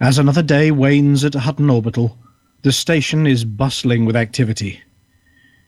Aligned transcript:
As 0.00 0.18
another 0.18 0.42
day 0.42 0.70
wanes 0.70 1.24
at 1.24 1.34
Hutton 1.34 1.70
Orbital, 1.70 2.18
the 2.60 2.70
station 2.70 3.26
is 3.26 3.46
bustling 3.46 4.04
with 4.04 4.14
activity. 4.14 4.82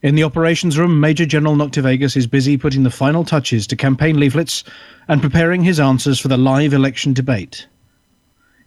In 0.02 0.16
the 0.16 0.24
operations 0.24 0.76
room, 0.76 1.00
Major 1.00 1.24
General 1.24 1.56
Noctivagus 1.56 2.14
is 2.14 2.26
busy 2.26 2.58
putting 2.58 2.82
the 2.82 2.90
final 2.90 3.24
touches 3.24 3.66
to 3.66 3.76
campaign 3.76 4.20
leaflets 4.20 4.64
and 5.08 5.22
preparing 5.22 5.64
his 5.64 5.80
answers 5.80 6.20
for 6.20 6.28
the 6.28 6.36
live 6.36 6.74
election 6.74 7.14
debate. 7.14 7.66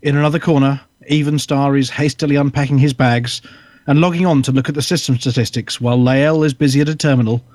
In 0.02 0.18
another 0.18 0.40
corner, 0.40 0.82
Evenstar 1.12 1.78
is 1.80 1.92
hastily 1.92 2.38
unpacking 2.38 2.80
his 2.80 2.94
bags 2.94 3.40
and 3.86 4.02
logging 4.02 4.26
on 4.26 4.42
to 4.42 4.52
look 4.52 4.68
at 4.68 4.74
the 4.74 4.82
system 4.82 5.20
statistics 5.20 5.80
while 5.80 6.02
Lael 6.02 6.44
is 6.44 6.56
busy 6.56 6.82
at 6.82 6.90
a 6.90 6.96
terminal, 6.96 7.46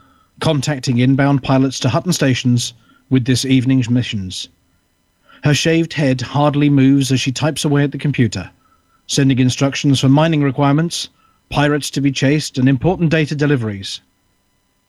contacting 0.40 0.98
inbound 0.98 1.42
pilots 1.42 1.80
to 1.80 1.88
Hutton 1.88 2.12
stations 2.12 2.72
with 3.10 3.24
this 3.24 3.44
evening's 3.44 3.90
missions. 3.90 4.48
Her 5.44 5.54
shaved 5.54 5.92
head 5.92 6.20
hardly 6.20 6.70
moves 6.70 7.12
as 7.12 7.20
she 7.20 7.32
types 7.32 7.64
away 7.64 7.84
at 7.84 7.92
the 7.92 7.98
computer, 7.98 8.50
sending 9.06 9.38
instructions 9.38 10.00
for 10.00 10.08
mining 10.08 10.42
requirements, 10.42 11.08
pirates 11.50 11.90
to 11.90 12.00
be 12.00 12.10
chased, 12.10 12.58
and 12.58 12.68
important 12.68 13.10
data 13.10 13.34
deliveries. 13.34 14.00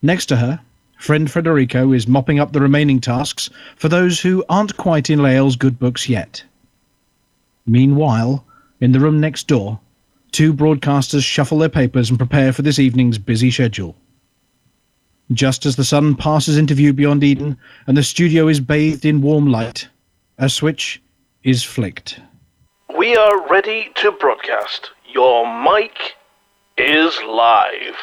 Next 0.02 0.25
to 0.27 0.38
her, 0.38 0.59
friend 0.98 1.27
Frederico 1.27 1.95
is 1.95 2.08
mopping 2.08 2.39
up 2.39 2.53
the 2.53 2.62
remaining 2.62 2.99
tasks 2.99 3.49
for 3.75 3.89
those 3.89 4.20
who 4.20 4.44
aren't 4.49 4.77
quite 4.77 5.09
in 5.09 5.22
Lael's 5.22 5.55
good 5.55 5.80
books 5.80 6.09
yet. 6.09 6.44
Meanwhile, 7.66 8.45
in 8.80 8.91
the 8.91 9.00
room 9.00 9.20
next 9.20 9.48
door, 9.48 9.80
two 10.31 10.53
broadcasters 10.53 11.23
shuffle 11.23 11.59
their 11.59 11.70
papers 11.70 12.09
and 12.09 12.17
prepare 12.17 12.53
for 12.53 12.61
this 12.61 12.80
evening's 12.80 13.17
busy 13.17 13.52
schedule. 13.52 13.95
Just 15.31 15.66
as 15.66 15.75
the 15.75 15.84
sun 15.84 16.16
passes 16.16 16.58
into 16.58 16.73
view 16.73 16.94
beyond 16.94 17.23
Eden 17.23 17.58
and 17.86 17.98
the 17.98 18.03
studio 18.03 18.48
is 18.48 18.59
bathed 18.59 19.03
in 19.03 19.22
warm 19.22 19.48
light, 19.48 19.89
a 20.38 20.50
switch 20.50 21.02
is 21.44 21.64
flicked. 21.64 22.20
We 22.98 23.16
are 23.16 23.48
ready 23.50 23.91
to 23.95 24.12
broadcast. 24.12 24.91
Your 25.12 25.45
mic 25.64 26.16
is 26.78 27.17
live. 27.28 27.95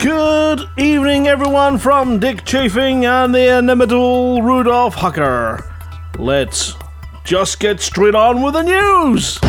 Good 0.00 0.68
evening, 0.76 1.28
everyone, 1.28 1.78
from 1.78 2.18
Dick 2.18 2.44
Chafing 2.44 3.04
and 3.06 3.34
the 3.34 3.58
inimitable 3.58 4.42
Rudolph 4.42 4.96
Hucker. 4.96 5.64
Let's 6.18 6.74
just 7.26 7.58
get 7.58 7.80
straight 7.80 8.14
on 8.14 8.40
with 8.40 8.54
the 8.54 8.62
news. 8.62 9.42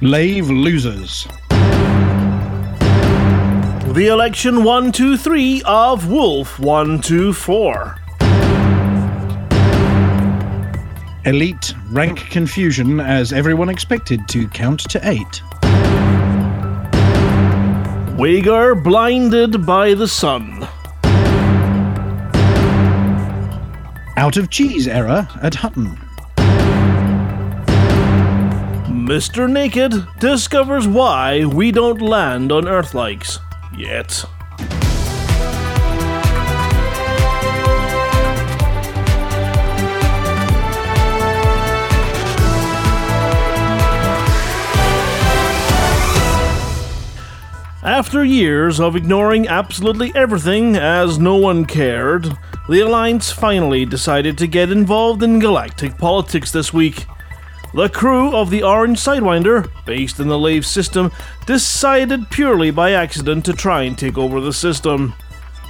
Lave 0.00 0.48
losers. 0.48 1.28
The 3.92 4.06
election 4.10 4.64
123 4.64 5.62
of 5.66 6.10
Wolf 6.10 6.58
124. 6.58 7.96
Elite 11.26 11.74
rank 11.90 12.18
confusion 12.30 13.00
as 13.00 13.34
everyone 13.34 13.68
expected 13.68 14.26
to 14.28 14.48
count 14.48 14.80
to 14.90 14.98
eight. 15.06 15.42
Wager 18.18 18.74
blinded 18.74 19.66
by 19.66 19.92
the 19.92 20.08
sun. 20.08 20.66
Out 24.16 24.36
of 24.36 24.48
cheese 24.48 24.86
error 24.86 25.28
at 25.42 25.56
Hutton. 25.56 25.98
Mr. 28.86 29.50
Naked 29.50 29.92
discovers 30.20 30.86
why 30.86 31.44
we 31.44 31.72
don't 31.72 32.00
land 32.00 32.52
on 32.52 32.64
Earthlikes 32.64 33.38
yet. 33.76 34.24
After 47.82 48.24
years 48.24 48.80
of 48.80 48.96
ignoring 48.96 49.46
absolutely 49.46 50.10
everything 50.14 50.74
as 50.76 51.18
no 51.18 51.36
one 51.36 51.66
cared, 51.66 52.34
the 52.68 52.80
Alliance 52.80 53.30
finally 53.30 53.84
decided 53.84 54.38
to 54.38 54.46
get 54.46 54.70
involved 54.70 55.22
in 55.22 55.38
galactic 55.38 55.98
politics 55.98 56.50
this 56.50 56.72
week. 56.72 57.06
The 57.74 57.88
crew 57.88 58.34
of 58.34 58.50
the 58.50 58.62
Orange 58.62 58.98
Sidewinder, 58.98 59.68
based 59.84 60.18
in 60.18 60.28
the 60.28 60.38
Lave 60.38 60.64
system, 60.64 61.10
decided 61.46 62.30
purely 62.30 62.70
by 62.70 62.92
accident 62.92 63.44
to 63.46 63.52
try 63.52 63.82
and 63.82 63.98
take 63.98 64.16
over 64.16 64.40
the 64.40 64.52
system. 64.52 65.12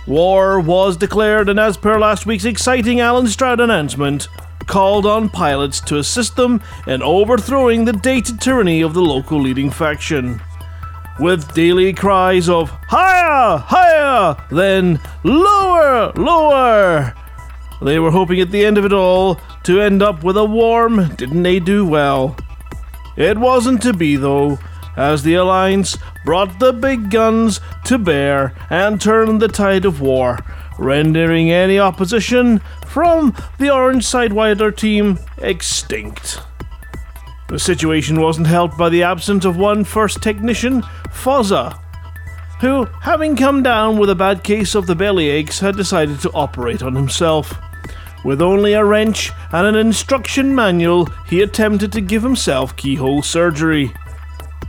War 0.06 0.60
was 0.60 0.96
declared, 0.96 1.48
and 1.48 1.58
as 1.58 1.76
per 1.76 1.98
last 1.98 2.26
week's 2.26 2.44
exciting 2.44 3.00
Alan 3.00 3.26
Stroud 3.26 3.58
announcement, 3.58 4.28
called 4.66 5.06
on 5.06 5.28
pilots 5.30 5.80
to 5.80 5.98
assist 5.98 6.36
them 6.36 6.62
in 6.86 7.02
overthrowing 7.02 7.84
the 7.84 7.92
dated 7.92 8.40
tyranny 8.40 8.82
of 8.82 8.94
the 8.94 9.02
local 9.02 9.40
leading 9.40 9.70
faction. 9.70 10.40
With 11.20 11.54
daily 11.54 11.92
cries 11.92 12.48
of 12.48 12.70
higher, 12.88 13.58
higher, 13.58 14.36
then 14.50 15.00
lower, 15.22 16.12
lower, 16.16 17.14
they 17.82 17.98
were 17.98 18.10
hoping 18.10 18.40
at 18.40 18.50
the 18.50 18.64
end 18.64 18.78
of 18.78 18.84
it 18.84 18.92
all 18.92 19.38
to 19.64 19.80
end 19.80 20.02
up 20.02 20.24
with 20.24 20.36
a 20.36 20.44
warm, 20.44 21.14
didn't 21.14 21.42
they 21.42 21.60
do 21.60 21.86
well? 21.86 22.36
It 23.16 23.38
wasn't 23.38 23.82
to 23.82 23.92
be, 23.92 24.16
though, 24.16 24.58
as 24.96 25.22
the 25.22 25.34
Alliance 25.34 25.98
brought 26.24 26.58
the 26.58 26.72
big 26.72 27.10
guns 27.10 27.60
to 27.84 27.98
bear 27.98 28.54
and 28.70 29.00
turned 29.00 29.40
the 29.40 29.48
tide 29.48 29.84
of 29.84 30.00
war, 30.00 30.38
rendering 30.78 31.50
any 31.50 31.78
opposition 31.78 32.60
from 32.86 33.36
the 33.58 33.70
Orange 33.70 34.04
Sidewinder 34.04 34.76
team 34.76 35.18
extinct. 35.38 36.40
The 37.54 37.60
situation 37.60 38.20
wasn't 38.20 38.48
helped 38.48 38.76
by 38.76 38.88
the 38.88 39.04
absence 39.04 39.44
of 39.44 39.56
one 39.56 39.84
first 39.84 40.20
technician, 40.20 40.82
Fozza, 41.10 41.78
who, 42.60 42.84
having 43.02 43.36
come 43.36 43.62
down 43.62 43.96
with 43.96 44.10
a 44.10 44.16
bad 44.16 44.42
case 44.42 44.74
of 44.74 44.88
the 44.88 44.96
belly 44.96 45.28
aches, 45.28 45.60
had 45.60 45.76
decided 45.76 46.18
to 46.22 46.32
operate 46.32 46.82
on 46.82 46.96
himself. 46.96 47.54
With 48.24 48.42
only 48.42 48.72
a 48.72 48.84
wrench 48.84 49.30
and 49.52 49.68
an 49.68 49.76
instruction 49.76 50.52
manual, 50.52 51.06
he 51.28 51.42
attempted 51.42 51.92
to 51.92 52.00
give 52.00 52.24
himself 52.24 52.74
keyhole 52.74 53.22
surgery. 53.22 53.92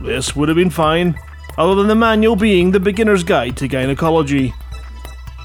This 0.00 0.36
would 0.36 0.48
have 0.48 0.56
been 0.56 0.70
fine, 0.70 1.18
other 1.58 1.74
than 1.74 1.88
the 1.88 1.96
manual 1.96 2.36
being 2.36 2.70
the 2.70 2.78
beginner's 2.78 3.24
guide 3.24 3.56
to 3.56 3.66
gynecology. 3.66 4.54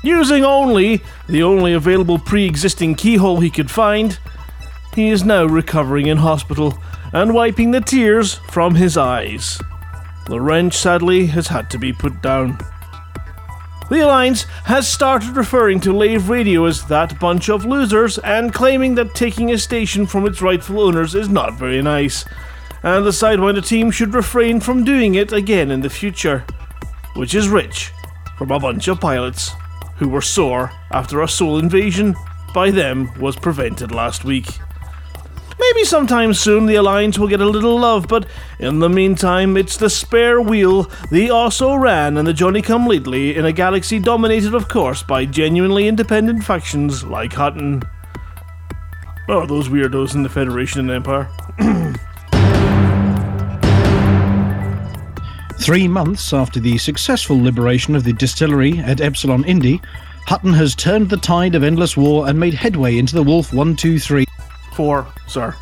Using 0.04 0.46
only 0.46 1.02
the 1.28 1.42
only 1.42 1.74
available 1.74 2.20
pre 2.20 2.46
existing 2.46 2.94
keyhole 2.94 3.40
he 3.40 3.50
could 3.50 3.72
find, 3.72 4.20
he 4.94 5.10
is 5.10 5.24
now 5.24 5.46
recovering 5.46 6.06
in 6.06 6.18
hospital 6.18 6.78
and 7.14 7.34
wiping 7.34 7.72
the 7.72 7.82
tears 7.82 8.36
from 8.50 8.76
his 8.76 8.98
eyes. 8.98 9.60
The 10.28 10.40
wrench, 10.40 10.76
sadly, 10.76 11.26
has 11.28 11.48
had 11.48 11.70
to 11.72 11.80
be 11.80 11.92
put 11.92 12.22
down. 12.22 12.58
The 13.90 14.06
Alliance 14.06 14.44
has 14.64 14.88
started 14.88 15.36
referring 15.36 15.82
to 15.82 15.92
Lave 15.92 16.30
Radio 16.30 16.64
as 16.64 16.86
that 16.86 17.20
bunch 17.20 17.50
of 17.50 17.66
losers 17.66 18.18
and 18.20 18.54
claiming 18.54 18.96
that 18.96 19.14
taking 19.14 19.52
a 19.52 19.58
station 19.58 20.06
from 20.06 20.26
its 20.26 20.42
rightful 20.42 20.80
owners 20.80 21.14
is 21.14 21.28
not 21.28 21.60
very 21.60 21.82
nice, 21.82 22.24
and 22.84 23.06
the 23.06 23.10
Sidewinder 23.10 23.66
team 23.68 23.92
should 23.92 24.14
refrain 24.14 24.62
from 24.62 24.86
doing 24.86 25.16
it 25.16 25.34
again 25.34 25.72
in 25.72 25.82
the 25.82 25.90
future, 25.90 26.46
which 27.16 27.36
is 27.36 27.50
rich 27.50 27.92
from 28.38 28.52
a 28.52 28.60
bunch 28.60 28.88
of 28.88 29.02
pilots 29.02 29.52
who 29.98 30.08
were 30.08 30.22
sore 30.22 30.72
after 30.92 31.22
a 31.22 31.28
soul 31.28 31.60
invasion 31.60 32.16
by 32.54 32.72
them 32.72 33.14
was 33.20 33.36
prevented 33.36 33.92
last 33.92 34.24
week. 34.24 34.48
Maybe 35.62 35.86
sometime 35.86 36.34
soon 36.34 36.66
the 36.66 36.76
Alliance 36.76 37.20
will 37.20 37.28
get 37.28 37.40
a 37.40 37.46
little 37.46 37.80
love, 37.80 38.08
but 38.08 38.26
in 38.58 38.80
the 38.80 38.90
meantime, 38.90 39.56
it's 39.56 39.78
the 39.78 39.92
spare 39.92 40.42
wheel, 40.42 40.90
the 41.12 41.30
also 41.30 41.76
ran, 41.76 42.18
and 42.18 42.28
the 42.28 42.34
Johnny 42.34 42.64
come 42.64 42.88
lately 42.88 43.36
in 43.36 43.46
a 43.46 43.52
galaxy 43.52 44.00
dominated, 44.00 44.56
of 44.56 44.68
course, 44.68 45.04
by 45.04 45.24
genuinely 45.24 45.88
independent 45.88 46.44
factions 46.44 47.04
like 47.04 47.34
Hutton. 47.34 47.84
Oh, 49.30 49.46
those 49.46 49.70
weirdos 49.70 50.16
in 50.16 50.24
the 50.24 50.30
Federation 50.30 50.90
and 50.90 50.90
Empire. 50.90 51.30
Three 55.62 55.88
months 55.88 56.34
after 56.34 56.60
the 56.60 56.80
successful 56.80 57.40
liberation 57.40 57.96
of 57.96 58.04
the 58.04 58.14
distillery 58.14 58.80
at 58.80 59.00
Epsilon 59.00 59.46
Indi, 59.46 59.80
Hutton 60.26 60.54
has 60.54 60.74
turned 60.74 61.12
the 61.12 61.18
tide 61.18 61.54
of 61.54 61.64
endless 61.64 61.96
war 61.96 62.28
and 62.28 62.40
made 62.40 62.56
headway 62.56 62.98
into 62.98 63.14
the 63.14 63.22
Wolf 63.22 63.54
123 63.54 64.26
Four, 64.82 65.06
sir. 65.28 65.56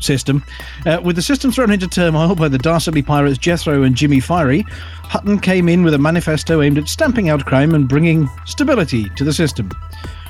system. 0.00 0.42
Uh, 0.84 1.00
with 1.04 1.14
the 1.14 1.22
system 1.22 1.52
thrown 1.52 1.70
into 1.70 1.86
turmoil 1.86 2.34
by 2.34 2.48
the 2.48 2.58
dastardly 2.58 3.00
pirates 3.00 3.38
Jethro 3.38 3.84
and 3.84 3.94
Jimmy 3.94 4.18
Fiery, 4.18 4.64
Hutton 5.04 5.38
came 5.38 5.68
in 5.68 5.84
with 5.84 5.94
a 5.94 5.98
manifesto 5.98 6.62
aimed 6.62 6.78
at 6.78 6.88
stamping 6.88 7.28
out 7.28 7.46
crime 7.46 7.76
and 7.76 7.88
bringing 7.88 8.28
stability 8.44 9.08
to 9.10 9.22
the 9.22 9.32
system. 9.32 9.70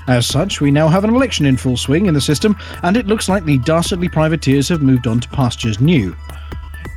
As 0.07 0.27
such, 0.27 0.61
we 0.61 0.71
now 0.71 0.87
have 0.89 1.03
an 1.03 1.15
election 1.15 1.47
in 1.47 1.57
full 1.57 1.79
swing 1.79 2.05
in 2.05 2.13
the 2.13 2.21
system, 2.21 2.55
and 2.83 2.95
it 2.95 3.07
looks 3.07 3.31
like 3.31 3.47
the 3.47 3.57
dastardly 3.61 4.11
privateers 4.11 4.69
have 4.69 4.83
moved 4.83 5.07
on 5.07 5.21
to 5.21 5.29
pastures 5.31 5.81
new. 5.81 6.15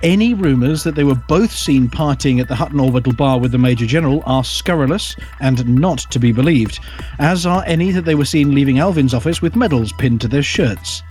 Any 0.04 0.34
rumours 0.34 0.84
that 0.84 0.96
they 0.96 1.04
were 1.04 1.16
both 1.16 1.52
seen 1.52 1.90
partying 1.90 2.40
at 2.40 2.48
the 2.48 2.56
Hutton 2.56 2.80
Orbital 2.80 3.14
Bar 3.14 3.40
with 3.40 3.52
the 3.52 3.58
Major 3.58 3.86
General 3.86 4.22
are 4.26 4.44
scurrilous 4.44 5.16
and 5.40 5.68
not 5.68 6.00
to 6.12 6.20
be 6.20 6.32
believed, 6.32 6.80
as 7.20 7.46
are 7.46 7.64
any 7.66 7.92
that 7.92 8.06
they 8.06 8.16
were 8.16 8.26
seen 8.26 8.54
leaving 8.54 8.80
Alvin's 8.80 9.14
office 9.14 9.42
with 9.42 9.56
medals 9.56 9.94
pinned 9.94 10.22
to 10.22 10.28
their 10.28 10.44
shirts. 10.44 11.02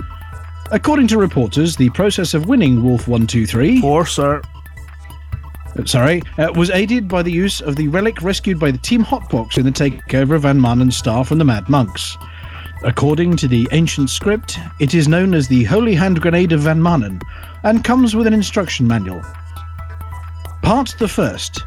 According 0.71 1.09
to 1.09 1.19
reporters, 1.19 1.77
the 1.77 1.91
process 1.91 2.35
of 2.35 2.47
winning 2.47 2.83
Wolf 2.83 3.07
123 3.07 3.81
Four, 3.81 4.07
sir. 4.07 4.41
sorry, 5.85 6.23
uh, 6.39 6.53
was 6.55 6.71
aided 6.71 7.09
by 7.09 7.23
the 7.23 7.33
use 7.33 7.61
of 7.61 7.77
the 7.77 7.89
relic 7.89 8.23
rescued 8.23 8.59
by 8.59 8.71
the 8.71 8.79
Team 8.79 9.05
Hotbox 9.05 9.59
in 9.59 9.65
the 9.65 9.71
takeover 9.71 10.37
of 10.37 10.43
Van 10.43 10.59
Maanen's 10.59 10.97
star 10.97 11.25
from 11.25 11.39
the 11.39 11.45
Mad 11.45 11.69
Monks. 11.69 12.17
According 12.85 13.39
to 13.39 13.49
the 13.49 13.67
ancient 13.73 14.11
script, 14.11 14.59
it 14.79 14.93
is 14.93 15.09
known 15.09 15.33
as 15.33 15.49
the 15.49 15.65
Holy 15.65 15.95
Hand 15.95 16.21
Grenade 16.21 16.53
of 16.53 16.61
Van 16.61 16.79
Maanen 16.79 17.23
and 17.63 17.83
comes 17.83 18.15
with 18.15 18.27
an 18.27 18.35
instruction 18.35 18.87
manual. 18.87 19.23
Part 20.63 20.95
the 20.99 21.09
first. 21.09 21.63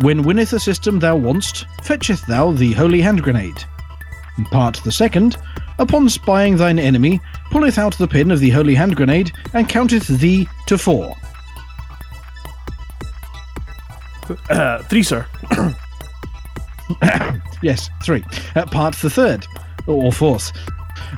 When 0.00 0.22
winneth 0.22 0.52
a 0.52 0.60
system 0.60 1.00
thou 1.00 1.18
wantst, 1.18 1.66
fetcheth 1.84 2.24
thou 2.26 2.52
the 2.52 2.72
Holy 2.72 3.00
Hand 3.00 3.24
Grenade. 3.24 3.64
Part 4.52 4.80
the 4.84 4.92
second. 4.92 5.36
Upon 5.80 6.08
spying 6.08 6.56
thine 6.56 6.78
enemy, 6.78 7.20
pulleth 7.50 7.76
out 7.76 7.98
the 7.98 8.06
pin 8.06 8.30
of 8.30 8.38
the 8.38 8.50
Holy 8.50 8.76
Hand 8.76 8.94
Grenade 8.94 9.32
and 9.54 9.68
counteth 9.68 10.06
thee 10.06 10.48
to 10.66 10.78
four. 10.78 11.16
Uh, 14.48 14.82
three, 14.84 15.02
sir. 15.02 15.26
Yes, 17.62 17.88
three. 18.02 18.24
Uh, 18.56 18.66
part 18.66 18.96
the 18.96 19.08
third, 19.08 19.46
or 19.86 20.12
fourth. 20.12 20.52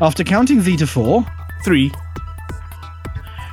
After 0.01 0.25
counting 0.25 0.63
thee 0.63 0.77
to 0.77 0.87
four, 0.87 1.25
Three. 1.65 1.93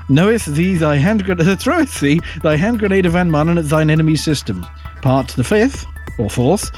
knoweth 0.09 0.45
thee 0.45 0.75
thy 0.75 0.97
hand 0.97 1.23
grenade, 1.23 1.59
throweth 1.59 1.99
thee 1.99 2.19
thy 2.43 2.55
hand 2.55 2.79
grenade 2.79 3.05
of 3.05 3.13
Van 3.13 3.29
Maanen 3.29 3.57
at 3.57 3.69
thine 3.69 3.89
enemy's 3.89 4.23
system. 4.23 4.65
Part 5.01 5.29
the 5.29 5.43
fifth, 5.43 5.85
or 6.19 6.29
fourth, 6.29 6.71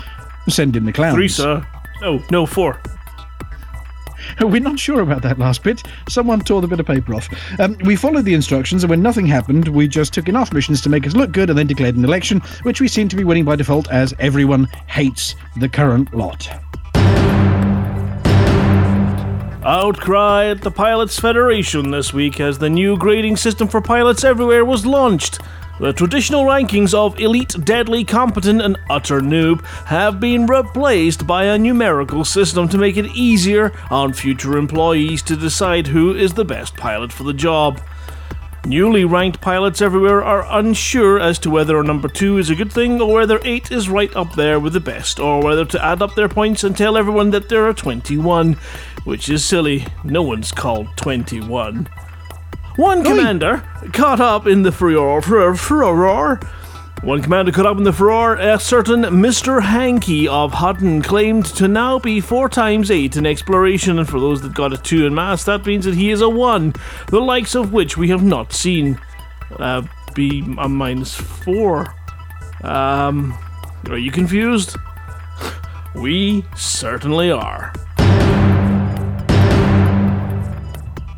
send 0.47 0.75
in 0.75 0.85
the 0.85 0.93
clowns. 0.93 1.15
Three, 1.15 1.27
sir. 1.27 1.65
No, 2.01 2.21
no, 2.31 2.45
four. 2.45 2.79
We're 4.41 4.61
not 4.61 4.79
sure 4.79 5.01
about 5.01 5.21
that 5.23 5.37
last 5.37 5.63
bit. 5.63 5.83
Someone 6.07 6.39
tore 6.41 6.61
the 6.61 6.67
bit 6.67 6.79
of 6.79 6.85
paper 6.85 7.13
off. 7.15 7.27
Um, 7.59 7.77
we 7.83 7.95
followed 7.95 8.25
the 8.25 8.33
instructions, 8.33 8.83
and 8.83 8.89
when 8.89 9.01
nothing 9.01 9.25
happened, 9.25 9.67
we 9.67 9.87
just 9.87 10.13
took 10.13 10.29
enough 10.29 10.53
missions 10.53 10.81
to 10.81 10.89
make 10.89 11.05
us 11.05 11.13
look 11.13 11.31
good 11.31 11.49
and 11.49 11.59
then 11.59 11.67
declared 11.67 11.95
an 11.95 12.05
election, 12.05 12.39
which 12.63 12.79
we 12.79 12.87
seem 12.87 13.09
to 13.09 13.15
be 13.15 13.23
winning 13.23 13.45
by 13.45 13.55
default 13.55 13.89
as 13.91 14.13
everyone 14.19 14.65
hates 14.87 15.35
the 15.57 15.67
current 15.69 16.13
lot. 16.13 16.47
Outcry 19.65 20.47
at 20.47 20.61
the 20.61 20.71
Pilots 20.71 21.17
Federation 21.17 21.89
this 21.89 22.13
week 22.13 22.41
as 22.41 22.57
the 22.57 22.69
new 22.69 22.97
grading 22.97 23.37
system 23.37 23.69
for 23.69 23.79
pilots 23.79 24.25
everywhere 24.25 24.65
was 24.65 24.85
launched. 24.85 25.39
The 25.79 25.93
traditional 25.93 26.43
rankings 26.43 26.93
of 26.93 27.17
elite, 27.17 27.55
deadly, 27.63 28.03
competent, 28.03 28.61
and 28.61 28.77
utter 28.89 29.21
noob 29.21 29.63
have 29.85 30.19
been 30.19 30.47
replaced 30.47 31.25
by 31.25 31.45
a 31.45 31.57
numerical 31.57 32.25
system 32.25 32.67
to 32.69 32.77
make 32.77 32.97
it 32.97 33.15
easier 33.15 33.71
on 33.89 34.11
future 34.11 34.57
employees 34.57 35.21
to 35.23 35.37
decide 35.37 35.87
who 35.87 36.13
is 36.13 36.33
the 36.33 36.45
best 36.45 36.75
pilot 36.75 37.13
for 37.13 37.23
the 37.23 37.33
job. 37.33 37.79
Newly 38.65 39.03
ranked 39.03 39.41
pilots 39.41 39.81
everywhere 39.81 40.23
are 40.23 40.47
unsure 40.57 41.19
as 41.19 41.37
to 41.39 41.49
whether 41.49 41.77
a 41.77 41.83
number 41.83 42.07
2 42.07 42.37
is 42.37 42.49
a 42.49 42.55
good 42.55 42.71
thing 42.71 43.01
or 43.01 43.13
whether 43.13 43.39
8 43.43 43.71
is 43.73 43.89
right 43.89 44.15
up 44.15 44.35
there 44.35 44.57
with 44.57 44.71
the 44.71 44.79
best, 44.79 45.19
or 45.19 45.43
whether 45.43 45.65
to 45.65 45.83
add 45.83 46.01
up 46.01 46.15
their 46.15 46.29
points 46.29 46.63
and 46.63 46.77
tell 46.77 46.95
everyone 46.95 47.31
that 47.31 47.49
there 47.49 47.67
are 47.67 47.73
21, 47.73 48.57
which 49.03 49.29
is 49.29 49.43
silly. 49.43 49.85
No 50.03 50.21
one's 50.21 50.51
called 50.51 50.87
21. 50.97 51.87
One 52.75 53.03
commander 53.03 53.57
caught 53.93 54.19
up 54.19 54.47
in 54.47 54.63
the 54.63 54.71
furor, 54.71 55.21
furor, 55.21 55.55
furor. 55.55 56.39
One 57.03 57.21
commander 57.21 57.51
caught 57.51 57.65
up 57.65 57.77
in 57.77 57.83
the 57.83 57.91
furor, 57.91 58.35
a 58.35 58.57
certain 58.57 59.01
Mr. 59.01 59.61
Hankey 59.61 60.25
of 60.27 60.53
Hutton 60.53 61.01
claimed 61.01 61.45
to 61.47 61.67
now 61.67 61.99
be 61.99 62.21
4 62.21 62.47
times 62.47 62.89
8 62.89 63.17
in 63.17 63.25
exploration, 63.25 63.99
and 63.99 64.07
for 64.07 64.21
those 64.21 64.41
that 64.41 64.53
got 64.53 64.71
a 64.71 64.77
2 64.77 65.05
in 65.05 65.13
mass, 65.13 65.43
that 65.43 65.65
means 65.65 65.83
that 65.83 65.95
he 65.95 66.11
is 66.11 66.21
a 66.21 66.29
1, 66.29 66.73
the 67.07 67.19
likes 67.19 67.55
of 67.55 67.73
which 67.73 67.97
we 67.97 68.07
have 68.07 68.23
not 68.23 68.53
seen. 68.53 68.97
Uh, 69.59 69.81
be 70.15 70.39
a 70.57 70.69
minus 70.69 71.13
4. 71.13 71.93
Um, 72.63 73.37
are 73.89 73.97
you 73.97 74.11
confused? 74.11 74.77
We 75.95 76.43
certainly 76.55 77.29
are. 77.29 77.71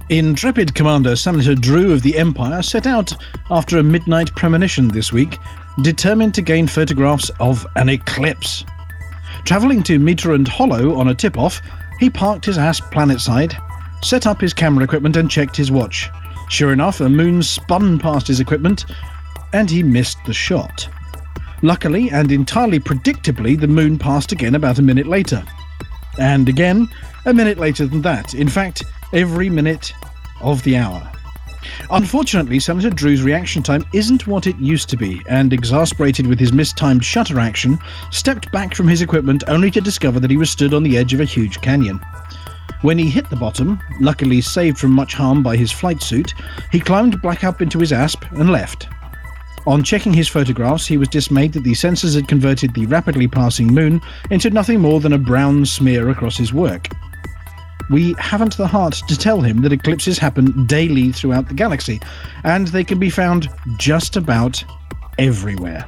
Intrepid 0.10 0.76
Commander 0.76 1.16
Senator 1.16 1.56
Drew 1.56 1.92
of 1.92 2.04
the 2.04 2.16
Empire 2.16 2.62
set 2.62 2.86
out 2.86 3.12
after 3.50 3.80
a 3.80 3.84
midnight 3.84 4.30
premonition 4.36 4.88
this 4.88 5.12
week, 5.12 5.40
determined 5.82 6.36
to 6.36 6.44
gain 6.44 6.68
photographs 6.68 7.32
of 7.40 7.66
an 7.76 7.90
eclipse. 7.90 8.64
Travelling 9.46 9.82
to 9.84 9.98
Meterand 9.98 10.48
Hollow 10.48 10.96
on 10.96 11.08
a 11.08 11.16
tip 11.16 11.40
off, 11.40 11.60
he 12.00 12.12
parked 12.12 12.46
his 12.46 12.60
ass 12.60 12.80
planetside, 12.80 13.56
set 14.04 14.28
up 14.28 14.40
his 14.40 14.54
camera 14.54 14.84
equipment, 14.84 15.16
and 15.16 15.30
checked 15.30 15.58
his 15.58 15.72
watch. 15.72 16.12
Sure 16.50 16.72
enough, 16.72 17.02
a 17.02 17.10
moon 17.10 17.42
spun 17.42 17.98
past 17.98 18.28
his 18.28 18.40
equipment, 18.40 18.86
and 19.54 19.72
he 19.72 19.82
missed 19.82 20.20
the 20.28 20.34
shot. 20.34 20.88
Luckily 21.64 22.12
and 22.12 22.32
entirely 22.32 22.80
predictably, 22.80 23.60
the 23.60 23.68
moon 23.68 23.98
passed 23.98 24.32
again 24.32 24.54
about 24.54 24.78
a 24.78 24.84
minute 24.84 25.08
later. 25.08 25.44
And 26.20 26.48
again, 26.48 26.88
a 27.26 27.34
minute 27.34 27.58
later 27.58 27.88
than 27.88 28.04
that. 28.04 28.36
In 28.36 28.48
fact, 28.48 28.84
every 29.14 29.50
minute 29.50 29.94
of 30.42 30.64
the 30.64 30.78
hour. 30.78 31.12
Unfortunately, 31.90 32.60
Senator 32.60 32.90
Drew's 32.90 33.24
reaction 33.24 33.64
time 33.64 33.86
isn't 33.94 34.28
what 34.28 34.48
it 34.48 34.58
used 34.60 34.90
to 34.90 34.98
be, 34.98 35.22
and 35.28 35.54
exasperated 35.54 36.28
with 36.28 36.40
his 36.40 36.54
mistimed 36.54 37.04
shutter 37.04 37.40
action, 37.40 37.78
stepped 38.12 38.52
back 38.52 38.76
from 38.76 38.88
his 38.88 39.02
equipment 39.02 39.44
only 39.48 39.72
to 39.72 39.82
discover 39.82 40.20
that 40.20 40.32
he 40.32 40.38
was 40.38 40.50
stood 40.50 40.74
on 40.74 40.84
the 40.84 40.98
edge 40.98 41.14
of 41.14 41.20
a 41.20 41.26
huge 41.26 41.62
canyon. 41.62 42.00
When 42.82 42.98
he 42.98 43.10
hit 43.10 43.30
the 43.30 43.36
bottom, 43.36 43.80
luckily 44.00 44.42
saved 44.42 44.78
from 44.78 44.92
much 44.92 45.14
harm 45.14 45.42
by 45.42 45.58
his 45.58 45.72
flight 45.72 46.02
suit, 46.02 46.34
he 46.72 46.80
climbed 46.80 47.22
back 47.22 47.44
up 47.44 47.62
into 47.62 47.80
his 47.80 47.92
asp 47.92 48.24
and 48.32 48.52
left. 48.52 48.88
On 49.68 49.84
checking 49.84 50.14
his 50.14 50.28
photographs, 50.28 50.86
he 50.86 50.98
was 50.98 51.08
dismayed 51.08 51.54
that 51.54 51.64
the 51.64 51.72
sensors 51.72 52.14
had 52.14 52.28
converted 52.28 52.74
the 52.74 52.86
rapidly 52.86 53.28
passing 53.28 53.68
moon 53.68 54.00
into 54.30 54.52
nothing 54.52 54.80
more 54.80 55.00
than 55.00 55.14
a 55.14 55.18
brown 55.18 55.66
smear 55.66 56.10
across 56.10 56.38
his 56.38 56.54
work. 56.54 56.88
We 57.90 58.16
haven't 58.18 58.58
the 58.58 58.68
heart 58.68 59.02
to 59.08 59.18
tell 59.18 59.42
him 59.42 59.62
that 59.62 59.72
eclipses 59.72 60.18
happen 60.18 60.66
daily 60.66 61.12
throughout 61.12 61.48
the 61.48 61.54
galaxy, 61.54 62.02
and 62.44 62.68
they 62.68 62.84
can 62.84 63.00
be 63.00 63.10
found 63.10 63.50
just 63.78 64.16
about 64.16 64.64
everywhere. 65.20 65.86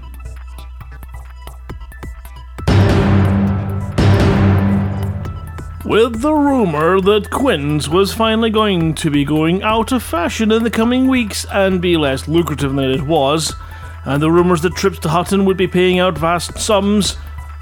With 5.85 6.21
the 6.21 6.33
rumor 6.33 6.99
that 6.99 7.29
Quinn's 7.31 7.87
was 7.87 8.13
finally 8.13 8.49
going 8.49 8.93
to 8.95 9.09
be 9.09 9.23
going 9.23 9.63
out 9.63 9.93
of 9.93 10.03
fashion 10.03 10.51
in 10.51 10.63
the 10.63 10.69
coming 10.69 11.07
weeks 11.07 11.45
and 11.49 11.81
be 11.81 11.95
less 11.95 12.27
lucrative 12.27 12.75
than 12.75 12.91
it 12.91 13.03
was, 13.03 13.55
and 14.03 14.21
the 14.21 14.29
rumors 14.29 14.61
that 14.61 14.75
trips 14.75 14.99
to 14.99 15.09
Hutton 15.09 15.45
would 15.45 15.55
be 15.55 15.67
paying 15.67 15.99
out 15.99 16.17
vast 16.17 16.59
sums, 16.59 17.15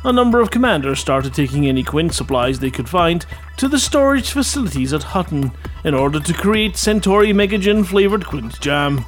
a 0.06 0.14
number 0.14 0.40
of 0.40 0.52
commanders 0.52 1.00
started 1.00 1.34
taking 1.34 1.66
any 1.66 1.84
Quinn 1.84 2.12
supplies 2.12 2.60
they 2.60 2.70
could 2.70 2.88
find 2.88 3.26
to 3.58 3.68
the 3.68 3.80
storage 3.80 4.30
facilities 4.30 4.94
at 4.94 5.02
Hutton 5.02 5.52
in 5.84 5.96
order 5.96 6.20
to 6.20 6.34
create 6.34 6.78
Centauri 6.78 7.34
Mega 7.34 7.58
Gin 7.58 7.84
flavored 7.84 8.26
Quinn's 8.26 8.60
jam. 8.60 9.00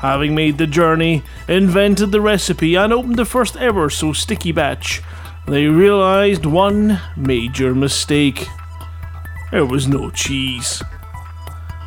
Having 0.00 0.34
made 0.34 0.58
the 0.58 0.66
journey, 0.66 1.22
invented 1.46 2.10
the 2.10 2.20
recipe, 2.20 2.74
and 2.74 2.92
opened 2.92 3.16
the 3.16 3.24
first 3.24 3.56
ever 3.56 3.88
so 3.88 4.12
sticky 4.12 4.50
batch, 4.50 5.00
they 5.46 5.66
realized 5.66 6.44
one 6.44 7.00
major 7.16 7.72
mistake. 7.72 8.48
There 9.52 9.66
was 9.66 9.86
no 9.86 10.10
cheese. 10.10 10.82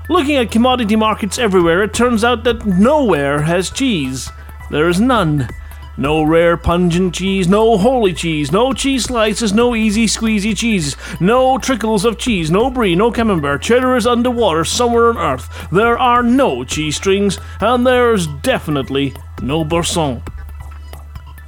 Looking 0.10 0.36
at 0.38 0.52
commodity 0.52 0.96
markets 0.96 1.38
everywhere, 1.38 1.84
it 1.84 1.94
turns 1.94 2.24
out 2.24 2.46
that 2.46 2.66
nowhere 2.66 3.42
has 3.42 3.70
cheese. 3.70 4.30
There 4.72 4.88
is 4.88 5.02
none. 5.02 5.50
No 5.96 6.24
rare 6.24 6.58
pungent 6.58 7.14
cheese, 7.14 7.48
no 7.48 7.78
holy 7.78 8.14
cheese, 8.14 8.52
no 8.52 8.74
cheese 8.74 9.04
slices, 9.04 9.54
no 9.54 9.76
easy 9.76 10.08
squeezy 10.08 10.58
cheese, 10.58 10.96
no 11.20 11.60
trickles 11.60 12.04
of 12.04 12.18
cheese, 12.18 12.50
no 12.50 12.72
brie, 12.72 12.96
no 12.96 13.12
camembert. 13.12 13.62
Cheddar 13.62 13.96
is 13.96 14.08
underwater 14.08 14.66
somewhere 14.66 15.10
on 15.10 15.18
earth. 15.18 15.68
There 15.72 15.98
are 16.00 16.24
no 16.24 16.64
cheese 16.64 16.96
strings, 16.96 17.38
and 17.60 17.86
there's 17.86 18.26
definitely 18.26 19.14
no 19.44 19.64
boursin. 19.64 20.24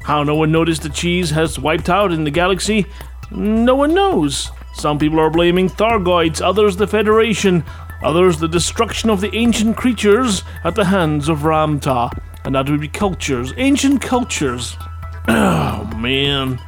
How 0.04 0.22
no 0.22 0.36
one 0.36 0.52
noticed 0.52 0.84
the 0.84 0.90
cheese 0.90 1.32
has 1.32 1.58
wiped 1.58 1.90
out 1.90 2.12
in 2.12 2.24
the 2.24 2.30
galaxy? 2.30 2.86
No 3.32 3.74
one 3.74 3.96
knows. 3.96 4.52
Some 4.76 5.00
people 5.00 5.20
are 5.20 5.32
blaming 5.32 5.70
Thargoids, 5.70 6.40
others 6.40 6.78
the 6.78 6.86
Federation, 6.86 7.64
others 8.04 8.38
the 8.38 8.48
destruction 8.48 9.10
of 9.10 9.22
the 9.22 9.36
ancient 9.36 9.76
creatures 9.76 10.44
at 10.64 10.76
the 10.76 10.86
hands 10.86 11.30
of 11.30 11.40
Ramta. 11.40 12.12
And 12.46 12.54
that 12.54 12.70
would 12.70 12.80
be 12.80 12.88
cultures, 12.88 13.54
ancient 13.58 14.02
cultures. 14.02 14.78
Oh 15.28 15.86
man. 15.98 16.60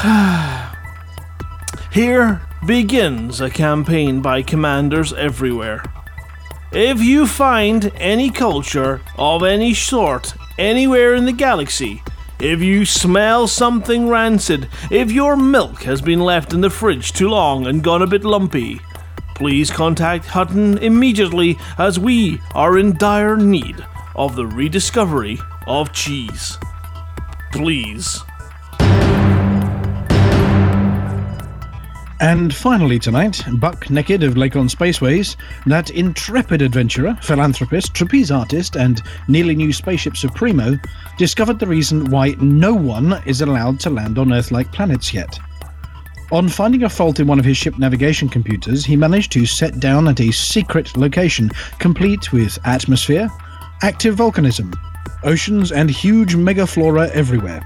Here 1.92 2.40
begins 2.64 3.40
a 3.40 3.50
campaign 3.50 4.22
by 4.22 4.42
commanders 4.42 5.12
everywhere. 5.12 5.82
If 6.70 7.00
you 7.00 7.26
find 7.26 7.90
any 7.96 8.30
culture 8.30 9.00
of 9.16 9.42
any 9.42 9.74
sort 9.74 10.34
anywhere 10.58 11.16
in 11.16 11.24
the 11.24 11.32
galaxy, 11.32 12.04
if 12.38 12.60
you 12.60 12.84
smell 12.84 13.48
something 13.48 14.06
rancid, 14.06 14.68
if 14.88 15.10
your 15.10 15.36
milk 15.36 15.82
has 15.82 16.00
been 16.00 16.20
left 16.20 16.52
in 16.52 16.60
the 16.60 16.70
fridge 16.70 17.12
too 17.12 17.28
long 17.28 17.66
and 17.66 17.82
gone 17.82 18.02
a 18.02 18.06
bit 18.06 18.22
lumpy, 18.22 18.80
please 19.34 19.72
contact 19.72 20.26
Hutton 20.26 20.78
immediately 20.78 21.58
as 21.78 21.98
we 21.98 22.40
are 22.54 22.78
in 22.78 22.96
dire 22.96 23.36
need 23.36 23.84
of 24.18 24.34
the 24.34 24.44
rediscovery 24.44 25.38
of 25.68 25.92
cheese. 25.92 26.58
Please. 27.52 28.20
And 32.20 32.52
finally 32.52 32.98
tonight, 32.98 33.44
Buck 33.60 33.88
Naked 33.90 34.24
of 34.24 34.34
Lakon 34.34 34.68
Spaceways, 34.68 35.36
that 35.66 35.90
intrepid 35.90 36.62
adventurer, 36.62 37.16
philanthropist, 37.22 37.94
trapeze 37.94 38.32
artist, 38.32 38.74
and 38.74 39.00
nearly 39.28 39.54
new 39.54 39.72
spaceship 39.72 40.16
supremo, 40.16 40.76
discovered 41.16 41.60
the 41.60 41.66
reason 41.68 42.10
why 42.10 42.34
no 42.40 42.74
one 42.74 43.22
is 43.24 43.40
allowed 43.40 43.78
to 43.80 43.90
land 43.90 44.18
on 44.18 44.32
Earth-like 44.32 44.72
planets 44.72 45.14
yet. 45.14 45.38
On 46.32 46.48
finding 46.48 46.82
a 46.82 46.88
fault 46.88 47.20
in 47.20 47.28
one 47.28 47.38
of 47.38 47.44
his 47.44 47.56
ship 47.56 47.78
navigation 47.78 48.28
computers, 48.28 48.84
he 48.84 48.96
managed 48.96 49.30
to 49.32 49.46
set 49.46 49.78
down 49.78 50.08
at 50.08 50.20
a 50.20 50.32
secret 50.32 50.96
location, 50.96 51.50
complete 51.78 52.32
with 52.32 52.58
atmosphere, 52.64 53.30
active 53.82 54.16
volcanism, 54.16 54.74
oceans, 55.22 55.72
and 55.72 55.90
huge 55.90 56.34
megaflora 56.34 57.10
everywhere. 57.10 57.62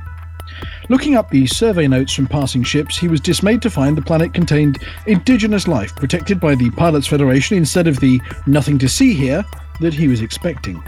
Looking 0.89 1.15
up 1.15 1.31
the 1.31 1.47
survey 1.47 1.87
notes 1.87 2.13
from 2.13 2.27
passing 2.27 2.63
ships, 2.63 2.99
he 2.99 3.09
was 3.09 3.21
dismayed 3.21 3.63
to 3.63 3.71
find 3.71 3.97
the 3.97 4.03
planet 4.03 4.35
contained 4.35 4.79
indigenous 5.07 5.67
life 5.67 5.95
protected 5.97 6.39
by 6.39 6.55
the 6.55 6.71
Pilots 6.73 7.07
Federation 7.07 7.57
instead 7.57 7.87
of 7.87 8.01
the 8.01 8.21
nothing 8.47 8.79
to 8.79 8.89
see 8.89 9.15
here 9.15 9.45
that 9.81 9.95
he 9.95 10.09
was 10.09 10.21
expecting. 10.21 10.83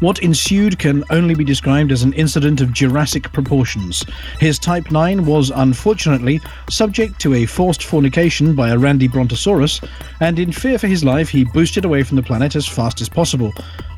What 0.00 0.20
ensued 0.20 0.78
can 0.78 1.04
only 1.10 1.34
be 1.34 1.44
described 1.44 1.92
as 1.92 2.02
an 2.02 2.12
incident 2.14 2.60
of 2.60 2.72
Jurassic 2.72 3.30
proportions. 3.32 4.04
His 4.40 4.58
Type 4.58 4.90
9 4.90 5.24
was 5.24 5.50
unfortunately 5.54 6.40
subject 6.70 7.20
to 7.20 7.34
a 7.34 7.46
forced 7.46 7.84
fornication 7.84 8.54
by 8.54 8.70
a 8.70 8.78
Randy 8.78 9.08
Brontosaurus, 9.08 9.80
and 10.20 10.38
in 10.38 10.50
fear 10.52 10.78
for 10.78 10.86
his 10.86 11.04
life, 11.04 11.28
he 11.28 11.44
boosted 11.44 11.84
away 11.84 12.02
from 12.02 12.16
the 12.16 12.22
planet 12.22 12.56
as 12.56 12.66
fast 12.66 13.00
as 13.00 13.08
possible, 13.08 13.52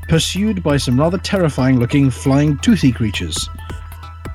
pursued 0.09 0.63
by 0.63 0.77
some 0.77 0.99
rather 0.99 1.19
terrifying 1.19 1.79
looking 1.79 2.11
flying 2.11 2.59
toothy 2.59 2.91
creatures. 2.91 3.49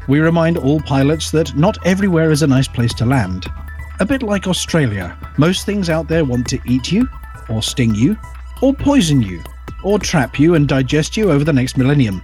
We 0.07 0.19
remind 0.19 0.57
all 0.57 0.79
pilots 0.81 1.31
that 1.31 1.55
not 1.57 1.77
everywhere 1.85 2.31
is 2.31 2.43
a 2.43 2.47
nice 2.47 2.67
place 2.67 2.93
to 2.95 3.05
land. 3.05 3.47
A 3.99 4.05
bit 4.05 4.21
like 4.23 4.47
Australia, 4.47 5.17
most 5.37 5.65
things 5.65 5.89
out 5.89 6.07
there 6.07 6.25
want 6.25 6.47
to 6.49 6.59
eat 6.65 6.91
you, 6.91 7.07
or 7.49 7.63
sting 7.63 7.95
you, 7.95 8.17
or 8.61 8.73
poison 8.73 9.21
you, 9.21 9.41
or 9.83 9.99
trap 9.99 10.39
you 10.39 10.55
and 10.55 10.67
digest 10.67 11.15
you 11.17 11.31
over 11.31 11.43
the 11.43 11.53
next 11.53 11.77
millennium. 11.77 12.23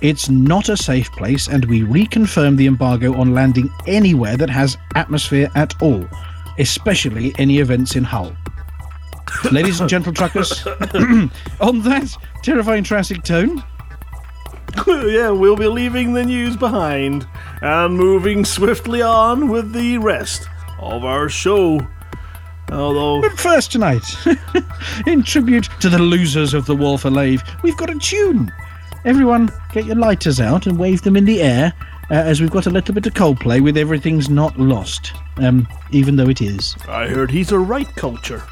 It's 0.00 0.28
not 0.28 0.68
a 0.68 0.76
safe 0.76 1.10
place, 1.12 1.48
and 1.48 1.64
we 1.64 1.82
reconfirm 1.82 2.56
the 2.56 2.66
embargo 2.66 3.14
on 3.14 3.34
landing 3.34 3.70
anywhere 3.86 4.36
that 4.36 4.50
has 4.50 4.76
atmosphere 4.94 5.50
at 5.54 5.80
all, 5.82 6.06
especially 6.58 7.34
any 7.38 7.58
events 7.58 7.96
in 7.96 8.04
Hull. 8.04 8.36
Ladies 9.50 9.80
and 9.80 9.88
gentle 9.88 10.12
truckers, 10.12 10.66
on 11.60 11.82
that 11.82 12.16
terrifying 12.42 12.84
Triassic 12.84 13.22
tone, 13.22 13.62
yeah, 14.86 15.30
we'll 15.30 15.56
be 15.56 15.66
leaving 15.66 16.12
the 16.12 16.24
news 16.24 16.56
behind 16.56 17.26
and 17.62 17.96
moving 17.96 18.44
swiftly 18.44 19.02
on 19.02 19.48
with 19.48 19.72
the 19.72 19.98
rest 19.98 20.48
of 20.78 21.04
our 21.04 21.28
show. 21.28 21.80
Although, 22.70 23.22
But 23.22 23.38
first 23.38 23.72
tonight, 23.72 24.04
in 25.06 25.22
tribute 25.22 25.68
to 25.80 25.88
the 25.88 25.98
losers 25.98 26.52
of 26.52 26.66
the 26.66 26.74
War 26.74 26.98
for 26.98 27.10
Lave, 27.10 27.42
we've 27.62 27.76
got 27.76 27.90
a 27.90 27.98
tune. 27.98 28.52
Everyone, 29.04 29.50
get 29.72 29.86
your 29.86 29.96
lighters 29.96 30.40
out 30.40 30.66
and 30.66 30.78
wave 30.78 31.02
them 31.02 31.16
in 31.16 31.24
the 31.24 31.42
air, 31.42 31.72
uh, 32.10 32.14
as 32.14 32.40
we've 32.40 32.50
got 32.50 32.66
a 32.66 32.70
little 32.70 32.92
bit 32.94 33.06
of 33.06 33.14
Coldplay 33.14 33.62
with 33.62 33.76
Everything's 33.76 34.28
Not 34.28 34.58
Lost, 34.58 35.12
um, 35.36 35.66
even 35.92 36.16
though 36.16 36.28
it 36.28 36.42
is. 36.42 36.76
I 36.88 37.06
heard 37.06 37.30
he's 37.30 37.52
a 37.52 37.58
right 37.58 37.88
culture. 37.94 38.42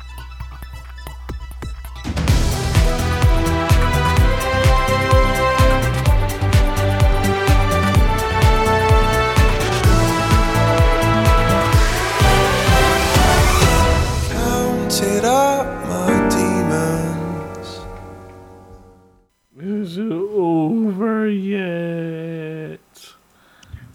Over 21.25 21.31
yet? 21.31 22.81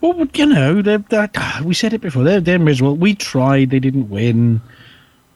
Well, 0.01 0.27
you 0.33 0.45
know, 0.45 0.81
they're, 0.81 1.00
they're, 1.09 1.29
we 1.63 1.74
said 1.74 1.93
it 1.93 2.01
before, 2.01 2.24
they're, 2.24 2.39
they're 2.39 2.59
miserable. 2.59 2.95
We 2.95 3.15
tried, 3.15 3.69
they 3.69 3.79
didn't 3.79 4.09
win. 4.09 4.62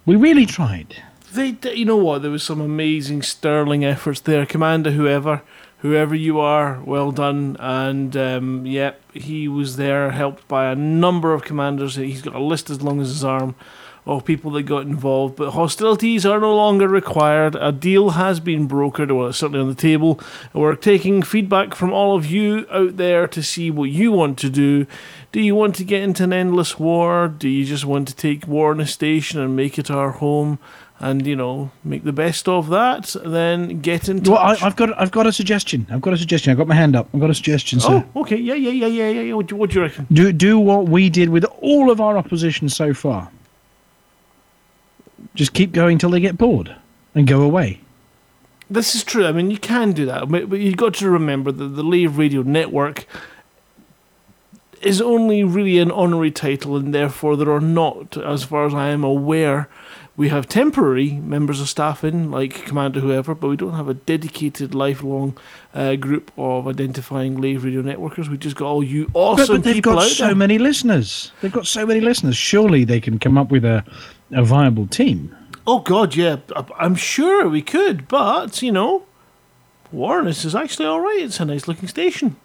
We 0.06 0.16
really 0.16 0.46
tried. 0.46 0.96
They, 1.34 1.58
you 1.74 1.86
know 1.86 1.98
what? 1.98 2.22
There 2.22 2.32
was 2.32 2.44
some 2.44 2.62
amazing 2.62 3.24
sterling 3.24 3.84
efforts 3.84 4.22
there, 4.22 4.46
Commander. 4.46 4.92
Whoever, 4.92 5.42
whoever 5.80 6.16
you 6.16 6.40
are, 6.40 6.82
well 6.86 7.12
done. 7.12 7.58
And 7.60 8.16
um, 8.16 8.66
yeah, 8.66 8.94
he 9.14 9.48
was 9.48 9.76
there, 9.76 10.12
helped 10.12 10.48
by 10.48 10.72
a 10.72 10.76
number 10.76 11.34
of 11.34 11.44
commanders. 11.44 11.96
He's 11.96 12.22
got 12.22 12.36
a 12.36 12.40
list 12.40 12.70
as 12.70 12.82
long 12.82 13.02
as 13.02 13.10
his 13.10 13.24
arm 13.24 13.56
of 14.06 14.26
people 14.26 14.52
that 14.52 14.64
got 14.64 14.86
involved. 14.86 15.36
But 15.36 15.52
hostilities 15.52 16.26
are 16.26 16.40
no 16.40 16.56
longer 16.56 16.88
required. 16.88 17.56
A 17.56 17.72
deal 17.72 18.12
has 18.12 18.40
been 18.40 18.68
brokered, 18.68 19.14
or 19.14 19.30
it's 19.30 19.38
certainly 19.38 19.62
on 19.62 19.70
the 19.70 19.76
table. 19.76 20.20
We're 20.54 20.76
taking 20.76 21.22
feedback 21.22 21.76
from 21.76 21.94
all 21.94 22.16
of 22.16 22.26
you 22.26 22.66
out 22.72 22.98
there 22.98 23.28
to 23.28 23.42
see 23.44 23.72
what 23.72 23.90
you 23.90 24.12
want 24.12 24.38
to 24.40 24.50
do. 24.50 24.86
Do 25.32 25.42
you 25.42 25.56
want 25.56 25.76
to 25.76 25.84
get 25.84 26.04
into 26.04 26.24
an 26.24 26.34
endless 26.34 26.80
war? 26.80 27.28
Do 27.28 27.50
you 27.50 27.66
just 27.66 27.86
want 27.86 28.08
to 28.10 28.16
take 28.16 28.48
war 28.48 28.72
in 28.72 28.80
a 28.80 28.88
station 28.88 29.40
and 29.40 29.56
make 29.56 29.80
it 29.80 29.90
our 29.90 30.12
home? 30.12 30.60
and 31.00 31.28
you 31.28 31.36
know 31.36 31.70
make 31.84 32.04
the 32.06 32.14
best 32.14 32.48
of 32.48 32.70
that, 32.70 33.14
then 33.26 33.82
get 33.82 34.08
into. 34.08 34.32
Well, 34.32 34.40
I, 34.40 34.56
I've 34.62 34.76
got 34.78 34.98
I've 35.00 35.12
got 35.12 35.28
a 35.28 35.34
suggestion. 35.34 35.86
I've 35.92 36.02
got 36.02 36.14
a 36.14 36.18
suggestion. 36.18 36.52
I've 36.52 36.58
got 36.58 36.68
my 36.68 36.76
hand 36.76 36.96
up. 36.96 37.10
I've 37.14 37.20
got 37.20 37.30
a 37.30 37.34
suggestion, 37.36 37.82
sir. 37.82 38.06
oh, 38.16 38.22
okay, 38.22 38.38
yeah, 38.38 38.54
yeah, 38.54 38.72
yeah, 38.72 38.88
yeah, 38.88 39.10
yeah. 39.10 39.22
yeah. 39.22 39.34
What, 39.34 39.48
do- 39.48 39.56
what 39.58 39.72
do 39.72 39.76
you 39.80 39.82
reckon? 39.82 40.08
Do 40.12 40.32
do 40.32 40.58
what 40.60 40.88
we 40.88 41.10
did 41.10 41.30
with 41.30 41.44
all 41.62 41.92
of 41.92 42.00
our 42.00 42.18
opposition 42.18 42.70
so 42.70 42.94
far. 42.94 43.30
Just 45.36 45.54
keep 45.54 45.72
going 45.72 45.98
till 45.98 46.10
they 46.10 46.20
get 46.20 46.38
bored 46.38 46.76
and 47.16 47.28
go 47.28 47.42
away. 47.42 47.80
This 48.70 48.96
is 48.96 49.04
true. 49.04 49.26
I 49.26 49.32
mean, 49.32 49.52
you 49.52 49.58
can 49.58 49.92
do 49.92 50.06
that, 50.06 50.30
but, 50.30 50.50
but 50.50 50.60
you've 50.60 50.78
got 50.78 50.94
to 50.96 51.10
remember 51.10 51.52
that 51.52 51.68
the 51.68 51.84
Lave 51.84 52.18
Radio 52.18 52.42
Network 52.42 53.06
is 54.82 55.02
only 55.02 55.44
really 55.44 55.80
an 55.80 55.92
honorary 55.92 56.32
title, 56.32 56.76
and 56.76 56.94
therefore 56.94 57.38
there 57.38 57.52
are 57.52 57.62
not, 57.62 58.18
as 58.18 58.44
far 58.44 58.66
as 58.66 58.74
I 58.74 58.90
am 58.90 59.04
aware, 59.04 59.70
we 60.16 60.30
have 60.30 60.48
temporary 60.48 61.12
members 61.14 61.60
of 61.62 61.70
staff 61.70 62.04
in, 62.04 62.30
like 62.30 62.66
Commander 62.66 63.00
whoever, 63.00 63.34
but 63.34 63.48
we 63.48 63.56
don't 63.56 63.74
have 63.74 63.88
a 63.90 63.94
dedicated 63.96 64.76
lifelong 64.76 65.38
uh, 65.74 65.96
group 65.96 66.32
of 66.38 66.68
identifying 66.68 67.40
Lave 67.42 67.64
Radio 67.64 67.82
Networkers. 67.82 68.28
We 68.28 68.38
just 68.38 68.56
got 68.56 68.68
all 68.68 68.84
you 68.84 69.06
But, 69.08 69.20
awesome 69.20 69.56
but 69.58 69.64
they've 69.64 69.76
people 69.76 69.94
got 69.94 70.04
out 70.04 70.10
so 70.10 70.26
there. 70.28 70.36
many 70.36 70.58
listeners. 70.60 71.32
They've 71.42 71.52
got 71.52 71.66
so 71.66 71.86
many 71.86 72.00
listeners. 72.00 72.36
Surely 72.38 72.84
they 72.84 73.00
can 73.02 73.18
come 73.20 73.38
up 73.38 73.50
with 73.50 73.66
a, 73.66 73.84
a 74.36 74.44
viable 74.44 74.88
team. 74.88 75.36
Oh 75.66 75.80
God, 75.80 76.16
yeah, 76.16 76.38
I'm 76.78 76.96
sure 76.96 77.48
we 77.48 77.62
could, 77.62 78.08
but 78.08 78.62
you 78.62 78.72
know, 78.72 79.04
Warness 79.92 80.44
is 80.44 80.56
actually 80.56 80.86
all 80.88 81.00
right. 81.00 81.20
It's 81.22 81.40
a 81.40 81.46
nice 81.46 81.68
looking 81.68 81.88
station. 81.88 82.36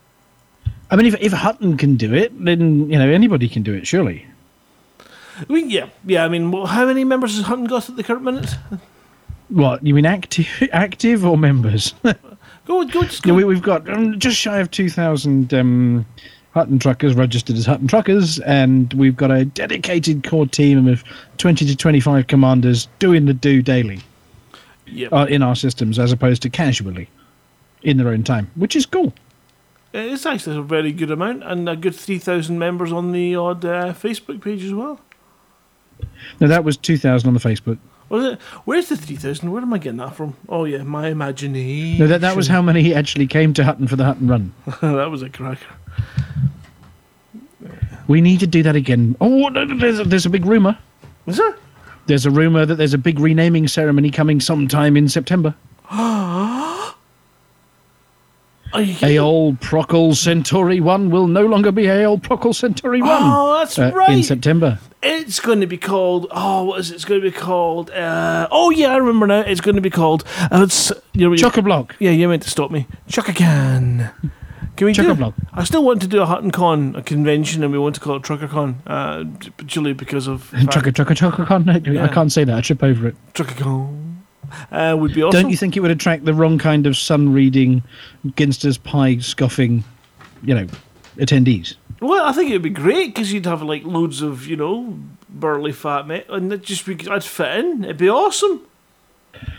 I 0.90 0.96
mean, 0.96 1.06
if 1.06 1.16
if 1.20 1.32
Hutton 1.32 1.76
can 1.76 1.96
do 1.96 2.14
it, 2.14 2.32
then 2.44 2.90
you 2.90 2.98
know 2.98 3.08
anybody 3.08 3.48
can 3.48 3.62
do 3.62 3.74
it. 3.74 3.86
Surely. 3.86 4.26
I 5.40 5.52
mean, 5.52 5.70
yeah, 5.70 5.88
yeah. 6.04 6.24
I 6.24 6.28
mean, 6.28 6.50
well, 6.50 6.66
how 6.66 6.86
many 6.86 7.04
members 7.04 7.36
has 7.36 7.46
Hutton 7.46 7.64
got 7.66 7.88
at 7.88 7.96
the 7.96 8.02
current 8.02 8.22
minute? 8.22 8.54
What 9.48 9.84
you 9.86 9.94
mean, 9.94 10.06
active, 10.06 10.46
active 10.72 11.24
or 11.24 11.38
members? 11.38 11.94
Go, 12.66 12.84
go, 12.84 13.02
just 13.04 13.24
Yeah, 13.24 13.30
go. 13.30 13.34
we, 13.36 13.44
we've 13.44 13.62
got 13.62 13.88
um, 13.88 14.18
just 14.18 14.36
shy 14.36 14.58
of 14.58 14.70
2,000 14.70 15.54
um, 15.54 16.04
Hutton 16.54 16.78
truckers 16.78 17.14
registered 17.14 17.56
as 17.56 17.66
Hutton 17.66 17.86
truckers, 17.86 18.38
and 18.40 18.92
we've 18.94 19.16
got 19.16 19.30
a 19.30 19.44
dedicated 19.44 20.24
core 20.28 20.46
team 20.46 20.88
of 20.88 21.04
20 21.36 21.66
to 21.66 21.76
25 21.76 22.26
commanders 22.26 22.88
doing 22.98 23.26
the 23.26 23.34
do 23.34 23.62
daily 23.62 24.00
Yep. 24.86 25.12
uh, 25.12 25.26
in 25.28 25.42
our 25.42 25.54
systems 25.54 25.98
as 25.98 26.10
opposed 26.12 26.40
to 26.42 26.50
casually 26.50 27.08
in 27.82 27.96
their 27.98 28.08
own 28.08 28.24
time, 28.24 28.50
which 28.56 28.74
is 28.74 28.86
cool. 28.86 29.12
it's 29.92 30.24
actually 30.26 30.56
a 30.56 30.62
very 30.62 30.92
good 30.92 31.10
amount, 31.10 31.42
and 31.44 31.68
a 31.68 31.76
good 31.76 31.94
three 31.94 32.18
thousand 32.18 32.58
members 32.58 32.90
on 32.92 33.12
the 33.12 33.36
odd 33.36 33.64
uh, 33.64 33.92
Facebook 33.92 34.40
page 34.40 34.64
as 34.64 34.72
well. 34.72 35.00
Now, 36.40 36.46
that 36.46 36.62
was 36.64 36.76
2,000 36.76 37.26
on 37.26 37.34
the 37.34 37.40
Facebook. 37.40 37.78
Was 38.08 38.24
it? 38.24 38.40
Where's 38.64 38.88
the 38.88 38.96
three 38.96 39.16
thousand? 39.16 39.50
Where 39.52 39.62
am 39.62 39.72
I 39.72 39.78
getting 39.78 39.98
that 39.98 40.14
from? 40.14 40.36
Oh 40.48 40.64
yeah, 40.64 40.82
my 40.82 41.08
imagination. 41.08 41.98
No, 41.98 42.06
that, 42.06 42.20
that 42.22 42.36
was 42.36 42.48
how 42.48 42.62
many 42.62 42.94
actually 42.94 43.26
came 43.26 43.52
to 43.54 43.64
Hutton 43.64 43.86
for 43.86 43.96
the 43.96 44.04
Hutton 44.04 44.28
run. 44.28 44.54
that 44.80 45.10
was 45.10 45.22
a 45.22 45.28
cracker. 45.28 45.66
We 48.06 48.22
need 48.22 48.40
to 48.40 48.46
do 48.46 48.62
that 48.62 48.76
again. 48.76 49.16
Oh, 49.20 49.50
there's 49.50 50.00
a, 50.00 50.04
there's 50.04 50.24
a 50.24 50.30
big 50.30 50.46
rumour. 50.46 50.78
Was 51.26 51.36
there? 51.36 51.56
There's 52.06 52.24
a 52.24 52.30
rumor 52.30 52.64
that 52.64 52.76
there's 52.76 52.94
a 52.94 52.98
big 52.98 53.18
renaming 53.18 53.68
ceremony 53.68 54.10
coming 54.10 54.40
sometime 54.40 54.96
in 54.96 55.10
September. 55.10 55.54
Kidding? 58.84 59.56
Procol 59.58 60.14
Centauri 60.14 60.80
1 60.80 61.10
will 61.10 61.26
no 61.26 61.46
longer 61.46 61.72
be 61.72 61.84
Aol 61.84 62.20
Procol 62.20 62.54
Centauri 62.54 63.00
1 63.02 63.10
Oh, 63.10 63.58
that's 63.58 63.78
uh, 63.78 63.90
right. 63.94 64.10
in 64.10 64.22
September. 64.22 64.78
It's 65.02 65.38
going 65.40 65.60
to 65.60 65.66
be 65.66 65.78
called. 65.78 66.26
Oh, 66.30 66.64
what 66.64 66.80
is 66.80 66.90
it? 66.90 66.94
It's 66.96 67.04
going 67.04 67.20
to 67.20 67.30
be 67.30 67.36
called. 67.36 67.90
Uh, 67.90 68.48
oh 68.50 68.70
yeah, 68.70 68.88
I 68.92 68.96
remember 68.96 69.26
now. 69.26 69.40
It's 69.40 69.60
going 69.60 69.76
to 69.76 69.80
be 69.80 69.90
called. 69.90 70.24
Uh, 70.50 70.62
it's, 70.64 70.90
you 71.12 71.30
know, 71.34 71.50
block. 71.62 71.94
Yeah, 72.00 72.10
you 72.10 72.28
meant 72.28 72.42
to 72.42 72.50
stop 72.50 72.70
me. 72.70 72.86
Chuckacan. 73.08 74.10
Can 74.76 74.84
we 74.86 74.92
do? 74.92 75.02
Chock-a-block. 75.02 75.34
I 75.54 75.64
still 75.64 75.82
want 75.82 76.00
to 76.02 76.06
do 76.06 76.22
a 76.22 76.26
Hutton 76.26 76.52
Con, 76.52 76.94
a 76.94 77.02
convention, 77.02 77.64
and 77.64 77.72
we 77.72 77.80
want 77.80 77.96
to 77.96 78.00
call 78.00 78.14
it 78.14 78.22
TruckerCon, 78.22 78.76
uh, 78.86 79.24
purely 79.66 79.92
because 79.92 80.28
of 80.28 80.50
Chugga 80.52 80.92
chugga 80.92 81.16
chugga 81.16 81.46
con. 81.46 81.68
I 81.68 81.78
Yeah. 81.78 82.06
can't 82.06 82.30
say 82.30 82.44
that. 82.44 82.56
I 82.56 82.60
trip 82.60 82.82
over 82.84 83.08
it. 83.08 83.16
TruckerCon. 83.34 84.07
Uh, 84.70 84.96
would 84.98 85.14
be 85.14 85.22
awesome. 85.22 85.42
Don't 85.42 85.50
you 85.50 85.56
think 85.56 85.76
it 85.76 85.80
would 85.80 85.90
attract 85.90 86.24
the 86.24 86.34
wrong 86.34 86.58
kind 86.58 86.86
of 86.86 86.96
sun 86.96 87.32
reading, 87.32 87.82
Ginster's 88.36 88.78
pie 88.78 89.18
scoffing, 89.18 89.84
you 90.42 90.54
know, 90.54 90.66
attendees? 91.16 91.74
Well, 92.00 92.24
I 92.24 92.32
think 92.32 92.50
it'd 92.50 92.62
be 92.62 92.70
great 92.70 93.14
because 93.14 93.32
you'd 93.32 93.46
have 93.46 93.62
like 93.62 93.84
loads 93.84 94.22
of 94.22 94.46
you 94.46 94.56
know 94.56 94.98
burly 95.28 95.72
fat 95.72 96.06
men, 96.06 96.22
and 96.28 96.52
it 96.52 96.62
just 96.62 96.86
be, 96.86 96.96
I'd 97.08 97.24
fit 97.24 97.64
in. 97.64 97.84
It'd 97.84 97.96
be 97.98 98.08
awesome. 98.08 98.62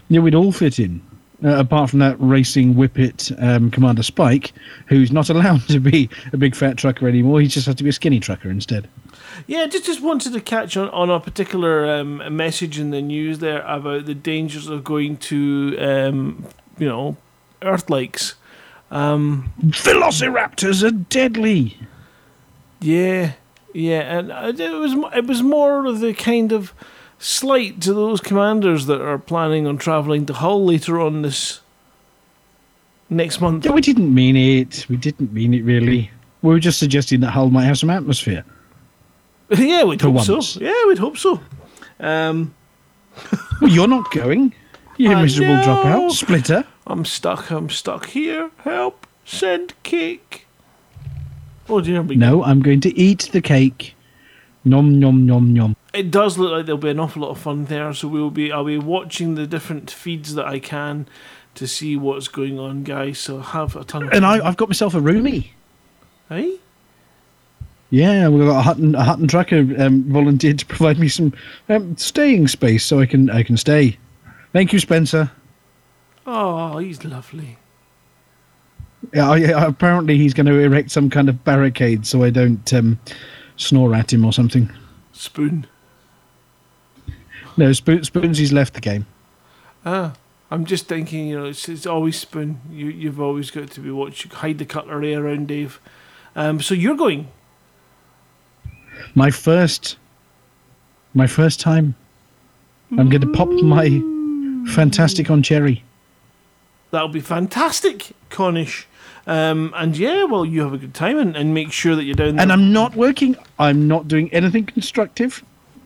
Yeah, 0.10 0.22
we'd 0.22 0.36
all 0.36 0.51
fit 0.51 0.79
in. 0.79 1.01
Uh, 1.41 1.55
apart 1.55 1.89
from 1.89 2.00
that 2.00 2.17
racing 2.19 2.74
whippet 2.74 3.31
um, 3.41 3.72
Commander 3.72 4.03
Spike, 4.03 4.51
who's 4.88 5.12
not 5.12 5.29
allowed 5.29 5.65
to 5.69 5.79
be 5.79 6.10
a 6.34 6.38
big 6.38 6.55
fat 6.55 6.77
trucker 6.77 7.08
anymore. 7.08 7.39
He 7.39 7.48
just 7.48 7.65
has 7.65 7.75
to 7.75 7.84
be 7.84 7.89
a 7.89 7.93
skinny 7.93 8.19
trucker 8.19 8.50
instead. 8.50 8.89
Yeah, 9.48 9.65
just 9.67 9.86
just 9.86 10.01
wanted 10.01 10.34
to 10.34 10.41
catch 10.41 10.77
on, 10.77 10.89
on 10.89 11.10
a 11.10 11.19
particular 11.19 11.89
um, 11.89 12.36
message 12.36 12.79
in 12.79 12.91
the 12.91 13.01
news 13.01 13.39
there 13.39 13.62
about 13.62 14.05
the 14.05 14.15
dangers 14.15 14.67
of 14.67 14.84
going 14.84 15.17
to 15.17 15.77
um, 15.79 16.46
you 16.77 16.88
know 16.88 17.17
Earth 17.62 17.89
lakes. 17.89 18.36
Um, 18.91 19.53
Velociraptors 19.62 20.84
are 20.84 20.91
deadly. 20.91 21.77
Yeah, 22.81 23.34
yeah, 23.74 24.19
and 24.19 24.60
it 24.60 24.72
was 24.72 24.93
it 25.15 25.25
was 25.25 25.43
more 25.43 25.86
of 25.86 26.00
the 26.00 26.13
kind 26.13 26.51
of 26.51 26.74
slight 27.19 27.81
to 27.81 27.93
those 27.93 28.22
commanders 28.22 28.86
that 28.86 29.01
are 29.01 29.17
planning 29.17 29.67
on 29.67 29.77
travelling 29.77 30.25
to 30.25 30.34
Hull 30.34 30.65
later 30.65 31.00
on 31.00 31.22
this 31.22 31.62
next 33.10 33.41
month. 33.41 33.65
Yeah, 33.65 33.72
we 33.72 33.81
didn't 33.81 34.13
mean 34.13 34.36
it. 34.36 34.86
We 34.89 34.98
didn't 34.98 35.34
mean 35.34 35.53
it 35.53 35.63
really. 35.63 36.10
We 36.41 36.50
were 36.50 36.60
just 36.60 36.79
suggesting 36.79 37.19
that 37.19 37.31
Hull 37.31 37.50
might 37.50 37.65
have 37.65 37.77
some 37.77 37.89
atmosphere. 37.89 38.46
yeah, 39.58 39.84
we'd 39.84 40.01
hope 40.01 40.15
once. 40.15 40.27
so. 40.27 40.60
Yeah, 40.60 40.74
we'd 40.88 40.98
hope 41.00 41.18
so. 41.18 41.39
Um, 42.00 42.53
Well, 43.62 43.70
you're 43.72 43.88
not 43.88 44.10
going. 44.12 44.53
You 44.98 45.15
miserable 45.15 45.56
know. 45.56 45.63
dropout. 45.63 46.12
Splitter. 46.12 46.65
I'm 46.88 47.03
stuck. 47.06 47.51
I'm 47.51 47.70
stuck 47.70 48.08
here. 48.08 48.51
Help! 48.60 49.06
Send 49.25 49.74
cake. 49.84 50.48
Oh 51.68 51.82
dear 51.82 52.01
me. 52.03 52.15
No, 52.15 52.44
I'm 52.44 52.62
going 52.62 52.79
to 52.82 52.98
eat 52.98 53.29
the 53.32 53.41
cake. 53.41 53.96
Nom 54.65 55.00
nom 55.00 55.25
nom 55.25 55.53
nom. 55.53 55.75
It 55.94 56.10
does 56.12 56.38
look 56.38 56.51
like 56.51 56.65
there'll 56.65 56.79
be 56.79 56.89
an 56.89 57.00
awful 57.00 57.22
lot 57.22 57.29
of 57.32 57.39
fun 57.39 57.65
there. 57.65 57.94
So 57.94 58.08
we'll 58.08 58.29
be. 58.32 58.51
I'll 58.51 58.63
be 58.65 58.77
watching 58.77 59.36
the 59.36 59.46
different 59.48 59.89
feeds 59.91 60.36
that 60.36 60.46
I 60.46 60.60
can 60.60 61.08
to 61.56 61.68
see 61.68 61.96
what's 61.98 62.27
going 62.27 62.60
on, 62.60 62.84
guys. 62.84 63.20
So 63.20 63.39
have 63.39 63.75
a 63.75 63.84
ton 63.84 64.03
of 64.03 64.13
And 64.13 64.24
fun. 64.24 64.41
I, 64.41 64.48
I've 64.48 64.58
got 64.58 64.70
myself 64.70 64.94
a 64.96 65.00
roomie. 65.00 65.50
Hey? 66.29 66.58
Yeah, 67.91 68.27
we've 68.27 68.46
got 68.48 68.60
a 68.60 68.62
Hutton, 68.62 68.96
a 68.96 69.03
Hutton 69.03 69.27
trucker 69.27 69.65
um, 69.79 70.03
volunteered 70.03 70.60
to 70.60 70.65
provide 70.65 71.00
me 71.00 71.08
some 71.08 71.34
um, 71.69 71.98
staying 71.98 72.48
space 72.48 72.86
so 72.86 73.00
I 73.00 73.05
can 73.05 73.29
I 73.29 73.41
can 73.41 73.58
stay. 73.58 73.98
Thank 74.53 74.74
you, 74.74 74.79
Spencer. 74.79 75.31
Oh, 76.25 76.77
he's 76.77 77.03
lovely. 77.03 77.58
Yeah, 79.13 79.29
I, 79.31 79.38
apparently 79.65 80.17
he's 80.17 80.34
going 80.34 80.45
to 80.45 80.60
erect 80.60 80.91
some 80.91 81.10
kind 81.10 81.30
of 81.30 81.43
barricade 81.43 82.06
so 82.06 82.23
I 82.23 82.30
don't 82.30 82.71
um, 82.73 82.99
snore 83.56 83.95
at 83.95 84.13
him 84.13 84.25
or 84.25 84.34
something. 84.34 84.69
Spoon. 85.12 85.65
No, 87.58 87.71
Spoon, 87.73 88.04
Spoon's 88.04 88.08
Spoonsy's 88.08 88.54
left 88.54 88.75
the 88.75 88.82
game. 88.82 89.08
Ah, 89.86 90.13
I'm 90.52 90.65
just 90.65 90.88
thinking, 90.88 91.28
you 91.28 91.39
know, 91.39 91.45
it's, 91.45 91.67
it's 91.67 91.88
always 91.88 92.19
spoon. 92.19 92.62
You 92.69 92.88
you've 92.88 93.19
always 93.19 93.49
got 93.49 93.71
to 93.71 93.80
be 93.80 93.89
watching. 93.89 94.32
Hide 94.32 94.60
the 94.60 94.65
cutlery 94.65 95.15
around 95.15 95.47
Dave. 95.47 95.80
Um, 96.36 96.62
so 96.62 96.75
you're 96.75 96.95
going. 96.95 97.30
My 99.15 99.31
first, 99.31 99.97
my 101.13 101.27
first 101.27 101.59
time. 101.59 101.95
I'm 102.97 103.09
going 103.09 103.21
to 103.21 103.31
pop 103.31 103.49
my 103.49 103.89
fantastic 104.73 105.29
on 105.29 105.43
cherry. 105.43 105.83
That'll 106.91 107.07
be 107.07 107.19
fantastic, 107.19 108.12
Cornish. 108.31 108.88
Um, 109.27 109.73
and 109.75 109.95
yeah, 109.95 110.23
well, 110.23 110.43
you 110.43 110.62
have 110.62 110.73
a 110.73 110.77
good 110.77 110.95
time 110.95 111.19
and, 111.19 111.35
and 111.35 111.53
make 111.53 111.71
sure 111.71 111.95
that 111.95 112.03
you're 112.03 112.15
down 112.15 112.35
there. 112.35 112.41
And 112.41 112.51
I'm 112.51 112.73
not 112.73 112.95
working. 112.95 113.35
I'm 113.59 113.88
not 113.88 114.07
doing 114.07 114.33
anything 114.33 114.65
constructive. 114.65 115.43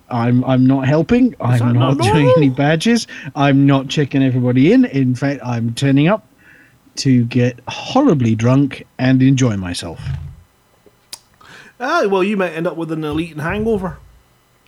I'm 0.10 0.44
I'm 0.46 0.66
not 0.66 0.88
helping. 0.88 1.32
that 1.32 1.62
I'm 1.62 1.74
not 1.74 1.98
not 1.98 2.04
doing 2.14 2.32
any 2.38 2.50
badges. 2.50 3.08
I'm 3.36 3.66
not 3.66 3.90
checking 3.90 4.24
everybody 4.24 4.72
in. 4.72 4.86
In 4.86 5.16
fact, 5.16 5.42
I'm 5.44 5.74
turning 5.74 6.08
up 6.08 6.26
to 6.98 7.26
get 7.26 7.60
horribly 7.68 8.36
drunk 8.36 8.86
and 9.00 9.22
enjoy 9.22 9.58
myself. 9.58 10.00
Ah, 11.84 12.08
well, 12.08 12.24
you 12.24 12.38
might 12.38 12.52
end 12.52 12.66
up 12.68 12.78
with 12.78 12.92
an 12.92 13.04
elite 13.04 13.32
and 13.34 13.42
hangover. 13.42 13.98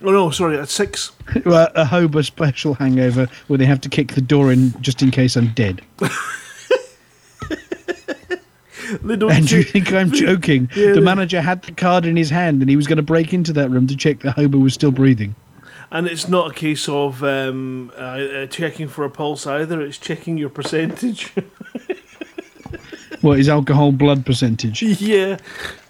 Oh 0.02 0.10
no, 0.10 0.30
sorry, 0.30 0.58
at 0.58 0.68
six. 0.68 1.12
Well, 1.44 1.68
a 1.74 1.84
Hoba 1.84 2.24
special 2.24 2.74
hangover 2.74 3.28
where 3.48 3.58
they 3.58 3.66
have 3.66 3.80
to 3.82 3.88
kick 3.88 4.12
the 4.12 4.20
door 4.20 4.52
in 4.52 4.72
just 4.82 5.02
in 5.02 5.10
case 5.10 5.36
I'm 5.36 5.48
dead. 5.54 5.82
They 9.02 9.16
don't. 9.16 9.32
And 9.32 9.50
you 9.50 9.64
think 9.64 9.92
I'm 9.92 10.12
joking? 10.26 10.70
Yeah, 10.76 10.92
the 10.92 11.00
manager 11.00 11.40
had 11.40 11.60
the 11.62 11.72
card 11.72 12.06
in 12.06 12.14
his 12.16 12.30
hand 12.30 12.60
and 12.62 12.70
he 12.70 12.76
was 12.76 12.86
going 12.86 12.98
to 12.98 13.02
break 13.02 13.32
into 13.34 13.52
that 13.54 13.68
room 13.68 13.88
to 13.88 13.96
check 13.96 14.20
that 14.20 14.36
Hoba 14.36 14.62
was 14.62 14.74
still 14.74 14.92
breathing. 14.92 15.34
and 15.90 16.06
it's 16.06 16.28
not 16.28 16.52
a 16.52 16.54
case 16.54 16.88
of 16.88 17.24
um, 17.24 17.90
uh, 17.96 18.00
uh, 18.00 18.46
checking 18.46 18.86
for 18.86 19.04
a 19.04 19.10
pulse 19.10 19.44
either. 19.44 19.80
It's 19.80 19.98
checking 19.98 20.38
your 20.38 20.50
percentage. 20.50 21.32
What 23.20 23.38
is 23.38 23.48
alcohol 23.48 23.92
blood 23.92 24.26
percentage? 24.26 24.82
yeah. 24.82 25.38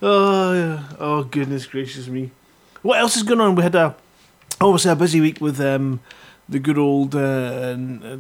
Oh, 0.03 0.53
yeah. 0.53 0.83
Oh, 0.99 1.25
goodness 1.25 1.67
gracious 1.67 2.09
me. 2.09 2.31
What 2.83 2.99
else 2.99 3.17
is 3.17 3.23
going 3.23 3.41
on? 3.41 3.55
We 3.55 3.63
had 3.63 3.75
a 3.75 3.97
obviously 4.61 4.91
a 4.91 4.97
busy 4.97 5.21
week 5.21 5.41
with 5.41 5.61
um, 5.61 6.01
the 6.49 6.59
good 6.59 6.79
old 6.79 7.15
uh, 7.15 7.75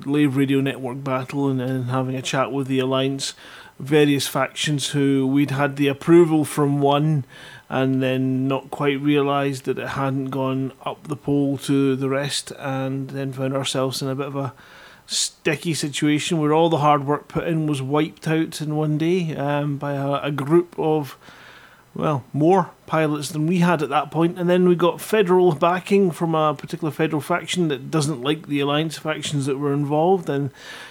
Lave 0.04 0.36
Radio 0.36 0.60
Network 0.60 1.02
battle 1.02 1.48
and, 1.48 1.60
and 1.60 1.84
having 1.86 2.16
a 2.16 2.22
chat 2.22 2.52
with 2.52 2.66
the 2.66 2.78
Alliance, 2.78 3.34
various 3.78 4.26
factions 4.26 4.90
who 4.90 5.26
we'd 5.26 5.52
had 5.52 5.76
the 5.76 5.88
approval 5.88 6.44
from 6.44 6.80
one 6.80 7.24
and 7.68 8.02
then 8.02 8.46
not 8.46 8.70
quite 8.70 9.00
realised 9.00 9.64
that 9.64 9.78
it 9.78 9.88
hadn't 9.88 10.26
gone 10.26 10.72
up 10.84 11.08
the 11.08 11.16
pole 11.16 11.58
to 11.58 11.96
the 11.96 12.08
rest 12.08 12.52
and 12.58 13.10
then 13.10 13.32
found 13.32 13.54
ourselves 13.54 14.02
in 14.02 14.08
a 14.08 14.14
bit 14.14 14.26
of 14.26 14.36
a 14.36 14.52
sticky 15.06 15.74
situation 15.74 16.38
where 16.38 16.52
all 16.52 16.68
the 16.68 16.78
hard 16.78 17.06
work 17.06 17.28
put 17.28 17.46
in 17.46 17.66
was 17.66 17.80
wiped 17.80 18.26
out 18.26 18.60
in 18.60 18.76
one 18.76 18.98
day 18.98 19.34
um, 19.36 19.76
by 19.78 19.92
a, 19.92 20.22
a 20.22 20.30
group 20.30 20.74
of 20.78 21.16
well, 21.96 22.24
more 22.32 22.70
pilots 22.84 23.30
than 23.30 23.46
we 23.46 23.58
had 23.58 23.82
at 23.82 23.88
that 23.88 24.10
point, 24.10 24.38
and 24.38 24.50
then 24.50 24.68
we 24.68 24.74
got 24.74 25.00
federal 25.00 25.54
backing 25.54 26.10
from 26.10 26.34
a 26.34 26.54
particular 26.54 26.90
federal 26.90 27.22
faction 27.22 27.68
that 27.68 27.90
doesn't 27.90 28.20
like 28.20 28.48
the 28.48 28.60
alliance 28.60 28.98
factions 28.98 29.46
that 29.46 29.56
were 29.56 29.72
involved, 29.72 30.28
and 30.28 30.50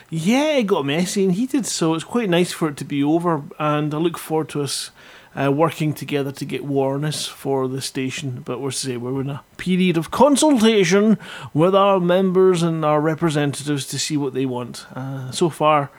yeah, 0.10 0.58
it 0.58 0.64
got 0.64 0.86
messy 0.86 1.24
and 1.24 1.34
heated. 1.34 1.66
So 1.66 1.94
it's 1.94 2.04
quite 2.04 2.30
nice 2.30 2.52
for 2.52 2.70
it 2.70 2.78
to 2.78 2.86
be 2.86 3.04
over, 3.04 3.44
and 3.60 3.94
I 3.94 3.98
look 3.98 4.18
forward 4.18 4.50
to 4.50 4.64
us 4.64 4.90
uh, 5.36 5.52
working 5.52 5.94
together 5.94 6.32
to 6.32 6.46
get 6.46 6.64
warness 6.64 7.28
for 7.28 7.68
the 7.68 7.82
station. 7.82 8.42
But 8.46 8.62
we're 8.62 8.72
say 8.72 8.98
we're 8.98 9.22
in 9.22 9.30
a 9.30 9.44
period 9.58 9.98
of 9.98 10.12
consultation 10.12 11.18
with 11.54 11.76
our 11.76 12.00
members 12.00 12.64
and 12.64 12.86
our 12.86 13.02
representatives 13.02 13.86
to 13.88 14.00
see 14.00 14.18
what 14.18 14.34
they 14.34 14.46
want. 14.46 14.86
Uh, 14.96 15.32
so 15.32 15.50
far, 15.50 15.92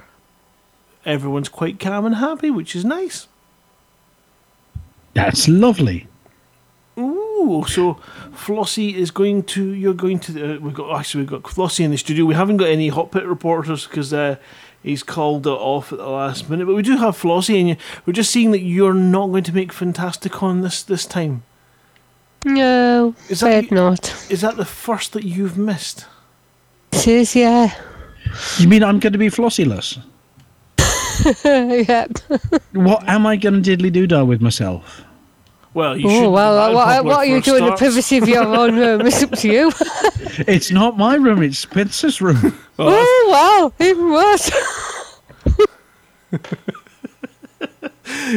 everyone's 1.05 1.49
quite 1.49 1.79
calm 1.79 2.07
and 2.07 2.17
happy, 2.17 2.51
which 2.51 2.75
is 2.75 2.85
nice. 2.85 3.29
That's 5.15 5.49
lovely. 5.49 6.09
Ooh, 6.99 7.65
so 7.69 7.95
Flossie 8.33 8.95
is 8.95 9.11
going 9.11 9.43
to. 9.45 9.75
You're 9.75 9.95
going 9.95 10.19
to. 10.21 10.57
Uh, 10.57 10.59
we've 10.59 10.75
got 10.75 10.99
actually 10.99 11.23
we've 11.23 11.31
got 11.31 11.43
Flossie 11.43 11.85
in 11.85 11.91
the 11.91 11.99
studio. 11.99 12.25
We 12.25 12.35
haven't 12.35 12.57
got 12.57 12.69
any 12.69 12.89
hot 12.89 13.13
pit 13.13 13.25
reporters 13.25 13.87
because 13.87 14.13
uh, 14.15 14.37
he's 14.87 15.03
called 15.03 15.47
it 15.47 15.51
off 15.51 15.93
at 15.93 15.99
the 15.99 16.07
last 16.09 16.49
minute. 16.49 16.65
But 16.67 16.75
we 16.77 16.83
do 16.83 16.97
have 16.97 17.17
Flossie, 17.17 17.61
and 17.71 17.77
we're 18.07 18.13
just 18.15 18.31
seeing 18.31 18.53
that 18.53 18.61
you're 18.63 18.95
not 18.95 19.27
going 19.29 19.45
to 19.45 19.55
make 19.55 19.73
Fantasticon 19.73 20.63
this 20.63 20.83
this 20.83 21.05
time. 21.05 21.43
No, 22.45 23.15
Is 23.29 23.41
that 23.41 23.49
afraid 23.49 23.71
you- 23.71 23.77
not. 23.77 24.31
Is 24.31 24.41
that 24.43 24.57
the 24.57 24.65
first 24.65 25.13
that 25.13 25.25
you've 25.25 25.59
missed? 25.59 26.07
It 26.93 27.09
is, 27.09 27.35
yeah. 27.35 27.75
You 28.59 28.69
mean 28.69 28.83
I'm 28.85 29.01
going 29.01 29.13
to 29.13 29.19
be 29.19 29.29
flossyless? 29.29 29.99
yep. 31.89 32.19
What 32.73 33.03
am 33.09 33.27
I 33.27 33.37
going 33.37 33.63
to 33.63 33.77
diddly 33.77 33.93
doo 33.93 34.07
dah 34.07 34.23
with 34.25 34.41
myself? 34.41 35.03
Well, 35.77 35.95
you 35.95 36.09
Oh 36.09 36.23
should. 36.23 36.31
well, 36.31 36.73
what, 36.75 36.89
uh, 36.89 37.03
what 37.03 37.17
are 37.19 37.27
you 37.27 37.43
doing 37.43 37.59
in 37.59 37.65
the 37.65 37.77
start. 37.77 37.79
privacy 37.81 38.17
of 38.17 38.27
your 38.27 38.47
That'd 38.47 38.51
what, 38.51 38.59
what 38.59 38.67
are 38.67 38.67
you 38.67 38.73
probably 38.73 38.73
doing 38.73 38.79
in 38.79 38.81
the 38.81 38.83
privacy 38.97 38.97
of 38.97 38.97
your 38.97 38.97
own 38.97 38.99
room? 38.99 39.07
It's 39.07 39.23
up 39.23 39.33
to 39.33 39.49
you. 39.53 39.73
It's 40.49 40.71
not 40.71 40.97
my 40.97 41.17
room, 41.17 41.43
it's 41.43 41.59
Spencer's 41.59 42.23
room. 42.23 42.59
oh 42.79 43.29
wow, 43.31 43.73
even 43.87 44.11
worse. 44.11 44.51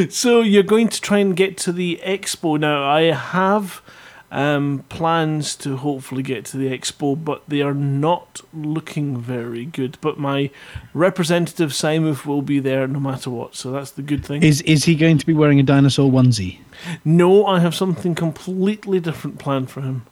So 0.09 0.41
you're 0.41 0.63
going 0.63 0.89
to 0.89 0.99
try 0.99 1.19
and 1.19 1.33
get 1.35 1.57
to 1.59 1.71
the 1.71 2.01
expo 2.03 2.59
now. 2.59 2.85
I 2.89 3.03
have 3.13 3.81
um, 4.31 4.83
plans 4.89 5.55
to 5.57 5.77
hopefully 5.77 6.23
get 6.23 6.45
to 6.45 6.57
the 6.57 6.69
expo, 6.69 7.21
but 7.23 7.43
they 7.47 7.61
are 7.61 7.73
not 7.73 8.41
looking 8.53 9.17
very 9.17 9.65
good. 9.65 9.97
But 10.01 10.19
my 10.19 10.51
representative 10.93 11.73
Simon 11.73 12.17
will 12.25 12.41
be 12.41 12.59
there 12.59 12.87
no 12.87 12.99
matter 12.99 13.29
what, 13.29 13.55
so 13.55 13.71
that's 13.71 13.91
the 13.91 14.01
good 14.01 14.25
thing. 14.25 14.43
Is 14.43 14.61
is 14.61 14.85
he 14.85 14.95
going 14.95 15.17
to 15.17 15.25
be 15.25 15.33
wearing 15.33 15.59
a 15.59 15.63
dinosaur 15.63 16.11
onesie? 16.11 16.59
no, 17.03 17.45
I 17.45 17.59
have 17.59 17.75
something 17.75 18.15
completely 18.15 18.99
different 18.99 19.39
planned 19.39 19.69
for 19.69 19.81
him. 19.81 20.05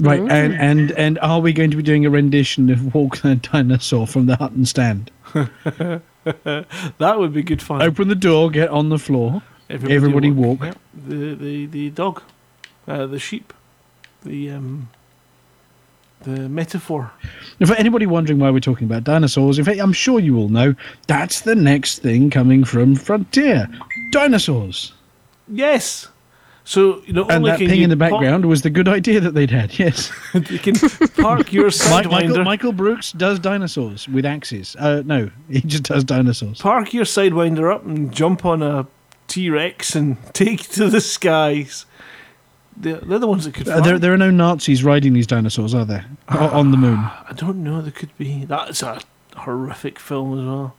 Right, 0.00 0.20
and, 0.20 0.54
and 0.54 0.92
and 0.92 1.18
are 1.20 1.40
we 1.40 1.52
going 1.52 1.70
to 1.72 1.76
be 1.76 1.82
doing 1.82 2.06
a 2.06 2.10
rendition 2.10 2.70
of 2.70 2.94
Walk 2.94 3.18
the 3.18 3.34
Dinosaur 3.34 4.06
from 4.06 4.26
the 4.26 4.36
Hutton 4.36 4.64
stand? 4.66 5.10
That 6.98 7.18
would 7.18 7.32
be 7.32 7.42
good 7.42 7.62
fun. 7.62 7.82
Open 7.82 8.08
the 8.08 8.14
door, 8.14 8.50
get 8.50 8.68
on 8.68 8.88
the 8.88 8.98
floor. 8.98 9.42
everybody 9.70 10.30
walk. 10.30 10.60
Yep. 10.62 10.78
The 11.06 11.34
the 11.34 11.66
the 11.66 11.90
dog, 11.90 12.22
uh, 12.88 13.06
the 13.06 13.18
sheep, 13.18 13.52
the 14.24 14.50
um, 14.50 14.88
the 16.22 16.48
metaphor. 16.48 17.12
For 17.64 17.74
anybody 17.74 18.06
wondering 18.06 18.38
why 18.40 18.50
we're 18.50 18.58
talking 18.60 18.86
about 18.86 19.04
dinosaurs, 19.04 19.58
in 19.58 19.64
fact, 19.64 19.78
I'm 19.78 19.92
sure 19.92 20.18
you 20.18 20.36
all 20.36 20.48
know 20.48 20.74
that's 21.06 21.42
the 21.42 21.54
next 21.54 22.00
thing 22.00 22.30
coming 22.30 22.64
from 22.64 22.96
Frontier 22.96 23.68
dinosaurs. 24.10 24.92
Yes. 25.46 26.08
So 26.64 27.02
you 27.06 27.14
know, 27.14 27.22
And 27.22 27.46
only 27.46 27.66
that 27.66 27.74
you 27.76 27.82
in 27.84 27.88
the 27.88 27.96
park- 27.96 28.10
background 28.12 28.44
was 28.44 28.60
the 28.60 28.68
good 28.68 28.88
idea 28.88 29.20
that 29.20 29.32
they'd 29.32 29.50
had, 29.50 29.78
yes. 29.78 30.12
you 30.34 30.58
can 30.58 30.74
park 31.16 31.50
your 31.50 31.70
Mike, 31.90 32.06
Michael, 32.06 32.10
sidewinder. 32.36 32.44
Michael 32.44 32.72
Brookes 32.72 33.12
does 33.12 33.38
dinosaurs 33.38 34.06
with 34.08 34.26
axes. 34.26 34.76
Uh, 34.78 35.02
no, 35.06 35.30
he 35.50 35.60
just 35.62 35.84
does 35.84 36.04
dinosaurs. 36.04 36.60
Park 36.60 36.92
your 36.92 37.06
sidewinder 37.06 37.72
up 37.74 37.86
and 37.86 38.12
jump 38.12 38.44
on 38.44 38.62
a 38.62 38.86
T 39.28 39.48
Rex 39.48 39.94
and 39.94 40.18
take 40.34 40.68
to 40.70 40.90
the 40.90 41.00
skies. 41.00 41.86
They're, 42.80 42.98
they're 43.00 43.18
the 43.18 43.26
ones 43.26 43.44
that 43.44 43.54
could. 43.54 43.68
Uh, 43.68 43.80
there, 43.80 43.98
there 43.98 44.12
are 44.12 44.16
no 44.18 44.30
Nazis 44.30 44.84
riding 44.84 45.12
these 45.12 45.26
dinosaurs, 45.26 45.74
are 45.74 45.84
there? 45.84 46.06
O- 46.28 46.48
on 46.50 46.70
the 46.70 46.76
moon. 46.76 46.98
I 47.28 47.32
don't 47.34 47.62
know. 47.64 47.82
There 47.82 47.90
could 47.92 48.16
be. 48.16 48.44
That's 48.44 48.82
a 48.82 49.00
horrific 49.36 49.98
film 49.98 50.38
as 50.38 50.44
well. 50.46 50.74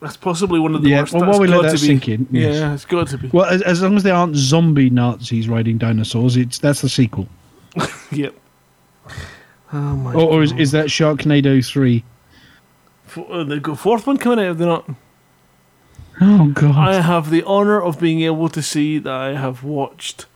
That's 0.00 0.16
possibly 0.18 0.60
one 0.60 0.74
of 0.74 0.82
the 0.82 0.90
Yeah, 0.90 1.00
worst. 1.00 1.14
well, 1.14 1.26
while 1.30 1.40
we 1.40 1.46
let 1.48 1.62
that 1.62 1.78
sink 1.78 2.08
in, 2.08 2.26
yes. 2.30 2.56
Yeah, 2.56 2.74
it's 2.74 2.84
got 2.84 3.08
to 3.08 3.16
be. 3.18 3.28
Well, 3.28 3.46
as, 3.46 3.62
as 3.62 3.80
long 3.82 3.96
as 3.96 4.02
they 4.02 4.10
aren't 4.10 4.36
zombie 4.36 4.90
Nazis 4.90 5.48
riding 5.48 5.78
dinosaurs, 5.78 6.36
it's 6.36 6.58
that's 6.58 6.82
the 6.82 6.88
sequel. 6.88 7.28
Yep. 8.12 8.34
Oh 9.72 9.78
my. 9.96 10.12
Or, 10.14 10.20
or 10.34 10.42
is, 10.44 10.52
is 10.52 10.70
that 10.70 10.86
Sharknado 10.86 11.66
3? 11.66 12.04
F- 13.08 13.18
uh, 13.28 13.42
they've 13.44 13.62
got 13.62 13.76
fourth 13.78 14.06
one 14.06 14.18
coming 14.18 14.38
out. 14.38 14.44
Have 14.48 14.58
they 14.58 14.66
not? 14.66 14.88
Oh, 16.20 16.48
God. 16.48 16.76
I 16.76 17.00
have 17.00 17.30
the 17.30 17.44
honour 17.44 17.80
of 17.80 17.98
being 17.98 18.22
able 18.22 18.48
to 18.48 18.62
see 18.62 18.98
that 18.98 19.12
I 19.12 19.34
have 19.34 19.64
watched 19.64 20.26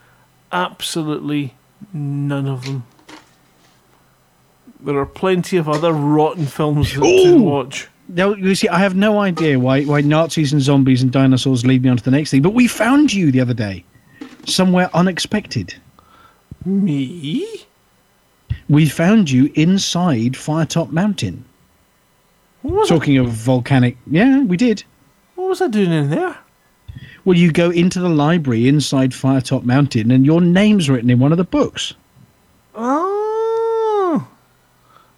absolutely 0.50 1.54
none 1.92 2.46
of 2.46 2.64
them. 2.64 2.84
There 4.80 4.96
are 4.96 5.06
plenty 5.06 5.56
of 5.56 5.68
other 5.68 5.92
rotten 5.92 6.46
films 6.46 6.92
to, 6.92 7.00
to 7.00 7.42
watch. 7.42 7.88
Now, 8.08 8.34
you 8.34 8.54
see, 8.54 8.68
I 8.68 8.78
have 8.78 8.96
no 8.96 9.18
idea 9.20 9.58
why, 9.58 9.84
why 9.84 10.00
Nazis 10.00 10.52
and 10.52 10.62
zombies 10.62 11.02
and 11.02 11.12
dinosaurs 11.12 11.66
lead 11.66 11.82
me 11.82 11.90
on 11.90 11.96
to 11.98 12.04
the 12.04 12.10
next 12.10 12.30
thing, 12.30 12.42
but 12.42 12.54
we 12.54 12.66
found 12.66 13.12
you 13.12 13.30
the 13.30 13.40
other 13.40 13.54
day. 13.54 13.84
Somewhere 14.46 14.88
unexpected. 14.94 15.74
Me? 16.64 17.66
We 18.68 18.88
found 18.88 19.30
you 19.30 19.50
inside 19.54 20.32
Firetop 20.32 20.90
Mountain. 20.90 21.44
What 22.62 22.88
Talking 22.88 23.18
of 23.18 23.28
volcanic. 23.28 23.96
Yeah, 24.06 24.42
we 24.42 24.56
did. 24.56 24.84
What 25.48 25.52
was 25.52 25.62
I 25.62 25.68
doing 25.68 25.90
in 25.92 26.10
there? 26.10 26.36
Well, 27.24 27.38
you 27.38 27.50
go 27.50 27.70
into 27.70 28.00
the 28.00 28.10
library 28.10 28.68
inside 28.68 29.12
Firetop 29.12 29.64
Mountain, 29.64 30.10
and 30.10 30.26
your 30.26 30.42
name's 30.42 30.90
written 30.90 31.08
in 31.08 31.20
one 31.20 31.32
of 31.32 31.38
the 31.38 31.44
books. 31.44 31.94
Oh. 32.74 34.28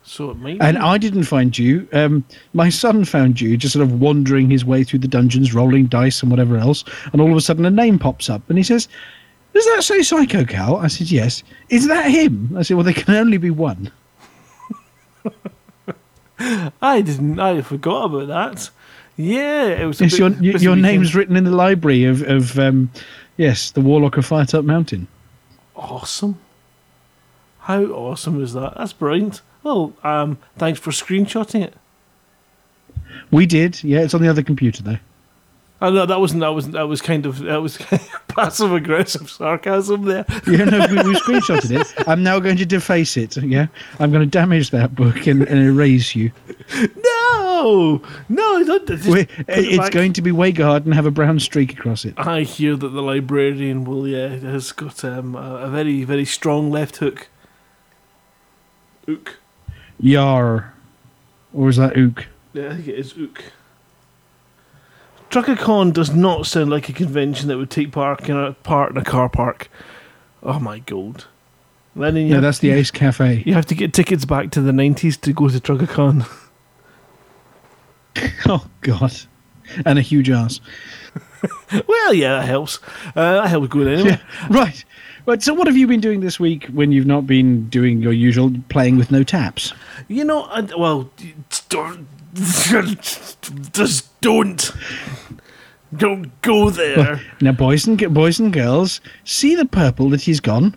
So 0.05 0.31
it 0.31 0.37
might 0.37 0.59
And. 0.61 0.79
I 0.79 0.99
didn't 0.99 1.25
find 1.25 1.59
you. 1.59 1.89
Um, 1.93 2.25
my 2.55 2.69
son 2.69 3.05
found 3.05 3.41
you, 3.41 3.57
just 3.57 3.73
sort 3.73 3.83
of 3.83 4.01
wandering 4.01 4.49
his 4.49 4.65
way 4.65 4.85
through 4.85 5.01
the 5.01 5.09
dungeons, 5.09 5.53
rolling 5.53 5.87
dice 5.87 6.23
and 6.23 6.31
whatever 6.31 6.57
else. 6.57 6.85
And 7.13 7.21
all 7.21 7.33
of 7.33 7.37
a 7.37 7.41
sudden, 7.41 7.65
a 7.67 7.71
name 7.71 7.99
pops 7.99 8.31
up, 8.31 8.49
and 8.49 8.57
he 8.57 8.63
says, 8.63 8.87
"Does 9.53 9.65
that 9.65 9.83
say 9.83 10.01
Psycho 10.03 10.45
Cal?" 10.45 10.77
I 10.77 10.87
said, 10.87 11.11
"Yes." 11.11 11.43
Is 11.71 11.89
that 11.89 12.09
him? 12.09 12.55
I 12.57 12.63
said, 12.63 12.77
"Well, 12.77 12.85
there 12.85 12.95
can 12.95 13.17
only 13.17 13.39
be 13.39 13.51
one." 13.51 13.91
I 16.81 17.01
didn't. 17.01 17.41
I 17.41 17.63
forgot 17.63 18.05
about 18.05 18.29
that. 18.29 18.71
Yeah, 19.21 19.67
it 19.67 19.87
was. 19.87 20.01
Yes, 20.01 20.13
bit- 20.19 20.41
your 20.43 20.57
your 20.57 20.77
name's 20.77 21.15
written 21.15 21.37
in 21.37 21.45
the 21.45 21.51
library 21.51 22.05
of 22.05 22.23
of 22.23 22.59
um, 22.59 22.91
yes, 23.37 23.71
the 23.73 23.81
Warlock 23.81 24.17
of 24.17 24.27
Firetop 24.29 24.65
Mountain. 24.65 25.09
awesome. 25.77 26.39
How 27.61 27.83
awesome 27.85 28.43
is 28.43 28.55
that? 28.55 28.75
That's 28.77 28.93
brilliant. 28.95 29.43
Well, 29.63 29.93
um, 30.03 30.39
thanks 30.57 30.81
for 30.81 30.91
screenshotting 30.91 31.63
it. 31.63 31.75
We 33.31 33.47
did. 33.47 33.83
Yeah, 33.85 34.01
it's 34.01 34.15
on 34.15 34.23
the 34.23 34.29
other 34.29 34.43
computer 34.43 34.83
though. 34.83 34.99
I 35.83 35.89
know 35.91 36.05
that 36.05 36.21
wasn't 36.21 36.41
that 36.41 36.49
was 36.55 36.71
that 36.71 36.89
was 36.89 37.01
kind 37.01 37.25
of 37.27 37.39
that 37.41 37.63
was 37.63 37.77
passive 38.29 38.73
aggressive 38.73 39.31
sarcasm 39.31 40.05
there. 40.05 40.25
Yeah, 40.47 40.65
no, 40.65 40.79
we, 40.91 40.97
we 41.11 41.15
screenshotted 41.15 41.81
it. 41.81 42.09
I'm 42.09 42.23
now 42.23 42.39
going 42.41 42.57
to 42.59 42.67
deface 42.67 43.17
it. 43.17 43.37
Yeah, 43.37 43.67
I'm 43.99 44.11
going 44.11 44.23
to 44.23 44.31
damage 44.31 44.71
that 44.71 44.95
book 44.95 45.27
and, 45.27 45.43
and 45.43 45.59
erase 45.59 46.15
you. 46.15 46.33
No, 46.75 47.20
no, 48.29 48.65
don't. 48.65 48.87
Just 48.89 49.07
We- 49.07 49.25
put 49.27 49.39
it 49.41 49.47
it's 49.49 49.79
back. 49.79 49.93
going 49.93 50.13
to 50.15 50.23
be 50.23 50.31
Wayguard 50.31 50.85
and 50.85 50.95
have 50.95 51.07
a 51.07 51.11
brown 51.11 51.39
streak 51.41 51.73
across 51.73 52.05
it. 52.05 52.15
I 52.17 52.43
hear 52.43 52.77
that 52.77 52.89
the 52.89 53.03
librarian 53.03 53.85
will 53.85 54.07
yeah 54.09 54.29
has 54.29 54.73
got 54.73 55.05
um, 55.05 55.35
a, 55.35 55.57
a 55.67 55.71
very 55.71 56.05
very 56.05 56.25
strong 56.25 56.71
left 56.71 56.97
hook. 56.99 57.29
Ook. 59.09 59.37
Yar, 59.99 60.73
or 61.53 61.69
is 61.69 61.77
that 61.77 61.97
Ook? 61.97 62.27
Yeah, 62.53 62.71
I 62.71 62.75
think 62.77 62.89
it 62.89 62.99
is 62.99 63.15
Ook. 63.21 63.43
TruckerCon 65.31 65.93
does 65.93 66.13
not 66.15 66.47
sound 66.47 66.71
like 66.71 66.89
a 66.89 66.93
convention 66.93 67.49
that 67.49 67.57
would 67.57 67.71
take 67.71 67.93
part 67.93 68.29
in 68.29 68.37
a 68.37 68.53
part 68.53 68.91
in 68.93 68.97
a 68.97 69.05
car 69.05 69.29
park. 69.29 69.71
Oh 70.43 70.59
my 70.59 70.79
god! 70.81 71.25
Then 71.95 72.17
you 72.17 72.23
Yeah, 72.23 72.35
have, 72.35 72.43
that's 72.43 72.59
the 72.59 72.71
Ace 72.71 72.91
Cafe. 72.91 73.43
you 73.47 73.55
have 73.55 73.67
to 73.67 73.75
get 73.75 73.93
tickets 73.93 74.25
back 74.25 74.51
to 74.53 74.61
the 74.61 74.73
nineties 74.73 75.17
to 75.19 75.33
go 75.33 75.49
to 75.49 75.61
TruckerCon. 75.61 76.27
Oh 78.47 78.67
God, 78.81 79.13
and 79.85 79.99
a 79.99 80.03
huge 80.03 80.31
ass. 80.31 80.61
well, 81.87 82.13
yeah, 82.13 82.39
that 82.41 82.47
helps. 82.47 82.79
Uh, 83.15 83.43
that 83.43 83.49
helps 83.49 83.69
going 83.69 83.89
anyway. 83.89 84.11
Yeah, 84.11 84.47
right. 84.49 84.85
Right. 85.27 85.43
So, 85.43 85.55
what 85.55 85.67
have 85.67 85.77
you 85.77 85.87
been 85.87 86.01
doing 86.01 86.21
this 86.21 86.41
week 86.41 86.67
when 86.67 86.93
you've 86.93 87.07
not 87.07 87.27
been 87.27 87.69
doing 87.69 88.01
your 88.03 88.13
usual 88.13 88.53
playing 88.69 88.97
with 88.97 89.11
no 89.11 89.23
taps? 89.23 89.73
You 90.09 90.25
know, 90.25 90.43
I, 90.45 90.63
well, 90.77 91.11
don't, 91.69 92.09
just 93.73 94.21
don't, 94.21 94.73
don't 95.95 96.41
go 96.43 96.71
there. 96.71 97.21
Now, 97.41 97.53
boys 97.53 97.87
and 97.87 98.13
boys 98.13 98.41
and 98.41 98.53
girls, 98.53 99.01
see 99.25 99.55
the 99.55 99.67
purple 99.67 100.09
that 100.11 100.23
he's 100.23 100.41
gone. 100.41 100.75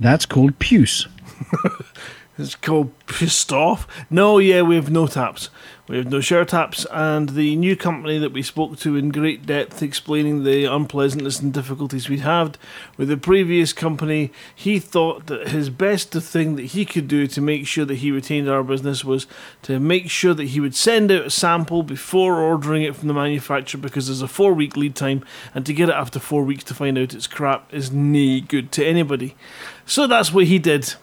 That's 0.00 0.26
called 0.26 0.58
puce. 0.58 1.06
It's 2.36 2.56
called 2.56 2.92
pissed 3.06 3.52
off. 3.52 3.86
No, 4.10 4.38
yeah, 4.38 4.62
we 4.62 4.74
have 4.74 4.90
no 4.90 5.06
taps. 5.06 5.50
We 5.86 5.98
have 5.98 6.10
no 6.10 6.20
share 6.20 6.46
taps, 6.46 6.86
and 6.90 7.28
the 7.28 7.54
new 7.56 7.76
company 7.76 8.18
that 8.18 8.32
we 8.32 8.42
spoke 8.42 8.78
to 8.78 8.96
in 8.96 9.10
great 9.10 9.44
depth, 9.44 9.82
explaining 9.82 10.42
the 10.42 10.64
unpleasantness 10.64 11.40
and 11.40 11.52
difficulties 11.52 12.08
we'd 12.08 12.20
had 12.20 12.56
with 12.96 13.08
the 13.08 13.18
previous 13.18 13.74
company, 13.74 14.32
he 14.54 14.78
thought 14.78 15.26
that 15.26 15.48
his 15.48 15.68
best 15.68 16.12
thing 16.12 16.56
that 16.56 16.62
he 16.62 16.86
could 16.86 17.06
do 17.06 17.26
to 17.26 17.40
make 17.42 17.66
sure 17.66 17.84
that 17.84 17.96
he 17.96 18.10
retained 18.10 18.48
our 18.48 18.62
business 18.62 19.04
was 19.04 19.26
to 19.60 19.78
make 19.78 20.08
sure 20.08 20.32
that 20.32 20.48
he 20.48 20.60
would 20.60 20.74
send 20.74 21.12
out 21.12 21.26
a 21.26 21.30
sample 21.30 21.82
before 21.82 22.40
ordering 22.40 22.82
it 22.82 22.96
from 22.96 23.08
the 23.08 23.14
manufacturer 23.14 23.78
because 23.78 24.06
there's 24.06 24.22
a 24.22 24.28
four 24.28 24.54
week 24.54 24.78
lead 24.78 24.94
time, 24.96 25.22
and 25.54 25.66
to 25.66 25.74
get 25.74 25.90
it 25.90 25.94
after 25.94 26.18
four 26.18 26.44
weeks 26.44 26.64
to 26.64 26.72
find 26.72 26.96
out 26.96 27.12
it's 27.12 27.26
crap 27.26 27.72
is 27.74 27.92
nae 27.92 28.40
good 28.40 28.72
to 28.72 28.84
anybody. 28.84 29.36
So 29.84 30.06
that's 30.06 30.32
what 30.32 30.46
he 30.46 30.58
did. 30.58 30.94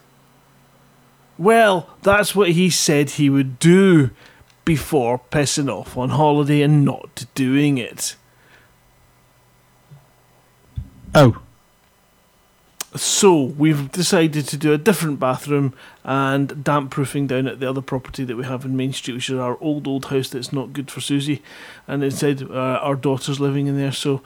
Well, 1.42 1.88
that's 2.02 2.36
what 2.36 2.52
he 2.52 2.70
said 2.70 3.10
he 3.10 3.28
would 3.28 3.58
do 3.58 4.10
before 4.64 5.20
pissing 5.32 5.68
off 5.68 5.96
on 5.96 6.10
holiday 6.10 6.62
and 6.62 6.84
not 6.84 7.24
doing 7.34 7.78
it. 7.78 8.14
Oh, 11.16 11.42
So 12.94 13.42
we've 13.42 13.90
decided 13.90 14.46
to 14.46 14.56
do 14.56 14.72
a 14.72 14.78
different 14.78 15.18
bathroom 15.18 15.74
and 16.04 16.62
damp 16.62 16.92
proofing 16.92 17.26
down 17.26 17.48
at 17.48 17.58
the 17.58 17.68
other 17.68 17.82
property 17.82 18.22
that 18.22 18.36
we 18.36 18.44
have 18.44 18.64
in 18.64 18.76
Main 18.76 18.92
Street, 18.92 19.14
which 19.14 19.28
is 19.28 19.40
our 19.40 19.58
old 19.60 19.88
old 19.88 20.04
house 20.06 20.28
that's 20.28 20.52
not 20.52 20.72
good 20.72 20.92
for 20.92 21.00
Susie, 21.00 21.42
and 21.88 22.04
instead 22.04 22.42
uh, 22.42 22.54
our 22.54 22.94
daughter's 22.94 23.40
living 23.40 23.66
in 23.66 23.76
there. 23.76 23.90
So 23.90 24.22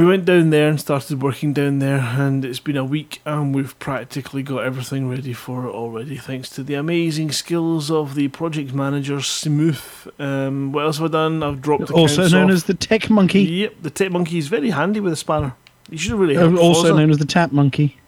we 0.00 0.06
went 0.06 0.24
down 0.24 0.48
there 0.48 0.68
and 0.68 0.80
started 0.80 1.22
working 1.22 1.52
down 1.52 1.78
there, 1.78 1.98
and 1.98 2.42
it's 2.44 2.58
been 2.58 2.76
a 2.78 2.84
week, 2.84 3.20
and 3.26 3.54
we've 3.54 3.78
practically 3.78 4.42
got 4.42 4.64
everything 4.64 5.10
ready 5.10 5.34
for 5.34 5.66
it 5.66 5.70
already, 5.70 6.16
thanks 6.16 6.48
to 6.50 6.62
the 6.62 6.74
amazing 6.74 7.30
skills 7.32 7.90
of 7.90 8.14
the 8.14 8.28
project 8.28 8.72
manager 8.72 9.20
Smooth. 9.20 9.82
Um, 10.18 10.72
what 10.72 10.84
else 10.86 10.98
have 10.98 11.10
I 11.10 11.12
done? 11.12 11.42
I've 11.42 11.60
dropped 11.60 11.88
the 11.88 11.94
Also 11.94 12.26
known 12.28 12.46
off. 12.46 12.54
as 12.54 12.64
the 12.64 12.74
Tech 12.74 13.10
Monkey, 13.10 13.42
Yep, 13.42 13.74
the 13.82 13.90
tech 13.90 14.10
monkey 14.10 14.38
is 14.38 14.48
very 14.48 14.70
handy 14.70 15.00
with 15.00 15.12
a 15.12 15.16
spanner. 15.16 15.54
You 15.90 15.98
should 15.98 16.12
have 16.12 16.20
really 16.20 16.36
uh, 16.36 16.56
also 16.56 16.96
known 16.96 17.10
as 17.10 17.18
the 17.18 17.26
Tap 17.26 17.52
Monkey. 17.52 17.98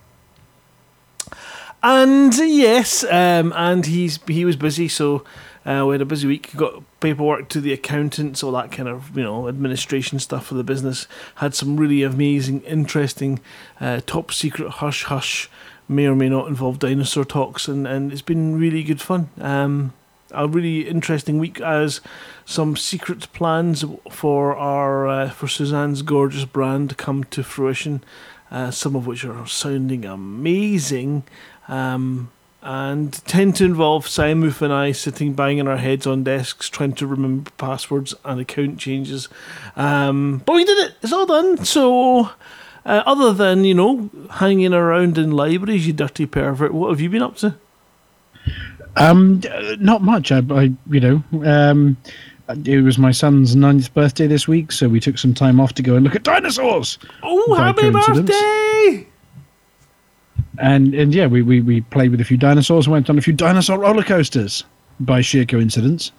And 1.83 2.33
yes, 2.35 3.05
um, 3.05 3.53
and 3.57 3.85
he's 3.85 4.19
he 4.29 4.45
was 4.45 4.57
busy, 4.57 4.89
so 4.89 5.25
uh, 5.65 5.85
we 5.87 5.95
had 5.95 6.03
a 6.03 6.07
busy 6.07 6.27
week. 6.27 6.55
Got 6.57 6.83
paperwork 7.01 7.49
to 7.51 7.61
the 7.61 7.73
accountants, 7.73 8.43
all 8.43 8.53
that 8.53 8.73
kind 8.73 8.89
of 8.89 9.17
you 9.17 9.23
know 9.23 9.49
administration 9.49 10.19
stuff 10.19 10.47
for 10.47 10.55
the 10.55 10.65
business. 10.65 11.07
Had 11.37 11.55
some 11.55 11.77
really 11.77 12.03
amazing, 12.03 12.63
interesting, 12.63 13.41
uh, 13.81 14.01
top 14.07 14.33
secret 14.33 14.69
hush 14.71 15.05
hush, 15.05 15.49
may 15.89 16.07
or 16.07 16.17
may 16.17 16.29
not 16.29 16.49
involve 16.49 16.79
dinosaur 16.79 17.25
talks, 17.25 17.69
and 17.69 17.87
and 17.87 18.13
it's 18.13 18.23
been 18.23 18.59
really 18.59 18.83
good 18.83 19.01
fun. 19.01 19.31
Um, 19.41 19.93
a 20.35 20.49
really 20.49 20.89
interesting 20.89 21.39
week 21.39 21.61
as 21.61 22.01
some 22.45 22.77
secret 22.77 23.31
plans 23.33 23.85
for 24.11 24.57
our 24.57 25.07
uh, 25.07 25.31
for 25.31 25.47
Suzanne's 25.47 26.03
gorgeous 26.03 26.45
brand 26.45 26.97
come 26.97 27.25
to 27.25 27.45
fruition. 27.45 28.03
Uh, 28.51 28.71
some 28.71 28.95
of 28.95 29.07
which 29.07 29.25
are 29.25 29.47
sounding 29.47 30.05
amazing 30.05 31.23
um, 31.69 32.31
and 32.63 33.13
tend 33.27 33.57
to 33.57 33.65
involve 33.65 34.07
Simon 34.07 34.55
and 34.61 34.73
I 34.73 34.93
sitting 34.93 35.33
banging 35.33 35.67
our 35.67 35.79
heads 35.79 36.07
on 36.07 36.23
desks 36.23 36.69
trying 36.69 36.93
to 36.95 37.07
remember 37.07 37.51
passwords 37.59 38.15
and 38.25 38.41
account 38.41 38.79
changes. 38.79 39.29
Um, 39.75 40.43
but 40.47 40.55
we 40.55 40.65
did 40.65 40.79
it. 40.79 40.95
It's 41.03 41.13
all 41.13 41.27
done. 41.27 41.65
So, 41.65 42.31
uh, 42.87 43.03
other 43.05 43.33
than 43.33 43.65
you 43.65 43.75
know 43.75 44.11
hanging 44.31 44.73
around 44.73 45.19
in 45.19 45.33
libraries, 45.33 45.87
you 45.87 45.93
dirty 45.93 46.27
pervert, 46.27 46.73
what 46.73 46.91
have 46.91 47.01
you 47.01 47.11
been 47.11 47.23
up 47.23 47.37
to? 47.39 47.57
Um, 48.97 49.41
not 49.79 50.03
much. 50.03 50.31
I, 50.31 50.43
I 50.51 50.73
you 50.89 51.01
know, 51.01 51.23
um, 51.45 51.97
it 52.65 52.83
was 52.83 52.99
my 52.99 53.11
son's 53.11 53.57
ninth 53.57 53.93
birthday 53.95 54.27
this 54.27 54.47
week, 54.47 54.71
so 54.71 54.89
we 54.89 55.01
took 55.01 55.19
some 55.19 55.35
time 55.35 55.59
off 55.61 55.73
to 55.75 55.83
go 55.83 55.97
and 55.97 56.05
look 56.05 56.15
at 56.15 56.23
dinosaurs. 56.23 56.99
Oh, 57.23 57.55
happy 57.55 57.91
birthday! 57.91 59.09
And 60.59 60.95
and 60.95 61.15
yeah, 61.15 61.27
we, 61.27 61.43
we, 61.43 61.61
we 61.61 61.81
played 61.81 62.11
with 62.11 62.21
a 62.21 62.25
few 62.25 62.37
dinosaurs 62.37 62.87
and 62.87 62.93
went 62.93 63.09
on 63.09 63.17
a 63.19 63.23
few 63.23 63.33
dinosaur 63.33 63.79
roller 63.79 64.03
coasters 64.03 64.65
by 65.01 65.21
sheer 65.23 65.45
coincidence. 65.47 66.13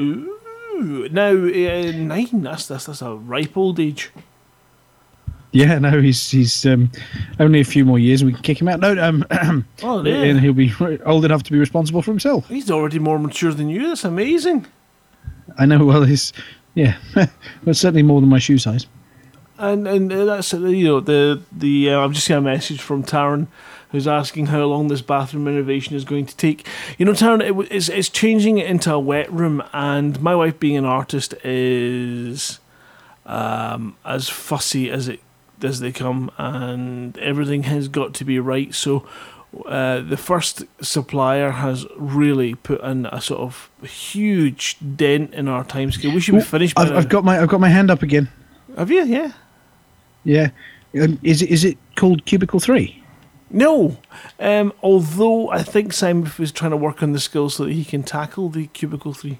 Ooh, 0.00 1.08
now 1.10 1.30
uh, 1.30 1.92
nine. 1.96 2.42
That's 2.42 2.66
that's 2.68 2.86
that's 2.86 3.02
a 3.02 3.14
ripe 3.14 3.56
old 3.56 3.80
age. 3.80 4.10
Yeah, 5.52 5.78
no, 5.78 6.00
he's 6.02 6.30
he's 6.30 6.66
um, 6.66 6.90
only 7.40 7.60
a 7.60 7.64
few 7.64 7.84
more 7.84 7.98
years 7.98 8.20
and 8.20 8.28
we 8.30 8.34
can 8.34 8.42
kick 8.42 8.60
him 8.60 8.68
out. 8.68 8.78
No, 8.80 9.02
um, 9.02 9.24
Oh 9.82 10.04
yeah. 10.04 10.14
and 10.22 10.38
he'll 10.40 10.52
be 10.52 10.72
old 11.06 11.24
enough 11.24 11.42
to 11.44 11.52
be 11.52 11.58
responsible 11.58 12.02
for 12.02 12.10
himself. 12.10 12.46
he's 12.48 12.70
already 12.70 12.98
more 12.98 13.18
mature 13.18 13.52
than 13.52 13.68
you. 13.68 13.88
That's 13.88 14.04
amazing. 14.04 14.66
I 15.58 15.64
know. 15.66 15.84
Well, 15.84 16.04
he's 16.04 16.32
yeah, 16.74 16.96
well, 17.64 17.74
certainly 17.74 18.02
more 18.02 18.20
than 18.20 18.28
my 18.28 18.38
shoe 18.38 18.58
size. 18.58 18.86
And 19.58 19.88
and 19.88 20.10
that's 20.10 20.52
you 20.52 20.84
know 20.84 21.00
the 21.00 21.42
the 21.50 21.90
uh, 21.90 22.00
I've 22.00 22.12
just 22.12 22.28
got 22.28 22.38
a 22.38 22.40
message 22.42 22.80
from 22.80 23.02
Taryn 23.02 23.46
who's 23.90 24.06
asking 24.06 24.46
how 24.46 24.64
long 24.64 24.88
this 24.88 25.00
bathroom 25.00 25.46
renovation 25.46 25.96
is 25.96 26.04
going 26.04 26.26
to 26.26 26.36
take. 26.36 26.66
You 26.98 27.06
know, 27.06 27.12
Taryn, 27.12 27.40
it, 27.40 27.72
it's 27.72 27.88
it's 27.88 28.08
changing 28.08 28.58
it 28.58 28.66
into 28.66 28.92
a 28.92 28.98
wet 28.98 29.32
room, 29.32 29.62
and 29.72 30.20
my 30.20 30.34
wife 30.34 30.58
being 30.60 30.76
an 30.76 30.84
artist 30.84 31.34
is 31.44 32.58
um, 33.24 33.96
as 34.04 34.28
fussy 34.28 34.90
as 34.90 35.08
it 35.08 35.20
as 35.62 35.80
they 35.80 35.92
come, 35.92 36.30
and 36.36 37.16
everything 37.18 37.62
has 37.64 37.88
got 37.88 38.14
to 38.14 38.24
be 38.24 38.38
right. 38.38 38.74
So. 38.74 39.06
Uh, 39.64 40.02
the 40.02 40.18
first 40.18 40.64
supplier 40.82 41.50
has 41.50 41.86
really 41.96 42.54
put 42.56 42.78
in 42.82 43.06
a 43.06 43.22
sort 43.22 43.40
of 43.40 43.70
huge 43.88 44.76
dent 44.96 45.32
in 45.32 45.48
our 45.48 45.64
timescale. 45.64 46.12
We 46.12 46.20
should 46.20 46.34
be 46.34 46.40
finished. 46.42 46.74
By 46.74 46.82
I've. 46.82 46.92
I've 46.92 47.08
got 47.08 47.24
my 47.24 47.40
I've 47.40 47.48
got 47.48 47.60
my 47.60 47.70
hand 47.70 47.90
up 47.90 48.02
again. 48.02 48.28
Have 48.76 48.90
you? 48.90 49.02
Yeah. 49.04 49.32
Yeah, 50.26 50.50
um, 51.00 51.18
is 51.22 51.40
it 51.40 51.50
is 51.50 51.64
it 51.64 51.78
called 51.94 52.24
Cubicle 52.26 52.60
Three? 52.60 53.02
No, 53.48 53.96
um, 54.40 54.72
although 54.82 55.50
I 55.50 55.62
think 55.62 55.92
Simon 55.92 56.30
was 56.38 56.50
trying 56.50 56.72
to 56.72 56.76
work 56.76 57.02
on 57.02 57.12
the 57.12 57.20
skills 57.20 57.54
so 57.54 57.64
that 57.64 57.72
he 57.72 57.84
can 57.84 58.02
tackle 58.02 58.48
the 58.48 58.66
cubicle 58.66 59.14
three. 59.14 59.38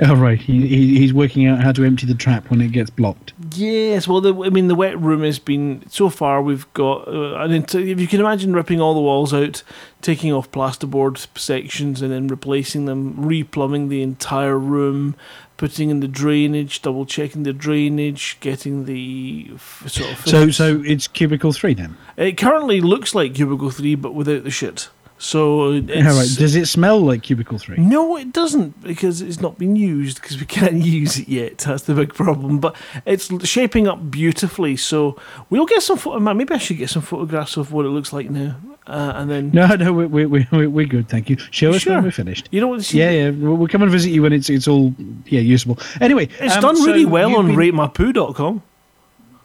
Oh 0.00 0.14
right, 0.14 0.38
he, 0.38 0.66
he 0.66 0.98
he's 0.98 1.14
working 1.14 1.46
out 1.46 1.60
how 1.60 1.72
to 1.72 1.84
empty 1.84 2.06
the 2.06 2.14
trap 2.14 2.50
when 2.50 2.60
it 2.60 2.72
gets 2.72 2.90
blocked. 2.90 3.32
Yes, 3.54 4.06
well, 4.06 4.20
the, 4.20 4.34
I 4.44 4.50
mean, 4.50 4.68
the 4.68 4.74
wet 4.74 4.98
room 5.00 5.22
has 5.22 5.38
been 5.38 5.84
so 5.88 6.08
far. 6.08 6.42
We've 6.42 6.72
got, 6.72 7.08
uh, 7.08 7.36
an 7.36 7.52
int- 7.52 7.74
if 7.74 8.00
you 8.00 8.06
can 8.06 8.20
imagine, 8.20 8.52
ripping 8.52 8.80
all 8.80 8.94
the 8.94 9.00
walls 9.00 9.34
out, 9.34 9.62
taking 10.02 10.32
off 10.32 10.50
plasterboard 10.52 11.26
sections, 11.36 12.02
and 12.02 12.12
then 12.12 12.28
replacing 12.28 12.84
them, 12.84 13.14
replumbing 13.14 13.88
the 13.88 14.02
entire 14.02 14.58
room, 14.58 15.16
putting 15.56 15.90
in 15.90 16.00
the 16.00 16.08
drainage, 16.08 16.82
double 16.82 17.06
checking 17.06 17.42
the 17.44 17.52
drainage, 17.52 18.36
getting 18.40 18.84
the 18.84 19.50
f- 19.54 19.84
sort 19.88 20.10
of. 20.12 20.18
So 20.26 20.50
so 20.50 20.82
it's 20.84 21.08
Cubicle 21.08 21.52
Three 21.52 21.74
then. 21.74 21.96
it 22.16 22.36
currently 22.36 22.80
looks 22.80 23.14
like 23.14 23.34
cubicle 23.34 23.70
three, 23.70 23.94
but 23.94 24.14
without 24.14 24.44
the 24.44 24.50
shit. 24.50 24.88
So 25.18 25.72
it's, 25.72 25.90
All 25.90 26.02
right. 26.18 26.28
Does 26.36 26.56
it 26.56 26.66
smell 26.66 27.00
like 27.00 27.22
Cubicle 27.22 27.58
Three? 27.58 27.78
No, 27.78 28.16
it 28.18 28.32
doesn't 28.34 28.82
because 28.82 29.22
it's 29.22 29.40
not 29.40 29.58
been 29.58 29.74
used 29.74 30.20
because 30.20 30.38
we 30.38 30.44
can't 30.58 30.74
use 30.84 31.18
it 31.18 31.26
yet. 31.26 31.58
That's 31.58 31.84
the 31.84 31.94
big 31.94 32.12
problem. 32.12 32.58
But 32.58 32.76
it's 33.06 33.30
shaping 33.48 33.88
up 33.88 34.10
beautifully. 34.10 34.76
So 34.76 35.16
we'll 35.48 35.64
get 35.64 35.82
some 35.82 35.96
photo. 35.96 36.18
Maybe 36.34 36.52
I 36.52 36.58
should 36.58 36.76
get 36.76 36.90
some 36.90 37.00
photographs 37.02 37.56
of 37.56 37.72
what 37.72 37.86
it 37.86 37.88
looks 37.88 38.12
like 38.12 38.28
now, 38.28 38.56
uh, 38.86 39.12
and 39.16 39.30
then 39.30 39.50
No, 39.54 39.66
no, 39.74 39.90
we 39.92 40.04
we 40.06 40.26
we 40.26 40.46
we- 40.52 40.66
we're 40.66 40.86
good, 40.86 41.08
thank 41.08 41.30
you. 41.30 41.38
Show 41.50 41.70
us 41.70 41.80
Sure. 41.82 41.94
when 41.94 42.04
we're 42.04 42.10
finished. 42.10 42.48
you 42.52 42.60
know 42.60 42.68
what? 42.68 42.92
Yeah, 42.92 43.10
yeah, 43.10 43.30
we'll 43.30 43.56
we'll 43.56 43.68
come 43.68 43.82
and 43.82 43.90
visit 43.90 44.10
you 44.10 44.20
when 44.22 44.34
it's 44.34 44.50
it's 44.50 44.68
all 44.68 44.94
yeah 45.26 45.40
usable. 45.40 45.78
Anyway, 46.02 46.28
It's 46.40 46.56
um, 46.56 46.60
done 46.62 46.76
so 46.76 46.84
really 46.86 47.06
well 47.06 47.30
you've 47.30 47.38
on 47.38 47.46
been- 47.46 47.56
ratemypoo.com. 47.56 48.62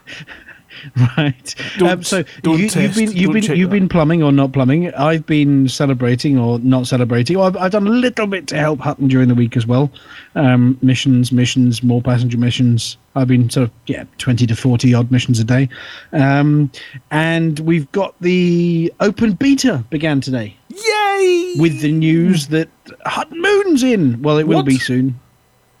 Right. 1.16 1.54
Don't- 1.78 1.90
um, 1.90 2.02
so 2.02 2.18
you, 2.18 2.24
you've 2.56 2.74
been 2.94 3.12
you've 3.12 3.32
don't 3.32 3.32
been 3.32 3.56
you've 3.56 3.70
that. 3.70 3.76
been 3.76 3.88
plumbing 3.88 4.22
or 4.22 4.32
not 4.32 4.52
plumbing. 4.52 4.92
I've 4.94 5.26
been 5.26 5.68
celebrating 5.68 6.38
or 6.38 6.58
not 6.60 6.86
celebrating. 6.86 7.36
Or 7.36 7.46
I've, 7.46 7.56
I've 7.56 7.72
done 7.72 7.86
a 7.86 7.90
little 7.90 8.26
bit 8.26 8.46
to 8.48 8.56
help 8.58 8.80
Hutton 8.80 9.08
during 9.08 9.28
the 9.28 9.34
week 9.34 9.56
as 9.56 9.66
well. 9.66 9.90
Um, 10.34 10.78
missions, 10.82 11.32
missions, 11.32 11.82
more 11.82 12.02
passenger 12.02 12.38
missions. 12.38 12.96
I've 13.16 13.28
been 13.28 13.50
sort 13.50 13.64
of 13.64 13.72
yeah 13.86 14.04
twenty 14.18 14.46
to 14.46 14.54
forty 14.54 14.94
odd 14.94 15.10
missions 15.10 15.40
a 15.40 15.44
day, 15.44 15.68
um, 16.12 16.70
and 17.10 17.58
we've 17.60 17.90
got 17.92 18.14
the 18.20 18.92
open 19.00 19.32
beta 19.32 19.84
began 19.90 20.20
today 20.20 20.56
Yay! 20.70 21.54
with 21.58 21.80
the 21.80 21.90
news 21.92 22.48
that 22.48 22.68
Hutton 23.06 23.40
Moon's 23.40 23.82
in. 23.82 24.22
Well, 24.22 24.38
it 24.38 24.46
will 24.46 24.56
What? 24.58 24.66
be 24.66 24.78
soon. 24.78 25.18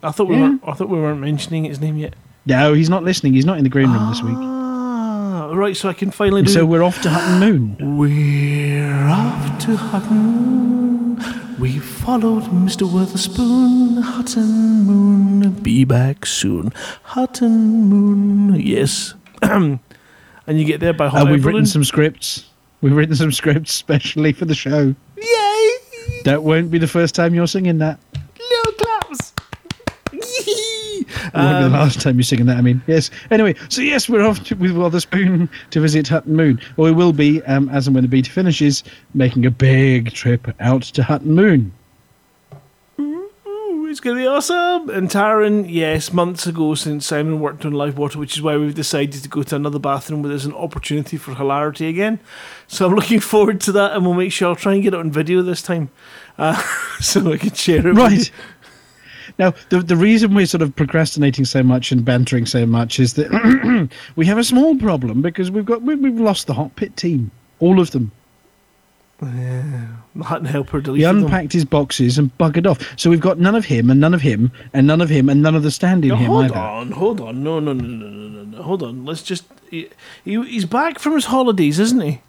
I 0.02 0.10
thought 0.10 0.28
we 0.28 0.34
Yeah. 0.36 0.42
weren't. 0.42 0.62
I 0.66 0.72
thought 0.72 0.88
we 0.88 0.98
weren't 0.98 1.20
mentioning 1.20 1.64
his 1.64 1.80
name 1.80 1.96
yet. 1.96 2.14
No, 2.46 2.72
he's 2.72 2.88
not 2.90 3.04
listening. 3.04 3.34
He's 3.34 3.44
not 3.44 3.58
in 3.58 3.64
the 3.64 3.70
green 3.70 3.92
room 3.92 4.08
this 4.08 4.22
week. 4.22 4.36
Ah, 5.48 5.52
right. 5.54 5.74
So 5.76 5.88
I 5.88 5.94
can 5.94 6.10
finally 6.10 6.42
do. 6.42 6.52
So 6.52 6.66
we're 6.66 6.82
off 6.82 7.00
to 7.02 7.08
Hutton 7.10 7.40
Moon. 7.40 7.96
We're 7.96 9.06
off 9.08 9.58
to 9.60 9.76
Hutton. 9.76 11.16
We 11.58 11.78
followed 11.78 12.42
Mr. 12.44 12.82
Witherspoon. 12.92 14.02
Hutton 14.02 14.82
Moon. 14.84 15.52
Be 15.62 15.84
back 15.84 16.26
soon. 16.26 16.70
Hutton 17.02 17.84
Moon. 17.88 18.60
Yes. 18.60 19.14
and 19.42 19.80
you 20.46 20.64
get 20.66 20.80
there 20.80 20.92
by 20.92 21.06
Uh, 21.06 21.10
hot 21.10 21.26
air 21.26 21.32
we've 21.32 21.46
written 21.46 21.64
some 21.64 21.84
scripts. 21.84 22.44
We've 22.82 22.94
written 22.94 23.16
some 23.16 23.32
scripts 23.32 23.72
specially 23.84 24.34
for 24.34 24.44
the 24.44 24.54
show. 24.54 24.94
Yay! 25.16 25.70
That 26.24 26.42
won't 26.42 26.70
be 26.70 26.76
the 26.78 26.86
first 26.86 27.14
time 27.14 27.34
you're 27.34 27.46
singing 27.46 27.78
that. 27.78 27.98
Little 28.38 28.72
claps. 28.72 29.32
It 30.12 30.12
won't 30.12 30.46
be 30.46 31.04
Um, 31.34 31.62
the 31.62 31.68
last 31.70 32.00
time 32.00 32.16
you're 32.16 32.22
singing 32.22 32.46
that. 32.46 32.56
I 32.56 32.60
mean, 32.62 32.82
yes. 32.86 33.10
Anyway, 33.30 33.54
so 33.68 33.82
yes, 33.82 34.08
we're 34.08 34.24
off 34.24 34.42
to, 34.44 34.54
with 34.56 34.72
Witherspoon 34.72 35.48
to 35.70 35.80
visit 35.80 36.08
Hutton 36.08 36.34
Moon. 36.34 36.60
Or 36.76 36.86
we 36.86 36.92
will 36.92 37.12
be, 37.12 37.42
um, 37.44 37.68
as 37.68 37.86
and 37.86 37.94
when 37.94 38.02
the 38.04 38.08
beta 38.08 38.30
finishes, 38.30 38.84
making 39.14 39.46
a 39.46 39.50
big 39.50 40.12
trip 40.12 40.48
out 40.60 40.82
to 40.82 41.02
Hutton 41.02 41.34
Moon. 41.34 41.72
Ooh, 42.98 43.86
it's 43.88 44.00
going 44.00 44.16
to 44.16 44.22
be 44.22 44.26
awesome. 44.26 44.90
And 44.90 45.08
Taryn, 45.08 45.66
yes, 45.68 46.12
months 46.12 46.46
ago 46.46 46.74
since 46.74 47.06
Simon 47.06 47.40
worked 47.40 47.64
on 47.64 47.72
Live 47.72 47.98
Water, 47.98 48.18
which 48.18 48.36
is 48.36 48.42
why 48.42 48.56
we've 48.56 48.74
decided 48.74 49.22
to 49.22 49.28
go 49.28 49.42
to 49.42 49.56
another 49.56 49.78
bathroom 49.78 50.22
where 50.22 50.30
there's 50.30 50.44
an 50.44 50.54
opportunity 50.54 51.16
for 51.16 51.34
hilarity 51.34 51.86
again. 51.86 52.20
So 52.66 52.86
I'm 52.86 52.94
looking 52.96 53.20
forward 53.20 53.60
to 53.62 53.72
that, 53.72 53.92
and 53.92 54.04
we'll 54.04 54.14
make 54.14 54.32
sure 54.32 54.48
I'll 54.48 54.56
try 54.56 54.74
and 54.74 54.82
get 54.82 54.94
it 54.94 55.00
on 55.00 55.10
video 55.10 55.42
this 55.42 55.62
time, 55.62 55.90
uh, 56.38 56.60
so 57.00 57.32
I 57.32 57.38
can 57.38 57.54
share 57.54 57.86
it. 57.86 57.94
with 57.94 57.98
Right. 57.98 58.30
Now, 59.38 59.54
the, 59.68 59.80
the 59.80 59.96
reason 59.96 60.34
we're 60.34 60.46
sort 60.46 60.62
of 60.62 60.74
procrastinating 60.74 61.44
so 61.44 61.62
much 61.62 61.92
and 61.92 62.04
bantering 62.04 62.44
so 62.44 62.66
much 62.66 62.98
is 62.98 63.14
that 63.14 63.88
we 64.16 64.26
have 64.26 64.38
a 64.38 64.44
small 64.44 64.76
problem 64.76 65.22
because 65.22 65.50
we've 65.50 65.64
got 65.64 65.82
we, 65.82 65.94
we've 65.94 66.18
lost 66.20 66.46
the 66.48 66.54
hot 66.54 66.74
pit 66.76 66.96
team, 66.96 67.30
all 67.60 67.78
of 67.80 67.92
them. 67.92 68.10
Yeah, 69.22 69.86
Martin 70.14 70.46
Helper 70.46 70.78
He 70.78 70.84
deleted 70.84 71.08
them. 71.08 71.24
unpacked 71.24 71.52
his 71.52 71.64
boxes 71.64 72.18
and 72.18 72.36
buggered 72.38 72.70
off. 72.70 72.78
So 72.96 73.10
we've 73.10 73.20
got 73.20 73.40
none 73.40 73.56
of 73.56 73.64
him 73.64 73.90
and 73.90 73.98
none 74.00 74.14
of 74.14 74.20
him 74.20 74.52
and 74.72 74.86
none 74.86 75.00
of 75.00 75.08
him 75.08 75.28
and 75.28 75.42
none 75.42 75.56
of 75.56 75.64
the 75.64 75.72
stand-in 75.72 76.10
Now, 76.10 76.16
him 76.16 76.26
hold 76.26 76.44
either. 76.44 76.54
on, 76.56 76.90
hold 76.92 77.20
on. 77.20 77.42
No, 77.42 77.58
no, 77.58 77.72
no, 77.72 77.82
no, 77.84 78.06
no, 78.08 78.28
no, 78.28 78.42
no. 78.44 78.62
Hold 78.62 78.82
on. 78.84 79.04
Let's 79.04 79.22
just. 79.22 79.44
He, 79.70 79.88
he, 80.24 80.40
he's 80.44 80.64
back 80.66 80.98
from 81.00 81.14
his 81.14 81.24
holidays, 81.26 81.80
isn't 81.80 82.00
he? 82.00 82.20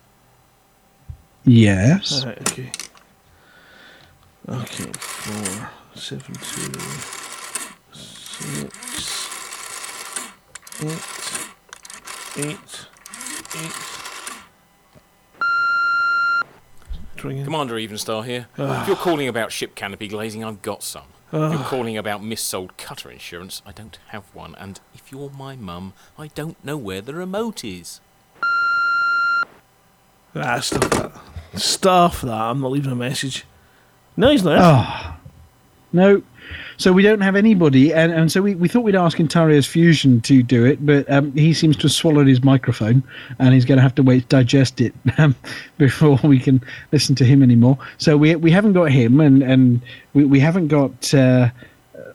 Yes. 1.45 2.22
Alright, 2.24 2.39
okay. 2.52 2.72
Okay, 4.48 4.91
four, 4.98 5.69
seven, 6.00 6.34
two, 6.34 6.72
six, 7.92 9.30
eight, 10.82 12.46
eight, 12.46 12.88
eight. 13.58 13.74
Try. 17.18 17.44
Commander 17.44 17.76
Evenstar 17.76 18.24
here. 18.24 18.48
Ah. 18.58 18.82
if 18.82 18.88
you're 18.88 18.96
calling 18.96 19.28
about 19.28 19.52
ship 19.52 19.76
canopy 19.76 20.08
glazing, 20.08 20.42
I've 20.46 20.62
got 20.62 20.84
some. 20.84 21.04
If 21.28 21.34
you're 21.34 21.60
ah. 21.60 21.68
calling 21.70 21.98
about 21.98 22.22
missold 22.22 22.78
cutter 22.78 23.12
insurance, 23.12 23.62
I 23.66 23.74
don't 23.74 24.00
have 24.08 24.24
one. 24.34 24.56
And 24.56 24.80
if 24.94 25.12
you're 25.12 25.30
my 25.30 25.58
mum, 25.58 25.94
I 26.18 26.28
don't 26.28 26.64
know 26.64 26.78
where 26.78 27.02
the 27.02 27.14
remote 27.14 27.66
is. 27.66 28.00
Ah, 30.34 30.62
stuff 30.62 30.90
that. 30.92 31.12
Stuff 31.60 32.22
that. 32.22 32.32
I'm 32.32 32.62
not 32.62 32.72
leaving 32.72 32.94
a 32.94 32.96
message. 32.96 33.46
No, 34.16 34.32
he's 34.32 34.44
not. 34.44 34.58
Oh. 34.62 35.19
No. 35.93 36.21
So 36.78 36.91
we 36.93 37.04
don't 37.04 37.21
have 37.21 37.36
anybody, 37.36 37.93
and, 37.93 38.12
and 38.12 38.32
so 38.32 38.41
we, 38.41 38.56
we 38.56 38.67
thought 38.67 38.82
we'd 38.82 38.95
ask 38.95 39.17
Intarius 39.19 39.67
Fusion 39.67 40.19
to 40.21 40.41
do 40.41 40.65
it, 40.65 40.84
but 40.84 41.10
um, 41.12 41.32
he 41.34 41.54
seems 41.54 41.75
to 41.78 41.84
have 41.84 41.91
swallowed 41.91 42.25
his 42.28 42.43
microphone, 42.43 43.04
and 43.38 43.54
he's 43.54 43.65
going 43.65 43.75
to 43.78 43.82
have 43.84 43.93
to 43.95 44.04
wait 44.04 44.21
to 44.21 44.28
digest 44.28 44.82
it 44.82 44.93
um, 45.19 45.36
before 45.78 46.19
we 46.23 46.39
can 46.39 46.60
listen 46.91 47.13
to 47.15 47.25
him 47.25 47.43
anymore. 47.43 47.78
So 47.99 48.17
we 48.17 48.36
we 48.36 48.49
haven't 48.49 48.73
got 48.73 48.91
him, 48.91 49.19
and, 49.19 49.43
and 49.43 49.82
we, 50.13 50.25
we 50.25 50.39
haven't 50.39 50.69
got 50.69 51.13
uh, 51.13 51.49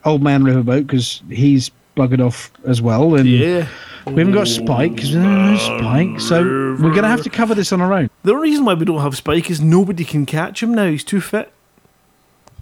Old 0.04 0.22
Man 0.22 0.42
Riverboat 0.42 0.87
because 0.87 1.22
he's 1.30 1.70
buggered 1.96 2.24
off 2.24 2.50
as 2.66 2.82
well, 2.82 3.14
and 3.14 3.28
Yeah. 3.28 3.68
we 4.06 4.14
haven't 4.14 4.32
got 4.34 4.48
Spike 4.48 4.96
because 4.96 5.14
no 5.14 5.56
Spike. 5.56 6.18
So 6.20 6.42
we're 6.42 6.90
going 6.90 7.02
to 7.02 7.08
have 7.08 7.22
to 7.22 7.30
cover 7.30 7.54
this 7.54 7.72
on 7.72 7.80
our 7.80 7.92
own. 7.92 8.10
The 8.24 8.34
reason 8.34 8.64
why 8.64 8.74
we 8.74 8.84
don't 8.84 9.00
have 9.00 9.16
Spike 9.16 9.48
is 9.48 9.60
nobody 9.60 10.04
can 10.04 10.26
catch 10.26 10.60
him 10.60 10.74
now. 10.74 10.90
He's 10.90 11.04
too 11.04 11.20
fit. 11.20 11.52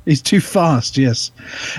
He's 0.04 0.20
too 0.20 0.40
fast, 0.40 0.98
yes. 0.98 1.30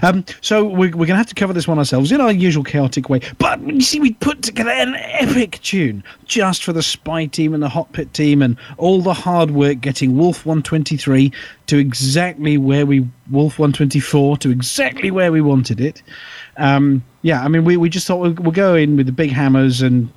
Um, 0.01 0.23
so 0.39 0.63
we're, 0.63 0.91
we're 0.91 1.05
going 1.05 1.09
to 1.09 1.15
have 1.15 1.27
to 1.27 1.36
cover 1.36 1.51
this 1.51 1.67
one 1.67 1.77
ourselves 1.77 2.12
in 2.12 2.21
our 2.21 2.31
usual 2.31 2.63
chaotic 2.63 3.09
way. 3.09 3.19
But 3.38 3.62
you 3.62 3.81
see, 3.81 3.99
we 3.99 4.13
put 4.13 4.41
together 4.41 4.71
an 4.71 4.95
epic 4.95 5.59
tune 5.62 6.03
just 6.25 6.63
for 6.63 6.71
the 6.71 6.81
spy 6.81 7.25
team 7.25 7.53
and 7.53 7.62
the 7.62 7.69
hot 7.69 7.91
pit 7.91 8.13
team 8.13 8.41
and 8.41 8.57
all 8.77 9.01
the 9.01 9.13
hard 9.13 9.51
work 9.51 9.81
getting 9.81 10.17
Wolf 10.17 10.45
123 10.45 11.31
to 11.67 11.77
exactly 11.77 12.57
where 12.57 12.86
we 12.86 13.07
Wolf 13.29 13.59
124 13.59 14.38
to 14.38 14.49
exactly 14.51 15.12
where 15.12 15.31
we 15.31 15.41
wanted 15.41 15.81
it. 15.81 16.01
Um, 16.57 17.03
yeah, 17.23 17.43
I 17.43 17.47
mean, 17.49 17.65
we, 17.65 17.77
we 17.77 17.89
just 17.89 18.07
thought 18.07 18.19
we'll, 18.19 18.33
we'll 18.33 18.51
go 18.51 18.75
in 18.75 18.95
with 18.95 19.05
the 19.05 19.12
big 19.12 19.31
hammers 19.31 19.81
and 19.81 20.09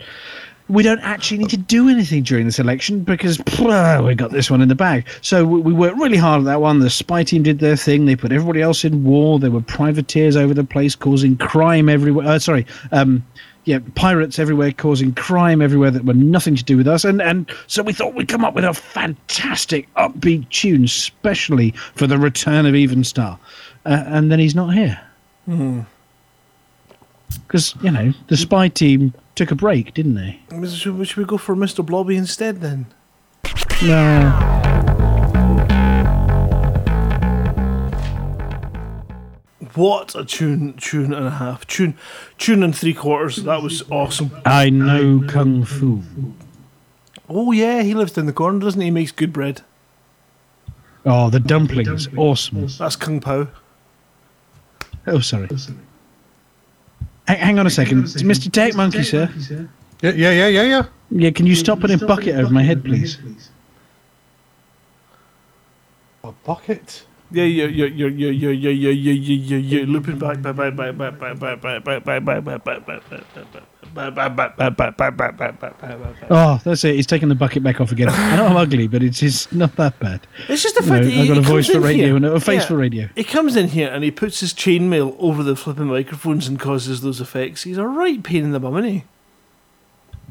we 0.68 0.82
don't 0.82 1.00
actually 1.00 1.38
need 1.38 1.50
to 1.50 1.56
do 1.56 1.88
anything 1.88 2.22
during 2.22 2.46
this 2.46 2.58
election 2.58 3.00
because 3.00 3.38
pff, 3.38 4.04
we 4.04 4.14
got 4.14 4.32
this 4.32 4.50
one 4.50 4.60
in 4.60 4.68
the 4.68 4.74
bag. 4.74 5.06
So 5.20 5.44
we, 5.44 5.72
worked 5.72 5.98
really 5.98 6.16
hard 6.16 6.38
on 6.38 6.44
that 6.44 6.60
one. 6.60 6.80
The 6.80 6.90
spy 6.90 7.22
team 7.22 7.42
did 7.42 7.60
their 7.60 7.76
thing. 7.76 8.06
They 8.06 8.16
put 8.16 8.32
everybody 8.32 8.62
else 8.62 8.84
in 8.84 9.04
war. 9.04 9.38
There 9.38 9.50
were 9.50 9.60
privateers 9.60 10.36
over 10.36 10.54
the 10.54 10.64
place 10.64 10.96
causing 10.96 11.36
crime 11.36 11.88
everywhere. 11.88 12.26
Uh, 12.26 12.38
sorry, 12.38 12.66
um, 12.90 13.24
yeah, 13.64 13.78
pirates 13.94 14.38
everywhere 14.38 14.72
causing 14.72 15.12
crime 15.14 15.60
everywhere 15.60 15.90
that 15.90 16.04
were 16.04 16.14
nothing 16.14 16.56
to 16.56 16.64
do 16.64 16.76
with 16.76 16.88
us. 16.88 17.04
And 17.04 17.20
and 17.20 17.50
so 17.66 17.82
we 17.82 17.92
thought 17.92 18.14
we'd 18.14 18.28
come 18.28 18.44
up 18.44 18.54
with 18.54 18.64
a 18.64 18.74
fantastic 18.74 19.92
upbeat 19.94 20.48
tune, 20.50 20.84
especially 20.84 21.72
for 21.94 22.06
the 22.06 22.18
return 22.18 22.66
of 22.66 22.74
Evenstar. 22.74 23.38
Uh, 23.84 24.04
and 24.06 24.32
then 24.32 24.38
he's 24.38 24.54
not 24.54 24.74
here. 24.74 25.00
Because, 27.46 27.74
you 27.82 27.90
know, 27.90 28.12
the 28.28 28.36
spy 28.36 28.68
team 28.68 29.14
took 29.34 29.50
a 29.50 29.54
break, 29.54 29.94
didn't 29.94 30.14
they? 30.14 30.40
Should, 30.68 31.06
should 31.06 31.16
we 31.16 31.24
go 31.24 31.38
for 31.38 31.54
Mr. 31.54 31.84
Blobby 31.84 32.16
instead 32.16 32.60
then? 32.60 32.86
No. 33.82 34.56
What 39.74 40.14
a 40.14 40.24
tune, 40.24 40.72
tune 40.74 41.12
and 41.12 41.26
a 41.26 41.30
half, 41.30 41.66
tune, 41.66 41.98
tune 42.38 42.62
and 42.62 42.74
three 42.74 42.94
quarters. 42.94 43.36
That 43.36 43.62
was 43.62 43.82
awesome. 43.90 44.30
I 44.46 44.70
know 44.70 45.22
kung 45.28 45.64
fu. 45.64 46.02
Oh 47.28 47.52
yeah, 47.52 47.82
he 47.82 47.92
lives 47.92 48.12
down 48.12 48.24
the 48.26 48.32
corner, 48.32 48.58
doesn't 48.58 48.80
he? 48.80 48.86
He 48.86 48.90
makes 48.90 49.12
good 49.12 49.32
bread. 49.32 49.62
Oh, 51.04 51.30
the 51.30 51.40
dumplings, 51.40 52.08
awesome. 52.16 52.66
That's 52.66 52.96
Kung 52.96 53.20
Pao. 53.20 53.46
Oh, 55.06 55.20
sorry. 55.20 55.48
Oh, 55.52 55.56
Hang, 55.56 55.85
hang 57.34 57.58
on 57.58 57.66
a 57.66 57.70
second, 57.70 58.04
It's 58.04 58.22
Mr. 58.22 58.50
Tech 58.50 58.74
Monkey, 58.74 59.02
sir. 59.02 59.28
Yeah, 60.02 60.12
yeah, 60.12 60.30
yeah, 60.30 60.48
yeah, 60.48 60.62
yeah. 60.62 60.82
Yeah, 61.10 61.30
can 61.30 61.46
you 61.46 61.54
stop 61.54 61.80
putting 61.80 62.02
a 62.02 62.06
bucket 62.06 62.36
over 62.36 62.52
my 62.52 62.62
head, 62.62 62.84
please? 62.84 63.18
A 66.24 66.32
bucket. 66.44 67.04
Yeah, 67.30 67.42
you're 67.44 67.68
you're 67.68 67.88
you're 67.88 68.08
you're 68.08 68.30
you're 68.32 68.52
you're 68.52 68.72
you're 68.72 68.92
you're 68.92 69.34
you're 69.36 69.58
you're 69.58 69.86
looping 69.86 70.18
back 70.18 70.40
back 70.42 70.54
back 70.56 70.76
back 70.76 70.96
back 70.96 71.18
back 71.18 71.38
back 71.40 71.60
back 71.60 71.84
back 71.84 72.04
back 72.04 72.22
back 72.36 72.56
back 75.16 75.36
back 75.36 75.60
back 75.60 75.80
back 75.80 76.14
Oh, 76.30 76.60
that's 76.64 76.84
it. 76.84 76.94
He's 76.94 77.06
taking 77.06 77.28
the 77.28 77.34
bucket 77.34 77.62
back 77.62 77.80
off 77.80 77.90
again. 77.92 78.10
I 78.10 78.36
know 78.36 78.46
I'm 78.46 78.56
ugly, 78.56 78.86
but 78.86 79.02
it's, 79.02 79.22
it's 79.22 79.50
not 79.52 79.74
that 79.76 79.98
bad. 79.98 80.20
It's 80.48 80.62
just 80.62 80.76
the 80.76 80.82
You 80.82 80.88
fact 80.88 81.04
know, 81.04 81.08
that 81.10 81.14
he, 81.14 81.20
I've 81.22 81.28
got 81.28 81.38
a 81.38 81.40
voice 81.40 81.68
for 81.68 81.80
radio 81.80 82.06
here- 82.06 82.16
and 82.16 82.24
a 82.26 82.38
face 82.40 82.62
Yeah. 82.62 82.68
for 82.68 82.76
radio. 82.76 83.08
He 83.16 83.24
comes 83.24 83.56
in 83.56 83.68
here 83.68 83.88
and 83.88 84.04
he 84.04 84.10
puts 84.10 84.40
his 84.40 84.52
chainmail 84.54 85.16
over 85.18 85.42
the 85.42 85.56
flipping 85.56 85.86
microphones 85.86 86.46
and 86.46 86.60
causes 86.60 87.00
those 87.00 87.20
effects. 87.20 87.62
He's 87.64 87.78
a 87.78 87.86
right 87.86 88.22
pain 88.22 88.44
in 88.44 88.52
the 88.52 88.60
bum, 88.60 88.76
isn't 88.76 88.90
he? 88.92 89.04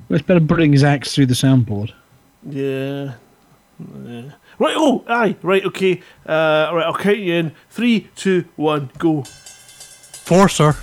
Well, 0.07 0.17
it's 0.19 0.25
better 0.27 0.39
putting 0.39 0.71
his 0.71 0.83
axe 0.83 1.13
through 1.15 1.25
the 1.25 1.33
soundboard. 1.33 1.91
Yeah. 2.47 3.13
yeah. 4.05 4.31
Right, 4.57 4.73
oh, 4.77 5.03
aye, 5.07 5.35
right, 5.41 5.65
okay. 5.65 6.01
Uh, 6.25 6.69
right, 6.73 6.83
I'll 6.85 6.93
count 6.93 7.17
you 7.17 7.33
in. 7.33 7.51
Three, 7.69 8.09
two, 8.15 8.45
one, 8.55 8.89
go. 8.97 9.23
Four, 9.23 10.49
sir. 10.49 10.75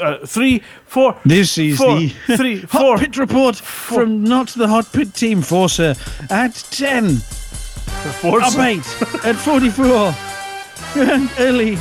Uh, 0.00 0.24
three, 0.24 0.62
four, 0.86 1.16
This 1.24 1.58
is 1.58 1.76
four, 1.76 1.98
the 1.98 2.08
three, 2.36 2.60
Hot 2.60 2.70
four. 2.80 2.98
Pit 2.98 3.16
Report 3.16 3.56
from 3.56 4.22
not 4.24 4.48
the 4.48 4.68
Hot 4.68 4.92
Pit 4.92 5.14
Team 5.14 5.42
Forcer 5.42 5.94
at 6.30 6.54
10. 6.70 7.16
four. 7.16 8.40
Up 8.40 8.56
8 8.56 8.78
at 9.24 9.36
44. 9.36 10.14
And 10.96 11.30
early, 11.38 11.76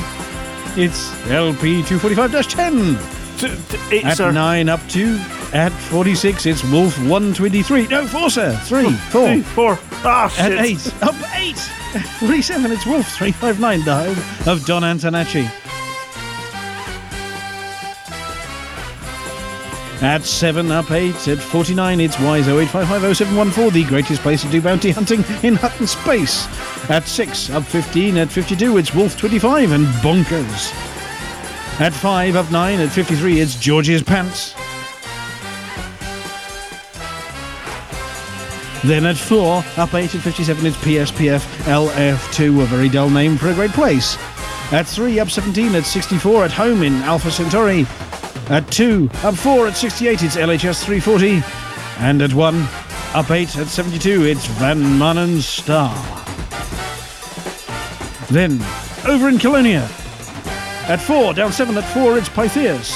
it's 0.75 1.09
LP 1.29 1.81
245 1.83 2.31
10. 2.47 2.71
Two, 2.73 2.93
two, 2.95 3.18
eight, 3.43 4.06
At 4.06 4.17
sir. 4.17 4.32
9 4.32 4.69
up 4.69 4.86
to 4.89 5.19
at 5.54 5.71
46, 5.71 6.45
it's 6.45 6.63
Wolf 6.65 6.97
123. 6.99 7.88
No, 7.88 8.06
Forcer 8.08 8.56
3, 8.65 8.91
4. 8.91 9.28
Three, 9.28 9.41
four. 9.41 9.80
Ah, 10.04 10.34
At 10.39 10.52
8, 10.52 11.04
up 11.04 11.15
8. 11.36 11.56
At 11.95 12.06
47, 12.19 12.71
it's 12.71 12.86
Wolf 12.86 13.08
359, 13.08 13.84
the 13.84 13.95
home 13.95 14.52
of 14.54 14.65
Don 14.65 14.84
Antonacci. 14.84 15.49
At 20.02 20.23
7, 20.23 20.71
up 20.71 20.91
8. 20.91 21.28
At 21.28 21.39
49, 21.39 21.99
it's 21.99 22.19
Wise 22.19 22.45
08550714, 22.47 23.71
the 23.73 23.84
greatest 23.86 24.21
place 24.21 24.41
to 24.43 24.49
do 24.49 24.62
bounty 24.62 24.91
hunting 24.91 25.25
in 25.43 25.56
Hutton 25.56 25.88
space. 25.88 26.47
At 26.89 27.06
6, 27.06 27.49
up 27.49 27.63
15. 27.63 28.17
At 28.17 28.30
52, 28.30 28.78
it's 28.78 28.93
Wolf 28.95 29.17
25 29.17 29.71
and 29.71 29.86
Bonkers. 30.04 30.98
At 31.79 31.93
5, 31.93 32.35
up 32.35 32.51
9. 32.51 32.79
At 32.81 32.89
53, 32.89 33.39
it's 33.39 33.55
George's 33.55 34.03
Pants. 34.03 34.53
Then 38.83 39.05
at 39.05 39.15
4, 39.15 39.63
up 39.77 39.93
8 39.93 40.15
at 40.15 40.21
57, 40.21 40.65
it's 40.65 40.75
PSPF 40.77 41.39
LF2, 41.63 42.63
a 42.63 42.65
very 42.65 42.89
dull 42.89 43.09
name 43.09 43.37
for 43.37 43.47
a 43.47 43.53
great 43.53 43.71
place. 43.71 44.17
At 44.73 44.87
3, 44.87 45.19
up 45.19 45.29
17 45.29 45.73
at 45.75 45.85
64, 45.85 46.45
at 46.45 46.51
home 46.51 46.83
in 46.83 46.95
Alpha 47.03 47.31
Centauri. 47.31 47.85
At 48.49 48.69
2, 48.71 49.09
up 49.23 49.35
4 49.35 49.67
at 49.67 49.77
68, 49.77 50.23
it's 50.23 50.35
LHS 50.35 50.83
340. 50.83 51.41
And 51.99 52.21
at 52.21 52.34
1, 52.34 52.67
up 53.13 53.32
8 53.32 53.57
at 53.57 53.67
72, 53.67 54.25
it's 54.25 54.45
Van 54.47 54.80
Maanen 54.82 55.39
Star. 55.39 55.95
Then, 58.30 58.61
over 59.05 59.30
in 59.30 59.39
Colonia. 59.39 59.89
At 60.89 60.99
4, 60.99 61.35
down 61.35 61.53
7 61.53 61.77
at 61.77 61.83
4, 61.93 62.17
it's 62.17 62.29
Pythias. 62.29 62.89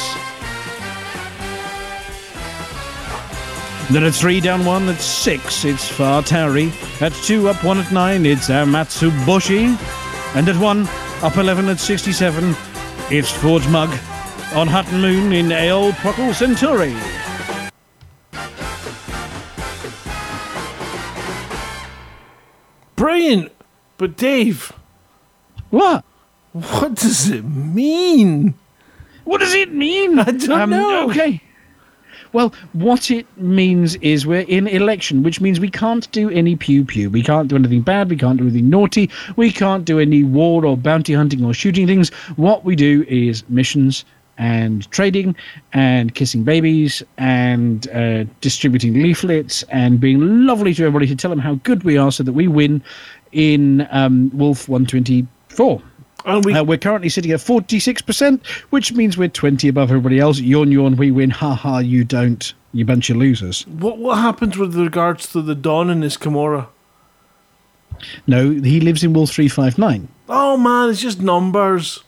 Then 3.91 4.03
at 4.03 4.15
3, 4.15 4.39
down 4.39 4.65
1 4.65 4.89
at 4.89 4.99
6, 4.99 5.65
it's 5.65 5.87
Fartari. 5.91 6.71
At 7.03 7.13
2, 7.13 7.49
up 7.49 7.63
1 7.63 7.77
at 7.77 7.91
9, 7.91 8.25
it's 8.25 8.49
Amatsuboshi. 8.49 9.77
And 10.35 10.49
at 10.49 10.55
1, 10.55 10.87
up 11.21 11.37
11 11.37 11.69
at 11.69 11.79
67, 11.79 12.55
It's 13.11 13.29
Forge 13.29 13.67
Mug 13.67 13.89
on 14.55 14.67
Hutton 14.67 14.99
Moon 14.99 15.31
in 15.31 15.49
Eol 15.49 15.91
Procul 15.91 16.33
Centauri. 16.33 16.95
Brilliant! 22.95 23.51
But 23.97 24.17
Dave, 24.17 24.73
What? 25.69 26.03
What 26.53 26.95
does 26.95 27.29
it 27.29 27.43
mean? 27.43 28.53
What 29.23 29.39
does 29.39 29.53
it 29.53 29.73
mean? 29.73 30.19
I 30.19 30.31
don't 30.31 30.69
know. 30.69 31.09
Okay. 31.09 31.41
Well, 32.31 32.53
what 32.73 33.11
it 33.11 33.27
means 33.37 33.95
is 33.97 34.25
we're 34.25 34.41
in 34.41 34.67
election, 34.67 35.21
which 35.21 35.39
means 35.39 35.59
we 35.59 35.69
can't 35.69 36.11
do 36.11 36.29
any 36.31 36.55
pew 36.55 36.83
pew. 36.83 37.09
We 37.09 37.21
can't 37.21 37.47
do 37.47 37.55
anything 37.55 37.81
bad. 37.81 38.09
We 38.09 38.17
can't 38.17 38.37
do 38.37 38.45
anything 38.45 38.69
naughty. 38.69 39.09
We 39.35 39.51
can't 39.51 39.85
do 39.85 39.99
any 39.99 40.23
war 40.23 40.65
or 40.65 40.75
bounty 40.75 41.13
hunting 41.13 41.45
or 41.45 41.53
shooting 41.53 41.85
things. 41.85 42.09
What 42.35 42.65
we 42.65 42.75
do 42.75 43.05
is 43.07 43.47
missions 43.49 44.03
and 44.39 44.89
trading 44.89 45.35
and 45.73 46.15
kissing 46.15 46.43
babies 46.43 47.03
and 47.17 47.87
uh, 47.89 48.23
distributing 48.41 48.95
leaflets 48.95 49.63
and 49.69 49.99
being 49.99 50.45
lovely 50.47 50.73
to 50.73 50.83
everybody 50.83 51.05
to 51.07 51.15
tell 51.15 51.29
them 51.29 51.39
how 51.39 51.55
good 51.63 51.83
we 51.83 51.97
are 51.97 52.11
so 52.11 52.23
that 52.23 52.33
we 52.33 52.47
win 52.47 52.83
in 53.31 53.87
um, 53.91 54.31
Wolf 54.33 54.67
124. 54.67 55.81
And 56.25 56.43
we 56.45 56.53
Uh, 56.53 56.63
we're 56.63 56.77
currently 56.77 57.09
sitting 57.09 57.31
at 57.31 57.39
46%, 57.39 58.45
which 58.69 58.93
means 58.93 59.17
we're 59.17 59.27
20 59.27 59.67
above 59.67 59.89
everybody 59.89 60.19
else. 60.19 60.39
Yawn, 60.39 60.71
yawn, 60.71 60.95
we 60.95 61.11
win. 61.11 61.29
Ha 61.29 61.53
ha, 61.53 61.79
you 61.79 62.03
don't. 62.03 62.53
You 62.75 62.85
bunch 62.85 63.09
of 63.11 63.17
losers. 63.17 63.67
what 63.67 63.99
what 63.99 64.17
happens 64.17 64.57
with 64.57 64.75
regards 64.75 65.31
to 65.33 65.41
the 65.43 65.53
Dawn 65.53 65.89
and 65.91 66.01
his 66.01 66.17
Kimura? 66.17 66.67
No, 68.25 68.49
he 68.49 68.79
lives 68.79 69.03
in 69.03 69.13
Wolf 69.13 69.29
359. 69.31 70.07
Oh 70.27 70.57
man, 70.57 70.89
it's 70.89 70.99
just 71.01 71.21
numbers. 71.21 72.03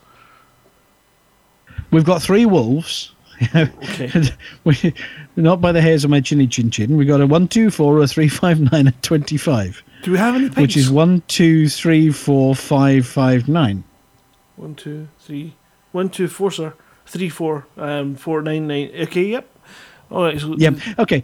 We've 1.91 2.03
got 2.05 2.21
three 2.21 2.45
wolves. 2.47 3.11
Okay. 3.55 4.11
we, 4.63 4.93
not 5.35 5.61
by 5.61 5.71
the 5.71 5.81
hairs 5.81 6.03
of 6.03 6.09
my 6.09 6.19
chinny 6.21 6.47
chin 6.47 6.71
chin. 6.71 6.97
We've 6.97 7.07
got 7.07 7.21
a 7.21 7.27
1, 7.27 7.47
2, 7.49 7.69
4, 7.69 8.01
a 8.01 8.07
3, 8.07 8.27
5, 8.27 8.71
9, 8.71 8.87
and 8.87 9.03
25, 9.03 9.83
Do 10.03 10.11
we 10.11 10.17
have 10.17 10.35
any 10.35 10.47
pigs? 10.47 10.57
which 10.57 10.77
is 10.77 10.89
1, 10.89 11.21
2, 11.27 11.67
3, 11.69 12.11
4, 12.11 12.55
5, 12.55 13.05
5, 13.07 13.47
9. 13.47 13.83
One, 14.55 14.75
two, 14.75 15.07
three. 15.19 15.55
One, 15.91 16.09
two, 16.09 16.27
four, 16.27 16.51
sir. 16.51 16.73
Three, 17.05 17.29
four. 17.29 17.67
Um, 17.77 18.15
four, 18.15 18.41
nine, 18.41 18.67
nine. 18.67 18.91
Okay, 18.95 19.25
yep. 19.25 19.49
All 20.11 20.23
right. 20.23 20.39
So 20.39 20.55
Yep. 20.57 20.75
Okay. 20.99 21.23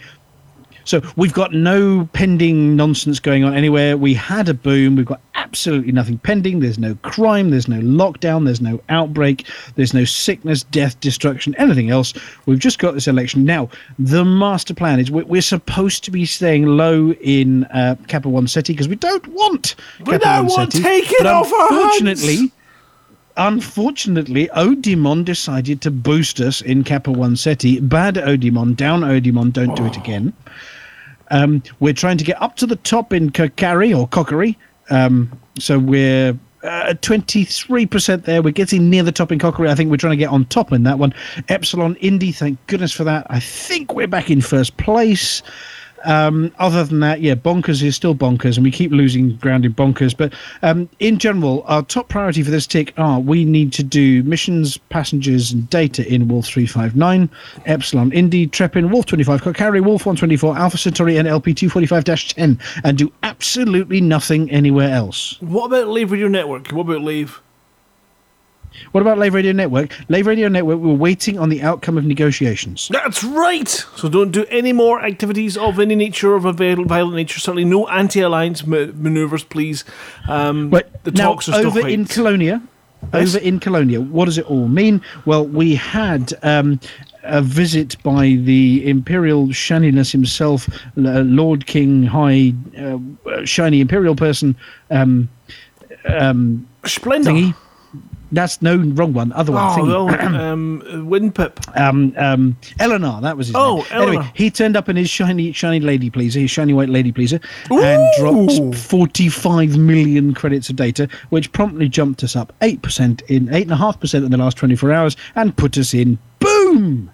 So 0.84 1.02
we've 1.16 1.34
got 1.34 1.54
no 1.54 2.10
pending 2.14 2.76
nonsense 2.76 3.20
going 3.20 3.44
on 3.44 3.54
anywhere. 3.54 3.98
We 3.98 4.14
had 4.14 4.50
a 4.50 4.54
boom. 4.54 4.96
We've 4.96 5.06
got 5.06 5.22
absolutely 5.36 5.92
nothing 5.92 6.18
pending. 6.18 6.60
There's 6.60 6.80
no 6.80 6.96
crime. 7.04 7.52
There's 7.52 7.68
no 7.68 7.80
lockdown. 7.82 8.46
There's 8.46 8.62
no 8.62 8.82
outbreak. 8.90 9.48
There's 9.76 9.94
no 9.94 10.06
sickness, 10.06 10.64
death, 10.64 11.00
destruction, 11.00 11.54
anything 11.58 11.90
else. 11.90 12.14
We've 12.46 12.60
just 12.60 12.80
got 12.80 12.94
this 12.94 13.08
election. 13.08 13.46
Now, 13.46 13.70
the 14.00 14.26
master 14.26 14.74
plan 14.74 15.00
is 15.00 15.12
we're, 15.12 15.42
supposed 15.42 16.04
to 16.06 16.12
be 16.12 16.26
staying 16.26 16.66
low 16.66 17.12
in 17.14 17.66
uh, 17.66 17.96
Kappa 18.08 18.30
One 18.30 18.48
City 18.48 18.74
because 18.74 18.88
we 18.88 18.96
don't 18.96 19.28
want. 19.28 19.76
We 20.00 20.14
Kappa 20.14 20.26
don't 20.26 20.46
One 20.48 20.58
want 20.58 20.72
taken 20.72 21.18
But 21.20 21.28
off 21.28 21.52
our 21.52 21.70
hands. 21.70 22.02
Unfortunately, 22.02 22.52
unfortunately, 23.38 24.48
Odimon 24.56 25.26
decided 25.26 25.82
to 25.82 25.92
boost 25.92 26.40
us 26.40 26.62
in 26.62 26.84
Kappa 26.84 27.12
One 27.12 27.36
Seti. 27.36 27.80
Bad 27.80 28.16
Odimon, 28.16 28.76
down 28.76 29.02
Odimon, 29.02 29.52
don't 29.52 29.76
do 29.76 29.86
it 29.86 29.98
again. 29.98 30.34
Um, 31.30 31.64
we're 31.80 31.94
trying 31.94 32.18
to 32.18 32.24
get 32.24 32.42
up 32.42 32.56
to 32.58 32.68
the 32.68 32.76
top 32.76 33.14
in 33.14 33.32
Kokari 33.32 33.98
or 33.98 34.08
Kokari. 34.08 34.56
Um, 34.90 35.32
so 35.58 35.80
we're 35.80 36.38
uh, 36.64 36.94
23% 37.02 38.24
there. 38.26 38.42
We're 38.42 38.52
getting 38.52 38.90
near 38.90 39.04
the 39.04 39.12
top 39.12 39.32
in 39.32 39.40
Kokari. 39.40 39.70
I 39.70 39.76
think 39.76 39.90
we're 39.90 39.98
trying 39.98 40.12
to 40.12 40.18
get 40.18 40.30
on 40.30 40.46
top 40.46 40.72
in 40.72 40.84
that 40.84 41.00
one. 41.00 41.14
Epsilon 41.48 41.96
Indi, 41.96 42.32
thank 42.32 42.60
goodness 42.68 42.92
for 42.92 43.04
that. 43.06 43.26
I 43.30 43.40
think 43.40 43.94
we're 43.94 44.08
back 44.08 44.30
in 44.30 44.42
first 44.42 44.78
place. 44.78 45.42
Um, 46.06 46.54
other 46.60 46.84
than 46.84 47.00
that, 47.02 47.22
yeah, 47.22 47.36
bonkers 47.36 47.84
is 47.84 47.96
still 47.96 48.16
bonkers, 48.16 48.58
and 48.58 48.64
we 48.64 48.72
keep 48.72 48.92
losing 48.92 49.36
ground 49.38 49.66
in 49.66 49.74
bonkers. 49.74 50.16
But 50.16 50.34
um, 50.62 50.90
in 51.00 51.18
general, 51.18 51.64
our 51.68 51.84
top 51.84 52.10
priority 52.10 52.44
for 52.44 52.52
this 52.52 52.68
tick 52.68 52.94
are 52.98 53.20
we 53.20 53.46
need 53.46 53.74
to 53.74 53.84
do 53.84 54.24
missions, 54.24 54.78
passengers, 54.78 55.52
and 55.52 55.70
data 55.70 56.08
in 56.12 56.28
Wolf 56.28 56.48
359, 56.48 57.30
Epsilon 57.66 58.12
Indi, 58.12 58.48
Trepin, 58.48 58.92
Wolf 58.92 59.06
25, 59.06 59.42
Kokari, 59.42 59.84
Wolf 59.84 60.06
124, 60.06 60.58
Alpha 60.58 60.78
Centauri, 60.78 61.18
and 61.18 61.28
LP 61.28 61.54
245 61.54 62.04
10, 62.36 62.60
and 62.84 62.98
do 62.98 63.12
absolutely 63.24 64.02
nothing 64.02 64.50
anywhere 64.52 64.90
else. 64.90 65.38
what 65.42 65.66
about 65.66 65.88
Lave 65.88 66.12
Radio 66.12 66.28
Network? 66.28 66.68
What 66.70 66.82
about 66.82 67.02
Live? 67.02 67.42
What 68.94 69.02
about 69.02 69.18
Lave 69.18 69.34
Radio 69.34 69.52
Network? 69.52 69.94
Lave 70.10 70.26
Radio 70.28 70.48
Network, 70.48 70.80
we're 70.80 70.94
waiting 70.94 71.38
on 71.38 71.50
the 71.50 71.62
outcome 71.62 71.98
of 71.98 72.06
negotiations. 72.06 72.88
That's 72.92 73.24
right. 73.24 73.68
So 73.96 74.10
don't 74.10 74.32
do 74.32 74.46
any 74.50 74.74
more 74.74 75.02
activities 75.04 75.58
of 75.58 75.80
any 75.80 75.96
nature 75.96 76.36
of 76.36 76.46
a 76.46 76.54
violent, 76.54 77.16
nature. 77.16 77.40
Certainly 77.40 77.66
no 77.66 77.88
anti-alliance 77.88 78.66
ma- 78.66 78.88
maneuvers, 78.96 79.44
please. 79.44 79.84
Um, 80.28 80.70
But 80.70 81.04
the 81.04 81.12
now, 81.12 81.26
talks 81.34 81.50
are 81.50 81.54
still 81.54 81.68
over 81.68 81.82
quite- 81.82 81.94
in 81.94 82.06
Colonia, 82.06 82.62
Yes. 83.14 83.36
over 83.36 83.44
in 83.44 83.60
Colonia, 83.60 84.00
what 84.00 84.26
does 84.26 84.38
it 84.38 84.46
all 84.46 84.68
mean? 84.68 85.02
Well, 85.26 85.46
we 85.46 85.76
had 85.76 86.34
um, 86.44 86.80
a 87.24 87.42
visit 87.42 87.98
by 88.04 88.38
the 88.42 88.88
imperial 88.88 89.52
shininess 89.52 90.12
himself, 90.12 90.70
L- 90.98 91.24
Lord 91.24 91.66
King 91.66 92.04
High 92.04 92.54
uh, 92.80 93.00
Shiny 93.44 93.82
Imperial 93.82 94.16
Person. 94.16 94.56
Um, 94.90 95.30
Splendor. 96.86 97.32
thingy. 97.32 97.56
That's 98.34 98.62
no 98.62 98.78
wrong 98.78 99.12
one. 99.14 99.34
Other 99.34 99.52
one. 99.52 99.64
Oh, 99.64 99.76
thingy. 99.76 99.88
well, 99.88 100.36
um, 100.52 100.82
Windpip. 101.10 101.78
um, 101.80 102.14
um, 102.18 102.56
Eleanor, 102.80 103.20
that 103.22 103.36
was 103.36 103.48
his 103.48 103.56
Oh, 103.58 103.78
name. 103.78 103.86
Eleanor. 103.92 104.10
Anyway, 104.22 104.32
he 104.36 104.50
turned 104.50 104.78
up 104.78 104.88
in 104.88 104.96
his 104.96 105.10
shiny, 105.10 105.52
shiny 105.52 105.80
lady 105.82 106.10
pleaser, 106.10 106.40
his 106.40 106.50
shiny 106.50 106.74
white 106.74 106.88
lady 106.90 107.12
pleaser, 107.12 107.42
and 107.70 108.02
Ooh. 108.20 108.48
dropped 108.48 108.76
45 108.78 109.78
million 109.78 110.34
credits 110.34 110.70
of 110.70 110.78
data, 110.78 111.10
which 111.30 111.52
promptly 111.52 111.90
jumped 111.90 112.24
us 112.24 112.36
up 112.38 112.54
8% 112.62 113.22
in 113.30 113.48
8.5% 113.48 114.14
in 114.26 114.32
the 114.32 114.38
last 114.38 114.56
24 114.58 114.92
hours 114.94 115.18
and 115.36 115.56
put 115.58 115.78
us 115.78 115.94
in 115.94 116.18
boom. 116.40 117.12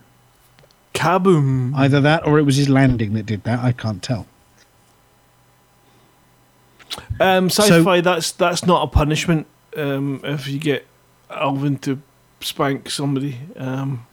Kaboom. 0.94 1.74
Either 1.76 2.00
that 2.02 2.26
or 2.28 2.38
it 2.40 2.44
was 2.44 2.58
his 2.58 2.70
landing 2.70 3.14
that 3.14 3.26
did 3.26 3.44
that. 3.44 3.60
I 3.60 3.72
can't 3.72 4.02
tell. 4.04 4.28
Um, 7.20 7.50
sci-fi. 7.50 8.02
that's 8.02 8.32
that's 8.32 8.66
not 8.66 8.84
a 8.84 8.88
punishment. 8.88 9.46
Um, 9.76 10.22
if 10.24 10.48
you 10.48 10.58
get 10.60 10.88
Alvin 11.30 11.78
to 11.80 12.02
spank 12.42 12.90
somebody. 12.90 13.38
Um, 13.58 14.06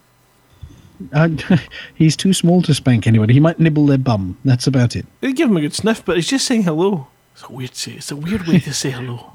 Uh, 1.13 1.29
he's 1.95 2.17
too 2.17 2.33
small 2.33 2.63
to 2.63 2.73
spank 2.75 3.07
anybody. 3.07 3.35
He 3.35 3.41
might 3.41 3.59
nibble 3.59 3.87
their 3.87 3.99
bum. 3.99 4.39
That's 4.45 4.67
about 4.67 4.95
it. 4.97 5.07
they 5.21 5.33
give 5.33 5.51
him 5.51 5.57
a 5.57 5.61
good 5.61 5.75
sniff, 5.75 6.05
but 6.05 6.17
he's 6.17 6.29
just 6.29 6.47
saying 6.47 6.63
hello. 6.63 7.09
It's 7.35 7.43
a 7.43 7.53
weird 7.53 7.75
say. 7.75 7.93
It's 7.93 8.11
a 8.13 8.17
weird 8.17 8.47
way 8.47 8.61
to 8.61 8.73
say 8.73 8.91
hello. 8.91 9.33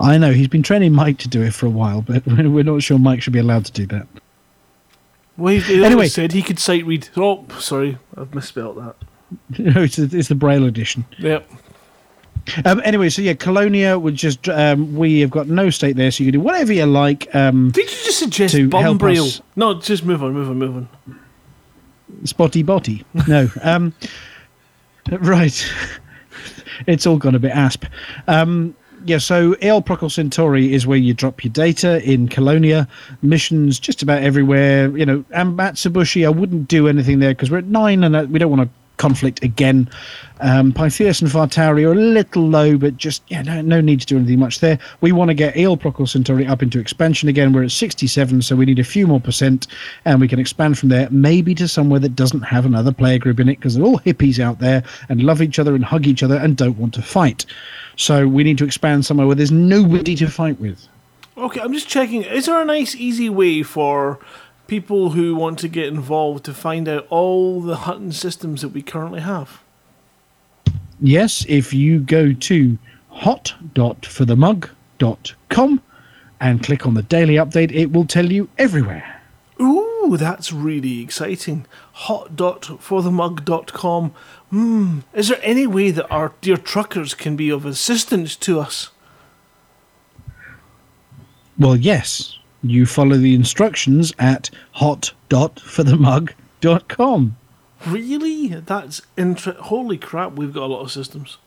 I 0.00 0.16
know 0.16 0.32
he's 0.32 0.48
been 0.48 0.62
training 0.62 0.92
Mike 0.92 1.18
to 1.18 1.28
do 1.28 1.42
it 1.42 1.52
for 1.52 1.66
a 1.66 1.70
while, 1.70 2.02
but 2.02 2.24
we're 2.26 2.62
not 2.62 2.82
sure 2.82 2.98
Mike 2.98 3.20
should 3.20 3.32
be 3.32 3.40
allowed 3.40 3.64
to 3.66 3.72
do 3.72 3.86
that. 3.86 4.06
Well, 5.36 5.60
he, 5.60 5.84
anyway, 5.84 6.08
said 6.08 6.32
he 6.32 6.42
could 6.42 6.58
sight 6.58 6.84
read. 6.86 7.08
Oh, 7.16 7.44
sorry, 7.58 7.98
I've 8.16 8.34
misspelled 8.34 8.78
that. 8.78 8.96
No, 9.58 9.82
it's, 9.82 9.98
it's 9.98 10.28
the 10.28 10.34
Braille 10.34 10.64
edition. 10.64 11.04
Yep. 11.18 11.50
Um, 12.64 12.80
anyway, 12.84 13.08
so 13.08 13.22
yeah, 13.22 13.34
Colonia 13.34 13.98
would 13.98 14.14
just 14.14 14.48
um, 14.48 14.94
we 14.96 15.20
have 15.20 15.30
got 15.30 15.48
no 15.48 15.70
state 15.70 15.96
there, 15.96 16.10
so 16.10 16.24
you 16.24 16.30
can 16.32 16.40
do 16.40 16.44
whatever 16.44 16.72
you 16.72 16.86
like. 16.86 17.34
Um, 17.34 17.70
Did 17.70 17.90
you 17.90 18.04
just 18.04 18.18
suggest 18.18 18.54
help 18.54 18.98
No, 19.56 19.74
just 19.74 20.04
move 20.04 20.22
on, 20.22 20.32
move 20.32 20.48
on, 20.48 20.58
move 20.58 20.76
on. 20.76 20.88
spotty 22.24 22.62
botty. 22.62 23.04
No. 23.26 23.50
Um, 23.62 23.94
right. 25.10 25.66
it's 26.86 27.06
all 27.06 27.16
gone 27.16 27.34
a 27.34 27.38
bit 27.38 27.52
asp. 27.52 27.84
Um, 28.26 28.74
yeah, 29.04 29.18
so 29.18 29.54
Eol 29.54 29.84
Procul 29.84 30.10
Centauri 30.10 30.72
is 30.72 30.86
where 30.86 30.98
you 30.98 31.14
drop 31.14 31.44
your 31.44 31.52
data 31.52 32.02
in 32.02 32.28
Colonia. 32.28 32.88
Missions 33.22 33.78
just 33.78 34.02
about 34.02 34.22
everywhere. 34.22 34.96
You 34.96 35.06
know, 35.06 35.24
and 35.30 35.58
Matsubushi, 35.58 36.26
I 36.26 36.30
wouldn't 36.30 36.68
do 36.68 36.88
anything 36.88 37.20
there 37.20 37.30
because 37.30 37.50
we're 37.50 37.58
at 37.58 37.66
nine 37.66 38.04
and 38.04 38.16
uh, 38.16 38.26
we 38.28 38.38
don't 38.38 38.50
want 38.50 38.62
to 38.62 38.77
conflict 38.98 39.42
again. 39.42 39.88
Um, 40.40 40.72
Pythias 40.72 41.20
and 41.20 41.30
Fartauri 41.30 41.84
are 41.84 41.92
a 41.92 41.94
little 41.94 42.46
low, 42.46 42.76
but 42.76 42.96
just 42.96 43.22
yeah, 43.28 43.42
no, 43.42 43.60
no 43.62 43.80
need 43.80 44.00
to 44.00 44.06
do 44.06 44.16
anything 44.18 44.38
much 44.38 44.60
there. 44.60 44.78
We 45.00 45.10
want 45.10 45.30
to 45.30 45.34
get 45.34 45.54
Eol 45.54 45.80
Procul 45.80 46.08
Centauri 46.08 46.46
up 46.46 46.62
into 46.62 46.78
expansion 46.78 47.28
again. 47.28 47.52
We're 47.52 47.64
at 47.64 47.72
67, 47.72 48.42
so 48.42 48.54
we 48.54 48.66
need 48.66 48.78
a 48.78 48.84
few 48.84 49.06
more 49.06 49.20
percent, 49.20 49.66
and 50.04 50.20
we 50.20 50.28
can 50.28 50.38
expand 50.38 50.78
from 50.78 50.90
there, 50.90 51.08
maybe 51.10 51.54
to 51.56 51.66
somewhere 51.66 52.00
that 52.00 52.14
doesn't 52.14 52.42
have 52.42 52.66
another 52.66 52.92
player 52.92 53.18
group 53.18 53.40
in 53.40 53.48
it, 53.48 53.56
because 53.56 53.74
they're 53.74 53.84
all 53.84 54.00
hippies 54.00 54.38
out 54.38 54.58
there 54.58 54.82
and 55.08 55.22
love 55.22 55.42
each 55.42 55.58
other 55.58 55.74
and 55.74 55.84
hug 55.84 56.06
each 56.06 56.22
other 56.22 56.36
and 56.36 56.56
don't 56.56 56.78
want 56.78 56.94
to 56.94 57.02
fight. 57.02 57.44
So 57.96 58.28
we 58.28 58.44
need 58.44 58.58
to 58.58 58.64
expand 58.64 59.06
somewhere 59.06 59.26
where 59.26 59.36
there's 59.36 59.50
nobody 59.50 60.14
to 60.16 60.28
fight 60.28 60.60
with. 60.60 60.86
Okay, 61.36 61.60
I'm 61.60 61.72
just 61.72 61.88
checking. 61.88 62.22
Is 62.22 62.46
there 62.46 62.60
a 62.60 62.64
nice, 62.64 62.96
easy 62.96 63.28
way 63.28 63.62
for 63.62 64.18
people 64.68 65.10
who 65.10 65.34
want 65.34 65.58
to 65.58 65.68
get 65.68 65.88
involved 65.88 66.44
to 66.44 66.54
find 66.54 66.88
out 66.88 67.08
all 67.10 67.60
the 67.60 67.78
hunting 67.78 68.12
systems 68.12 68.62
that 68.62 68.68
we 68.68 68.82
currently 68.82 69.20
have? 69.20 69.64
Yes, 71.00 71.44
if 71.48 71.74
you 71.74 71.98
go 71.98 72.32
to 72.32 72.78
hot.forthemug.com 73.10 75.82
and 76.40 76.62
click 76.62 76.86
on 76.86 76.94
the 76.94 77.02
daily 77.02 77.34
update. 77.34 77.72
It 77.72 77.90
will 77.92 78.06
tell 78.06 78.30
you 78.30 78.48
everywhere. 78.58 79.20
Ooh, 79.60 80.16
that's 80.16 80.52
really 80.52 81.00
exciting. 81.00 81.66
Hot.forthemug.com. 81.92 84.12
Hmm. 84.50 85.00
Is 85.12 85.26
there 85.28 85.40
any 85.42 85.66
way 85.66 85.90
that 85.90 86.08
our 86.10 86.32
dear 86.40 86.56
truckers 86.56 87.12
can 87.14 87.36
be 87.36 87.50
of 87.50 87.66
assistance 87.66 88.36
to 88.36 88.60
us? 88.60 88.90
Well, 91.58 91.76
yes, 91.76 92.37
you 92.62 92.86
follow 92.86 93.16
the 93.16 93.34
instructions 93.34 94.12
at 94.18 94.50
hot.forthemug.com. 94.72 97.36
Really? 97.86 98.48
That's 98.48 99.02
inter- 99.16 99.56
Holy 99.60 99.98
crap, 99.98 100.32
we've 100.32 100.52
got 100.52 100.64
a 100.64 100.66
lot 100.66 100.80
of 100.80 100.90
systems. 100.90 101.38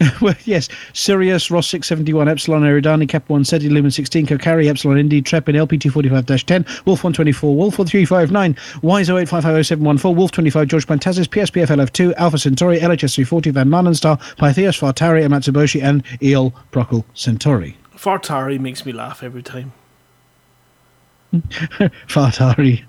well, 0.20 0.34
yes, 0.44 0.68
Sirius, 0.92 1.50
Ross 1.50 1.68
671, 1.68 2.28
Epsilon, 2.28 2.62
Eridani, 2.62 3.08
Cap 3.08 3.28
1, 3.28 3.44
SETI, 3.44 3.68
Lumen 3.68 3.90
16, 3.90 4.26
Kokari, 4.26 4.68
Epsilon, 4.68 4.98
Indi, 4.98 5.20
Trepin, 5.20 5.56
LP245 5.56 6.44
10, 6.44 6.64
Wolf 6.86 7.04
124, 7.04 7.54
Wolf 7.54 7.74
4359, 7.74 8.56
WISE 8.82 9.08
08550714, 9.08 10.16
Wolf 10.16 10.30
25, 10.30 10.68
George 10.68 10.86
Pantazis, 10.86 11.26
PSPF 11.26 11.66
LF2, 11.66 12.14
Alpha 12.16 12.38
Centauri, 12.38 12.78
LHS 12.78 13.14
340, 13.14 13.50
Van 13.50 13.68
Maanen 13.68 13.96
Star, 13.96 14.16
Pytheos, 14.16 14.78
Fartari, 14.78 15.24
Amatsuboshi, 15.24 15.82
and 15.82 16.04
Eol 16.22 16.52
Procul 16.72 17.04
Centauri. 17.14 17.76
Fartari 17.94 18.58
makes 18.58 18.86
me 18.86 18.92
laugh 18.92 19.22
every 19.22 19.42
time. 19.42 19.72
Fartari. 22.08 22.84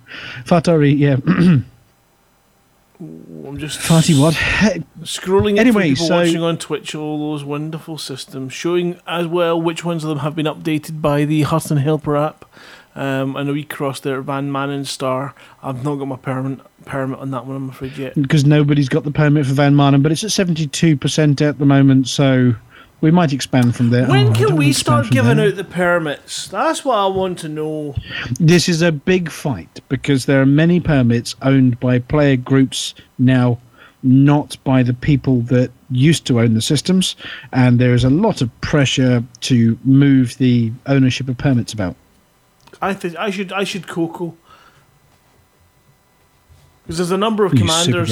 Fatari, 0.46 0.98
yeah. 0.98 1.18
I'm 3.00 3.58
just 3.58 3.80
Farty 3.80 4.20
what? 4.20 4.36
scrolling 5.04 5.58
Anyway, 5.58 5.90
people 5.90 6.06
so- 6.08 6.16
watching 6.18 6.42
on 6.44 6.58
Twitch 6.58 6.94
all 6.94 7.32
those 7.32 7.44
wonderful 7.44 7.98
systems, 7.98 8.54
showing 8.54 9.00
as 9.08 9.26
well 9.28 9.60
which 9.60 9.84
ones 9.84 10.04
of 10.04 10.10
them 10.10 10.20
have 10.20 10.36
been 10.36 10.46
updated 10.46 11.02
by 11.02 11.26
the 11.26 11.42
Hutton 11.44 11.78
Helper 11.78 12.16
app. 12.16 12.46
Um, 12.94 13.38
I 13.38 13.44
know 13.44 13.54
we 13.54 13.64
crossed 13.64 14.04
there, 14.04 14.22
Van 14.22 14.52
Maanen 14.52 14.86
Star. 14.86 15.34
I've 15.64 15.84
not 15.84 15.96
got 15.96 16.06
my 16.10 16.18
permit 16.18 16.60
permit 16.86 17.20
on 17.20 17.32
that 17.32 17.46
one, 17.46 17.56
I'm 17.56 17.70
afraid 17.70 17.96
yet. 17.98 18.16
Because 18.16 18.44
nobody's 18.46 18.90
got 18.90 19.04
the 19.04 19.12
permit 19.12 19.46
for 19.46 19.54
Van 19.54 19.74
Maanen, 19.74 20.04
but 20.04 20.12
it's 20.12 20.24
at 20.24 20.30
72% 20.32 21.42
at 21.42 21.58
the 21.60 21.66
moment, 21.66 22.08
so 22.08 22.54
we 23.02 23.12
might 23.12 23.34
expand 23.34 23.76
from 23.76 23.90
there. 23.90 24.06
Oh, 24.06 24.12
When 24.12 24.28
I 24.30 24.34
can 24.34 24.46
we 24.46 24.52
want 24.54 24.62
to 24.64 24.70
expand 24.70 25.06
start 25.06 25.12
giving 25.12 25.38
there. 25.38 25.48
out 25.48 25.56
the 25.56 25.64
permits? 25.64 26.48
That's 26.48 26.86
what 26.86 26.98
I 26.98 27.08
want 27.08 27.40
to 27.40 27.50
know. 27.50 27.96
This 28.40 28.70
is 28.70 28.82
a 28.82 28.92
big 28.92 29.30
fight 29.30 29.80
because 29.90 30.26
there 30.26 30.42
are 30.42 30.46
many 30.46 30.80
permits 30.80 31.36
owned 31.42 31.80
by 31.80 32.00
player 32.00 32.36
groups 32.38 32.94
now, 33.18 33.60
not 34.04 34.58
by 34.64 34.84
the 34.84 34.94
people 34.94 35.42
that 35.42 35.72
used 35.90 36.26
to 36.28 36.40
own 36.40 36.54
the 36.54 36.62
systems, 36.62 37.16
and 37.52 37.80
there 37.80 37.94
is 37.94 38.04
a 38.04 38.10
lot 38.10 38.42
of 38.42 38.50
pressure 38.62 39.24
to 39.42 39.78
move 39.84 40.38
the 40.38 40.72
ownership 40.86 41.28
of 41.28 41.38
permits 41.38 41.74
about. 41.74 41.96
I 42.82 42.94
think 42.94 43.16
I 43.18 43.30
should 43.30 43.52
I 43.52 43.64
should 43.64 43.88
Coco. 43.88 44.36
Because 46.84 46.98
there's 46.98 47.12
a 47.12 47.18
number 47.18 47.46
of 47.46 47.54
commanders. 47.54 48.10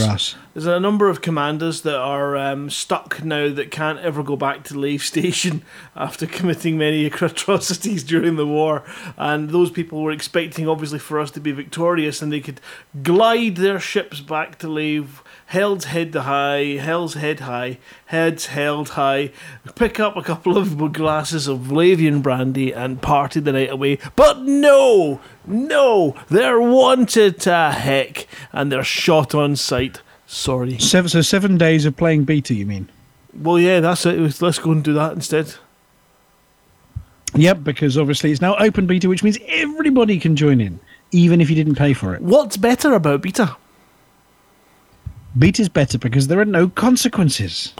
There's 0.54 0.68
a 0.68 0.80
number 0.80 1.10
of 1.10 1.22
commanders 1.22 1.82
that 1.82 1.96
are 1.98 2.38
um, 2.38 2.70
stuck 2.70 3.24
now 3.24 3.50
that 3.50 3.72
can't 3.72 4.00
ever 4.00 4.22
go 4.22 4.36
back 4.36 4.64
to 4.66 4.78
Lave 4.78 5.04
Station 5.04 5.64
after 5.96 6.28
committing 6.28 6.78
many 6.78 7.06
atrocities 7.22 8.04
during 8.04 8.36
the 8.36 8.46
war. 8.46 8.84
And 9.18 9.50
those 9.50 9.72
people 9.72 10.04
were 10.04 10.12
expecting, 10.12 10.68
obviously, 10.68 11.00
for 11.00 11.20
us 11.20 11.32
to 11.32 11.40
be 11.40 11.52
victorious 11.52 12.22
and 12.22 12.32
they 12.32 12.42
could 12.42 12.62
glide 13.02 13.56
their 13.56 13.80
ships 13.80 14.22
back 14.22 14.60
to 14.60 14.68
Lave, 14.68 15.24
held 15.50 15.86
head 15.86 16.14
high, 16.14 16.78
hell's 16.80 17.16
head 17.16 17.40
high, 17.40 17.80
heads 18.06 18.48
held 18.48 18.90
high, 18.90 19.32
pick 19.74 20.00
up 20.00 20.16
a 20.16 20.22
couple 20.22 20.56
of 20.56 20.94
glasses 20.94 21.48
of 21.48 21.72
Lavian 21.72 22.22
brandy 22.22 22.72
and 22.72 23.02
party 23.02 23.40
the 23.40 23.52
night 23.52 23.72
away. 23.72 23.98
But 24.16 24.42
no! 24.42 25.20
No! 25.48 26.16
They're 26.30 26.62
wanted 26.62 27.40
to 27.42 27.72
heck 27.72 28.28
and 28.52 28.72
they're 28.72 28.84
shot 28.84 29.34
on 29.34 29.56
sight. 29.56 30.04
Sorry. 30.28 30.78
Seven, 30.78 31.10
so 31.10 31.22
seven 31.22 31.58
days 31.58 31.84
of 31.86 31.98
playing 31.98 32.26
beta, 32.26 32.54
you 32.54 32.68
mean? 32.68 32.88
Well, 33.34 33.58
yeah, 33.60 33.80
that's 33.80 34.06
it. 34.06 34.42
Let's 34.42 34.60
go 34.60 34.72
and 34.72 34.84
do 34.84 34.94
that 34.94 35.14
instead. 35.14 35.56
Yep, 37.34 37.64
because 37.64 37.98
obviously 37.98 38.32
it's 38.32 38.42
now 38.42 38.56
open 38.58 38.86
beta, 38.86 39.10
which 39.10 39.24
means 39.24 39.40
everybody 39.48 40.20
can 40.20 40.36
join 40.36 40.62
in, 40.62 40.80
even 41.12 41.42
if 41.42 41.50
you 41.50 41.56
didn't 41.56 41.76
pay 41.76 41.94
for 41.94 42.14
it. 42.14 42.22
What's 42.22 42.56
better 42.56 42.94
about 42.94 43.24
beta? 43.24 43.58
Beta's 45.38 45.70
better 45.70 45.98
because 45.98 46.28
there 46.28 46.40
are 46.40 46.46
no 46.46 46.68
consequences. 46.70 47.74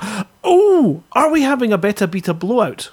Oh, 0.44 1.04
are 1.14 1.30
we 1.32 1.42
having 1.42 1.74
a 1.74 1.78
better 1.78 2.06
beta 2.08 2.34
blowout? 2.34 2.92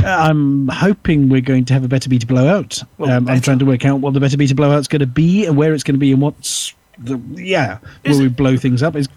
I'm 0.00 0.68
hoping 0.68 1.28
we're 1.28 1.40
going 1.40 1.64
to 1.66 1.74
have 1.74 1.82
a 1.84 1.88
better 1.88 2.08
beta 2.08 2.26
blowout. 2.26 2.80
Well, 2.98 3.10
um, 3.10 3.28
I'm 3.28 3.40
trying 3.40 3.58
to 3.58 3.64
work 3.66 3.84
out 3.84 4.00
what 4.00 4.14
the 4.14 4.20
better 4.20 4.36
beta 4.36 4.54
blowout's 4.54 4.86
going 4.88 5.00
to 5.00 5.06
be 5.06 5.44
and 5.44 5.56
where 5.56 5.74
it's 5.74 5.82
going 5.82 5.96
to 5.96 5.98
be 6.00 6.12
and 6.12 6.22
what's 6.22 6.74
the 6.98 7.20
yeah 7.34 7.78
Is 8.04 8.16
where 8.16 8.20
we 8.20 8.26
it- 8.26 8.36
blow 8.36 8.56
things 8.56 8.82
up. 8.82 8.94
Is 8.94 9.08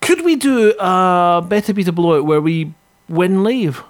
Could 0.00 0.24
we 0.24 0.36
do 0.36 0.74
a 0.80 1.44
better 1.46 1.74
beta 1.74 1.92
blowout 1.92 2.24
where 2.24 2.40
we 2.40 2.72
win 3.08 3.44
leave? 3.44 3.82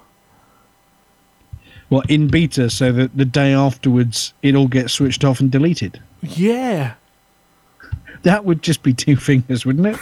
well 1.89 2.03
in 2.09 2.27
beta, 2.27 2.69
so 2.69 2.91
that 2.91 3.15
the 3.15 3.23
day 3.23 3.53
afterwards 3.53 4.33
it 4.43 4.53
all 4.55 4.67
gets 4.67 4.91
switched 4.93 5.23
off 5.23 5.39
and 5.39 5.49
deleted. 5.49 6.01
Yeah. 6.21 6.95
That 8.23 8.45
would 8.45 8.61
just 8.61 8.83
be 8.83 8.93
two 8.93 9.15
fingers, 9.15 9.65
wouldn't 9.65 9.87
it? 9.87 9.99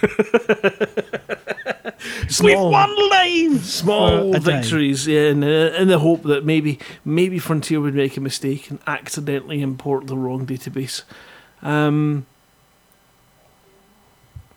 Small, 2.28 2.70
one 2.70 3.10
lave. 3.10 3.64
small 3.64 4.32
day. 4.32 4.38
victories, 4.38 5.06
yeah, 5.06 5.30
in, 5.30 5.42
uh, 5.42 5.74
in 5.78 5.88
the 5.88 5.98
hope 5.98 6.22
that 6.24 6.44
maybe 6.44 6.78
maybe 7.04 7.38
Frontier 7.38 7.80
would 7.80 7.94
make 7.94 8.16
a 8.16 8.20
mistake 8.20 8.70
and 8.70 8.78
accidentally 8.86 9.62
import 9.62 10.06
the 10.06 10.16
wrong 10.16 10.46
database. 10.46 11.02
Um, 11.62 12.26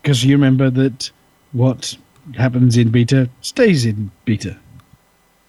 Because 0.01 0.23
you 0.23 0.35
remember 0.35 0.69
that 0.69 1.11
what 1.53 1.97
happens 2.35 2.77
in 2.77 2.89
beta 2.89 3.29
stays 3.41 3.85
in 3.85 4.11
beta. 4.25 4.57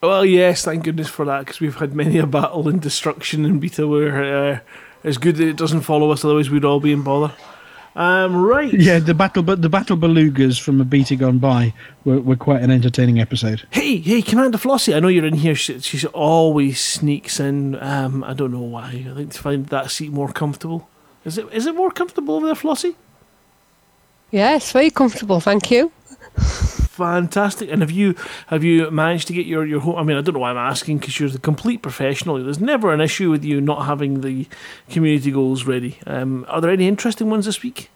Well, 0.02 0.24
yes, 0.24 0.64
thank 0.64 0.84
goodness 0.84 1.08
for 1.08 1.24
that, 1.26 1.40
because 1.40 1.60
we've 1.60 1.76
had 1.76 1.94
many 1.94 2.18
a 2.18 2.26
battle 2.26 2.68
and 2.68 2.80
destruction 2.80 3.44
in 3.44 3.60
beta 3.60 3.86
where 3.86 4.54
uh, 4.54 4.58
it's 5.04 5.18
good 5.18 5.36
that 5.36 5.48
it 5.48 5.56
doesn't 5.56 5.82
follow 5.82 6.10
us, 6.10 6.24
otherwise 6.24 6.50
we'd 6.50 6.64
all 6.64 6.80
be 6.80 6.92
in 6.92 7.02
bother. 7.02 7.34
Um, 7.94 8.36
right. 8.36 8.72
Yeah, 8.72 8.98
the 8.98 9.14
battle, 9.14 9.42
but 9.42 9.60
the 9.60 9.68
battle 9.68 9.96
belugas 9.96 10.60
from 10.60 10.80
a 10.80 10.84
beta 10.84 11.14
gone 11.14 11.38
by 11.38 11.74
were, 12.04 12.20
were 12.20 12.36
quite 12.36 12.62
an 12.62 12.70
entertaining 12.70 13.20
episode. 13.20 13.66
Hey, 13.70 13.98
hey, 13.98 14.22
Commander 14.22 14.58
Flossie, 14.58 14.94
I 14.94 15.00
know 15.00 15.08
you're 15.08 15.26
in 15.26 15.34
here. 15.34 15.54
She, 15.54 15.78
she 15.80 16.06
always 16.08 16.80
sneaks 16.80 17.38
in. 17.38 17.80
Um, 17.82 18.24
I 18.24 18.32
don't 18.32 18.50
know 18.50 18.60
why. 18.60 19.06
I 19.10 19.14
think 19.14 19.32
to 19.32 19.38
find 19.38 19.66
that 19.66 19.90
seat 19.90 20.10
more 20.10 20.32
comfortable. 20.32 20.88
Is 21.24 21.38
it? 21.38 21.46
Is 21.52 21.66
it 21.66 21.74
more 21.74 21.90
comfortable 21.90 22.36
over 22.36 22.46
there, 22.46 22.54
Flossie? 22.54 22.96
Yes, 24.30 24.72
very 24.72 24.90
comfortable, 24.90 25.40
thank 25.40 25.70
you. 25.70 25.92
Fantastic. 27.02 27.68
And 27.68 27.82
have 27.82 27.90
you 27.90 28.14
have 28.46 28.62
you 28.62 28.88
managed 28.90 29.26
to 29.26 29.32
get 29.32 29.44
your 29.44 29.66
your 29.66 29.80
home? 29.80 29.96
I 29.96 30.04
mean, 30.04 30.16
I 30.16 30.20
don't 30.20 30.34
know 30.34 30.40
why 30.40 30.50
I'm 30.50 30.56
asking 30.56 30.98
because 30.98 31.18
you're 31.18 31.28
the 31.28 31.40
complete 31.40 31.82
professional. 31.82 32.42
There's 32.42 32.60
never 32.60 32.92
an 32.92 33.00
issue 33.00 33.28
with 33.28 33.44
you 33.44 33.60
not 33.60 33.86
having 33.86 34.20
the 34.20 34.46
community 34.88 35.32
goals 35.32 35.64
ready. 35.64 35.98
Um, 36.06 36.46
are 36.48 36.60
there 36.60 36.70
any 36.70 36.86
interesting 36.86 37.28
ones 37.28 37.46
this 37.46 37.60
week? 37.60 37.90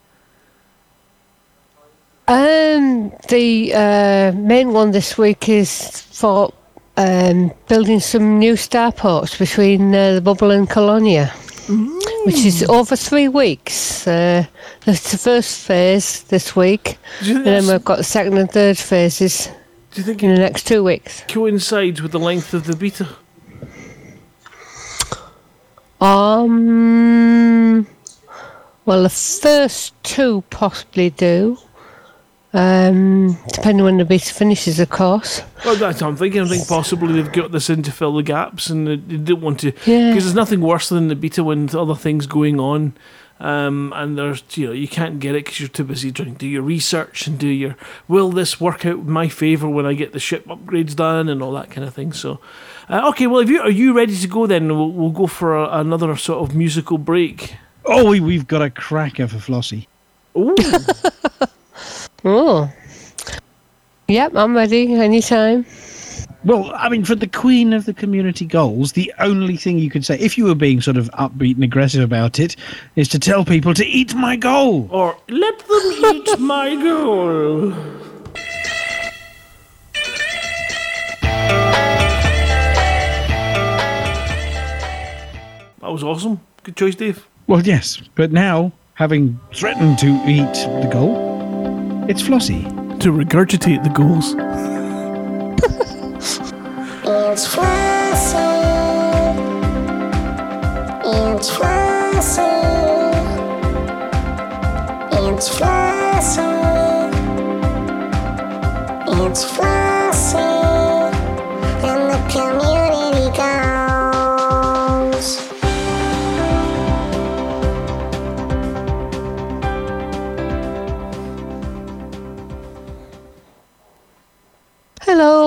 Um, 2.26 3.12
the 3.28 3.72
uh, 3.72 4.32
main 4.34 4.72
one 4.72 4.90
this 4.90 5.16
week 5.16 5.48
is 5.48 6.02
for 6.10 6.52
um, 6.96 7.52
building 7.68 8.00
some 8.00 8.40
new 8.40 8.54
starports 8.54 9.38
between 9.38 9.94
uh, 9.94 10.14
the 10.14 10.20
Bubble 10.20 10.50
and 10.50 10.68
Colonia, 10.68 11.32
which 12.26 12.44
is 12.44 12.62
over 12.64 12.96
three 12.96 13.28
weeks. 13.28 14.06
Uh, 14.06 14.44
that's 14.84 15.12
the 15.12 15.18
first 15.18 15.66
phase 15.66 16.22
this 16.24 16.54
week, 16.54 16.98
and 17.22 17.46
then 17.46 17.66
we've 17.66 17.84
got 17.84 17.96
the 17.96 18.04
second 18.04 18.36
and 18.36 18.50
third 18.50 18.76
phases 18.76 19.48
do 19.96 20.02
you 20.02 20.04
think 20.08 20.22
in 20.22 20.34
the 20.34 20.38
next 20.38 20.66
two 20.66 20.84
weeks. 20.84 21.24
coincides 21.26 22.02
with 22.02 22.12
the 22.12 22.18
length 22.18 22.52
of 22.52 22.66
the 22.66 22.76
beta? 22.76 23.08
Um, 26.02 27.86
well, 28.84 29.04
the 29.04 29.08
first 29.08 29.94
two 30.02 30.44
possibly 30.50 31.08
do. 31.08 31.56
Um, 32.52 33.38
depending 33.52 33.84
when 33.84 33.98
the 33.98 34.04
beta 34.04 34.32
finishes, 34.32 34.80
of 34.80 34.88
course. 34.88 35.42
Well, 35.64 35.76
that's 35.76 36.00
what 36.00 36.08
I'm 36.08 36.16
thinking. 36.16 36.42
I 36.42 36.46
think 36.46 36.66
possibly 36.66 37.12
they've 37.12 37.32
got 37.32 37.52
this 37.52 37.68
in 37.68 37.82
to 37.82 37.92
fill 37.92 38.14
the 38.14 38.22
gaps, 38.22 38.70
and 38.70 38.86
they, 38.86 38.96
they 38.96 39.16
don't 39.16 39.42
want 39.42 39.60
to. 39.60 39.72
Yeah. 39.84 40.10
Because 40.10 40.24
there's 40.24 40.34
nothing 40.34 40.60
worse 40.60 40.88
than 40.88 41.08
the 41.08 41.16
beta 41.16 41.44
when 41.44 41.68
other 41.76 41.94
things 41.94 42.26
going 42.26 42.58
on, 42.58 42.94
um, 43.40 43.92
and 43.94 44.16
there's 44.16 44.42
you 44.56 44.68
know 44.68 44.72
you 44.72 44.88
can't 44.88 45.20
get 45.20 45.34
it 45.34 45.44
because 45.44 45.60
you're 45.60 45.68
too 45.68 45.84
busy 45.84 46.10
trying 46.10 46.32
to 46.32 46.38
do 46.38 46.46
your 46.46 46.62
research 46.62 47.26
and 47.26 47.38
do 47.38 47.48
your 47.48 47.76
will 48.08 48.30
this 48.30 48.60
work 48.60 48.86
out 48.86 49.00
in 49.00 49.10
my 49.10 49.28
favor 49.28 49.68
when 49.68 49.84
I 49.84 49.92
get 49.92 50.12
the 50.12 50.18
ship 50.18 50.46
upgrades 50.46 50.96
done 50.96 51.28
and 51.28 51.42
all 51.42 51.52
that 51.52 51.70
kind 51.70 51.86
of 51.86 51.92
thing. 51.92 52.12
So, 52.12 52.40
uh, 52.88 53.08
okay, 53.10 53.26
well, 53.26 53.40
if 53.40 53.50
you 53.50 53.60
are 53.60 53.70
you 53.70 53.92
ready 53.92 54.16
to 54.16 54.28
go, 54.28 54.46
then 54.46 54.68
we'll, 54.68 54.92
we'll 54.92 55.10
go 55.10 55.26
for 55.26 55.56
a, 55.56 55.78
another 55.78 56.16
sort 56.16 56.48
of 56.48 56.56
musical 56.56 56.96
break. 56.96 57.56
Oh, 57.84 58.08
we, 58.08 58.20
we've 58.20 58.46
got 58.46 58.62
a 58.62 58.70
cracker 58.70 59.28
for 59.28 59.36
Flossie. 59.36 59.86
Ooh, 60.36 60.56
Oh. 62.24 62.72
Yep, 64.08 64.36
I'm 64.36 64.54
ready 64.54 64.94
anytime. 64.94 65.66
Well, 66.44 66.70
I 66.76 66.88
mean, 66.88 67.04
for 67.04 67.16
the 67.16 67.26
queen 67.26 67.72
of 67.72 67.86
the 67.86 67.92
community 67.92 68.44
goals, 68.44 68.92
the 68.92 69.12
only 69.18 69.56
thing 69.56 69.80
you 69.80 69.90
could 69.90 70.04
say, 70.04 70.16
if 70.20 70.38
you 70.38 70.44
were 70.44 70.54
being 70.54 70.80
sort 70.80 70.96
of 70.96 71.10
upbeat 71.10 71.56
and 71.56 71.64
aggressive 71.64 72.04
about 72.04 72.38
it, 72.38 72.54
is 72.94 73.08
to 73.08 73.18
tell 73.18 73.44
people 73.44 73.74
to 73.74 73.84
eat 73.84 74.14
my 74.14 74.36
goal. 74.36 74.88
Or 74.92 75.18
let 75.28 75.58
them 75.58 75.92
eat 76.04 76.38
my 76.38 76.76
goal. 76.76 77.70
That 85.80 85.92
was 85.92 86.04
awesome. 86.04 86.40
Good 86.62 86.76
choice, 86.76 86.94
Dave. 86.94 87.26
Well, 87.48 87.62
yes, 87.62 88.00
but 88.14 88.30
now, 88.30 88.72
having 88.94 89.38
threatened 89.52 89.98
to 89.98 90.08
eat 90.26 90.54
the 90.82 90.88
goal, 90.92 91.35
it's 92.08 92.22
Flossie. 92.22 92.64
To 93.00 93.12
regurgitate 93.12 93.82
the 93.82 93.90
goals. 93.90 94.34
It's 97.08 97.46
Flossie. 97.46 98.36
It's 101.04 101.50
Flossie. 101.50 102.44
It's 105.12 105.48
Flossie. 105.48 106.46
It's 109.08 109.44
Flossie. 109.44 111.12
And 111.88 112.02
the 112.10 112.18
community 112.30 112.65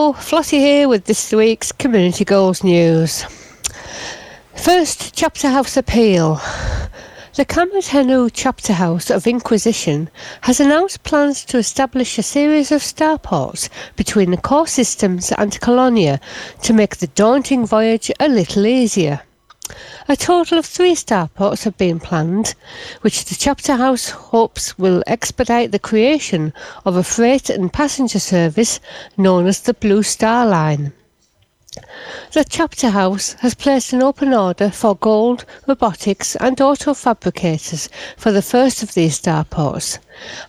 Hello, 0.10 0.20
Flossie 0.20 0.57
here 0.57 0.89
with 0.89 1.05
this 1.05 1.32
week's 1.32 1.72
Community 1.72 2.26
Goals 2.26 2.64
News. 2.64 3.26
First, 4.55 5.14
Chapter 5.16 5.49
House 5.49 5.78
Appeal. 5.78 6.41
The 7.36 7.45
Kamadhenu 7.45 8.32
Chapter 8.34 8.74
House 8.74 9.12
of 9.12 9.28
Inquisition 9.28 10.10
has 10.41 10.60
announced 10.60 11.03
plans 11.03 11.45
to 11.45 11.60
establish 11.60 12.18
a 12.18 12.24
series 12.24 12.72
of 12.72 12.82
starports 12.82 13.70
between 13.97 14.32
the 14.32 14.38
core 14.38 14.66
systems 14.66 15.32
and 15.34 15.62
Colonia 15.62 16.20
to 16.64 16.74
make 16.74 16.97
the 16.97 17.07
daunting 17.14 17.68
voyage 17.68 18.12
a 18.20 18.28
little 18.28 18.66
easier. 18.66 19.22
A 20.07 20.15
total 20.15 20.57
of 20.57 20.65
three 20.65 20.95
starports 20.95 21.63
have 21.63 21.78
been 21.78 21.99
planned, 21.99 22.55
which 23.01 23.26
the 23.26 23.36
chapter 23.36 23.76
house 23.76 24.09
hopes 24.09 24.78
will 24.80 25.03
expedite 25.05 25.72
the 25.72 25.80
creation 25.80 26.53
of 26.86 26.95
a 26.95 27.03
freight 27.03 27.49
and 27.49 27.72
passenger 27.72 28.20
service 28.20 28.80
known 29.17 29.45
as 29.45 29.61
the 29.61 29.74
Blue 29.74 30.01
Star 30.01 30.45
Line. 30.45 30.93
The 32.32 32.43
chapter 32.43 32.89
house 32.89 33.34
has 33.41 33.53
placed 33.53 33.93
an 33.93 34.01
open 34.01 34.34
order 34.34 34.72
for 34.72 34.95
gold, 34.95 35.45
robotics, 35.67 36.36
and 36.36 36.59
auto 36.59 36.95
fabricators 36.95 37.89
for 38.17 38.32
the 38.32 38.41
first 38.41 38.82
of 38.82 38.95
these 38.95 39.22
starports, 39.22 39.99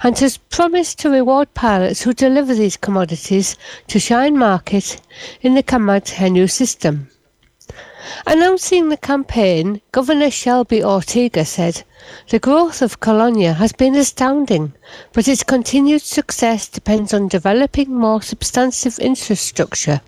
and 0.03 0.19
has 0.19 0.39
promised 0.39 0.99
to 1.01 1.11
reward 1.11 1.53
pilots 1.53 2.03
who 2.03 2.15
deliver 2.15 2.55
these 2.55 2.79
commodities 2.79 3.57
to 3.89 4.01
Shine 4.01 4.39
Market 4.39 4.99
in 5.43 5.55
the 5.55 5.63
Kamadhenu 5.63 6.51
system. 6.51 7.11
Announcing 8.27 8.89
the 8.89 8.97
campaign, 8.97 9.81
Governor 9.93 10.31
Shelby 10.31 10.83
Ortega 10.83 11.45
said, 11.45 11.83
The 12.29 12.39
growth 12.39 12.83
of 12.83 13.01
Colonia 13.01 13.53
has 13.53 13.73
been 13.73 13.95
astounding, 13.95 14.73
but 15.13 15.29
its 15.29 15.43
continued 15.43 16.03
success 16.03 16.69
depends 16.69 17.13
on 17.13 17.29
developing 17.29 17.95
more 17.95 18.23
substantive 18.23 18.99
infrastructure. 18.99 20.01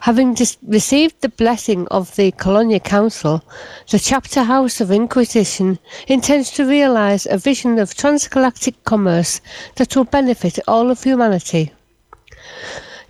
Having 0.00 0.34
dis- 0.34 0.56
received 0.66 1.20
the 1.20 1.28
blessing 1.28 1.86
of 1.88 2.16
the 2.16 2.30
Colonia 2.32 2.80
Council, 2.80 3.44
the 3.90 3.98
Chapter 3.98 4.44
House 4.44 4.80
of 4.80 4.90
Inquisition 4.90 5.78
intends 6.08 6.50
to 6.52 6.64
realise 6.64 7.26
a 7.26 7.36
vision 7.36 7.78
of 7.78 7.94
transgalactic 7.94 8.82
commerce 8.84 9.42
that 9.76 9.94
will 9.94 10.04
benefit 10.04 10.58
all 10.66 10.90
of 10.90 11.02
humanity. 11.02 11.72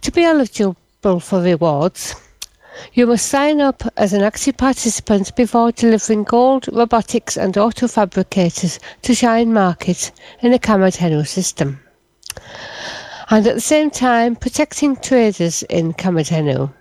To 0.00 0.10
be 0.10 0.24
eligible 0.24 1.20
for 1.20 1.40
rewards, 1.40 2.16
you 2.92 3.06
must 3.06 3.26
sign 3.26 3.60
up 3.60 3.82
as 3.96 4.12
an 4.12 4.22
active 4.22 4.56
participant 4.56 5.34
before 5.36 5.72
delivering 5.72 6.24
gold, 6.24 6.68
robotics, 6.72 7.36
and 7.36 7.56
auto 7.56 7.86
fabricators 7.86 8.78
to 9.02 9.14
Shine 9.14 9.52
Market 9.52 10.12
in 10.42 10.52
the 10.52 10.58
Kamadhenu 10.58 11.26
system. 11.26 11.80
And 13.30 13.46
at 13.46 13.54
the 13.54 13.60
same 13.60 13.90
time, 13.90 14.36
protecting 14.36 14.96
traders 14.96 15.62
in 15.64 15.92
Kamadhenu. 15.94 16.72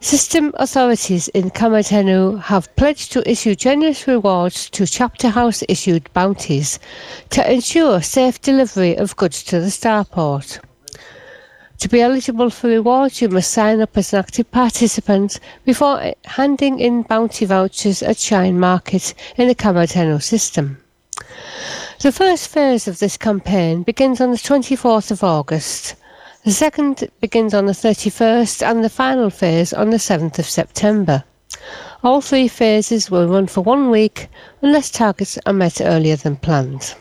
System 0.00 0.52
authorities 0.54 1.26
in 1.28 1.50
Kamadhenu 1.50 2.40
have 2.42 2.74
pledged 2.76 3.10
to 3.12 3.28
issue 3.28 3.56
generous 3.56 4.06
rewards 4.06 4.70
to 4.70 4.86
chapter 4.86 5.28
house 5.28 5.64
issued 5.68 6.08
bounties 6.12 6.78
to 7.30 7.52
ensure 7.52 8.00
safe 8.00 8.40
delivery 8.40 8.96
of 8.96 9.16
goods 9.16 9.42
to 9.42 9.58
the 9.58 9.66
starport. 9.66 10.60
To 11.78 11.88
be 11.88 12.00
eligible 12.00 12.50
for 12.50 12.66
rewards, 12.66 13.22
you 13.22 13.28
must 13.28 13.52
sign 13.52 13.80
up 13.80 13.96
as 13.96 14.12
an 14.12 14.18
active 14.18 14.50
participant 14.50 15.38
before 15.64 16.12
handing 16.24 16.80
in 16.80 17.02
bounty 17.02 17.44
vouchers 17.44 18.02
at 18.02 18.18
Shine 18.18 18.58
Market 18.58 19.14
in 19.36 19.46
the 19.46 19.54
Kamadhenu 19.54 20.20
system. 20.20 20.78
The 22.00 22.10
first 22.10 22.48
phase 22.48 22.88
of 22.88 22.98
this 22.98 23.16
campaign 23.16 23.84
begins 23.84 24.20
on 24.20 24.32
the 24.32 24.38
24th 24.38 25.12
of 25.12 25.22
August. 25.22 25.94
The 26.44 26.50
second 26.50 27.08
begins 27.20 27.54
on 27.54 27.66
the 27.66 27.72
31st 27.72 28.68
and 28.68 28.82
the 28.82 28.90
final 28.90 29.30
phase 29.30 29.72
on 29.72 29.90
the 29.90 29.98
7th 29.98 30.40
of 30.40 30.46
September. 30.46 31.22
All 32.02 32.20
three 32.20 32.48
phases 32.48 33.08
will 33.08 33.28
run 33.28 33.46
for 33.46 33.60
one 33.60 33.90
week 33.90 34.28
unless 34.62 34.90
targets 34.90 35.38
are 35.46 35.52
met 35.52 35.80
earlier 35.80 36.16
than 36.16 36.36
planned. 36.36 36.96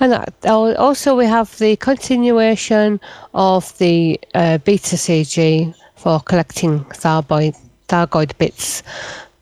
And 0.00 0.12
that, 0.12 0.46
also, 0.46 1.16
we 1.16 1.26
have 1.26 1.56
the 1.58 1.76
continuation 1.76 3.00
of 3.34 3.76
the 3.78 4.20
uh, 4.34 4.58
beta 4.58 4.96
CG 4.96 5.74
for 5.96 6.20
collecting 6.20 6.84
Thargoid, 6.84 7.56
Thargoid 7.88 8.36
bits 8.38 8.82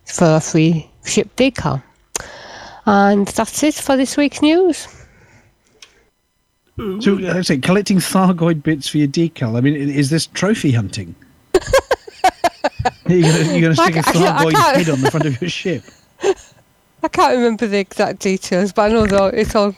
for 0.04 0.36
a 0.36 0.40
free 0.40 0.88
ship 1.04 1.34
decal. 1.36 1.82
And 2.86 3.26
that's 3.28 3.62
it 3.62 3.74
for 3.74 3.96
this 3.96 4.16
week's 4.16 4.42
news. 4.42 4.88
So, 6.76 7.14
like 7.14 7.36
I 7.36 7.40
say, 7.40 7.58
collecting 7.58 7.98
Thargoid 7.98 8.62
bits 8.62 8.88
for 8.88 8.98
your 8.98 9.08
decal. 9.08 9.56
I 9.56 9.60
mean, 9.60 9.74
is 9.74 10.10
this 10.10 10.26
trophy 10.26 10.72
hunting? 10.72 11.14
you're 13.08 13.22
going 13.22 13.74
to 13.74 13.76
stick 13.76 13.96
a 13.96 14.02
ca- 14.02 14.10
I 14.10 14.12
ca- 14.12 14.18
I 14.18 14.44
Thargoid 14.44 14.76
head 14.76 14.88
on 14.90 15.00
the 15.00 15.10
front 15.10 15.26
of 15.26 15.40
your 15.40 15.50
ship. 15.50 15.84
I 17.06 17.08
can't 17.08 17.36
remember 17.36 17.68
the 17.68 17.78
exact 17.78 18.18
details, 18.18 18.72
but 18.72 18.90
I 18.90 18.94
know 18.94 19.06
that 19.06 19.34
it's 19.34 19.54
all 19.54 19.76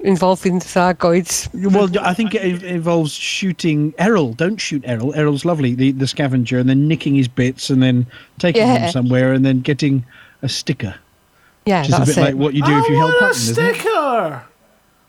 involving 0.00 0.58
the 0.58 0.64
Thargoids. 0.64 1.48
Well, 1.72 1.88
I 2.04 2.14
think 2.14 2.34
it 2.34 2.64
involves 2.64 3.12
shooting 3.12 3.94
Errol. 3.96 4.32
Don't 4.32 4.56
shoot 4.60 4.82
Errol. 4.84 5.14
Errol's 5.14 5.44
lovely, 5.44 5.76
the, 5.76 5.92
the 5.92 6.08
scavenger, 6.08 6.58
and 6.58 6.68
then 6.68 6.88
nicking 6.88 7.14
his 7.14 7.28
bits 7.28 7.70
and 7.70 7.80
then 7.80 8.08
taking 8.40 8.62
Yeah. 8.62 8.78
them 8.78 8.90
somewhere 8.90 9.32
and 9.32 9.46
then 9.46 9.60
getting 9.60 10.04
a 10.42 10.48
sticker. 10.48 10.96
Yeah, 11.64 11.82
Which 11.82 11.90
is 11.90 11.94
a 11.94 12.00
bit 12.06 12.16
it. 12.18 12.20
like 12.20 12.34
what 12.34 12.54
you 12.54 12.64
do 12.64 12.72
I 12.72 12.80
if 12.80 12.88
you 12.88 12.96
help 12.96 13.10
want 13.12 13.22
a 13.22 13.24
Hutton, 13.26 13.40
isn't 13.40 13.64
it? 13.64 13.74
sticker! 13.76 14.42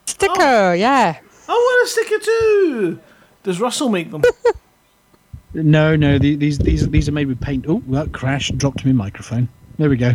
Sticker, 0.06 0.34
oh. 0.40 0.74
yeah. 0.74 1.18
I 1.50 1.52
want 1.52 1.88
a 1.88 1.90
sticker 1.90 2.20
too! 2.24 3.00
Does 3.42 3.60
Russell 3.60 3.90
make 3.90 4.12
them? 4.12 4.22
No, 5.56 5.96
no, 5.96 6.18
these 6.18 6.58
these 6.58 6.88
these 6.90 7.08
are 7.08 7.12
made 7.12 7.28
with 7.28 7.40
paint. 7.40 7.66
Oh, 7.68 7.84
that 7.90 8.12
crashed, 8.12 8.58
dropped 8.58 8.84
my 8.86 8.92
microphone. 8.92 9.48
There 9.78 9.88
we 9.88 9.98
go. 9.98 10.14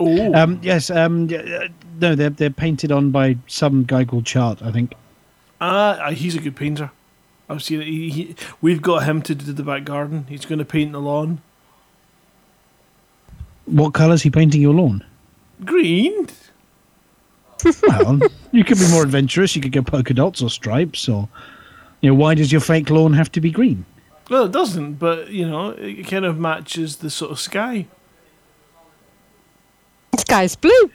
Oh. 0.00 0.34
Um, 0.34 0.60
yes, 0.62 0.90
um, 0.90 1.24
uh, 1.24 1.68
no, 2.00 2.14
they're 2.14 2.30
they're 2.30 2.50
painted 2.50 2.92
on 2.92 3.10
by 3.10 3.36
some 3.46 3.84
guy 3.84 4.04
called 4.04 4.26
Chart, 4.26 4.62
I 4.62 4.70
think. 4.70 4.94
Ah, 5.60 6.10
he's 6.10 6.36
a 6.36 6.40
good 6.40 6.54
painter. 6.54 6.90
I've 7.48 7.62
seen 7.62 7.80
it. 7.80 7.86
He, 7.86 8.10
he, 8.10 8.36
we've 8.60 8.82
got 8.82 9.04
him 9.04 9.22
to 9.22 9.34
do 9.34 9.52
the 9.52 9.62
back 9.62 9.84
garden. 9.84 10.26
He's 10.28 10.44
going 10.44 10.58
to 10.58 10.64
paint 10.64 10.92
the 10.92 11.00
lawn. 11.00 11.40
What 13.64 13.94
colour's 13.94 14.22
he 14.22 14.30
painting 14.30 14.60
your 14.60 14.74
lawn? 14.74 15.04
Green? 15.64 16.28
Well, 17.88 18.20
you 18.52 18.62
could 18.62 18.78
be 18.78 18.88
more 18.88 19.02
adventurous. 19.02 19.56
You 19.56 19.62
could 19.62 19.72
go 19.72 19.82
polka 19.82 20.14
dots 20.14 20.42
or 20.42 20.50
stripes, 20.50 21.08
or 21.08 21.28
you 22.00 22.10
know, 22.10 22.14
why 22.14 22.34
does 22.34 22.52
your 22.52 22.60
fake 22.60 22.90
lawn 22.90 23.12
have 23.14 23.32
to 23.32 23.40
be 23.40 23.50
green? 23.50 23.84
Well, 24.30 24.44
it 24.44 24.52
doesn't, 24.52 24.94
but, 24.94 25.30
you 25.30 25.48
know, 25.48 25.70
it 25.70 26.06
kind 26.06 26.24
of 26.24 26.38
matches 26.38 26.96
the 26.96 27.10
sort 27.10 27.32
of 27.32 27.40
sky. 27.40 27.86
Sky's 30.18 30.56
blue. 30.56 30.90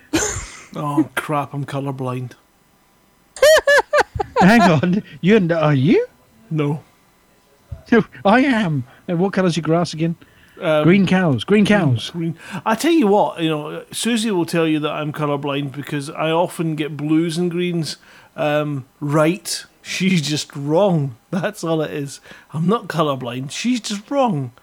Oh, 0.75 1.09
crap, 1.15 1.53
I'm 1.53 1.65
colourblind. 1.65 2.33
Hang 4.39 4.61
on, 4.61 5.03
you 5.21 5.37
and 5.37 5.51
are 5.51 5.73
you? 5.73 6.07
No. 6.49 6.83
I 8.25 8.39
am. 8.41 8.85
And 9.07 9.19
what 9.19 9.33
colour's 9.33 9.55
your 9.55 9.61
grass 9.63 9.93
again? 9.93 10.15
Um, 10.59 10.83
green 10.83 11.05
cows. 11.05 11.43
Green 11.43 11.65
cows. 11.65 12.09
Green. 12.11 12.37
I 12.65 12.75
tell 12.75 12.91
you 12.91 13.07
what, 13.07 13.41
you 13.41 13.49
know, 13.49 13.85
Susie 13.91 14.31
will 14.31 14.45
tell 14.45 14.67
you 14.67 14.79
that 14.79 14.91
I'm 14.91 15.11
colourblind 15.11 15.71
because 15.71 16.09
I 16.09 16.31
often 16.31 16.75
get 16.75 16.97
blues 16.97 17.37
and 17.37 17.51
greens 17.51 17.97
um, 18.35 18.85
right 18.99 19.65
She's 19.83 20.21
just 20.21 20.55
wrong. 20.55 21.17
That's 21.29 21.63
all 21.63 21.81
it 21.81 21.91
is. 21.91 22.21
I'm 22.53 22.65
not 22.65 22.87
colorblind. 22.87 23.51
She's 23.51 23.81
just 23.81 24.09
wrong. 24.09 24.53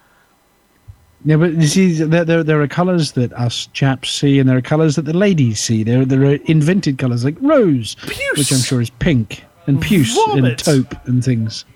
Yeah, 1.25 1.37
but 1.37 1.53
you 1.53 1.67
see, 1.67 1.93
there, 2.03 2.25
there, 2.25 2.43
there 2.43 2.63
are 2.63 2.67
colours 2.69 3.13
that 3.13 3.33
us 3.35 3.69
chaps 3.75 4.11
see, 4.11 4.39
and 4.39 4.49
there 4.49 4.57
are 4.57 4.63
colours 4.63 4.97
that 4.97 5.03
the 5.03 5.13
ladies 5.17 5.61
see. 5.61 5.83
There, 5.83 6.05
there 6.07 6.23
are 6.25 6.37
invented 6.47 6.97
colours 6.97 7.25
like 7.25 7.37
rose, 7.41 7.95
Puce. 8.07 8.39
which 8.39 8.53
I'm 8.53 8.61
sure 8.61 8.81
is 8.81 8.89
pink, 8.91 9.45
and 9.67 9.83
puce, 9.83 10.17
and 10.29 10.57
taupe, 10.59 10.95
and 11.07 11.23
things. 11.23 11.67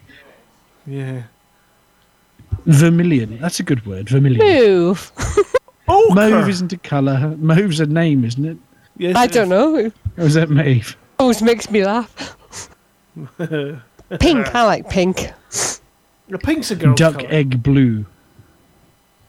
Yeah. 0.87 1.25
Vermilion. 2.67 3.39
That's 3.39 3.61
a 3.61 3.63
good 3.63 3.85
word. 3.85 4.09
Vermilion. 4.09 4.41
Move. 4.47 5.13
Ochre. 5.89 6.15
Mauve 6.15 6.49
isn't 6.49 6.73
a 6.73 6.79
colour. 6.79 7.37
Mauve's 7.39 7.81
a 7.81 7.87
name, 7.87 8.25
isn't 8.25 8.45
it? 8.47 8.57
Yes, 8.97 9.17
I 9.17 9.25
it 9.25 9.33
don't 9.33 9.45
is. 9.45 9.49
know. 9.51 9.93
Or 10.17 10.25
is 10.27 10.35
that 10.35 10.49
Maeve? 10.49 10.97
Always 11.19 11.43
makes 11.43 11.71
me 11.71 11.85
laugh. 11.85 12.37
pink. 13.39 14.55
I 14.55 14.65
like 14.65 14.89
pink. 14.89 15.31
The 16.29 16.39
pink's 16.39 16.71
a 16.71 16.77
girl's 16.77 16.99
Duck 16.99 17.17
colour. 17.17 17.29
egg 17.29 17.63
blue. 17.63 18.07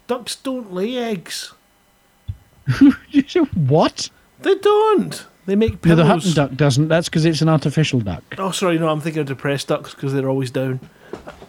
Ducks 0.07 0.35
don't 0.35 0.73
lay 0.73 0.97
eggs. 0.97 1.53
what? 3.55 4.09
They 4.41 4.55
don't. 4.55 5.25
They 5.45 5.55
make 5.55 5.81
pillows. 5.81 5.97
No, 5.97 6.03
the 6.03 6.09
Hutton 6.09 6.33
duck 6.33 6.55
doesn't. 6.55 6.87
That's 6.87 7.07
because 7.09 7.25
it's 7.25 7.41
an 7.41 7.49
artificial 7.49 7.99
duck. 7.99 8.23
Oh, 8.37 8.51
sorry, 8.51 8.79
no, 8.79 8.89
I'm 8.89 9.01
thinking 9.01 9.21
of 9.21 9.27
depressed 9.27 9.67
ducks 9.67 9.93
because 9.93 10.13
they're 10.13 10.29
always 10.29 10.51
down. 10.51 10.79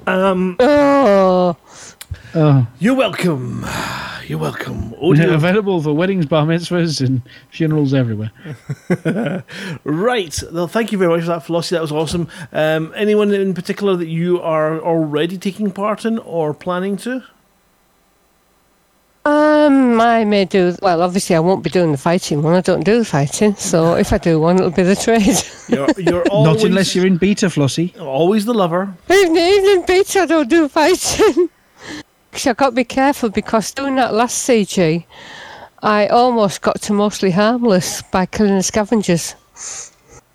Um. 0.06 0.56
Oh, 0.60 1.56
Oh, 2.34 2.66
You're 2.78 2.94
welcome. 2.94 3.64
You're 4.26 4.38
welcome. 4.38 4.90
Dear. 4.90 5.32
available 5.34 5.82
for 5.82 5.92
weddings, 5.94 6.26
bar 6.26 6.44
mitzvahs, 6.46 7.00
and 7.04 7.22
funerals 7.50 7.94
everywhere. 7.94 8.30
Right. 9.84 10.42
Well, 10.52 10.68
thank 10.68 10.92
you 10.92 10.98
very 10.98 11.10
much 11.10 11.20
for 11.22 11.28
that, 11.28 11.44
Flossie. 11.44 11.70
That 11.70 11.82
was 11.82 11.92
awesome. 11.92 12.28
Um, 12.52 12.92
anyone 12.96 13.32
in 13.32 13.54
particular 13.54 13.96
that 13.96 14.08
you 14.08 14.40
are 14.40 14.80
already 14.80 15.38
taking 15.38 15.70
part 15.70 16.04
in 16.04 16.18
or 16.18 16.52
planning 16.54 16.96
to? 16.98 17.22
Um, 19.66 20.00
I 20.00 20.24
may 20.24 20.44
do. 20.44 20.74
Well, 20.82 21.02
obviously, 21.02 21.36
I 21.36 21.40
won't 21.40 21.62
be 21.62 21.70
doing 21.70 21.92
the 21.92 21.98
fighting 21.98 22.42
one. 22.42 22.54
I 22.54 22.60
don't 22.60 22.84
do 22.84 22.98
the 22.98 23.04
fighting. 23.04 23.54
So 23.56 23.94
if 23.94 24.12
I 24.12 24.18
do 24.18 24.40
one, 24.40 24.56
it'll 24.56 24.70
be 24.70 24.82
the 24.82 24.96
trade. 24.96 25.36
You're, 25.68 25.88
you're 25.98 26.22
always, 26.30 26.62
Not 26.62 26.64
unless 26.64 26.94
you're 26.94 27.06
in 27.06 27.16
beta, 27.16 27.46
Flossie. 27.46 27.98
always 28.00 28.44
the 28.44 28.54
lover. 28.54 28.94
evening, 29.10 29.36
evening, 29.36 29.82
Peter. 29.84 30.20
I 30.20 30.26
don't 30.26 30.48
do 30.48 30.68
fighting. 30.68 31.48
Actually, 32.32 32.50
I've 32.50 32.56
got 32.56 32.70
to 32.70 32.76
be 32.76 32.84
careful 32.84 33.30
because 33.30 33.72
doing 33.72 33.96
that 33.96 34.14
last 34.14 34.48
CG, 34.48 35.04
I 35.82 36.06
almost 36.06 36.62
got 36.62 36.80
to 36.82 36.92
mostly 36.92 37.30
harmless 37.32 38.02
by 38.02 38.26
killing 38.26 38.54
the 38.56 38.62
scavengers. 38.62 39.34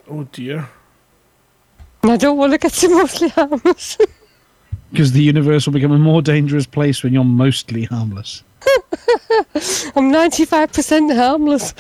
Oh 0.10 0.24
dear. 0.34 0.68
I 2.04 2.18
don't 2.18 2.38
want 2.38 2.52
to 2.54 2.58
get 2.58 2.74
to 2.74 2.90
mostly 2.90 3.30
harmless. 3.30 3.98
Because 4.92 5.12
the 5.14 5.22
universe 5.24 5.66
will 5.66 5.74
become 5.74 5.92
a 5.94 5.98
more 6.00 6.22
dangerous 6.22 6.66
place 6.66 7.04
when 7.04 7.14
you're 7.14 7.24
mostly 7.24 7.84
harmless. 7.86 8.44
I'm 9.96 10.12
95% 10.12 11.16
harmless. 11.16 11.74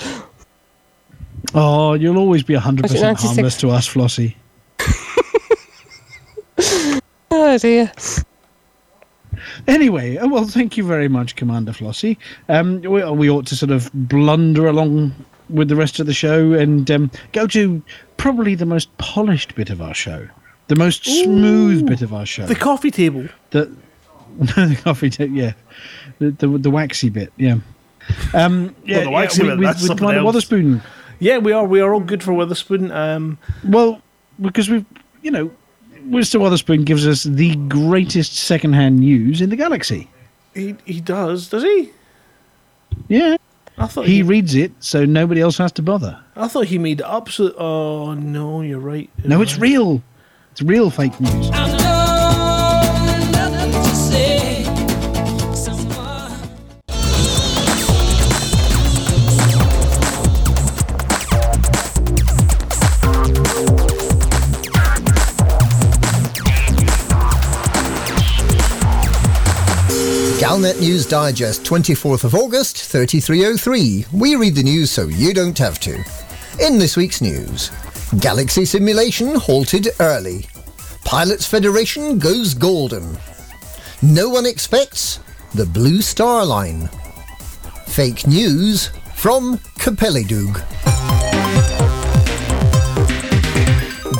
Oh, 1.53 1.93
you'll 1.93 2.17
always 2.17 2.43
be 2.43 2.55
100% 2.55 2.81
Was 2.81 2.93
it 2.93 3.01
96? 3.01 3.33
harmless 3.35 3.57
to 3.57 3.69
us, 3.69 3.87
Flossie. 3.87 4.35
Oh 7.33 7.57
dear. 7.57 7.91
Anyway, 9.67 10.17
uh, 10.17 10.27
well, 10.27 10.45
thank 10.45 10.75
you 10.77 10.83
very 10.85 11.07
much, 11.07 11.35
Commander 11.37 11.71
Flossie. 11.71 12.17
Um, 12.49 12.81
we, 12.81 13.03
we 13.11 13.29
ought 13.29 13.45
to 13.47 13.55
sort 13.55 13.71
of 13.71 13.89
blunder 13.93 14.67
along 14.67 15.13
with 15.49 15.69
the 15.69 15.75
rest 15.75 15.99
of 15.99 16.05
the 16.07 16.13
show 16.13 16.53
and 16.53 16.89
um, 16.91 17.09
go 17.31 17.47
to 17.47 17.81
probably 18.17 18.55
the 18.55 18.65
most 18.65 18.95
polished 18.97 19.55
bit 19.55 19.69
of 19.69 19.81
our 19.81 19.93
show, 19.93 20.27
the 20.67 20.75
most 20.75 21.05
smooth 21.05 21.85
bit 21.87 22.01
of 22.01 22.13
our 22.13 22.25
show. 22.25 22.45
The 22.45 22.55
coffee 22.55 22.91
table. 22.91 23.27
the 23.51 23.73
the 24.39 24.77
coffee 24.83 25.09
table, 25.09 25.35
yeah, 25.35 25.53
the, 26.21 26.31
the 26.31 26.57
the 26.57 26.69
waxy 26.71 27.09
bit, 27.09 27.33
yeah. 27.37 27.57
Um, 28.33 28.75
yeah, 28.85 29.03
the 29.03 29.09
waxy 29.09 29.43
yeah, 29.43 29.49
bit, 29.49 29.57
with, 29.59 29.67
that's 29.67 29.81
with 29.81 29.87
something 29.87 29.97
Commander 30.07 30.19
else. 30.19 30.25
Wotherspoon. 30.35 30.81
Yeah, 31.19 31.37
we 31.37 31.51
are. 31.51 31.65
We 31.65 31.81
are 31.81 31.93
all 31.93 31.99
good 31.99 32.23
for 32.23 32.33
Witherspoon. 32.33 32.91
Um, 32.91 33.37
Well, 33.63 34.01
because 34.41 34.69
we've, 34.69 34.85
you 35.21 35.29
know, 35.31 35.51
Mr. 36.07 36.39
Witherspoon 36.41 36.83
gives 36.83 37.05
us 37.07 37.23
the 37.23 37.55
greatest 37.67 38.33
second-hand 38.35 38.99
news 38.99 39.39
in 39.41 39.49
the 39.49 39.55
galaxy. 39.55 40.09
he 40.55 40.75
he 40.85 40.99
does, 41.01 41.47
does 41.49 41.63
he? 41.63 41.91
Yeah, 43.07 43.37
I 43.77 43.87
thought 43.87 44.05
he 44.07 44.15
he. 44.15 44.23
reads 44.23 44.55
it, 44.55 44.71
so 44.79 45.05
nobody 45.05 45.41
else 45.41 45.57
has 45.59 45.71
to 45.73 45.81
bother. 45.83 46.19
I 46.35 46.47
thought 46.47 46.65
he 46.67 46.77
made 46.79 47.01
up. 47.03 47.29
So, 47.29 47.53
oh 47.57 48.13
no, 48.15 48.61
you're 48.61 48.79
right. 48.79 49.09
You're 49.19 49.29
No, 49.29 49.41
it's 49.41 49.53
right. 49.53 49.61
real. 49.61 50.01
It's 50.51 50.61
real 50.61 50.89
fake 50.89 51.19
news. 51.21 51.49
Galnet 70.51 70.81
News 70.81 71.05
Digest, 71.05 71.63
24th 71.63 72.25
of 72.25 72.35
August, 72.35 72.75
3303. 72.75 74.07
We 74.11 74.35
read 74.35 74.53
the 74.53 74.61
news 74.61 74.91
so 74.91 75.07
you 75.07 75.33
don't 75.33 75.57
have 75.57 75.79
to. 75.79 76.03
In 76.59 76.77
this 76.77 76.97
week's 76.97 77.21
news, 77.21 77.71
Galaxy 78.19 78.65
Simulation 78.65 79.35
halted 79.35 79.87
early. 80.01 80.47
Pilots 81.05 81.45
Federation 81.45 82.19
goes 82.19 82.53
golden. 82.53 83.17
No 84.01 84.27
one 84.27 84.45
expects 84.45 85.21
the 85.53 85.65
Blue 85.65 86.01
Star 86.01 86.45
Line. 86.45 86.89
Fake 87.87 88.27
news 88.27 88.87
from 89.15 89.57
Capellidug. 89.79 90.61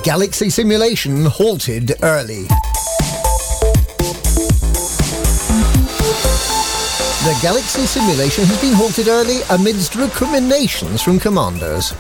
Galaxy 0.06 0.50
Simulation 0.50 1.26
halted 1.26 1.92
early. 2.02 2.46
The 7.22 7.38
Galaxy 7.40 7.86
simulation 7.86 8.46
has 8.46 8.60
been 8.60 8.74
halted 8.74 9.08
early 9.08 9.42
amidst 9.52 9.94
recriminations 9.94 11.04
from 11.04 11.20
commanders. 11.20 11.94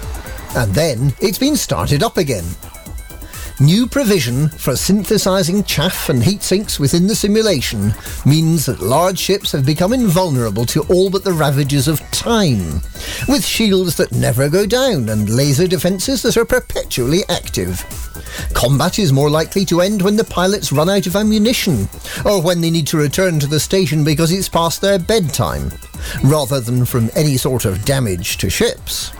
And 0.55 0.73
then 0.73 1.13
it's 1.19 1.37
been 1.37 1.55
started 1.55 2.01
up 2.01 2.17
again. 2.17 2.45
New 3.61 3.85
provision 3.85 4.49
for 4.49 4.75
synthesizing 4.75 5.63
chaff 5.65 6.09
and 6.09 6.23
heat 6.23 6.41
sinks 6.41 6.79
within 6.79 7.05
the 7.05 7.13
simulation 7.13 7.93
means 8.25 8.65
that 8.65 8.81
large 8.81 9.19
ships 9.19 9.51
have 9.51 9.63
become 9.63 9.93
invulnerable 9.93 10.65
to 10.65 10.81
all 10.89 11.11
but 11.11 11.23
the 11.23 11.31
ravages 11.31 11.87
of 11.87 11.99
time, 12.09 12.81
with 13.27 13.45
shields 13.45 13.95
that 13.97 14.11
never 14.13 14.49
go 14.49 14.65
down 14.65 15.09
and 15.09 15.29
laser 15.29 15.67
defenses 15.67 16.23
that 16.23 16.37
are 16.37 16.45
perpetually 16.45 17.19
active. 17.29 17.85
Combat 18.55 18.97
is 18.97 19.13
more 19.13 19.29
likely 19.29 19.63
to 19.65 19.81
end 19.81 20.01
when 20.01 20.15
the 20.15 20.23
pilots 20.23 20.71
run 20.71 20.89
out 20.89 21.05
of 21.05 21.15
ammunition, 21.15 21.87
or 22.25 22.41
when 22.41 22.61
they 22.61 22.71
need 22.71 22.87
to 22.87 22.97
return 22.97 23.39
to 23.39 23.45
the 23.45 23.59
station 23.59 24.03
because 24.03 24.31
it's 24.31 24.49
past 24.49 24.81
their 24.81 24.97
bedtime, 24.97 25.71
rather 26.23 26.59
than 26.59 26.83
from 26.83 27.11
any 27.15 27.37
sort 27.37 27.65
of 27.65 27.85
damage 27.85 28.37
to 28.37 28.49
ships. 28.49 29.11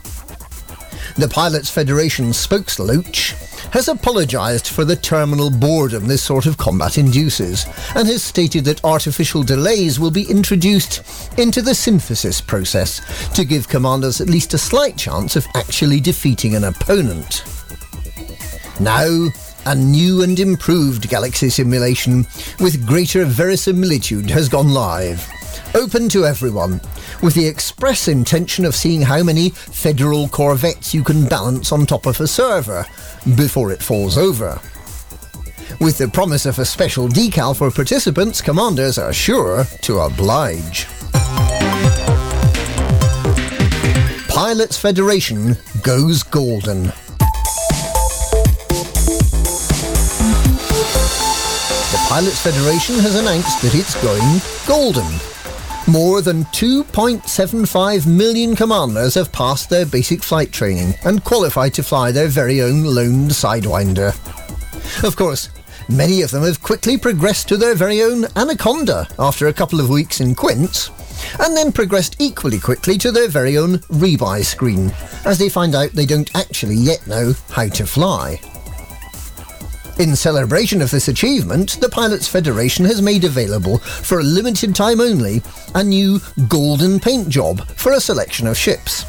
The 1.16 1.28
Pilots 1.28 1.70
Federation 1.70 2.30
spokesloach 2.30 3.51
has 3.72 3.88
apologised 3.88 4.68
for 4.68 4.84
the 4.84 4.96
terminal 4.96 5.50
boredom 5.50 6.08
this 6.08 6.24
sort 6.24 6.46
of 6.46 6.58
combat 6.58 6.98
induces, 6.98 7.66
and 7.96 8.08
has 8.08 8.24
stated 8.24 8.66
that 8.66 8.84
artificial 8.84 9.44
delays 9.44 10.00
will 10.00 10.12
be 10.12 10.30
introduced 10.30 11.04
into 11.38 11.62
the 11.62 11.76
synthesis 11.76 12.42
process 12.42 13.02
to 13.36 13.46
give 13.46 13.70
commanders 13.70 14.20
at 14.20 14.30
least 14.30 14.54
a 14.54 14.58
slight 14.58 14.98
chance 14.98 15.36
of 15.36 15.48
actually 15.56 16.00
defeating 16.00 16.56
an 16.56 16.64
opponent. 16.64 17.44
Now, 18.80 19.28
a 19.68 19.76
new 19.76 20.24
and 20.24 20.40
improved 20.40 21.08
Galaxy 21.08 21.50
simulation 21.50 22.26
with 22.60 22.88
greater 22.88 23.26
verisimilitude 23.26 24.30
has 24.32 24.50
gone 24.50 24.74
live. 24.74 25.28
Open 25.76 26.10
to 26.10 26.26
everyone, 26.26 26.81
with 27.22 27.34
the 27.36 27.46
express 27.46 28.08
intention 28.08 28.66
of 28.66 28.76
seeing 28.76 29.02
how 29.02 29.22
many 29.24 29.50
federal 29.50 30.28
corvettes 30.28 30.94
you 30.94 31.04
can 31.04 31.28
balance 31.28 31.72
on 31.72 31.86
top 31.86 32.06
of 32.06 32.20
a 32.20 32.28
server 32.28 32.86
before 33.36 33.72
it 33.72 33.82
falls 33.82 34.18
over. 34.18 34.60
With 35.80 35.98
the 35.98 36.08
promise 36.08 36.46
of 36.46 36.60
a 36.60 36.66
special 36.66 37.08
decal 37.08 37.56
for 37.56 37.72
participants, 37.72 38.42
commanders 38.42 38.98
are 38.98 39.14
sure 39.14 39.66
to 39.82 40.00
oblige. 40.00 40.88
Pilots 44.28 44.78
Federation 44.78 45.56
goes 45.84 46.24
golden. 46.24 46.84
The 51.92 52.06
Pilots 52.08 52.42
Federation 52.42 52.96
has 53.00 53.16
announced 53.16 53.62
that 53.62 53.76
it's 53.76 53.96
going 54.02 54.42
golden. 54.68 55.06
More 55.88 56.22
than 56.22 56.46
2.75 56.46 58.06
million 58.06 58.56
commanders 58.56 59.16
have 59.16 59.32
passed 59.32 59.70
their 59.70 59.86
basic 59.86 60.22
flight 60.22 60.52
training 60.52 60.94
and 61.04 61.24
qualified 61.24 61.74
to 61.74 61.84
fly 61.84 62.12
their 62.12 62.28
very 62.28 62.62
own 62.62 62.84
lone 62.84 63.30
Sidewinder. 63.30 64.14
Of 65.04 65.16
course, 65.16 65.50
many 65.90 66.22
of 66.22 66.32
them 66.32 66.44
have 66.44 66.62
quickly 66.62 66.98
progressed 66.98 67.50
to 67.50 67.58
their 67.58 67.76
very 67.76 68.04
own 68.04 68.26
Anaconda 68.36 69.08
after 69.18 69.48
a 69.48 69.54
couple 69.54 69.80
of 69.80 69.90
weeks 69.90 70.22
in 70.22 70.36
Quince, 70.36 70.92
and 71.40 71.58
then 71.58 71.72
progressed 71.72 72.16
equally 72.20 72.60
quickly 72.60 72.98
to 73.00 73.12
their 73.12 73.28
very 73.28 73.58
own 73.58 73.80
rebuy 73.90 74.46
screen, 74.46 74.94
as 75.26 75.40
they 75.40 75.50
find 75.50 75.74
out 75.76 75.92
they 75.92 76.06
don't 76.06 76.34
actually 76.36 76.76
yet 76.76 77.06
know 77.08 77.34
how 77.50 77.68
to 77.68 77.86
fly. 77.86 78.40
In 80.00 80.16
celebration 80.16 80.82
of 80.82 80.90
this 80.90 81.10
achievement, 81.10 81.80
the 81.80 81.90
Pilots 81.90 82.28
Federation 82.28 82.86
has 82.86 83.02
made 83.02 83.24
available, 83.24 83.78
for 83.78 84.20
a 84.20 84.24
limited 84.24 84.76
time 84.76 85.00
only, 85.00 85.44
a 85.76 85.84
new 85.84 86.20
golden 86.48 87.00
paint 87.00 87.30
job 87.30 87.68
for 87.76 87.92
a 87.92 88.00
selection 88.00 88.48
of 88.48 88.58
ships. 88.58 89.06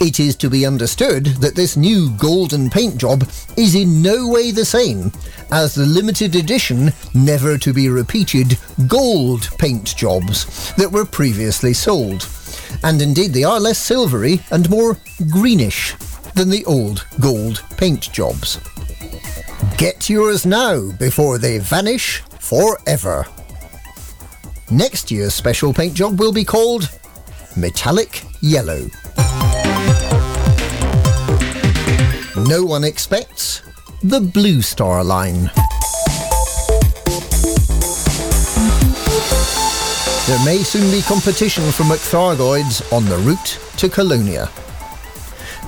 It 0.00 0.18
is 0.18 0.34
to 0.36 0.50
be 0.50 0.66
understood 0.66 1.26
that 1.40 1.54
this 1.54 1.76
new 1.76 2.10
golden 2.16 2.68
paint 2.68 2.96
job 2.96 3.28
is 3.56 3.76
in 3.76 4.02
no 4.02 4.26
way 4.26 4.50
the 4.50 4.64
same 4.64 5.12
as 5.52 5.74
the 5.74 5.86
limited 5.86 6.34
edition, 6.34 6.92
never 7.14 7.56
to 7.58 7.72
be 7.72 7.88
repeated 7.88 8.58
gold 8.88 9.48
paint 9.58 9.94
jobs 9.94 10.72
that 10.74 10.90
were 10.90 11.04
previously 11.04 11.74
sold. 11.74 12.28
And 12.82 13.00
indeed, 13.00 13.32
they 13.32 13.44
are 13.44 13.60
less 13.60 13.78
silvery 13.78 14.40
and 14.50 14.68
more 14.68 14.98
greenish 15.30 15.94
than 16.34 16.50
the 16.50 16.64
old 16.64 17.06
gold 17.20 17.62
paint 17.76 18.10
jobs. 18.10 18.58
Get 19.78 20.08
yours 20.08 20.46
now 20.46 20.92
before 20.92 21.38
they 21.38 21.58
vanish 21.58 22.22
forever. 22.40 23.26
Next 24.70 25.10
year's 25.10 25.34
special 25.34 25.72
paint 25.72 25.94
job 25.94 26.18
will 26.18 26.32
be 26.32 26.44
called 26.44 26.88
Metallic 27.56 28.24
Yellow. 28.40 28.86
No 32.36 32.64
one 32.64 32.84
expects 32.84 33.62
the 34.02 34.20
Blue 34.20 34.62
Star 34.62 35.04
Line. 35.04 35.50
There 40.26 40.44
may 40.44 40.62
soon 40.62 40.90
be 40.90 41.02
competition 41.02 41.70
for 41.72 41.82
McThargoids 41.82 42.90
on 42.92 43.04
the 43.04 43.18
route 43.18 43.58
to 43.76 43.88
Colonia. 43.88 44.48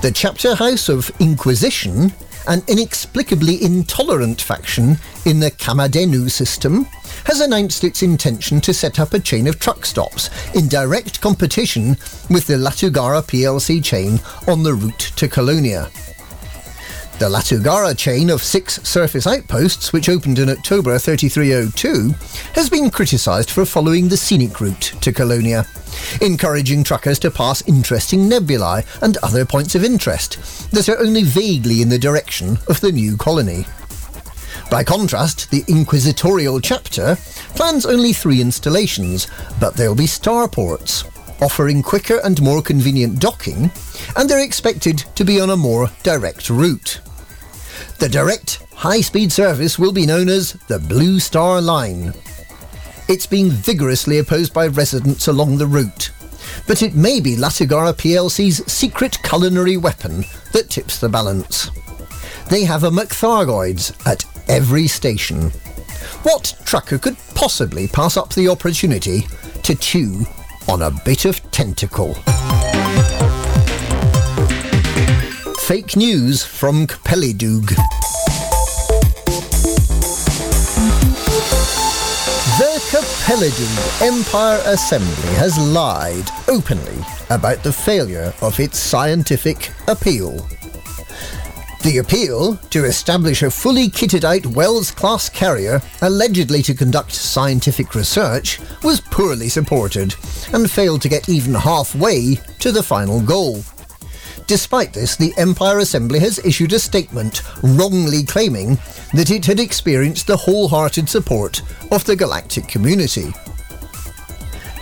The 0.01 0.11
chapter 0.11 0.55
house 0.55 0.89
of 0.89 1.11
Inquisition, 1.19 2.11
an 2.47 2.63
inexplicably 2.67 3.63
intolerant 3.63 4.41
faction 4.41 4.97
in 5.25 5.39
the 5.39 5.51
Kamadhenu 5.51 6.29
system, 6.29 6.85
has 7.25 7.41
announced 7.41 7.83
its 7.83 8.03
intention 8.03 8.61
to 8.61 8.73
set 8.73 8.99
up 8.99 9.13
a 9.13 9.19
chain 9.19 9.47
of 9.47 9.59
truck 9.59 9.85
stops 9.85 10.29
in 10.55 10.67
direct 10.67 11.21
competition 11.21 11.89
with 12.29 12.47
the 12.47 12.55
Latugara 12.55 13.21
PLC 13.23 13.83
chain 13.83 14.19
on 14.47 14.63
the 14.63 14.73
route 14.73 15.11
to 15.15 15.27
Colonia. 15.27 15.89
The 17.17 17.29
Latugara 17.29 17.97
chain 17.97 18.29
of 18.29 18.43
six 18.43 18.81
surface 18.83 19.25
outposts, 19.25 19.93
which 19.93 20.09
opened 20.09 20.37
in 20.37 20.49
October 20.49 20.99
3302, 20.99 22.13
has 22.55 22.69
been 22.69 22.89
criticised 22.91 23.51
for 23.51 23.65
following 23.65 24.09
the 24.09 24.17
scenic 24.17 24.59
route 24.59 24.93
to 24.99 25.13
Colonia, 25.13 25.65
encouraging 26.19 26.83
truckers 26.83 27.17
to 27.19 27.31
pass 27.31 27.65
interesting 27.69 28.27
nebulae 28.27 28.83
and 29.01 29.15
other 29.23 29.45
points 29.45 29.75
of 29.75 29.85
interest 29.85 30.69
that 30.71 30.89
are 30.89 30.99
only 30.99 31.23
vaguely 31.23 31.81
in 31.81 31.87
the 31.87 31.97
direction 31.97 32.59
of 32.67 32.81
the 32.81 32.91
new 32.91 33.15
colony. 33.15 33.65
By 34.69 34.83
contrast, 34.83 35.49
the 35.51 35.63
Inquisitorial 35.69 36.59
chapter 36.59 37.15
plans 37.55 37.85
only 37.85 38.11
three 38.11 38.41
installations, 38.41 39.27
but 39.57 39.75
they'll 39.75 39.95
be 39.95 40.03
starports, 40.03 41.09
offering 41.41 41.83
quicker 41.83 42.19
and 42.23 42.41
more 42.41 42.61
convenient 42.61 43.19
docking, 43.19 43.71
and 44.15 44.29
they're 44.29 44.43
expected 44.43 44.99
to 45.15 45.23
be 45.23 45.39
on 45.39 45.49
a 45.49 45.57
more 45.57 45.89
direct 46.03 46.49
route. 46.49 47.01
The 47.99 48.09
direct 48.09 48.63
high 48.73 49.01
speed 49.01 49.31
service 49.31 49.79
will 49.79 49.93
be 49.93 50.05
known 50.05 50.29
as 50.29 50.53
the 50.67 50.79
Blue 50.79 51.19
Star 51.19 51.61
Line. 51.61 52.13
It's 53.07 53.25
being 53.25 53.49
vigorously 53.49 54.19
opposed 54.19 54.53
by 54.53 54.67
residents 54.67 55.27
along 55.27 55.57
the 55.57 55.67
route, 55.67 56.11
but 56.67 56.81
it 56.81 56.95
may 56.95 57.19
be 57.19 57.35
Latagara 57.35 57.93
PLC's 57.93 58.71
secret 58.71 59.21
culinary 59.23 59.77
weapon 59.77 60.25
that 60.53 60.69
tips 60.69 60.99
the 60.99 61.09
balance. 61.09 61.69
They 62.49 62.63
have 62.63 62.83
a 62.83 62.91
McThargoids 62.91 64.05
at 64.05 64.25
every 64.47 64.87
station. 64.87 65.51
What 66.23 66.55
trucker 66.65 66.97
could 66.97 67.17
possibly 67.33 67.87
pass 67.87 68.17
up 68.17 68.33
the 68.33 68.49
opportunity 68.49 69.25
to 69.63 69.75
chew 69.75 70.25
on 70.67 70.81
a 70.81 70.91
bit 71.05 71.25
of 71.25 71.41
tentacle? 71.51 72.13
Fake 75.59 75.95
news 75.95 76.43
from 76.43 76.87
Kpelidug. 76.87 77.67
The 82.57 82.79
Kpelidug 82.89 84.01
Empire 84.01 84.61
Assembly 84.65 85.33
has 85.35 85.57
lied 85.57 86.29
openly 86.47 87.03
about 87.29 87.63
the 87.63 87.73
failure 87.73 88.33
of 88.41 88.59
its 88.59 88.79
scientific 88.79 89.71
appeal. 89.87 90.47
The 91.85 91.99
appeal 91.99 92.55
to 92.71 92.85
establish 92.85 93.43
a 93.43 93.51
fully 93.51 93.89
kitted 93.89 94.23
out 94.23 94.55
Wells 94.55 94.89
class 94.89 95.29
carrier, 95.29 95.79
allegedly 96.01 96.63
to 96.63 96.73
conduct 96.73 97.11
scientific 97.11 97.93
research, 97.93 98.59
was 98.81 98.99
poorly 98.99 99.49
supported 99.49 100.15
and 100.51 100.69
failed 100.69 101.03
to 101.03 101.09
get 101.09 101.29
even 101.29 101.53
halfway 101.53 102.39
to 102.57 102.71
the 102.71 102.81
final 102.81 103.21
goal. 103.21 103.63
Despite 104.47 104.93
this, 104.93 105.15
the 105.15 105.31
Empire 105.37 105.77
Assembly 105.77 106.17
has 106.21 106.39
issued 106.39 106.73
a 106.73 106.79
statement 106.79 107.43
wrongly 107.61 108.23
claiming 108.23 108.79
that 109.13 109.29
it 109.29 109.45
had 109.45 109.59
experienced 109.59 110.25
the 110.25 110.37
wholehearted 110.37 111.07
support 111.07 111.61
of 111.91 112.03
the 112.05 112.15
galactic 112.15 112.67
community. 112.67 113.31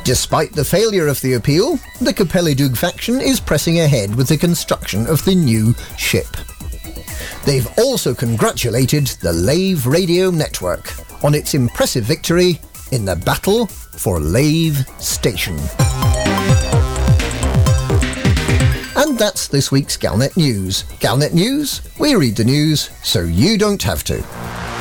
Despite 0.05 0.53
the 0.53 0.63
failure 0.63 1.09
of 1.09 1.19
the 1.19 1.33
appeal, 1.33 1.75
the 1.99 2.13
Capellidug 2.13 2.77
faction 2.77 3.19
is 3.19 3.41
pressing 3.41 3.81
ahead 3.81 4.15
with 4.15 4.29
the 4.29 4.37
construction 4.37 5.05
of 5.07 5.25
the 5.25 5.35
new 5.35 5.75
ship. 5.97 6.27
They've 7.45 7.67
also 7.77 8.13
congratulated 8.13 9.07
the 9.21 9.33
Lave 9.33 9.85
Radio 9.85 10.29
Network 10.29 10.93
on 11.23 11.33
its 11.33 11.53
impressive 11.53 12.03
victory 12.03 12.59
in 12.91 13.05
the 13.05 13.15
battle 13.15 13.67
for 13.67 14.19
Lave 14.19 14.87
Station. 14.99 15.57
And 18.95 19.17
that's 19.17 19.47
this 19.47 19.71
week's 19.71 19.97
Galnet 19.97 20.37
News. 20.37 20.83
Galnet 20.99 21.33
News, 21.33 21.81
we 21.99 22.15
read 22.15 22.35
the 22.35 22.43
news 22.43 22.89
so 23.03 23.21
you 23.21 23.57
don't 23.57 23.81
have 23.83 24.03
to. 24.05 24.72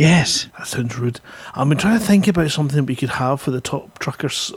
Yes. 0.00 0.48
That 0.56 0.66
sounds 0.66 0.98
rude. 0.98 1.20
I've 1.54 1.68
been 1.68 1.76
trying 1.76 1.98
to 1.98 2.04
think 2.04 2.26
about 2.26 2.50
something 2.50 2.86
we 2.86 2.96
could 2.96 3.10
have 3.10 3.42
for 3.42 3.50
the 3.50 3.60
Top 3.60 3.98
Truckers 3.98 4.50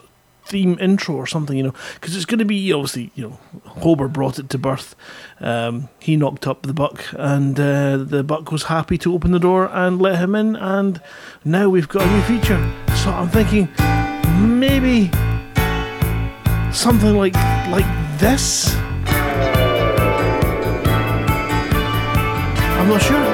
theme 0.46 0.78
intro 0.80 1.16
or 1.16 1.28
something, 1.28 1.58
you 1.58 1.64
know, 1.64 1.74
because 1.96 2.16
it's 2.16 2.24
going 2.24 2.40
to 2.40 2.46
be 2.46 2.72
obviously, 2.72 3.12
you 3.16 3.28
know, 3.28 3.40
Hober 3.82 4.12
brought 4.12 4.40
it 4.40 4.50
to 4.52 4.58
birth. 4.58 4.96
Um, 5.42 5.90
he 6.00 6.16
knocked 6.16 6.48
up 6.48 6.62
the 6.62 6.74
buck, 6.74 7.04
and 7.12 7.60
uh, 7.60 7.98
the 7.98 8.24
buck 8.24 8.54
was 8.54 8.64
happy 8.64 8.98
to 9.00 9.14
open 9.14 9.32
the 9.32 9.40
door 9.40 9.70
and 9.70 10.02
let 10.02 10.18
him 10.18 10.34
in. 10.34 10.56
And 10.56 11.02
now 11.44 11.68
we've 11.68 11.90
got 11.90 12.04
a 12.04 12.10
new 12.10 12.22
feature. 12.22 12.74
So 12.96 13.12
I'm 13.12 13.28
thinking 13.28 13.68
maybe 14.58 15.12
something 16.72 17.18
like 17.18 17.36
like 17.68 18.18
this. 18.18 18.74
I'm 22.80 22.88
not 22.88 23.02
sure. 23.02 23.33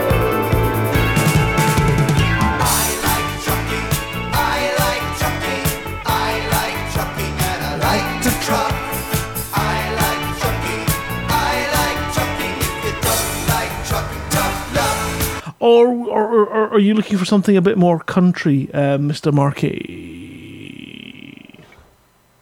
Or, 15.70 15.88
or, 15.88 16.28
or, 16.28 16.48
or 16.48 16.68
are 16.70 16.80
you 16.80 16.96
looking 16.96 17.20
for 17.20 17.26
something 17.26 17.56
a 17.56 17.62
bit 17.62 17.78
more 17.78 18.00
country, 18.00 18.74
uh, 18.74 18.98
Mr. 18.98 19.32
Markey? 19.32 19.70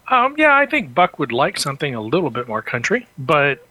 Um, 0.08 0.34
yeah, 0.38 0.56
I 0.56 0.64
think 0.64 0.94
Buck 0.94 1.18
would 1.18 1.30
like 1.30 1.58
something 1.58 1.94
a 1.94 2.00
little 2.00 2.30
bit 2.30 2.48
more 2.48 2.62
country, 2.62 3.06
but 3.18 3.68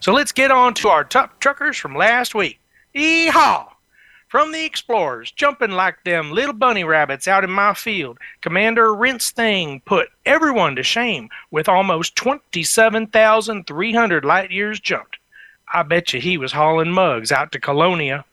So 0.00 0.12
let's 0.12 0.32
get 0.32 0.50
on 0.50 0.74
to 0.74 0.88
our 0.88 1.04
top 1.04 1.40
truckers 1.40 1.76
from 1.76 1.96
last 1.96 2.34
week. 2.34 2.60
Yeehaw! 2.94 3.68
From 4.28 4.52
the 4.52 4.64
explorers, 4.64 5.32
jumping 5.32 5.72
like 5.72 6.04
them 6.04 6.30
little 6.30 6.52
bunny 6.52 6.84
rabbits 6.84 7.26
out 7.26 7.44
in 7.44 7.50
my 7.50 7.74
field, 7.74 8.18
Commander 8.42 8.88
Rincewind 8.88 9.84
put 9.86 10.08
everyone 10.26 10.76
to 10.76 10.82
shame 10.82 11.30
with 11.50 11.68
almost 11.68 12.14
27,300 12.16 14.24
light 14.24 14.50
years 14.50 14.80
jumped. 14.80 15.18
I 15.72 15.82
bet 15.82 16.12
you 16.12 16.20
he 16.20 16.36
was 16.36 16.52
hauling 16.52 16.92
mugs 16.92 17.32
out 17.32 17.52
to 17.52 17.60
Colonia. 17.60 18.24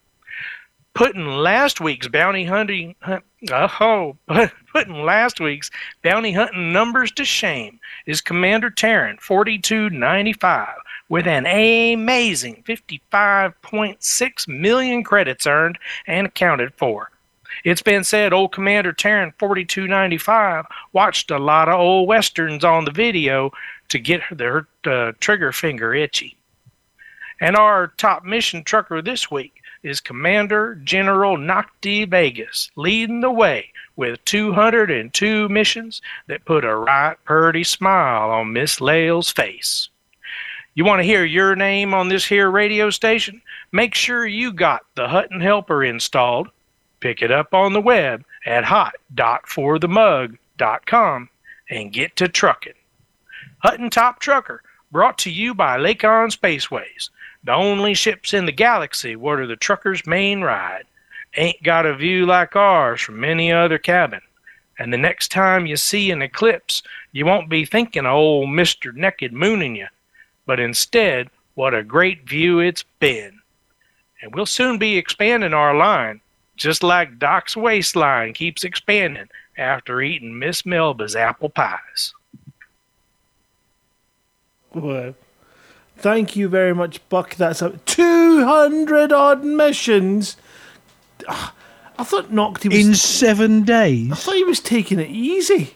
Putting 0.94 1.28
last 1.28 1.82
week's 1.82 2.08
bounty 2.08 2.46
hunting, 2.46 2.96
hunt, 3.00 3.24
oh, 3.52 4.18
putting 4.74 5.04
last 5.04 5.40
week's 5.40 5.72
bounty 6.04 6.34
hunting 6.34 6.74
numbers 6.74 7.12
to 7.14 7.26
shame 7.26 7.80
is 8.06 8.22
Commander 8.22 8.70
Tarrant 8.70 9.22
4295 9.22 10.68
with 11.10 11.28
an 11.28 11.46
amazing 11.46 12.64
55.6 12.68 14.48
million 14.48 15.04
credits 15.04 15.46
earned 15.46 15.78
and 16.08 16.28
accounted 16.28 16.74
for. 16.76 17.12
It's 17.64 17.82
been 17.82 18.04
said 18.04 18.34
old 18.34 18.52
Commander 18.52 18.92
Tarrant 18.92 19.36
4295 19.40 20.66
watched 20.94 21.32
a 21.32 21.40
lot 21.40 21.70
of 21.70 21.80
old 21.80 22.08
westerns 22.08 22.64
on 22.64 22.86
the 22.86 22.92
video 22.92 23.52
to 23.90 24.00
get 24.00 24.22
her 24.22 24.68
uh, 24.86 25.14
trigger 25.20 25.52
finger 25.52 25.94
itchy. 25.94 26.38
And 27.40 27.56
our 27.56 27.88
top 27.98 28.24
mission 28.24 28.64
trucker 28.64 29.02
this 29.02 29.30
week 29.30 29.62
is 29.84 30.00
Commander 30.00 30.76
General 30.84 31.38
Nocti 31.38 32.10
Vegas, 32.10 32.72
leading 32.76 33.22
the 33.22 33.32
way 33.32 33.72
with 33.96 34.24
202 34.26 35.48
missions 35.50 36.02
that 36.28 36.46
put 36.46 36.66
a 36.66 36.76
right 36.76 37.16
purty 37.24 37.64
smile 37.64 38.32
on 38.32 38.52
Miss 38.52 38.82
Lael's 38.82 39.32
face. 39.32 39.90
You 40.76 40.84
want 40.84 41.00
to 41.00 41.06
hear 41.06 41.24
your 41.24 41.56
name 41.56 41.94
on 41.94 42.10
this 42.10 42.26
here 42.26 42.52
radio 42.52 42.90
station? 42.90 43.42
Make 43.72 43.96
sure 43.96 44.28
you 44.28 44.52
got 44.52 44.82
the 44.96 45.08
Hutton 45.08 45.40
Helper 45.40 45.86
installed. 45.86 46.50
Pick 47.00 47.22
it 47.22 47.32
up 47.32 47.54
on 47.54 47.72
the 47.72 47.80
web 47.80 48.26
at 48.46 48.66
hot.forthemug.com 48.66 51.30
and 51.70 51.94
get 51.94 52.18
to 52.18 52.28
trucking. 52.28 52.74
Hutton 53.60 53.90
Top 53.90 54.20
Trucker, 54.20 54.62
brought 54.92 55.18
to 55.20 55.32
you 55.32 55.56
by 55.56 55.78
Lakon 55.78 56.30
Spaceways, 56.30 57.10
the 57.46 57.54
only 57.54 57.94
ships 57.94 58.34
in 58.34 58.46
the 58.46 58.52
galaxy 58.52 59.16
where 59.16 59.48
the 59.48 59.56
trucker's 59.56 60.06
main 60.06 60.42
ride. 60.42 60.84
Ain't 61.38 61.64
got 61.64 61.86
a 61.86 61.96
view 61.96 62.26
like 62.26 62.58
ours 62.58 63.00
from 63.00 63.24
any 63.24 63.50
other 63.50 63.78
cabin. 63.78 64.20
And 64.78 64.92
the 64.92 64.98
next 64.98 65.32
time 65.32 65.66
you 65.66 65.78
see 65.78 66.12
an 66.12 66.22
eclipse, 66.22 66.84
you 67.14 67.26
won't 67.26 67.48
be 67.50 67.64
thinking 67.64 68.06
of 68.06 68.12
old 68.12 68.50
Mr. 68.50 68.94
Naked 68.94 69.32
mooning 69.32 69.78
you, 69.78 69.88
but 70.46 70.60
instead, 70.60 71.30
what 71.56 71.74
a 71.74 71.84
great 71.84 72.28
view 72.28 72.60
it's 72.60 72.84
been. 73.00 73.40
And 74.22 74.34
we'll 74.34 74.46
soon 74.46 74.78
be 74.78 74.98
expanding 74.98 75.54
our 75.54 75.76
line, 75.76 76.22
just 76.56 76.84
like 76.84 77.20
Doc's 77.20 77.56
waistline 77.56 78.34
keeps 78.34 78.64
expanding 78.64 79.30
after 79.58 80.02
eating 80.02 80.38
Miss 80.38 80.66
Melba's 80.66 81.16
apple 81.16 81.50
pies. 81.50 82.14
Well, 84.74 85.16
thank 85.98 86.36
you 86.36 86.50
very 86.50 86.76
much, 86.76 87.08
Buck. 87.08 87.36
That's 87.36 87.62
a 87.62 87.80
200 87.86 89.12
odd 89.14 89.44
missions. 89.44 90.36
Ah, 91.30 91.54
I 91.98 92.04
thought 92.04 92.32
Nocti 92.32 92.70
was. 92.70 92.86
In 92.86 92.96
seven 92.96 93.64
days. 93.64 94.12
I 94.12 94.16
thought 94.16 94.36
he 94.36 94.44
was 94.44 94.60
taking 94.60 95.00
it 95.00 95.10
easy. 95.10 95.76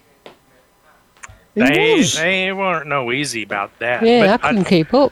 It 1.60 1.74
They, 1.74 1.96
was. 1.96 2.16
they 2.16 2.52
weren't 2.52 2.88
no 2.88 3.12
easy 3.12 3.44
about 3.44 3.78
that. 3.80 4.04
Yeah, 4.04 4.24
I 4.24 4.28
but 4.38 4.42
couldn't 4.42 4.66
keep 4.66 4.94
up. 4.94 5.12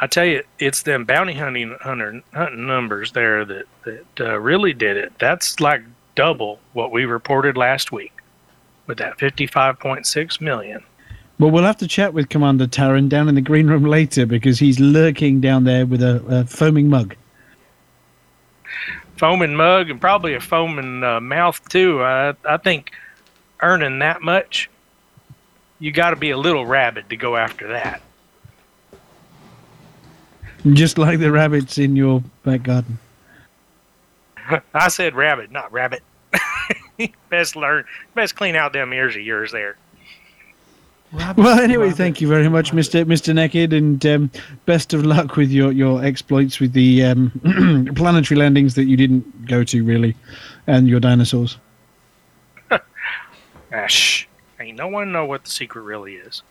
I 0.00 0.06
tell 0.06 0.24
you, 0.24 0.42
it's 0.58 0.82
them 0.82 1.04
bounty 1.04 1.34
hunting 1.34 1.76
hunter 1.80 2.22
hunting 2.34 2.66
numbers 2.66 3.12
there 3.12 3.44
that 3.44 3.64
that 3.84 4.04
uh, 4.20 4.40
really 4.40 4.72
did 4.72 4.96
it. 4.96 5.12
That's 5.18 5.60
like 5.60 5.82
double 6.14 6.58
what 6.72 6.90
we 6.90 7.04
reported 7.04 7.56
last 7.56 7.92
week 7.92 8.12
with 8.86 8.98
that 8.98 9.16
55.6 9.18 10.40
million. 10.40 10.82
Well, 11.38 11.50
we'll 11.50 11.64
have 11.64 11.78
to 11.78 11.88
chat 11.88 12.14
with 12.14 12.28
Commander 12.28 12.66
Taran 12.66 13.08
down 13.08 13.28
in 13.28 13.34
the 13.34 13.40
green 13.40 13.66
room 13.66 13.84
later 13.84 14.26
because 14.26 14.58
he's 14.58 14.78
lurking 14.78 15.40
down 15.40 15.64
there 15.64 15.86
with 15.86 16.02
a, 16.02 16.22
a 16.28 16.44
foaming 16.46 16.88
mug. 16.88 17.16
Foaming 19.16 19.54
mug 19.54 19.90
and 19.90 20.00
probably 20.00 20.34
a 20.34 20.40
foaming 20.40 21.02
uh, 21.04 21.20
mouth 21.20 21.60
too. 21.68 22.02
I 22.02 22.34
I 22.44 22.56
think 22.56 22.92
earning 23.60 24.00
that 24.00 24.20
much, 24.22 24.68
you 25.82 25.90
got 25.90 26.10
to 26.10 26.16
be 26.16 26.30
a 26.30 26.36
little 26.36 26.64
rabid 26.64 27.10
to 27.10 27.16
go 27.16 27.36
after 27.36 27.66
that. 27.66 28.00
Just 30.74 30.96
like 30.96 31.18
the 31.18 31.32
rabbits 31.32 31.76
in 31.76 31.96
your 31.96 32.22
back 32.44 32.62
garden. 32.62 33.00
I 34.74 34.86
said 34.86 35.16
rabbit, 35.16 35.50
not 35.50 35.72
rabbit. 35.72 36.04
best 37.30 37.56
learn, 37.56 37.84
best 38.14 38.36
clean 38.36 38.54
out 38.54 38.72
them 38.72 38.92
ears 38.92 39.16
of 39.16 39.22
yours 39.22 39.50
there. 39.50 39.76
Well, 41.12 41.58
anyway, 41.58 41.90
thank 41.90 42.20
you 42.20 42.28
very 42.28 42.48
much, 42.48 42.72
Mister 42.72 43.04
Mister 43.04 43.34
Naked, 43.34 43.72
and 43.72 44.06
um, 44.06 44.30
best 44.66 44.94
of 44.94 45.04
luck 45.04 45.34
with 45.34 45.50
your, 45.50 45.72
your 45.72 46.02
exploits 46.04 46.60
with 46.60 46.74
the 46.74 47.04
um, 47.04 47.90
planetary 47.96 48.38
landings 48.38 48.76
that 48.76 48.84
you 48.84 48.96
didn't 48.96 49.46
go 49.46 49.64
to, 49.64 49.84
really, 49.84 50.14
and 50.68 50.88
your 50.88 51.00
dinosaurs. 51.00 51.58
Ah, 53.74 53.86
shh. 53.86 54.26
Ain't 54.62 54.78
no 54.78 54.88
one 54.88 55.10
know 55.10 55.24
what 55.24 55.44
the 55.44 55.50
secret 55.50 55.82
really 55.82 56.14
is. 56.14 56.42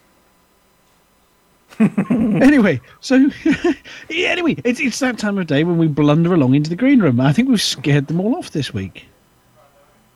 anyway, 1.79 2.81
so 2.99 3.29
yeah, 4.09 4.27
anyway, 4.27 4.57
it's 4.65 4.81
it's 4.81 4.99
that 4.99 5.17
time 5.17 5.37
of 5.37 5.47
day 5.47 5.63
when 5.63 5.77
we 5.77 5.87
blunder 5.87 6.33
along 6.33 6.53
into 6.53 6.69
the 6.69 6.75
green 6.75 6.99
room. 6.99 7.21
I 7.21 7.31
think 7.31 7.47
we've 7.47 7.61
scared 7.61 8.07
them 8.07 8.19
all 8.19 8.35
off 8.35 8.51
this 8.51 8.73
week. 8.73 9.05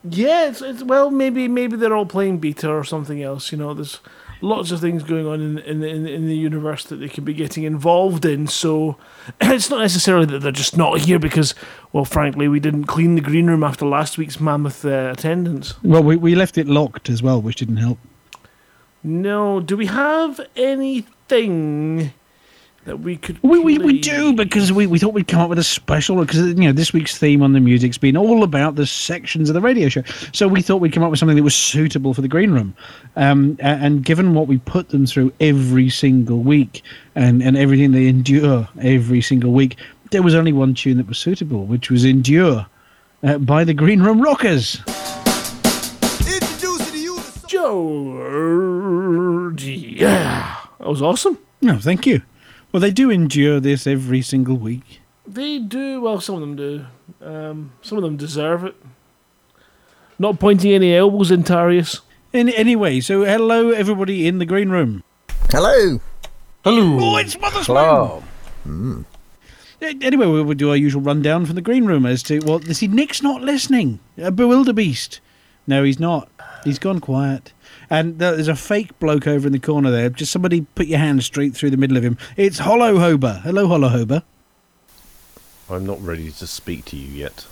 Yeah, 0.04 0.50
it's, 0.50 0.62
it's 0.62 0.84
well, 0.84 1.10
maybe 1.10 1.48
maybe 1.48 1.78
they're 1.78 1.96
all 1.96 2.06
playing 2.06 2.40
beta 2.40 2.70
or 2.70 2.84
something 2.84 3.24
else. 3.24 3.54
You 3.54 3.58
know, 3.58 3.74
there's 3.74 4.02
lots 4.42 4.72
of 4.72 4.80
things 4.80 5.04
going 5.04 5.28
on 5.28 5.42
in 5.42 5.58
in 5.60 5.84
in, 5.84 6.08
in 6.08 6.28
the 6.28 6.36
universe 6.36 6.84
that 6.86 6.98
they 6.98 7.10
could 7.10 7.26
be 7.26 7.34
getting 7.34 7.64
involved 7.64 8.26
in. 8.26 8.48
So 8.48 8.98
it's 9.42 9.70
not 9.70 9.80
necessarily 9.82 10.26
that 10.28 10.40
they're 10.40 10.52
just 10.52 10.78
not 10.78 11.02
here 11.02 11.20
because, 11.20 11.56
well, 11.94 12.06
frankly, 12.06 12.48
we 12.48 12.60
didn't 12.60 12.86
clean 12.86 13.16
the 13.16 13.22
green 13.22 13.48
room 13.48 13.64
after 13.64 13.86
last 13.86 14.18
week's 14.18 14.40
mammoth 14.40 14.86
uh, 14.86 15.12
attendance. 15.12 15.82
Well, 15.84 16.04
we 16.04 16.16
we 16.16 16.36
left 16.36 16.58
it 16.58 16.68
locked 16.68 17.10
as 17.10 17.22
well, 17.22 17.42
which 17.42 17.58
didn't 17.58 17.78
help. 17.78 18.00
No, 19.04 19.60
do 19.60 19.78
we 19.78 19.86
have 19.86 20.40
anything 20.56 22.14
that 22.86 22.98
we 22.98 23.18
could. 23.18 23.42
We, 23.44 23.60
we, 23.60 23.78
we 23.80 24.00
do 24.00 24.34
because 24.34 24.72
we, 24.72 24.88
we 24.88 24.98
thought 25.00 25.14
we'd 25.14 25.28
come 25.28 25.42
up 25.42 25.50
with 25.50 25.60
a 25.60 25.64
special 25.64 26.24
because 26.24 26.38
you 26.38 26.54
know 26.54 26.72
this 26.72 26.94
week's 26.94 27.18
theme 27.18 27.42
on 27.42 27.54
the 27.54 27.60
music's 27.60 27.98
been 27.98 28.16
all 28.16 28.44
about 28.44 28.76
the 28.76 28.86
sections 28.86 29.50
of 29.50 29.56
the 29.56 29.62
radio 29.62 29.90
show. 29.90 30.04
So 30.32 30.48
we 30.48 30.62
thought 30.62 30.78
we'd 30.78 30.94
come 30.94 31.04
up 31.04 31.10
with 31.10 31.20
something 31.20 31.36
that 31.36 31.44
was 31.44 31.56
suitable 31.56 32.14
for 32.14 32.22
the 32.22 32.28
green 32.28 32.52
room. 32.52 32.76
Um, 33.16 33.58
and 33.60 34.06
given 34.06 34.36
what 34.36 34.48
we 34.48 34.60
put 34.60 34.90
them 34.90 35.06
through 35.06 35.34
every 35.40 35.90
single 35.90 36.40
week 36.40 36.84
and, 37.16 37.42
and 37.42 37.58
everything 37.58 37.92
they 37.92 38.08
endure 38.08 38.68
every 38.82 39.22
single 39.22 39.52
week, 39.52 39.78
there 40.12 40.22
was 40.22 40.36
only 40.36 40.54
one 40.54 40.76
tune 40.76 40.98
that 40.98 41.08
was 41.08 41.18
suitable, 41.18 41.66
which 41.66 41.90
was 41.90 42.06
"Endure" 42.06 42.68
uh, 43.24 43.40
by 43.40 43.64
the 43.64 43.74
Green 43.74 44.02
Room 44.02 44.22
Rockers. 44.22 44.80
Georgie. 47.48 48.66
Yeah, 49.98 50.56
that 50.80 50.88
was 50.88 51.02
awesome. 51.02 51.40
No, 51.62 51.80
thank 51.80 52.06
you. 52.06 52.22
Well, 52.76 52.82
they 52.82 52.92
do 52.92 53.10
endure 53.10 53.62
this 53.62 53.88
every 53.88 54.22
single 54.22 54.58
week. 54.58 55.00
They 55.26 55.60
do. 55.60 56.02
Well, 56.02 56.20
some 56.20 56.36
of 56.36 56.42
them 56.42 56.58
do. 56.58 56.86
Um, 57.22 57.72
some 57.82 57.98
of 57.98 58.04
them 58.04 58.18
deserve 58.18 58.66
it. 58.66 58.76
Not 60.20 60.42
pointing 60.42 60.74
any 60.74 60.94
elbows 60.94 61.32
in 61.32 61.44
Tarius. 61.44 62.02
In, 62.34 62.50
anyway, 62.50 63.00
so 63.00 63.24
hello 63.24 63.70
everybody 63.70 64.28
in 64.28 64.40
the 64.40 64.46
green 64.46 64.72
room. 64.72 65.06
Hello. 65.52 66.02
Hello. 66.66 66.98
Oh, 67.00 67.16
it's 67.16 67.40
Mother's 67.40 67.68
Hello. 67.68 68.22
Moon. 68.66 69.06
Uh, 69.82 69.94
Anyway, 70.02 70.28
we 70.28 70.44
will 70.44 70.54
do 70.54 70.72
our 70.72 70.76
usual 70.76 71.02
rundown 71.02 71.46
from 71.46 71.56
the 71.56 71.62
green 71.62 71.86
room 71.86 72.06
as 72.06 72.22
to 72.24 72.42
well, 72.42 72.60
see, 72.60 72.88
Nick's 72.88 73.24
not 73.24 73.42
listening. 73.42 74.02
A 74.18 74.34
bewilderbeast. 74.34 75.22
No, 75.66 75.86
he's 75.86 75.98
not. 76.02 76.28
He's 76.66 76.80
gone 76.80 77.00
quiet. 77.00 77.54
And 77.90 78.20
there's 78.20 78.48
a 78.48 78.56
fake 78.56 78.98
bloke 79.00 79.28
over 79.28 79.48
in 79.48 79.54
the 79.54 79.60
corner 79.60 79.92
there. 79.92 80.10
Just 80.10 80.32
somebody 80.32 80.62
put 80.76 80.88
your 80.88 81.00
hand 81.00 81.24
straight 81.24 81.56
through 81.56 81.72
the 81.72 81.78
middle 81.78 81.98
of 81.98 82.04
him. 82.04 82.18
It's 82.38 82.60
Hollow 82.60 82.96
Hober. 82.98 83.42
Hello, 83.42 83.68
Hollow 83.68 83.90
Hober. 83.90 84.24
I'm 85.70 85.86
not 85.86 86.02
ready 86.02 86.32
to 86.32 86.48
speak 86.48 86.86
to 86.86 86.98
you 86.98 87.08
yet. 87.08 87.46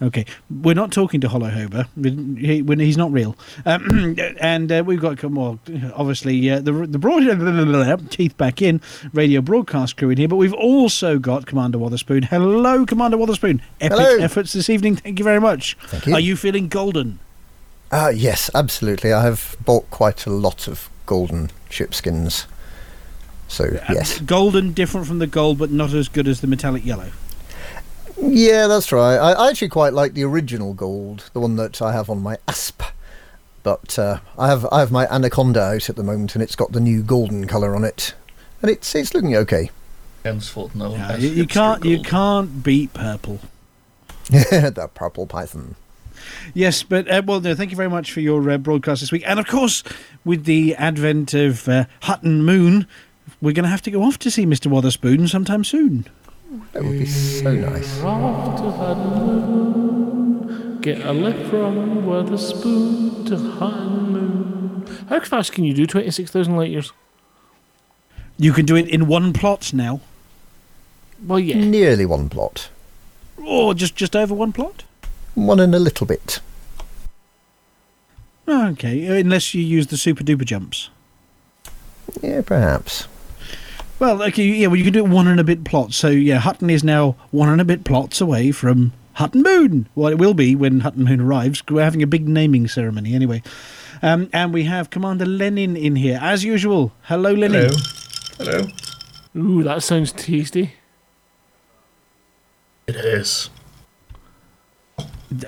Okay, 0.00 0.26
we're 0.48 0.76
not 0.76 0.92
talking 0.92 1.20
to 1.22 1.28
Hollow 1.28 1.50
Hober. 1.50 1.88
He, 2.38 2.62
when 2.62 2.78
he's 2.78 2.96
not 2.96 3.10
real. 3.10 3.36
Um, 3.66 4.16
and 4.40 4.70
uh, 4.70 4.84
we've 4.86 5.00
got, 5.00 5.22
well, 5.24 5.58
obviously, 5.94 6.48
uh, 6.50 6.60
the 6.60 6.72
the 6.72 6.98
broad 6.98 8.10
teeth 8.10 8.36
back 8.36 8.62
in 8.62 8.80
radio 9.12 9.40
broadcast 9.40 9.96
crew 9.96 10.10
in 10.10 10.18
here, 10.18 10.28
but 10.28 10.36
we've 10.36 10.54
also 10.54 11.18
got 11.18 11.46
Commander 11.46 11.78
Wotherspoon. 11.78 12.22
Hello, 12.22 12.86
Commander 12.86 13.16
Wotherspoon. 13.16 13.60
Epic 13.80 13.98
Hello. 13.98 14.18
efforts 14.22 14.52
this 14.52 14.70
evening. 14.70 14.94
Thank 14.94 15.18
you 15.18 15.24
very 15.24 15.40
much. 15.40 15.76
Thank 15.86 16.06
you. 16.06 16.14
Are 16.14 16.20
you 16.20 16.36
feeling 16.36 16.68
golden? 16.68 17.18
Uh, 17.90 18.12
yes, 18.14 18.50
absolutely. 18.54 19.12
I 19.12 19.22
have 19.22 19.56
bought 19.64 19.90
quite 19.90 20.26
a 20.26 20.30
lot 20.30 20.68
of 20.68 20.90
golden 21.06 21.50
shipskins. 21.70 22.46
So, 23.48 23.80
yes. 23.88 24.20
Golden, 24.20 24.72
different 24.72 25.06
from 25.06 25.20
the 25.20 25.26
gold, 25.26 25.58
but 25.58 25.70
not 25.70 25.94
as 25.94 26.08
good 26.08 26.28
as 26.28 26.40
the 26.42 26.46
metallic 26.46 26.84
yellow. 26.84 27.10
Yeah, 28.20 28.66
that's 28.66 28.92
right. 28.92 29.16
I, 29.16 29.32
I 29.32 29.48
actually 29.48 29.68
quite 29.68 29.92
like 29.92 30.14
the 30.14 30.24
original 30.24 30.74
gold, 30.74 31.30
the 31.32 31.40
one 31.40 31.56
that 31.56 31.80
I 31.80 31.92
have 31.92 32.10
on 32.10 32.20
my 32.20 32.36
asp. 32.46 32.82
But 33.62 33.98
uh, 33.98 34.20
I 34.38 34.48
have 34.48 34.66
I 34.72 34.80
have 34.80 34.90
my 34.90 35.06
anaconda 35.08 35.60
out 35.60 35.88
at 35.88 35.96
the 35.96 36.02
moment, 36.02 36.34
and 36.34 36.42
it's 36.42 36.56
got 36.56 36.72
the 36.72 36.80
new 36.80 37.02
golden 37.02 37.46
colour 37.46 37.74
on 37.74 37.84
it, 37.84 38.14
and 38.62 38.70
it's 38.70 38.94
it's 38.94 39.14
looking 39.14 39.36
okay. 39.36 39.70
Henceforth 40.24 40.74
known 40.74 40.92
Yeah, 40.92 41.16
you, 41.16 41.28
you 41.30 41.46
can't 41.46 41.84
you 41.84 42.02
can't 42.02 42.62
beat 42.62 42.92
purple. 42.94 43.40
the 44.30 44.90
purple 44.94 45.26
python. 45.26 45.74
Yes, 46.54 46.82
but 46.82 47.08
uh, 47.10 47.22
well, 47.24 47.40
no, 47.40 47.54
thank 47.54 47.70
you 47.70 47.76
very 47.76 47.90
much 47.90 48.12
for 48.12 48.20
your 48.20 48.48
uh, 48.50 48.58
broadcast 48.58 49.00
this 49.02 49.12
week, 49.12 49.22
and 49.26 49.38
of 49.38 49.46
course, 49.46 49.82
with 50.24 50.44
the 50.44 50.74
advent 50.76 51.34
of 51.34 51.68
uh, 51.68 51.84
Hutton 52.02 52.42
Moon, 52.44 52.86
we're 53.40 53.52
going 53.52 53.64
to 53.64 53.70
have 53.70 53.82
to 53.82 53.90
go 53.90 54.02
off 54.02 54.18
to 54.20 54.30
see 54.30 54.46
Mr. 54.46 54.70
Wotherspoon 54.70 55.28
sometime 55.28 55.64
soon. 55.64 56.06
That 56.72 56.84
would 56.84 56.98
be 56.98 57.06
so 57.06 57.52
nice. 57.54 58.00
Off 58.02 58.60
to 58.60 58.70
Hutton 58.70 60.78
Get 60.80 61.04
a 61.04 61.12
lift 61.12 61.50
from 61.50 62.06
Witherspoon 62.06 63.24
to 63.26 63.36
Hutton 63.36 64.12
Moon. 64.12 64.86
How 65.08 65.20
fast 65.20 65.52
can 65.52 65.64
you 65.64 65.74
do 65.74 65.86
26,000 65.86 66.56
light 66.56 66.70
years? 66.70 66.92
You 68.38 68.52
can 68.52 68.64
do 68.64 68.76
it 68.76 68.88
in 68.88 69.08
one 69.08 69.32
plot 69.32 69.72
now, 69.74 70.00
Well, 71.26 71.40
yeah. 71.40 71.58
Nearly 71.58 72.06
one 72.06 72.28
plot. 72.28 72.70
or 73.44 73.74
just 73.74 73.96
just 73.96 74.14
over 74.14 74.34
one 74.34 74.52
plot. 74.52 74.84
One 75.38 75.60
and 75.60 75.72
a 75.72 75.78
little 75.78 76.04
bit. 76.04 76.40
Okay, 78.48 79.20
unless 79.20 79.54
you 79.54 79.62
use 79.62 79.86
the 79.86 79.96
super 79.96 80.24
duper 80.24 80.44
jumps. 80.44 80.90
Yeah, 82.20 82.40
perhaps. 82.40 83.06
Well, 84.00 84.20
okay, 84.24 84.42
yeah, 84.44 84.66
well, 84.66 84.76
you 84.76 84.82
can 84.84 84.92
do 84.92 85.04
one 85.04 85.28
and 85.28 85.38
a 85.38 85.44
bit 85.44 85.62
plots. 85.62 85.96
So 85.96 86.08
yeah, 86.08 86.38
Hutton 86.38 86.70
is 86.70 86.82
now 86.82 87.14
one 87.30 87.48
and 87.48 87.60
a 87.60 87.64
bit 87.64 87.84
plots 87.84 88.20
away 88.20 88.50
from 88.50 88.92
Hutton 89.14 89.42
Moon. 89.42 89.88
Well, 89.94 90.10
it 90.10 90.18
will 90.18 90.34
be 90.34 90.56
when 90.56 90.80
Hutton 90.80 91.04
Moon 91.04 91.20
arrives. 91.20 91.62
We're 91.68 91.84
having 91.84 92.02
a 92.02 92.06
big 92.08 92.28
naming 92.28 92.66
ceremony 92.66 93.14
anyway. 93.14 93.42
Um, 94.02 94.28
and 94.32 94.52
we 94.52 94.64
have 94.64 94.90
Commander 94.90 95.26
Lenin 95.26 95.76
in 95.76 95.94
here 95.94 96.18
as 96.20 96.42
usual. 96.42 96.92
Hello, 97.02 97.32
Lenin. 97.32 97.70
Hello. 98.38 98.62
Hello. 98.62 98.68
Ooh, 99.36 99.62
that 99.62 99.84
sounds 99.84 100.10
tasty. 100.10 100.72
It 102.88 102.96
is. 102.96 103.50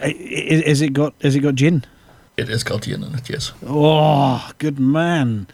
I- 0.03 0.07
i- 0.07 0.63
Is 0.67 0.81
it 0.81 0.93
got? 0.93 1.15
Has 1.23 1.35
it 1.35 1.41
got 1.41 1.55
gin? 1.55 1.85
It 2.37 2.49
is 2.49 2.63
got 2.65 2.83
gin 2.83 3.03
in 3.03 3.15
it, 3.15 3.29
yes. 3.29 3.53
Oh, 3.67 4.51
good 4.59 4.79
man. 4.79 5.47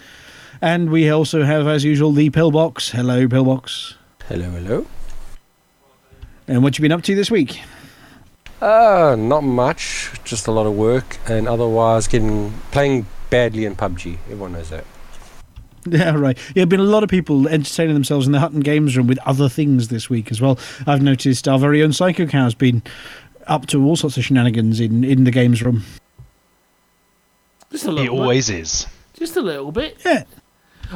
And 0.63 0.91
we 0.91 1.11
also 1.11 1.43
have, 1.45 1.67
as 1.67 1.85
usual, 1.85 2.13
the 2.13 2.31
pillbox. 2.31 2.91
Hello, 2.91 3.27
pillbox. 3.29 3.95
Hello, 4.29 4.51
hello. 4.51 4.87
And 6.49 6.63
what 6.63 6.79
you 6.79 6.83
been 6.83 6.93
up 6.93 7.03
to 7.03 7.15
this 7.15 7.31
week? 7.31 7.61
Uh, 8.63 9.17
not 9.19 9.43
much. 9.43 10.11
Just 10.25 10.47
a 10.47 10.51
lot 10.53 10.67
of 10.67 10.75
work, 10.75 11.19
and 11.29 11.47
otherwise 11.49 12.07
getting 12.09 12.53
playing 12.71 13.07
badly 13.31 13.65
in 13.65 13.75
PUBG. 13.77 14.19
Everyone 14.27 14.53
knows 14.53 14.71
that. 14.71 14.85
Yeah, 15.89 16.17
right. 16.17 16.37
Yeah, 16.57 16.65
been 16.65 16.81
a 16.81 16.83
lot 16.83 17.05
of 17.05 17.09
people 17.09 17.47
entertaining 17.47 17.95
themselves 17.95 18.27
in 18.27 18.33
the 18.33 18.41
Hutton 18.41 18.59
Games 18.59 18.97
Room 18.97 19.07
with 19.07 19.21
other 19.25 19.49
things 19.49 19.87
this 19.87 20.11
week 20.11 20.33
as 20.33 20.41
well. 20.41 20.59
I've 20.85 21.01
noticed 21.01 21.47
our 21.47 21.61
very 21.61 21.81
own 21.81 21.93
Psycho 21.93 22.27
Cow's 22.27 22.55
been 22.57 22.83
up 23.47 23.67
to 23.67 23.85
all 23.85 23.97
sorts 23.97 24.17
of 24.17 24.25
shenanigans 24.25 24.81
in, 24.81 25.05
in 25.05 25.25
the 25.25 25.31
games 25.31 25.63
room. 25.63 25.85
Just 27.71 27.85
a 27.87 27.91
He 27.91 27.95
little 27.97 28.21
always 28.21 28.49
bit. 28.49 28.61
is. 28.61 28.87
Just 29.19 29.37
a 29.37 29.41
little 29.43 29.73
bit. 29.73 29.99
Yeah, 30.05 30.25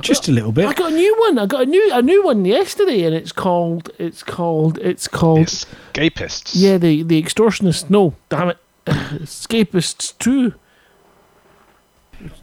just 0.03 0.29
a 0.29 0.33
little 0.33 0.53
bit. 0.53 0.67
I 0.67 0.73
got 0.75 0.93
a 0.93 0.95
new 0.95 1.19
one. 1.21 1.39
I 1.39 1.47
got 1.47 1.63
a 1.63 1.67
new 1.67 1.91
a 1.93 2.03
new 2.03 2.23
one 2.25 2.45
yesterday, 2.45 3.03
and 3.05 3.15
it's 3.15 3.33
called 3.33 3.91
it's 3.99 4.23
called 4.23 4.79
it's 4.79 5.09
called 5.09 5.47
Escapists. 5.47 6.53
yeah 6.55 6.77
the 6.79 7.03
the 7.03 7.21
extortionists. 7.23 7.89
No, 7.91 8.15
damn 8.29 8.51
it, 8.51 8.59
escapists 8.87 10.17
two. 10.19 10.55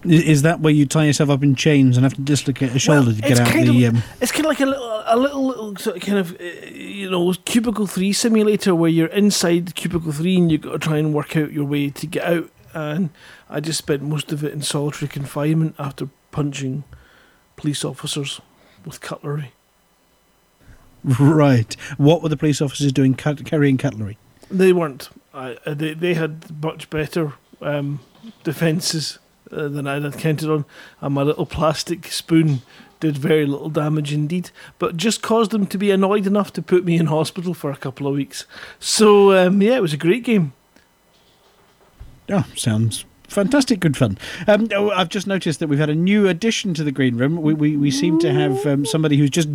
Is 0.04 0.42
that 0.42 0.60
where 0.60 0.74
you 0.74 0.86
tie 0.86 1.06
yourself 1.06 1.30
up 1.30 1.44
in 1.44 1.56
chains 1.56 1.98
and 1.98 2.04
have 2.04 2.14
to 2.16 2.22
dislocate 2.22 2.74
a 2.74 2.80
shoulder 2.80 3.14
to 3.14 3.22
get 3.22 3.40
out 3.40 3.48
kind 3.48 3.68
the? 3.68 3.86
of, 3.86 3.96
Um, 3.96 4.04
it's 4.22 4.32
kind 4.32 4.46
of 4.46 4.50
like 4.50 4.62
a 4.62 4.66
little, 4.66 5.04
a 5.06 5.18
little, 5.18 5.46
little 5.46 5.76
sort 5.76 5.98
of 5.98 6.02
kind 6.04 6.18
of, 6.18 6.40
uh, 6.40 6.44
you 6.72 7.10
know, 7.10 7.34
cubicle 7.46 7.88
three 7.88 8.14
simulator 8.14 8.74
where 8.74 8.90
you're 8.90 9.08
inside 9.08 9.76
cubicle 9.76 10.12
three 10.12 10.38
and 10.38 10.52
you've 10.52 10.62
got 10.62 10.72
to 10.74 10.80
try 10.80 10.98
and 10.98 11.14
work 11.14 11.36
out 11.38 11.52
your 11.52 11.66
way 11.66 11.90
to 11.90 12.08
get 12.08 12.24
out. 12.24 12.50
And 12.74 13.10
I 13.50 13.60
just 13.60 13.78
spent 13.80 14.02
most 14.04 14.32
of 14.32 14.44
it 14.44 14.54
in 14.54 14.62
solitary 14.62 15.10
confinement 15.10 15.76
after 15.78 16.10
punching 16.32 16.84
police 17.56 17.84
officers 17.84 18.42
with 18.86 19.02
cutlery. 19.02 19.52
right. 21.20 21.74
What 21.98 22.22
were 22.22 22.30
the 22.30 22.38
police 22.38 22.62
officers 22.62 22.92
doing 22.92 23.14
cut, 23.16 23.46
carrying 23.46 23.78
cutlery? 23.78 24.18
They 24.50 24.74
weren't. 24.74 25.10
I, 25.34 25.58
they 25.66 25.94
they 25.94 26.14
had 26.14 26.64
much 26.64 26.90
better 26.90 27.34
um, 27.62 28.00
defences 28.44 29.20
uh, 29.52 29.68
than 29.68 29.88
I'd 29.88 30.04
had 30.04 30.18
counted 30.18 30.50
on, 30.50 30.66
and 31.02 31.14
my 31.14 31.24
little 31.24 31.46
plastic 31.46 32.12
spoon 32.12 32.62
did 33.00 33.18
very 33.18 33.46
little 33.46 33.70
damage 33.70 34.12
indeed, 34.12 34.50
but 34.80 34.98
just 34.98 35.22
caused 35.22 35.52
them 35.52 35.68
to 35.68 35.78
be 35.78 35.92
annoyed 35.92 36.26
enough 36.26 36.52
to 36.54 36.62
put 36.62 36.84
me 36.84 36.98
in 36.98 37.08
hospital 37.08 37.54
for 37.54 37.72
a 37.72 37.78
couple 37.78 38.08
of 38.08 38.14
weeks. 38.14 38.46
So 38.80 39.34
um, 39.34 39.62
yeah, 39.62 39.76
it 39.76 39.82
was 39.82 39.94
a 39.94 39.98
great 39.98 40.24
game. 40.24 40.54
Oh, 42.30 42.46
sounds 42.56 43.06
fantastic. 43.28 43.80
Good 43.80 43.96
fun. 43.96 44.18
Um, 44.48 44.68
oh, 44.74 44.90
I've 44.92 45.10
just 45.10 45.28
noticed 45.28 45.60
that 45.60 45.68
we've 45.68 45.80
had 45.80 45.90
a 45.90 45.96
new 45.96 46.28
addition 46.28 46.74
to 46.76 46.84
the 46.84 46.92
green 46.92 47.18
room. 47.18 47.42
We 47.42 47.54
we, 47.54 47.78
we 47.78 47.92
seem 47.92 48.20
to 48.20 48.34
have 48.34 48.66
um, 48.66 48.86
somebody 48.86 49.18
who's 49.18 49.30
just 49.30 49.50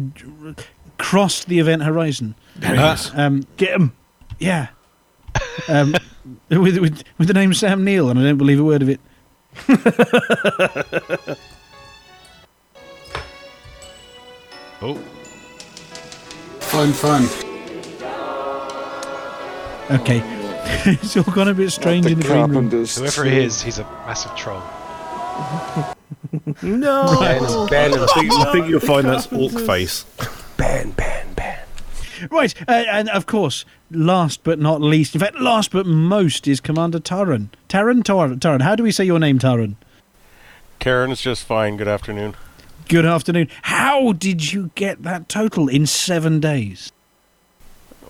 crossed 0.99 1.49
the 1.49 1.59
event 1.59 1.83
horizon. 1.83 2.35
There 2.57 2.77
he. 2.77 3.19
Um, 3.19 3.45
Get 3.57 3.75
him. 3.75 3.93
yeah. 4.39 4.69
Um, 5.69 5.95
with, 6.49 6.79
with 6.79 7.03
with 7.19 7.29
the 7.29 7.35
name 7.35 7.53
Sam 7.55 7.85
Neill, 7.85 8.09
and 8.09 8.19
I 8.19 8.23
don't 8.23 8.39
believe 8.39 8.61
a 8.61 8.65
word 8.65 8.83
of 8.83 8.89
it. 8.89 9.01
Oh. 14.85 14.97
Fun, 16.59 16.93
fun. 16.93 17.23
Okay. 19.97 20.21
it's 20.91 21.17
all 21.17 21.23
gone 21.23 21.47
a 21.49 21.55
bit 21.55 21.71
strange 21.71 22.05
in 22.07 22.19
the 22.19 22.27
green 22.27 22.51
room. 22.51 22.69
Whoever 22.69 23.25
he 23.25 23.45
is, 23.45 23.63
he's 23.63 23.79
a 23.79 23.85
massive 24.07 24.35
troll. 24.35 24.61
No. 26.63 27.19
Ban, 27.21 27.41
ban 27.69 27.95
I 27.95 28.07
think, 28.15 28.33
I 28.33 28.53
think 28.53 28.69
you'll 28.69 28.81
find 28.81 29.07
that's 29.07 29.31
Orc 29.33 29.53
face. 29.53 30.05
Ban, 30.17 30.31
ban, 30.57 30.91
ban. 30.93 31.12
Right, 32.31 32.55
uh, 32.69 32.73
and 32.73 33.09
of 33.11 33.27
course, 33.27 33.65
last 33.91 34.45
but 34.45 34.59
not 34.59 34.81
least, 34.81 35.15
in 35.15 35.21
fact, 35.21 35.41
last 35.41 35.71
but 35.71 35.87
most 35.87 36.47
is 36.47 36.61
Commander 36.61 37.01
Taran. 37.01 37.49
Taran, 37.69 38.03
Taran, 38.03 38.39
Taran. 38.39 38.63
How 38.63 38.77
do 38.77 38.83
we 38.83 38.93
say 38.93 39.05
your 39.05 39.19
name, 39.19 39.39
Taran? 39.39 39.77
Karen's 40.79 41.21
just 41.21 41.45
fine. 41.45 41.77
Good 41.77 41.89
afternoon. 41.89 42.35
Good 42.89 43.07
afternoon. 43.07 43.49
How 43.63 44.13
did 44.13 44.53
you 44.53 44.71
get 44.75 45.03
that 45.05 45.29
total 45.29 45.69
in 45.69 45.87
seven 45.87 46.41
days? 46.41 46.93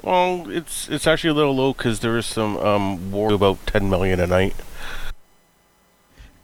Well, 0.02 0.50
it's 0.50 0.88
it's 0.88 1.06
actually 1.06 1.30
a 1.30 1.34
little 1.34 1.54
low 1.54 1.72
because 1.72 2.00
there 2.00 2.18
is 2.18 2.26
some 2.26 2.56
um 2.56 3.12
war 3.12 3.32
about 3.32 3.64
ten 3.66 3.88
million 3.88 4.18
a 4.18 4.26
night. 4.26 4.54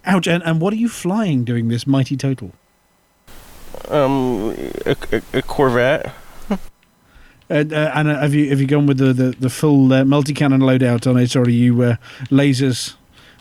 Ouch! 0.04 0.28
And, 0.28 0.42
and 0.44 0.60
what 0.60 0.72
are 0.72 0.76
you 0.76 0.88
flying 0.88 1.44
doing 1.44 1.68
this 1.68 1.86
mighty 1.86 2.16
total? 2.16 2.52
Um, 3.88 4.54
a, 4.86 4.96
a, 5.12 5.22
a 5.38 5.42
Corvette. 5.42 6.14
And, 7.50 7.72
uh, 7.72 7.92
and 7.94 8.08
have 8.08 8.34
you 8.34 8.50
have 8.50 8.60
you 8.60 8.66
gone 8.66 8.86
with 8.86 8.98
the 8.98 9.12
the, 9.12 9.30
the 9.30 9.50
full 9.50 9.92
uh, 9.92 10.04
multi 10.04 10.34
cannon 10.34 10.60
loadout 10.60 11.08
on 11.08 11.16
it, 11.16 11.34
or 11.34 11.42
are 11.42 11.48
you 11.48 11.82
uh, 11.82 11.96
lasers 12.30 12.94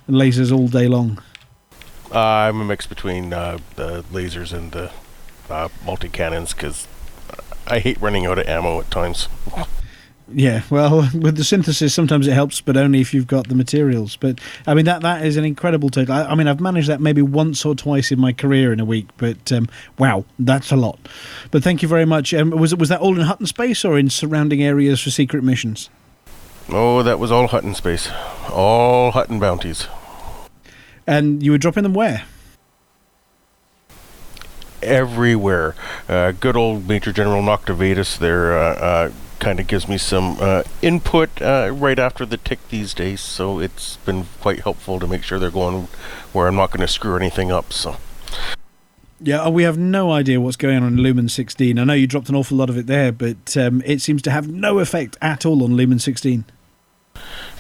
lasers 0.08 0.52
all 0.52 0.68
day 0.68 0.88
long? 0.88 1.22
Uh, 2.12 2.20
I'm 2.20 2.62
a 2.62 2.66
mix 2.66 2.88
between 2.88 3.34
uh, 3.34 3.58
the 3.76 4.04
lasers 4.04 4.54
and 4.54 4.72
the 4.72 4.92
uh, 5.50 5.68
multi 5.86 6.08
cannons 6.08 6.54
because 6.54 6.88
I 7.68 7.80
hate 7.80 8.00
running 8.02 8.26
out 8.26 8.40
of 8.40 8.48
ammo 8.48 8.80
at 8.80 8.90
times. 8.90 9.28
Yeah, 10.34 10.64
well, 10.70 11.10
with 11.14 11.38
the 11.38 11.44
synthesis, 11.44 11.94
sometimes 11.94 12.28
it 12.28 12.34
helps, 12.34 12.60
but 12.60 12.76
only 12.76 13.00
if 13.00 13.14
you've 13.14 13.28
got 13.28 13.48
the 13.48 13.56
materials. 13.56 14.18
But 14.18 14.40
I 14.66 14.74
mean, 14.74 14.86
that 14.86 15.02
that 15.02 15.26
is 15.26 15.38
an 15.38 15.46
incredible 15.46 15.90
total. 15.90 16.16
I, 16.16 16.24
I 16.26 16.36
mean, 16.36 16.48
I've 16.48 16.60
managed 16.60 16.90
that 16.90 17.00
maybe 17.00 17.22
once 17.22 17.66
or 17.66 17.76
twice 17.76 18.12
in 18.12 18.20
my 18.20 18.34
career 18.34 18.74
in 18.74 18.80
a 18.80 18.86
week, 18.86 19.08
but 19.18 19.52
um, 19.52 19.70
wow, 19.98 20.26
that's 20.40 20.72
a 20.72 20.76
lot. 20.76 21.00
But 21.52 21.64
thank 21.64 21.82
you 21.82 21.88
very 21.88 22.06
much. 22.06 22.34
Um, 22.34 22.50
was 22.52 22.76
was 22.76 22.90
that 22.90 23.00
all 23.00 23.16
in 23.16 23.22
Hutton 23.22 23.46
space 23.46 23.86
or 23.86 23.98
in 23.98 24.10
surrounding 24.10 24.62
areas 24.62 25.02
for 25.02 25.12
secret 25.12 25.44
missions? 25.44 25.90
Oh, 26.70 27.02
that 27.04 27.20
was 27.20 27.32
all 27.32 27.48
Hutton 27.48 27.74
space, 27.76 28.10
all 28.52 29.12
Hutton 29.12 29.40
bounties. 29.40 29.88
And 31.06 31.42
you 31.42 31.52
were 31.52 31.58
dropping 31.58 31.84
them 31.84 31.94
where? 31.94 32.26
everywhere. 34.84 35.76
Uh, 36.08 36.32
good 36.32 36.56
old 36.56 36.88
Major 36.88 37.12
General 37.12 37.42
Noctivatus 37.42 38.18
there 38.18 38.58
uh, 38.58 38.76
uh, 38.76 39.12
kind 39.40 39.60
of 39.60 39.68
gives 39.68 39.88
me 39.88 39.98
some 39.98 40.38
uh, 40.40 40.64
input 40.82 41.42
uh, 41.42 41.70
right 41.74 42.00
after 42.00 42.26
the 42.26 42.38
tick 42.38 42.60
these 42.70 42.94
days, 42.94 43.22
so 43.22 43.60
it's 43.60 43.98
been 43.98 44.26
quite 44.42 44.62
helpful 44.62 45.00
to 45.00 45.08
make 45.08 45.24
sure 45.24 45.40
they're 45.40 45.52
going 45.52 45.88
where 46.34 46.48
I'm 46.48 46.56
not 46.56 46.72
going 46.72 46.82
to 46.82 46.88
screw 46.88 47.16
anything 47.16 47.52
up. 47.52 47.74
So. 47.74 47.98
Yeah, 49.20 49.44
uh, 49.44 49.50
we 49.50 49.64
have 49.64 49.78
no 49.78 50.12
idea 50.12 50.40
what's 50.40 50.58
going 50.58 50.78
on 50.78 50.84
in 50.84 50.98
Lumen 50.98 51.28
16. 51.28 51.80
I 51.80 51.84
know 51.84 51.94
you 51.94 52.06
dropped 52.06 52.30
an 52.30 52.36
awful 52.36 52.58
lot 52.58 52.70
of 52.70 52.78
it 52.78 52.86
there, 52.86 53.12
but 53.12 53.58
um, 53.58 53.82
it 53.86 54.02
seems 54.02 54.22
to 54.24 54.32
have 54.32 54.48
no 54.48 54.80
effect 54.80 55.18
at 55.22 55.46
all 55.46 55.64
on 55.64 55.76
Lumen 55.76 56.00
16. 56.00 56.46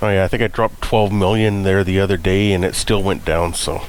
Oh 0.01 0.09
yeah, 0.09 0.23
I 0.23 0.27
think 0.27 0.43
I 0.43 0.47
dropped 0.47 0.81
12 0.81 1.11
million 1.11 1.63
there 1.63 1.83
the 1.83 1.99
other 1.99 2.17
day, 2.17 2.53
and 2.53 2.63
it 2.63 2.75
still 2.75 3.01
went 3.01 3.25
down. 3.25 3.55
So. 3.55 3.81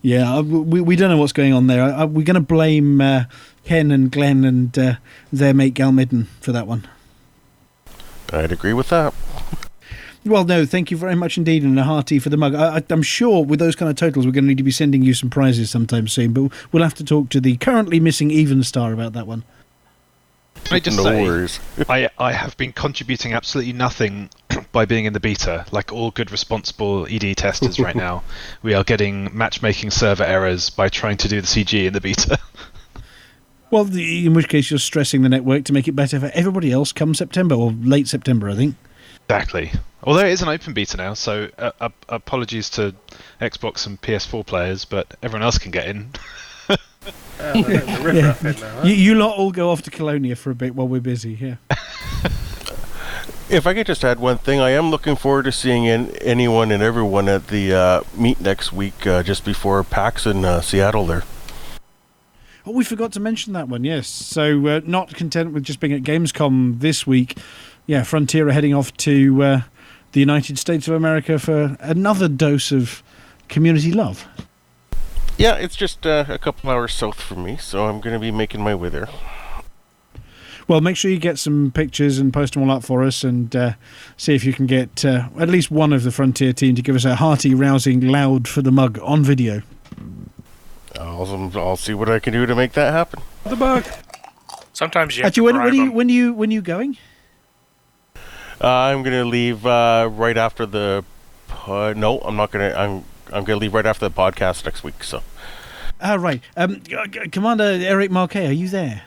Yeah, 0.00 0.36
uh, 0.36 0.42
we, 0.42 0.80
we 0.80 0.96
don't 0.96 1.10
know 1.10 1.16
what's 1.16 1.32
going 1.32 1.52
on 1.52 1.66
there. 1.66 1.82
Uh, 1.82 2.06
we're 2.06 2.24
going 2.24 2.34
to 2.34 2.40
blame 2.40 3.00
uh, 3.00 3.24
Ken 3.64 3.90
and 3.90 4.10
Glenn 4.10 4.44
and 4.44 4.76
uh, 4.78 4.94
their 5.32 5.54
mate 5.54 5.74
Galmidden 5.74 6.26
for 6.40 6.52
that 6.52 6.66
one. 6.66 6.88
I'd 8.32 8.52
agree 8.52 8.72
with 8.72 8.88
that. 8.88 9.14
Well, 10.24 10.44
no, 10.44 10.64
thank 10.64 10.90
you 10.90 10.96
very 10.96 11.16
much 11.16 11.36
indeed, 11.36 11.64
and 11.64 11.78
a 11.78 11.82
hearty 11.82 12.20
for 12.20 12.28
the 12.28 12.36
mug. 12.36 12.54
I, 12.54 12.76
I, 12.76 12.82
I'm 12.90 13.02
sure 13.02 13.44
with 13.44 13.58
those 13.58 13.74
kind 13.74 13.90
of 13.90 13.96
totals, 13.96 14.24
we're 14.24 14.32
going 14.32 14.44
to 14.44 14.48
need 14.48 14.58
to 14.58 14.62
be 14.62 14.70
sending 14.70 15.02
you 15.02 15.14
some 15.14 15.30
prizes 15.30 15.70
sometime 15.70 16.06
soon, 16.06 16.32
but 16.32 16.52
we'll 16.70 16.84
have 16.84 16.94
to 16.94 17.04
talk 17.04 17.28
to 17.30 17.40
the 17.40 17.56
currently 17.56 17.98
missing 17.98 18.30
Even 18.30 18.62
Star 18.62 18.92
about 18.92 19.14
that 19.14 19.26
one. 19.26 19.42
Can 20.64 20.76
I 20.76 20.80
just 20.80 20.96
No 20.96 21.04
say, 21.04 21.22
worries. 21.22 21.60
I, 21.88 22.08
I 22.18 22.32
have 22.32 22.56
been 22.56 22.72
contributing 22.72 23.32
absolutely 23.32 23.72
nothing 23.72 24.30
by 24.72 24.84
being 24.84 25.06
in 25.06 25.12
the 25.12 25.18
beta. 25.18 25.66
Like 25.72 25.92
all 25.92 26.12
good, 26.12 26.30
responsible 26.30 27.06
ED 27.10 27.36
testers 27.36 27.80
right 27.80 27.96
now, 28.08 28.22
we 28.62 28.74
are 28.74 28.84
getting 28.84 29.36
matchmaking 29.36 29.90
server 29.90 30.24
errors 30.24 30.70
by 30.70 30.88
trying 30.88 31.16
to 31.18 31.28
do 31.28 31.40
the 31.40 31.48
CG 31.48 31.84
in 31.84 31.92
the 31.92 32.00
beta. 32.00 32.38
Well, 33.72 33.84
the, 33.84 34.26
in 34.26 34.34
which 34.34 34.50
case 34.50 34.70
you're 34.70 34.78
stressing 34.78 35.22
the 35.22 35.30
network 35.30 35.64
to 35.64 35.72
make 35.72 35.88
it 35.88 35.92
better 35.92 36.20
for 36.20 36.30
everybody 36.34 36.70
else 36.70 36.92
come 36.92 37.14
September, 37.14 37.54
or 37.54 37.72
late 37.72 38.06
September, 38.06 38.50
I 38.50 38.54
think. 38.54 38.76
exactly. 39.24 39.72
Although 40.04 40.26
it 40.26 40.32
is 40.32 40.42
an 40.42 40.50
open 40.50 40.74
beta 40.74 40.98
now, 40.98 41.14
so 41.14 41.48
uh, 41.56 41.70
uh, 41.80 41.88
apologies 42.10 42.68
to 42.70 42.94
Xbox 43.40 43.86
and 43.86 43.98
PS4 44.02 44.44
players, 44.44 44.84
but 44.84 45.16
everyone 45.22 45.42
else 45.42 45.56
can 45.56 45.70
get 45.70 45.86
in. 45.86 46.10
Yeah. 47.40 48.84
You, 48.84 48.92
you 48.92 49.14
lot 49.16 49.36
all 49.36 49.50
go 49.50 49.70
off 49.70 49.82
to 49.82 49.90
Colonia 49.90 50.36
for 50.36 50.50
a 50.50 50.54
bit 50.54 50.76
while 50.76 50.86
we're 50.86 51.00
busy, 51.00 51.32
yeah. 51.40 51.56
If 53.48 53.66
I 53.66 53.74
could 53.74 53.86
just 53.86 54.04
add 54.04 54.20
one 54.20 54.38
thing, 54.38 54.60
I 54.60 54.70
am 54.70 54.90
looking 54.90 55.16
forward 55.16 55.46
to 55.46 55.52
seeing 55.52 55.84
in, 55.84 56.14
anyone 56.18 56.70
and 56.70 56.82
everyone 56.82 57.28
at 57.28 57.48
the 57.48 57.74
uh, 57.74 58.02
meet 58.14 58.40
next 58.40 58.72
week, 58.72 59.06
uh, 59.06 59.22
just 59.24 59.44
before 59.44 59.82
PAX 59.82 60.26
in 60.26 60.44
uh, 60.44 60.60
Seattle. 60.60 61.06
There. 61.06 61.24
Oh, 62.64 62.70
we 62.70 62.84
forgot 62.84 63.12
to 63.12 63.20
mention 63.20 63.52
that 63.54 63.68
one, 63.68 63.82
yes. 63.82 64.06
So, 64.06 64.66
uh, 64.68 64.80
not 64.84 65.14
content 65.14 65.52
with 65.52 65.64
just 65.64 65.80
being 65.80 65.92
at 65.92 66.02
Gamescom 66.02 66.78
this 66.78 67.06
week, 67.06 67.36
yeah, 67.86 68.04
Frontier 68.04 68.48
are 68.48 68.52
heading 68.52 68.72
off 68.72 68.96
to 68.98 69.42
uh, 69.42 69.60
the 70.12 70.20
United 70.20 70.58
States 70.58 70.86
of 70.86 70.94
America 70.94 71.40
for 71.40 71.76
another 71.80 72.28
dose 72.28 72.70
of 72.70 73.02
community 73.48 73.90
love. 73.90 74.26
Yeah, 75.36 75.54
it's 75.56 75.74
just 75.74 76.06
uh, 76.06 76.24
a 76.28 76.38
couple 76.38 76.70
of 76.70 76.76
hours 76.76 76.94
south 76.94 77.20
from 77.20 77.42
me, 77.42 77.56
so 77.56 77.86
I'm 77.86 78.00
going 78.00 78.14
to 78.14 78.20
be 78.20 78.30
making 78.30 78.60
my 78.62 78.76
way 78.76 78.90
there. 78.90 79.08
Well, 80.68 80.80
make 80.80 80.96
sure 80.96 81.10
you 81.10 81.18
get 81.18 81.40
some 81.40 81.72
pictures 81.72 82.18
and 82.18 82.32
post 82.32 82.54
them 82.54 82.62
all 82.62 82.70
up 82.70 82.84
for 82.84 83.02
us 83.02 83.24
and 83.24 83.54
uh, 83.56 83.72
see 84.16 84.36
if 84.36 84.44
you 84.44 84.52
can 84.52 84.66
get 84.66 85.04
uh, 85.04 85.28
at 85.40 85.48
least 85.48 85.72
one 85.72 85.92
of 85.92 86.04
the 86.04 86.12
Frontier 86.12 86.52
team 86.52 86.76
to 86.76 86.82
give 86.82 86.94
us 86.94 87.04
a 87.04 87.16
hearty, 87.16 87.54
rousing, 87.54 88.00
loud 88.00 88.46
for 88.46 88.62
the 88.62 88.70
mug 88.70 89.00
on 89.02 89.24
video. 89.24 89.62
I'll, 91.02 91.50
I'll 91.58 91.76
see 91.76 91.94
what 91.94 92.08
I 92.08 92.18
can 92.18 92.32
do 92.32 92.46
to 92.46 92.54
make 92.54 92.72
that 92.72 92.92
happen. 92.92 93.22
The 93.44 93.56
bug. 93.56 93.84
Sometimes 94.72 95.16
you 95.16 95.22
have 95.22 95.28
Actually, 95.30 95.40
to 95.40 95.44
when, 95.44 95.54
when, 95.56 95.62
bribe 95.64 95.72
are 95.72 95.76
you, 95.76 95.82
'em. 95.90 95.94
when, 95.94 96.08
you, 96.08 96.32
when 96.32 96.50
are 96.50 96.52
you 96.52 96.62
going? 96.62 96.96
Uh, 98.60 98.68
I'm 98.68 99.02
going 99.02 99.16
to 99.16 99.24
leave 99.24 99.66
uh, 99.66 100.08
right 100.12 100.36
after 100.36 100.66
the. 100.66 101.04
Uh, 101.66 101.94
no, 101.96 102.18
I'm 102.20 102.36
not 102.36 102.50
going 102.50 102.70
to. 102.70 102.78
I'm 102.78 103.04
I'm 103.26 103.44
going 103.44 103.58
to 103.58 103.62
leave 103.62 103.74
right 103.74 103.86
after 103.86 104.08
the 104.08 104.14
podcast 104.14 104.64
next 104.64 104.84
week. 104.84 105.02
So. 105.04 105.22
Ah, 106.00 106.14
right. 106.14 106.40
Um, 106.56 106.84
C- 106.84 106.96
C- 107.12 107.28
Commander 107.30 107.64
Eric 107.64 108.10
Marquet, 108.10 108.46
are 108.48 108.52
you 108.52 108.68
there? 108.68 109.02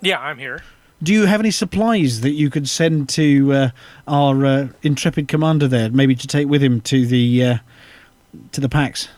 Yeah, 0.00 0.18
I'm 0.18 0.38
here. 0.38 0.62
Do 1.02 1.12
you 1.12 1.26
have 1.26 1.40
any 1.40 1.50
supplies 1.50 2.22
that 2.22 2.32
you 2.32 2.50
could 2.50 2.68
send 2.68 3.08
to 3.10 3.52
uh, 3.52 3.70
our 4.08 4.44
uh, 4.44 4.68
intrepid 4.82 5.28
commander 5.28 5.68
there, 5.68 5.90
maybe 5.90 6.14
to 6.16 6.26
take 6.26 6.48
with 6.48 6.62
him 6.62 6.80
to 6.82 7.06
the 7.06 7.44
uh, 7.44 7.58
to 8.52 8.60
the 8.60 8.68
PAX? 8.68 9.08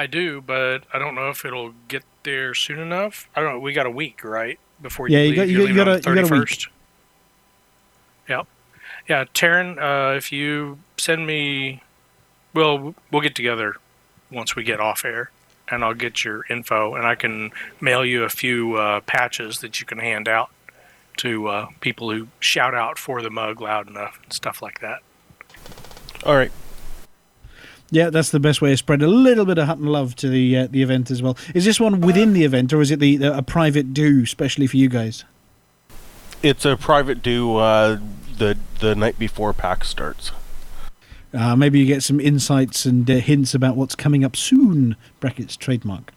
I 0.00 0.06
do, 0.06 0.40
but 0.40 0.84
I 0.94 0.98
don't 0.98 1.14
know 1.14 1.28
if 1.28 1.44
it'll 1.44 1.74
get 1.88 2.02
there 2.22 2.54
soon 2.54 2.78
enough. 2.78 3.28
I 3.36 3.40
don't 3.42 3.52
know. 3.52 3.58
We 3.60 3.74
got 3.74 3.84
a 3.84 3.90
week, 3.90 4.24
right? 4.24 4.58
Before 4.80 5.08
you 5.08 5.16
Yeah, 5.18 5.24
you 5.24 5.28
leave. 5.30 5.36
got- 5.36 5.48
you 5.48 5.52
got- 5.52 5.60
you 5.60 5.66
leaving 5.68 5.76
got 5.76 5.88
a- 5.88 5.96
you 5.96 6.02
got 6.02 6.10
a 6.10 6.22
week. 6.22 6.48
31st. 6.48 6.68
Yep. 8.28 8.46
Yeah, 9.08 9.24
Taryn, 9.34 9.78
uh, 9.78 10.16
if 10.16 10.32
you 10.32 10.78
send 10.96 11.26
me, 11.26 11.82
well, 12.54 12.94
we'll 13.10 13.20
get 13.20 13.34
together 13.34 13.74
once 14.30 14.56
we 14.56 14.62
get 14.62 14.80
off 14.80 15.04
air, 15.04 15.30
and 15.68 15.84
I'll 15.84 15.92
get 15.94 16.24
your 16.24 16.46
info, 16.48 16.94
and 16.94 17.06
I 17.06 17.14
can 17.14 17.50
mail 17.80 18.02
you 18.04 18.24
a 18.24 18.30
few 18.30 18.76
uh, 18.76 19.00
patches 19.00 19.58
that 19.60 19.80
you 19.80 19.86
can 19.86 19.98
hand 19.98 20.28
out 20.28 20.50
to 21.18 21.48
uh, 21.48 21.66
people 21.80 22.10
who 22.10 22.28
shout 22.38 22.74
out 22.74 22.98
for 22.98 23.20
the 23.20 23.28
mug 23.30 23.60
loud 23.60 23.86
enough 23.88 24.18
and 24.22 24.32
stuff 24.32 24.62
like 24.62 24.80
that. 24.80 25.00
All 26.24 26.36
right. 26.36 26.52
Yeah, 27.90 28.10
that's 28.10 28.30
the 28.30 28.40
best 28.40 28.62
way 28.62 28.70
to 28.70 28.76
spread 28.76 29.02
a 29.02 29.08
little 29.08 29.44
bit 29.44 29.58
of 29.58 29.66
Hutton 29.66 29.86
love 29.86 30.14
to 30.16 30.28
the 30.28 30.56
uh, 30.56 30.68
the 30.70 30.82
event 30.82 31.10
as 31.10 31.22
well. 31.22 31.36
Is 31.54 31.64
this 31.64 31.80
one 31.80 32.00
within 32.00 32.32
the 32.32 32.44
event, 32.44 32.72
or 32.72 32.80
is 32.80 32.90
it 32.90 33.00
the, 33.00 33.16
the 33.16 33.36
a 33.36 33.42
private 33.42 33.92
do, 33.92 34.22
especially 34.22 34.66
for 34.66 34.76
you 34.76 34.88
guys? 34.88 35.24
It's 36.42 36.64
a 36.64 36.76
private 36.76 37.22
do 37.22 37.56
uh, 37.56 37.98
the 38.38 38.56
the 38.78 38.94
night 38.94 39.18
before 39.18 39.52
PAX 39.52 39.88
starts. 39.88 40.30
Uh, 41.32 41.54
maybe 41.54 41.78
you 41.78 41.86
get 41.86 42.02
some 42.02 42.20
insights 42.20 42.84
and 42.84 43.08
uh, 43.10 43.14
hints 43.14 43.54
about 43.54 43.76
what's 43.76 43.94
coming 43.94 44.24
up 44.24 44.36
soon. 44.36 44.96
Brackets 45.20 45.56
trademark. 45.56 46.12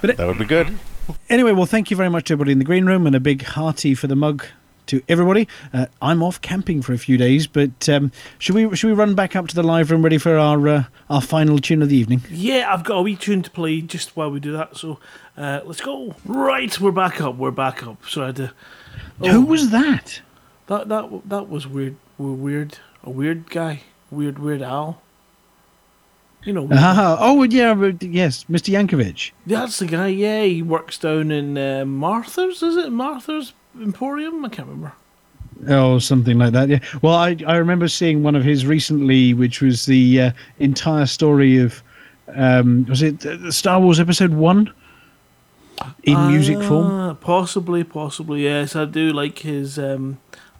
But 0.00 0.16
that 0.16 0.26
would 0.26 0.38
be 0.38 0.44
good. 0.44 0.78
Anyway, 1.28 1.52
well, 1.52 1.66
thank 1.66 1.90
you 1.90 1.96
very 1.96 2.08
much 2.10 2.24
to 2.26 2.34
everybody 2.34 2.52
in 2.52 2.58
the 2.58 2.64
green 2.64 2.86
room, 2.86 3.06
and 3.06 3.14
a 3.14 3.20
big 3.20 3.42
hearty 3.44 3.94
for 3.94 4.08
the 4.08 4.16
mug 4.16 4.44
to 4.86 5.02
everybody. 5.08 5.48
Uh, 5.72 5.86
I'm 6.00 6.22
off 6.22 6.40
camping 6.40 6.82
for 6.82 6.92
a 6.92 6.98
few 6.98 7.16
days, 7.16 7.46
but 7.46 7.88
um, 7.88 8.12
should 8.38 8.54
we 8.54 8.74
should 8.76 8.88
we 8.88 8.92
run 8.94 9.14
back 9.14 9.36
up 9.36 9.48
to 9.48 9.54
the 9.54 9.62
live 9.62 9.90
room 9.90 10.02
ready 10.02 10.18
for 10.18 10.36
our 10.36 10.68
uh, 10.68 10.84
our 11.10 11.20
final 11.20 11.58
tune 11.58 11.82
of 11.82 11.88
the 11.88 11.96
evening? 11.96 12.22
Yeah, 12.30 12.72
I've 12.72 12.84
got 12.84 12.96
a 12.98 13.02
wee 13.02 13.16
tune 13.16 13.42
to 13.42 13.50
play 13.50 13.80
just 13.80 14.16
while 14.16 14.30
we 14.30 14.40
do 14.40 14.52
that. 14.52 14.76
So 14.76 14.98
uh, 15.36 15.60
let's 15.64 15.80
go. 15.80 16.14
Right, 16.24 16.78
we're 16.80 16.92
back 16.92 17.20
up. 17.20 17.36
We're 17.36 17.50
back 17.50 17.86
up. 17.86 18.04
So 18.08 18.22
I 18.22 18.26
had 18.26 18.36
to. 18.36 18.52
Who 19.18 19.42
was 19.42 19.70
that? 19.70 20.20
That 20.66 20.88
that 20.88 21.28
that 21.28 21.48
was 21.48 21.66
weird. 21.66 21.96
We're 22.18 22.32
weird. 22.32 22.78
A 23.02 23.10
weird 23.10 23.50
guy. 23.50 23.82
Weird 24.10 24.38
Weird 24.38 24.62
owl. 24.62 25.02
You 26.44 26.52
know, 26.52 26.68
Ah, 26.70 27.16
oh, 27.18 27.42
yeah, 27.42 27.74
but 27.74 28.00
yes, 28.04 28.44
Mr. 28.44 28.72
Yankovic. 28.72 29.32
that's 29.46 29.80
the 29.80 29.86
guy. 29.86 30.06
Yeah, 30.06 30.44
he 30.44 30.62
works 30.62 30.96
down 30.96 31.32
in 31.32 31.58
uh, 31.58 31.84
Martha's. 31.84 32.62
Is 32.62 32.76
it 32.76 32.92
Martha's 32.92 33.52
Emporium? 33.82 34.44
I 34.44 34.48
can't 34.48 34.68
remember. 34.68 34.92
Oh, 35.68 35.98
something 35.98 36.38
like 36.38 36.52
that. 36.52 36.68
Yeah. 36.68 36.80
Well, 37.02 37.14
I 37.14 37.36
I 37.46 37.56
remember 37.56 37.88
seeing 37.88 38.22
one 38.22 38.36
of 38.36 38.44
his 38.44 38.66
recently, 38.66 39.32
which 39.34 39.60
was 39.62 39.86
the 39.86 40.20
uh, 40.20 40.30
entire 40.58 41.06
story 41.06 41.58
of, 41.58 41.82
um, 42.34 42.84
was 42.88 43.02
it 43.02 43.24
uh, 43.24 43.50
Star 43.50 43.80
Wars 43.80 43.98
Episode 43.98 44.32
One, 44.34 44.70
in 46.02 46.28
music 46.28 46.62
form? 46.62 46.86
Ah, 46.86 47.14
Possibly, 47.14 47.84
possibly. 47.84 48.42
Yes, 48.44 48.76
I 48.76 48.84
do 48.84 49.12
like 49.12 49.38
his. 49.40 49.78
Um, 49.78 50.18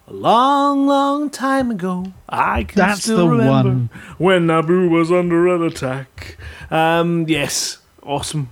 a 0.09 0.13
long, 0.13 0.87
long 0.87 1.29
time 1.29 1.69
ago, 1.69 2.13
I 2.29 2.63
can 2.63 2.77
That's 2.77 3.01
still 3.01 3.17
the 3.17 3.27
remember 3.27 3.69
one. 3.69 3.89
when 4.17 4.47
Naboo 4.47 4.89
was 4.89 5.11
under 5.11 5.49
an 5.53 5.61
attack. 5.63 6.37
Um, 6.71 7.25
yes, 7.27 7.79
awesome. 8.01 8.49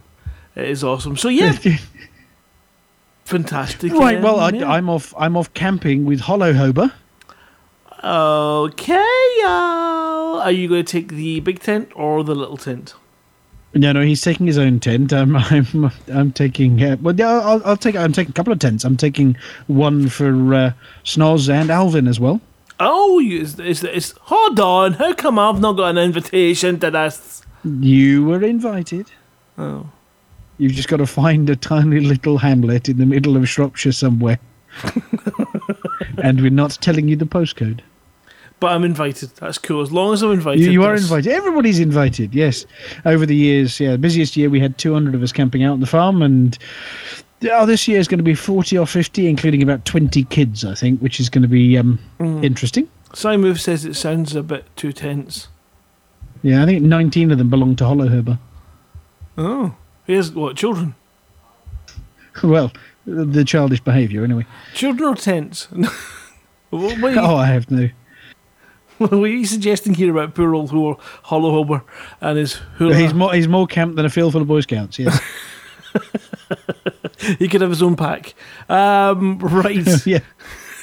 It 0.53 0.65
is 0.69 0.83
awesome. 0.83 1.15
So 1.15 1.29
yeah, 1.29 1.57
fantastic. 3.25 3.91
Right. 3.91 4.21
Well, 4.21 4.39
I, 4.39 4.49
yeah. 4.49 4.71
I'm 4.71 4.89
off. 4.89 5.13
I'm 5.17 5.35
off 5.35 5.53
camping 5.53 6.05
with 6.05 6.21
Hollow 6.21 6.53
Hober. 6.53 6.91
Okay, 8.03 8.93
y'all. 9.41 10.41
Are 10.41 10.51
you 10.51 10.67
going 10.67 10.85
to 10.85 10.91
take 10.91 11.09
the 11.09 11.39
big 11.39 11.59
tent 11.59 11.91
or 11.95 12.23
the 12.23 12.35
little 12.35 12.57
tent? 12.57 12.93
No, 13.73 13.91
no, 13.91 14.01
he's 14.01 14.21
taking 14.21 14.47
his 14.47 14.57
own 14.57 14.79
tent. 14.79 15.11
I'm, 15.11 15.35
I'm, 15.35 15.91
I'm 16.07 16.31
taking. 16.31 16.81
Uh, 16.81 16.97
well, 17.01 17.15
yeah, 17.15 17.39
I'll, 17.39 17.61
I'll 17.65 17.77
take. 17.77 17.95
I'm 17.95 18.13
taking 18.13 18.31
a 18.31 18.33
couple 18.33 18.53
of 18.53 18.59
tents. 18.59 18.85
I'm 18.85 18.95
taking 18.95 19.35
one 19.67 20.07
for 20.07 20.53
uh, 20.53 20.71
Snoz 21.03 21.49
and 21.51 21.69
Alvin 21.69 22.07
as 22.07 22.19
well. 22.19 22.39
Oh, 22.79 23.19
is, 23.19 23.59
is, 23.59 23.83
is, 23.83 24.13
hold 24.21 24.59
on. 24.59 24.93
How 24.93 25.13
come 25.13 25.39
I've 25.39 25.61
not 25.61 25.73
got 25.73 25.89
an 25.89 25.97
invitation 25.97 26.79
to 26.81 26.91
this? 26.91 27.41
You 27.63 28.25
were 28.25 28.43
invited. 28.43 29.11
Oh. 29.57 29.89
You've 30.57 30.71
just 30.73 30.87
got 30.87 30.97
to 30.97 31.05
find 31.07 31.49
a 31.49 31.55
tiny 31.55 31.99
little 31.99 32.37
hamlet 32.37 32.87
in 32.89 32.97
the 32.97 33.05
middle 33.05 33.35
of 33.35 33.47
Shropshire 33.49 33.91
somewhere. 33.91 34.39
and 36.23 36.41
we're 36.41 36.49
not 36.49 36.77
telling 36.81 37.07
you 37.07 37.15
the 37.15 37.25
postcode. 37.25 37.81
But 38.61 38.71
I'm 38.71 38.83
invited. 38.85 39.31
That's 39.35 39.57
cool. 39.57 39.81
As 39.81 39.91
long 39.91 40.13
as 40.13 40.21
I'm 40.21 40.31
invited. 40.31 40.61
You, 40.63 40.71
you 40.71 40.83
are 40.85 40.95
invited. 40.95 41.31
Everybody's 41.31 41.79
invited. 41.79 42.33
Yes. 42.33 42.65
Over 43.05 43.25
the 43.25 43.35
years, 43.35 43.79
yeah, 43.79 43.91
The 43.91 43.97
busiest 43.97 44.37
year 44.37 44.49
we 44.49 44.59
had 44.61 44.77
200 44.77 45.13
of 45.13 45.21
us 45.21 45.33
camping 45.33 45.63
out 45.63 45.73
on 45.73 45.79
the 45.81 45.85
farm, 45.87 46.21
and 46.21 46.57
oh, 47.51 47.65
this 47.65 47.85
year 47.87 47.99
is 47.99 48.07
going 48.07 48.19
to 48.19 48.23
be 48.23 48.33
40 48.33 48.77
or 48.77 48.87
50, 48.87 49.27
including 49.27 49.61
about 49.61 49.83
20 49.83 50.23
kids, 50.25 50.63
I 50.63 50.73
think, 50.73 51.01
which 51.01 51.19
is 51.19 51.29
going 51.29 51.41
to 51.41 51.47
be 51.49 51.77
um, 51.77 51.99
Mm. 52.19 52.45
interesting. 52.45 52.87
Simon 53.13 53.55
says 53.55 53.83
it 53.85 53.95
sounds 53.95 54.35
a 54.35 54.43
bit 54.43 54.65
too 54.77 54.93
tense. 54.93 55.47
Yeah, 56.41 56.63
I 56.63 56.65
think 56.65 56.83
19 56.83 57.31
of 57.31 57.37
them 57.37 57.49
belong 57.49 57.75
to 57.77 57.85
Hollow 57.85 58.07
Herber. 58.07 58.39
Oh. 59.37 59.75
Here's 60.05 60.31
what, 60.31 60.55
children? 60.55 60.95
Well, 62.43 62.71
the 63.05 63.43
childish 63.43 63.81
behaviour, 63.81 64.23
anyway. 64.23 64.45
Children 64.73 65.09
or 65.09 65.15
tense? 65.15 65.65
what, 66.69 66.99
what, 66.99 67.13
you, 67.13 67.19
Oh, 67.19 67.35
I 67.35 67.47
have 67.47 67.69
no. 67.71 67.89
what 68.97 69.13
are 69.13 69.27
you 69.27 69.45
suggesting 69.45 69.93
here 69.93 70.11
about 70.11 70.35
poor 70.35 70.53
old 70.55 70.71
Hor- 70.71 70.97
Hollow 71.23 71.63
Hober 71.63 71.83
and 72.21 72.37
his 72.37 72.53
hula? 72.77 72.95
He's 72.95 73.13
more, 73.13 73.33
he's 73.33 73.47
more 73.47 73.67
camp 73.67 73.95
than 73.95 74.05
a 74.05 74.09
field 74.09 74.33
full 74.33 74.41
of 74.41 74.47
Boy 74.47 74.61
Scouts, 74.61 74.99
yes. 74.99 75.21
he 77.37 77.47
could 77.47 77.61
have 77.61 77.69
his 77.69 77.81
own 77.81 77.95
pack. 77.95 78.33
Um, 78.69 79.39
right. 79.39 80.05
yeah. 80.05 80.19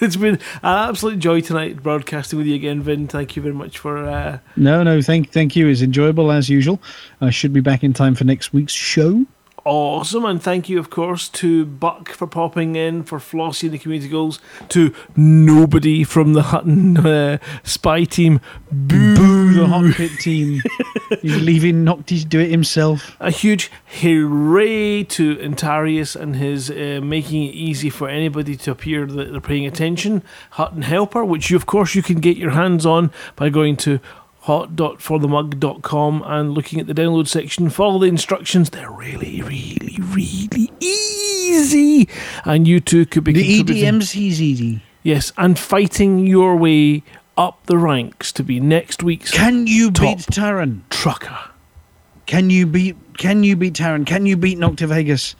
It's 0.06 0.16
been 0.16 0.34
an 0.34 0.88
absolute 0.88 1.20
joy 1.20 1.42
tonight 1.42 1.80
broadcasting 1.80 2.36
with 2.36 2.48
you 2.48 2.56
again, 2.56 2.82
Vin. 2.82 3.06
Thank 3.06 3.36
you 3.36 3.42
very 3.42 3.54
much 3.54 3.78
for. 3.78 3.98
Uh, 4.04 4.40
No, 4.56 4.82
no, 4.82 5.00
thank, 5.00 5.30
thank 5.30 5.54
you. 5.54 5.68
It's 5.68 5.80
enjoyable 5.80 6.32
as 6.32 6.48
usual. 6.50 6.82
I 7.20 7.30
should 7.30 7.52
be 7.52 7.60
back 7.60 7.84
in 7.84 7.92
time 7.92 8.16
for 8.16 8.24
next 8.24 8.52
week's 8.52 8.72
show. 8.72 9.24
Awesome, 9.64 10.24
and 10.24 10.42
thank 10.42 10.68
you, 10.68 10.80
of 10.80 10.90
course, 10.90 11.28
to 11.28 11.64
Buck 11.64 12.08
for 12.08 12.26
popping 12.26 12.74
in, 12.74 13.04
for 13.04 13.20
Flossie 13.20 13.68
and 13.68 13.74
the 13.74 13.78
community 13.78 14.08
goals, 14.08 14.40
to 14.70 14.92
nobody 15.14 16.02
from 16.02 16.32
the 16.32 16.42
Hutton 16.42 16.96
uh, 16.96 17.38
spy 17.62 18.02
team. 18.02 18.40
Boo, 18.72 19.14
Boo 19.14 19.54
the 19.54 19.66
Hot 19.66 19.94
Pit 19.94 20.10
team. 20.18 20.62
He's 21.22 21.40
leaving 21.40 21.84
Noctis 21.84 22.24
do 22.24 22.40
it 22.40 22.50
himself. 22.50 23.16
A 23.20 23.30
huge 23.30 23.70
hooray 24.00 25.04
to 25.04 25.40
Antarius 25.40 26.16
and 26.16 26.34
his 26.34 26.70
uh, 26.70 27.00
making 27.02 27.44
it 27.44 27.54
easy 27.54 27.90
for 27.90 28.08
anybody 28.08 28.56
to 28.56 28.72
appear 28.72 29.06
that 29.06 29.30
they're 29.30 29.40
paying 29.40 29.66
attention. 29.66 30.22
Hutton 30.50 30.82
Helper, 30.82 31.24
which 31.24 31.50
you, 31.50 31.56
of 31.56 31.66
course 31.66 31.94
you 31.94 32.02
can 32.02 32.18
get 32.18 32.36
your 32.36 32.50
hands 32.50 32.84
on 32.84 33.12
by 33.36 33.48
going 33.48 33.76
to 33.78 34.00
hot.forthemug.com 34.42 36.22
and 36.26 36.52
looking 36.52 36.80
at 36.80 36.86
the 36.86 36.94
download 36.94 37.28
section. 37.28 37.70
Follow 37.70 37.98
the 37.98 38.06
instructions; 38.06 38.70
they're 38.70 38.90
really, 38.90 39.42
really, 39.42 39.98
really 40.00 40.72
easy, 40.80 42.08
and 42.44 42.66
you 42.66 42.80
too 42.80 43.06
could 43.06 43.24
be 43.24 43.32
The 43.32 43.62
EDM's 43.62 44.12
he's 44.12 44.40
easy. 44.40 44.82
Yes, 45.02 45.32
and 45.36 45.58
fighting 45.58 46.26
your 46.26 46.56
way 46.56 47.02
up 47.36 47.64
the 47.66 47.78
ranks 47.78 48.32
to 48.32 48.42
be 48.42 48.60
next 48.60 49.02
week's. 49.02 49.30
Can 49.30 49.66
you 49.66 49.90
beat 49.90 50.18
Taran? 50.18 50.82
Trucker. 50.90 51.38
Can 52.26 52.50
you 52.50 52.66
beat 52.66 52.96
Can 53.18 53.44
you 53.44 53.56
beat 53.56 53.74
Taran? 53.74 54.06
Can 54.06 54.26
you 54.26 54.36
beat 54.36 54.58
Nocta 54.58 54.86
Vegas? 54.86 55.34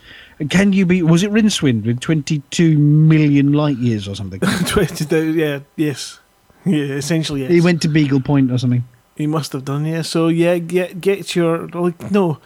Can 0.51 0.73
you 0.73 0.87
beat 0.87 1.05
was 1.05 1.23
it 1.23 1.31
Rincewind 1.31 1.87
with 1.87 2.01
twenty 2.01 2.41
two 2.51 2.79
million 2.79 3.53
light 3.53 3.79
years 3.79 4.09
or 4.09 4.15
something? 4.15 4.41
Twenty, 4.67 5.33
yeah, 5.33 5.61
yes, 5.77 6.19
yeah, 6.67 6.85
essentially 6.95 7.43
yes. 7.43 7.51
He 7.51 7.61
went 7.61 7.83
to 7.83 7.89
Beagle 7.89 8.21
Point 8.21 8.51
or 8.51 8.59
something. 8.59 8.85
He 9.17 9.27
must 9.27 9.53
have 9.53 9.65
done, 9.65 9.85
yeah. 9.85 10.03
So 10.03 10.29
yeah, 10.29 10.59
get 10.59 11.01
get 11.01 11.37
your 11.37 11.69
like 11.69 12.11
no, 12.11 12.39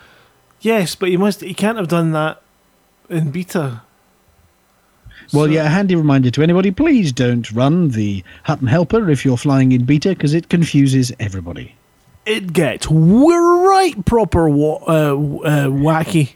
yes, 0.61 0.95
but 0.95 1.09
he 1.09 1.17
must. 1.17 1.41
He 1.41 1.55
can't 1.55 1.79
have 1.79 1.89
done 1.89 2.13
that 2.13 2.43
in 3.09 3.31
beta. 3.31 3.83
Well, 5.33 5.51
yeah, 5.51 5.65
a 5.65 5.69
handy 5.69 5.97
reminder 5.97 6.31
to 6.31 6.43
anybody: 6.43 6.71
please 6.71 7.13
don't 7.13 7.51
run 7.53 7.91
the 7.91 8.23
Hutton 8.45 8.69
Helper 8.69 9.11
if 9.11 9.25
you're 9.25 9.37
flying 9.37 9.73
in 9.73 9.85
beta 9.85 10.11
because 10.11 10.35
it 10.35 10.49
confuses 10.49 11.13
everybody. 11.19 11.75
It 12.25 12.53
gets 12.53 12.89
right 12.91 14.05
proper 14.05 14.49
wa- 14.49 14.83
uh, 14.87 15.15
uh, 15.15 15.67
wacky. 15.69 16.35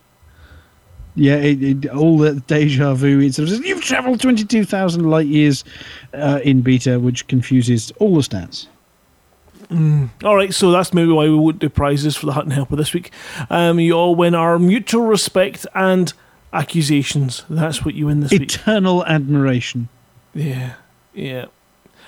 Yeah, 1.21 1.35
it, 1.35 1.63
it, 1.63 1.87
all 1.91 2.17
that 2.19 2.47
deja 2.47 2.95
vu. 2.95 3.21
It's 3.21 3.39
you've 3.39 3.83
travelled 3.83 4.23
twenty 4.23 4.43
two 4.43 4.65
thousand 4.65 5.11
light 5.11 5.27
years 5.27 5.65
uh, 6.15 6.41
in 6.43 6.63
beta, 6.63 6.99
which 6.99 7.27
confuses 7.27 7.93
all 7.99 8.15
the 8.15 8.23
stats. 8.23 8.69
Mm. 9.69 10.09
All 10.25 10.35
right, 10.35 10.55
so 10.55 10.71
that's 10.71 10.95
maybe 10.95 11.13
why 11.13 11.25
we 11.25 11.37
won't 11.37 11.59
do 11.59 11.69
prizes 11.69 12.17
for 12.17 12.25
the 12.25 12.33
Hutton 12.33 12.53
Helper 12.53 12.75
this 12.75 12.95
week. 12.95 13.13
Um, 13.51 13.79
you 13.79 13.93
all 13.93 14.15
win 14.15 14.35
our 14.35 14.59
mutual 14.59 15.03
respect 15.03 15.67
and 15.75 16.11
accusations. 16.55 17.45
That's 17.51 17.85
what 17.85 17.95
you 17.95 18.07
win 18.07 18.21
this 18.21 18.33
week. 18.33 18.43
Eternal 18.43 19.05
admiration. 19.05 19.91
Yeah, 20.33 20.77
yeah. 21.13 21.47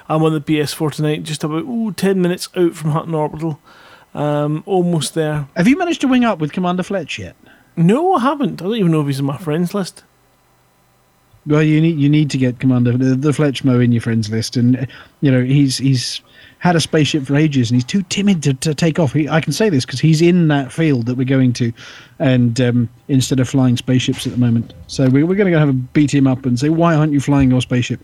I'm 0.09 0.22
on 0.22 0.32
the 0.32 0.40
PS4 0.40 0.90
tonight, 0.90 1.22
just 1.22 1.44
about 1.44 1.64
ooh, 1.64 1.93
10 1.93 2.22
minutes 2.22 2.48
out 2.56 2.74
from 2.74 2.93
Hutton 2.93 3.14
Orbital. 3.14 3.60
Um, 4.14 4.62
almost 4.64 5.12
there. 5.12 5.48
Have 5.55 5.68
you 5.68 5.76
managed 5.76 6.01
to 6.01 6.09
wing 6.09 6.24
up 6.24 6.39
with 6.39 6.52
Commander 6.52 6.82
Fletch 6.82 7.18
yet? 7.18 7.36
No, 7.77 8.15
I 8.15 8.20
haven't. 8.20 8.61
I 8.61 8.65
don't 8.65 8.77
even 8.77 8.93
know 8.93 9.01
if 9.01 9.07
he's 9.07 9.20
on 9.20 9.27
my 9.27 9.39
friends 9.39 9.74
list. 9.74 10.05
Well, 11.47 11.62
you 11.62 11.81
need 11.81 11.99
you 11.99 12.09
need 12.09 12.31
to 12.31 12.39
get 12.39 12.61
Commander 12.61 12.93
the, 12.93 13.16
the 13.16 13.31
Fletchmo 13.31 13.82
in 13.82 13.90
your 13.90 14.01
friends 14.01 14.31
list, 14.31 14.57
and 14.57 14.86
you 15.23 15.31
know 15.31 15.43
he's 15.43 15.78
he's 15.78 16.20
had 16.59 16.77
a 16.77 16.81
spaceship 16.81 17.24
for 17.24 17.35
ages, 17.35 17.70
and 17.70 17.77
he's 17.77 17.85
too 17.85 18.03
timid 18.05 18.40
to, 18.44 18.55
to 18.55 18.73
take 18.73 19.01
off. 19.01 19.12
He, 19.12 19.28
I 19.28 19.40
can 19.40 19.53
say 19.53 19.69
this 19.69 19.85
because 19.85 19.99
he's 19.99 20.23
in 20.23 20.47
that 20.49 20.70
field 20.70 21.07
that 21.07 21.16
we're 21.16 21.24
going 21.24 21.53
to, 21.55 21.73
and 22.20 22.61
um, 22.61 22.89
instead 23.09 23.40
of 23.40 23.49
flying 23.49 23.77
spaceships 23.77 24.24
at 24.24 24.32
the 24.32 24.39
moment, 24.39 24.73
so 24.86 25.09
we, 25.09 25.24
we're 25.24 25.35
going 25.35 25.47
to 25.47 25.51
go 25.51 25.59
have 25.59 25.69
a 25.69 25.73
beat 25.73 26.15
him 26.15 26.28
up 26.28 26.47
and 26.47 26.61
say, 26.61 26.69
why 26.69 26.94
aren't 26.94 27.12
you 27.12 27.19
flying 27.19 27.51
your 27.51 27.61
spaceship? 27.61 27.99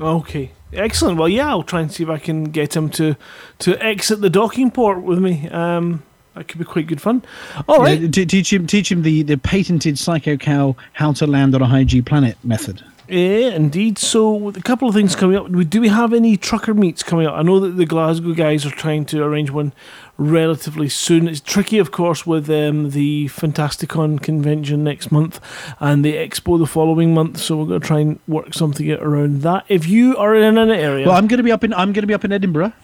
Okay, 0.00 0.52
excellent. 0.72 1.18
Well, 1.18 1.28
yeah, 1.28 1.48
I'll 1.48 1.62
try 1.62 1.82
and 1.82 1.92
see 1.92 2.02
if 2.04 2.08
I 2.08 2.18
can 2.18 2.44
get 2.44 2.74
him 2.74 2.88
to 2.90 3.16
to 3.58 3.84
exit 3.84 4.22
the 4.22 4.30
docking 4.30 4.70
port 4.70 5.02
with 5.02 5.18
me. 5.18 5.50
Um, 5.50 6.02
that 6.38 6.48
could 6.48 6.58
be 6.58 6.64
quite 6.64 6.86
good 6.86 7.00
fun. 7.00 7.22
All 7.68 7.80
right. 7.80 8.00
Yeah, 8.00 8.24
teach 8.24 8.52
him 8.52 8.66
teach 8.66 8.90
him 8.90 9.02
the, 9.02 9.22
the 9.22 9.36
patented 9.36 9.98
Psycho 9.98 10.36
Cow 10.36 10.76
how 10.92 11.12
to 11.14 11.26
land 11.26 11.54
on 11.54 11.62
a 11.62 11.66
high 11.66 11.84
G 11.84 12.00
planet 12.00 12.36
method. 12.44 12.82
Yeah, 13.08 13.54
indeed. 13.54 13.96
So, 13.98 14.34
with 14.34 14.56
a 14.58 14.62
couple 14.62 14.86
of 14.86 14.94
things 14.94 15.16
coming 15.16 15.36
up. 15.36 15.50
Do 15.70 15.80
we 15.80 15.88
have 15.88 16.12
any 16.12 16.36
trucker 16.36 16.74
meets 16.74 17.02
coming 17.02 17.26
up? 17.26 17.34
I 17.34 17.42
know 17.42 17.58
that 17.58 17.70
the 17.70 17.86
Glasgow 17.86 18.34
guys 18.34 18.66
are 18.66 18.70
trying 18.70 19.06
to 19.06 19.24
arrange 19.24 19.50
one 19.50 19.72
relatively 20.18 20.90
soon. 20.90 21.26
It's 21.26 21.40
tricky, 21.40 21.78
of 21.78 21.90
course, 21.90 22.26
with 22.26 22.50
um, 22.50 22.90
the 22.90 23.28
Fantasticon 23.28 24.20
convention 24.20 24.84
next 24.84 25.10
month 25.10 25.40
and 25.80 26.04
the 26.04 26.16
expo 26.16 26.58
the 26.58 26.66
following 26.66 27.14
month. 27.14 27.38
So 27.38 27.56
we're 27.56 27.66
going 27.66 27.80
to 27.80 27.86
try 27.86 28.00
and 28.00 28.20
work 28.28 28.52
something 28.52 28.92
out 28.92 29.00
around 29.00 29.40
that. 29.40 29.64
If 29.68 29.88
you 29.88 30.14
are 30.18 30.34
in 30.34 30.58
an 30.58 30.70
area, 30.70 31.06
Well, 31.06 31.16
I'm 31.16 31.28
going 31.28 31.38
to 31.38 31.44
be 31.44 31.52
up 31.52 31.64
in 31.64 31.72
I'm 31.72 31.94
going 31.94 32.02
to 32.02 32.06
be 32.06 32.14
up 32.14 32.26
in 32.26 32.32
Edinburgh 32.32 32.74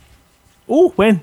oh, 0.71 0.91
when 0.97 1.21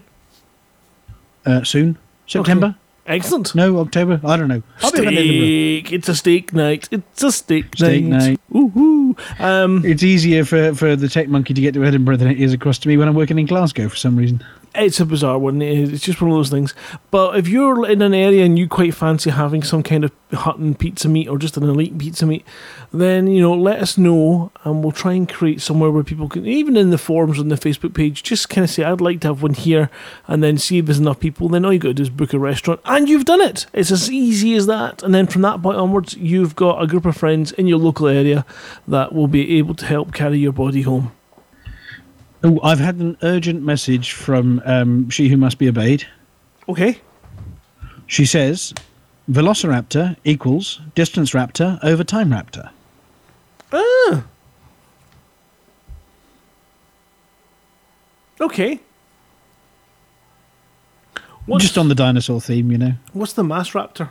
uh, 1.46 1.64
soon, 1.64 1.98
September. 2.32 2.76
Excellent. 3.08 3.56
No, 3.56 3.80
October. 3.80 4.22
I 4.24 4.38
don't 4.38 4.48
know. 4.48 4.62
I'll 4.84 4.92
be 4.92 5.00
up 5.00 5.06
in 5.08 5.14
Edinburgh. 5.18 5.80
steak. 5.82 5.92
It's 5.92 6.10
a 6.10 6.16
steak 6.16 6.54
night. 6.54 6.88
It's 6.92 7.24
a 7.24 7.32
steak, 7.32 7.66
Steak 7.76 8.04
night. 8.06 8.40
Ooh, 8.56 9.16
um, 9.40 9.84
It's 9.84 10.04
easier 10.04 10.46
for, 10.46 10.74
for 10.76 10.96
the 10.96 11.10
tech 11.10 11.28
monkey 11.28 11.54
to 11.56 11.62
get 11.62 11.74
to 11.74 11.84
Edinburgh 11.84 12.18
than 12.18 12.30
it 12.30 12.40
is 12.40 12.54
across 12.54 12.78
to 12.80 12.88
me 12.88 12.98
when 12.98 13.08
I'm 13.08 13.16
working 13.16 13.40
in 13.40 13.48
Glasgow 13.48 13.90
for 13.90 13.96
some 13.96 14.16
reason. 14.16 14.44
It's 14.74 15.02
a 15.02 15.06
bizarre 15.06 15.38
one. 15.38 15.62
It's 15.62 16.02
just 16.02 16.22
one 16.22 16.32
of 16.32 16.38
those 16.38 16.50
things. 16.50 16.74
But 17.12 17.38
if 17.38 17.50
you're 17.50 17.90
in 17.90 18.02
an 18.02 18.14
area 18.14 18.46
and 18.46 18.58
you 18.58 18.70
quite 18.70 18.96
fancy 18.96 19.30
having 19.30 19.64
some 19.64 19.84
kind 19.84 20.06
of 20.06 20.14
Hutton 20.32 20.76
pizza 20.76 21.10
meat 21.10 21.28
or 21.28 21.38
just 21.38 21.58
an 21.58 21.64
elite 21.64 21.98
pizza 21.98 22.26
meat, 22.26 22.46
then 22.94 23.28
you 23.28 23.42
know 23.42 23.54
let 23.54 23.82
us 23.82 23.98
know 23.98 24.50
and 24.64 24.82
we'll 24.82 24.94
try 24.94 25.12
and 25.12 25.28
create 25.28 25.62
somewhere 25.62 25.92
where 25.92 26.06
people 26.06 26.30
can, 26.30 26.46
even 26.46 26.78
in 26.78 26.90
the 26.90 26.98
forums 26.98 27.38
on 27.38 27.50
the 27.50 27.56
Facebook 27.56 27.94
page, 27.94 28.24
just 28.24 28.48
kind 28.48 28.64
of 28.64 28.70
say 28.70 28.86
I'd 28.86 29.02
like 29.02 29.20
to 29.22 29.28
have 29.28 29.44
one 29.44 29.56
here, 29.56 29.90
and 30.28 30.42
then 30.42 30.58
see 30.58 30.78
if 30.78 30.86
there's 30.86 31.00
enough 31.00 31.20
people. 31.20 31.50
Then 31.50 31.66
all 31.66 31.74
you 31.74 31.80
got 31.80 31.90
to 31.90 31.94
do 31.96 32.04
is 32.04 32.10
book 32.10 32.32
a 32.32 32.40
restaurant, 32.40 32.80
and 32.86 33.10
you've 33.10 33.26
done 33.26 33.42
it. 33.42 33.66
It's 33.74 33.92
as 33.92 34.10
easy 34.10 34.56
as 34.56 34.68
that. 34.68 35.04
And 35.04 35.14
then 35.14 35.28
from 35.28 35.42
that 35.42 35.62
point 35.62 35.80
onwards, 35.80 36.16
you've 36.16 36.56
got 36.56 36.82
a 36.82 36.88
group 36.88 37.06
of 37.06 37.18
friends 37.18 37.52
in 37.52 37.68
your 37.68 37.80
local 37.80 38.08
area 38.08 38.46
that 38.88 39.14
will 39.14 39.28
be 39.28 39.58
able 39.58 39.76
to 39.76 39.86
help 39.86 40.14
carry 40.14 40.40
your 40.40 40.54
body 40.54 40.84
home. 40.84 41.12
Oh, 42.44 42.60
I've 42.64 42.80
had 42.80 42.96
an 42.96 43.18
urgent 43.22 43.62
message 43.64 44.14
from 44.14 44.62
um, 44.66 45.10
She 45.10 45.30
Who 45.30 45.38
Must 45.38 45.58
Be 45.58 45.68
Obeyed. 45.70 46.06
Okay. 46.68 47.00
She 48.08 48.26
says 48.26 48.74
Velociraptor 49.30 50.18
equals 50.24 50.82
distance 50.96 51.32
raptor 51.32 51.80
over 51.84 52.04
time 52.04 52.30
raptor. 52.30 52.72
Ah. 53.72 54.26
Okay. 58.42 58.80
What's, 61.46 61.64
Just 61.64 61.78
on 61.78 61.90
the 61.90 61.96
dinosaur 61.96 62.42
theme, 62.42 62.72
you 62.72 62.78
know. 62.78 62.94
what's 63.14 63.34
the 63.34 63.44
mass 63.44 63.72
raptor? 63.72 64.10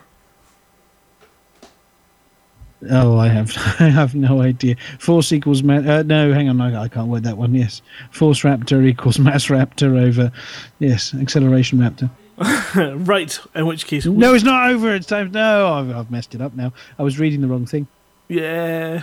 Oh, 2.88 3.18
I 3.18 3.28
have 3.28 3.52
I 3.80 3.88
have 3.88 4.14
no 4.14 4.40
idea. 4.40 4.76
Force 4.98 5.32
equals 5.32 5.62
ma- 5.62 5.74
uh, 5.76 6.02
no, 6.06 6.32
hang 6.32 6.48
on, 6.48 6.60
I, 6.60 6.82
I 6.84 6.88
can't 6.88 7.08
word 7.08 7.24
that 7.24 7.36
one. 7.36 7.54
Yes, 7.54 7.82
force 8.10 8.40
raptor 8.42 8.86
equals 8.86 9.18
mass 9.28 9.46
raptor 9.46 10.00
over 10.00 10.32
yes 10.78 11.12
acceleration 11.14 11.78
raptor. 11.78 12.10
right. 13.06 13.38
In 13.54 13.66
which 13.66 13.86
case, 13.86 14.06
No, 14.06 14.32
it's 14.32 14.44
not 14.44 14.70
over. 14.70 14.94
It's 14.94 15.06
time. 15.06 15.30
No, 15.30 15.74
I've, 15.74 15.90
I've 15.94 16.10
messed 16.10 16.34
it 16.34 16.40
up 16.40 16.54
now. 16.54 16.72
I 16.98 17.02
was 17.02 17.18
reading 17.18 17.42
the 17.42 17.48
wrong 17.48 17.66
thing. 17.66 17.86
Yeah. 18.28 19.02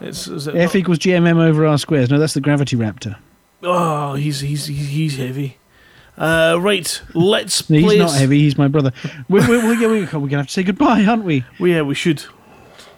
It's, 0.00 0.26
it 0.26 0.48
F 0.48 0.54
not- 0.54 0.76
equals 0.76 0.98
GMM 0.98 1.36
over 1.36 1.66
R 1.66 1.76
squares. 1.76 2.08
No, 2.08 2.18
that's 2.18 2.32
the 2.32 2.40
gravity 2.40 2.76
raptor. 2.76 3.18
Oh, 3.62 4.14
he's 4.14 4.40
he's 4.40 4.64
he's, 4.64 4.88
he's 4.88 5.16
heavy. 5.18 5.58
Uh, 6.16 6.56
right. 6.58 7.02
Let's 7.14 7.68
No, 7.68 7.78
he's 7.78 7.98
not 7.98 8.12
heavy. 8.14 8.38
He's 8.40 8.56
my 8.56 8.68
brother. 8.68 8.92
we, 9.28 9.40
we, 9.46 9.58
we, 9.58 9.76
we, 9.86 9.86
we're 10.00 10.06
gonna 10.06 10.36
have 10.38 10.46
to 10.46 10.52
say 10.52 10.62
goodbye, 10.62 11.04
aren't 11.04 11.24
we? 11.24 11.44
Well, 11.58 11.68
yeah, 11.68 11.82
we 11.82 11.94
should. 11.94 12.24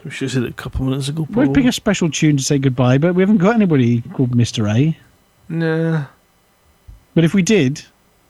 We 0.04 0.10
should 0.10 0.26
have 0.26 0.32
said 0.32 0.42
it 0.42 0.50
a 0.50 0.54
couple 0.54 0.82
of 0.82 0.88
minutes 0.88 1.08
ago. 1.08 1.26
We'd 1.30 1.54
pick 1.54 1.64
a 1.64 1.72
special 1.72 2.10
tune 2.10 2.36
to 2.36 2.42
say 2.42 2.58
goodbye, 2.58 2.98
but 2.98 3.14
we 3.14 3.22
haven't 3.22 3.38
got 3.38 3.54
anybody 3.54 4.02
called 4.14 4.34
Mister 4.34 4.66
A. 4.68 4.96
Nah. 5.48 6.06
But 7.14 7.24
if 7.24 7.34
we 7.34 7.42
did, 7.42 7.84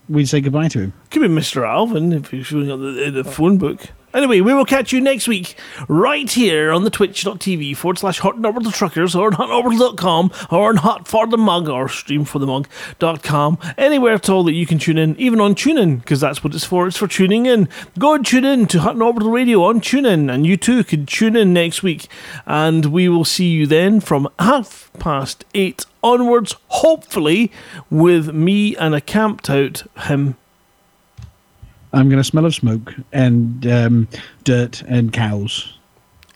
we'd 0.08 0.28
say 0.28 0.40
goodbye 0.40 0.68
to 0.68 0.80
him. 0.80 0.92
Could 1.10 1.22
be 1.22 1.28
Mr. 1.28 1.66
Alvin 1.66 2.12
if 2.12 2.32
you're 2.32 2.44
showing 2.44 2.70
up 2.70 2.80
the, 2.80 3.10
the 3.10 3.24
phone 3.24 3.56
book. 3.58 3.88
Anyway, 4.14 4.40
we 4.40 4.52
will 4.52 4.64
catch 4.64 4.92
you 4.92 5.00
next 5.00 5.26
week 5.26 5.56
right 5.88 6.30
here 6.30 6.70
on 6.70 6.84
the 6.84 6.90
twitch.tv 6.90 7.76
forward 7.76 7.98
slash 7.98 8.18
hot 8.18 8.36
and 8.36 8.44
orbital 8.44 8.70
truckers 8.70 9.14
or 9.14 9.26
on 9.26 9.32
hotorbital.com 9.32 10.30
or 10.50 10.68
on 10.68 10.76
hot 10.76 11.08
for 11.08 11.26
the 11.26 11.38
mug 11.38 11.68
or 11.68 11.88
stream 11.88 12.24
for 12.24 12.38
the 12.38 12.46
mug.com. 12.46 13.58
Anywhere 13.78 14.14
at 14.14 14.28
all 14.28 14.44
that 14.44 14.52
you 14.52 14.66
can 14.66 14.78
tune 14.78 14.98
in, 14.98 15.16
even 15.16 15.40
on 15.40 15.54
TuneIn, 15.54 16.00
because 16.00 16.20
that's 16.20 16.44
what 16.44 16.54
it's 16.54 16.64
for. 16.64 16.86
It's 16.86 16.98
for 16.98 17.08
tuning 17.08 17.46
in. 17.46 17.68
Go 17.98 18.14
and 18.14 18.24
tune 18.24 18.44
in 18.44 18.66
to 18.66 18.80
Hutton 18.80 19.02
Orbital 19.02 19.30
Radio 19.30 19.62
on 19.64 19.80
TuneIn, 19.80 20.32
and 20.32 20.46
you 20.46 20.56
too 20.56 20.84
can 20.84 21.06
tune 21.06 21.36
in 21.36 21.52
next 21.52 21.82
week. 21.82 22.08
And 22.46 22.86
we 22.86 23.08
will 23.08 23.24
see 23.24 23.48
you 23.48 23.66
then 23.66 24.00
from 24.00 24.28
half 24.38 24.90
past 24.98 25.44
eight 25.54 25.86
onwards, 26.02 26.56
hopefully, 26.68 27.50
with 27.90 28.34
me 28.34 28.76
and 28.76 28.94
a 28.94 29.00
camped 29.00 29.48
out 29.48 29.84
him. 30.04 30.36
I'm 31.94 32.08
going 32.08 32.20
to 32.20 32.24
smell 32.24 32.46
of 32.46 32.54
smoke 32.54 32.94
and 33.12 33.66
um, 33.66 34.08
dirt 34.44 34.82
and 34.88 35.12
cows. 35.12 35.78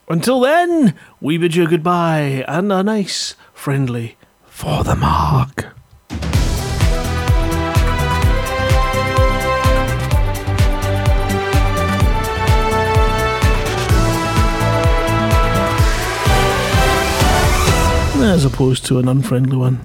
Until 0.09 0.41
then, 0.41 0.95
we 1.21 1.39
bid 1.39 1.55
you 1.55 1.67
goodbye 1.67 2.45
and 2.47 2.71
a 2.71 2.83
nice, 2.83 3.35
friendly 3.55 4.17
for 4.45 4.85
the 4.85 4.95
mug. 4.95 5.65
As 18.19 18.45
opposed 18.45 18.85
to 18.87 18.99
an 18.99 19.09
unfriendly 19.09 19.57
one. 19.57 19.81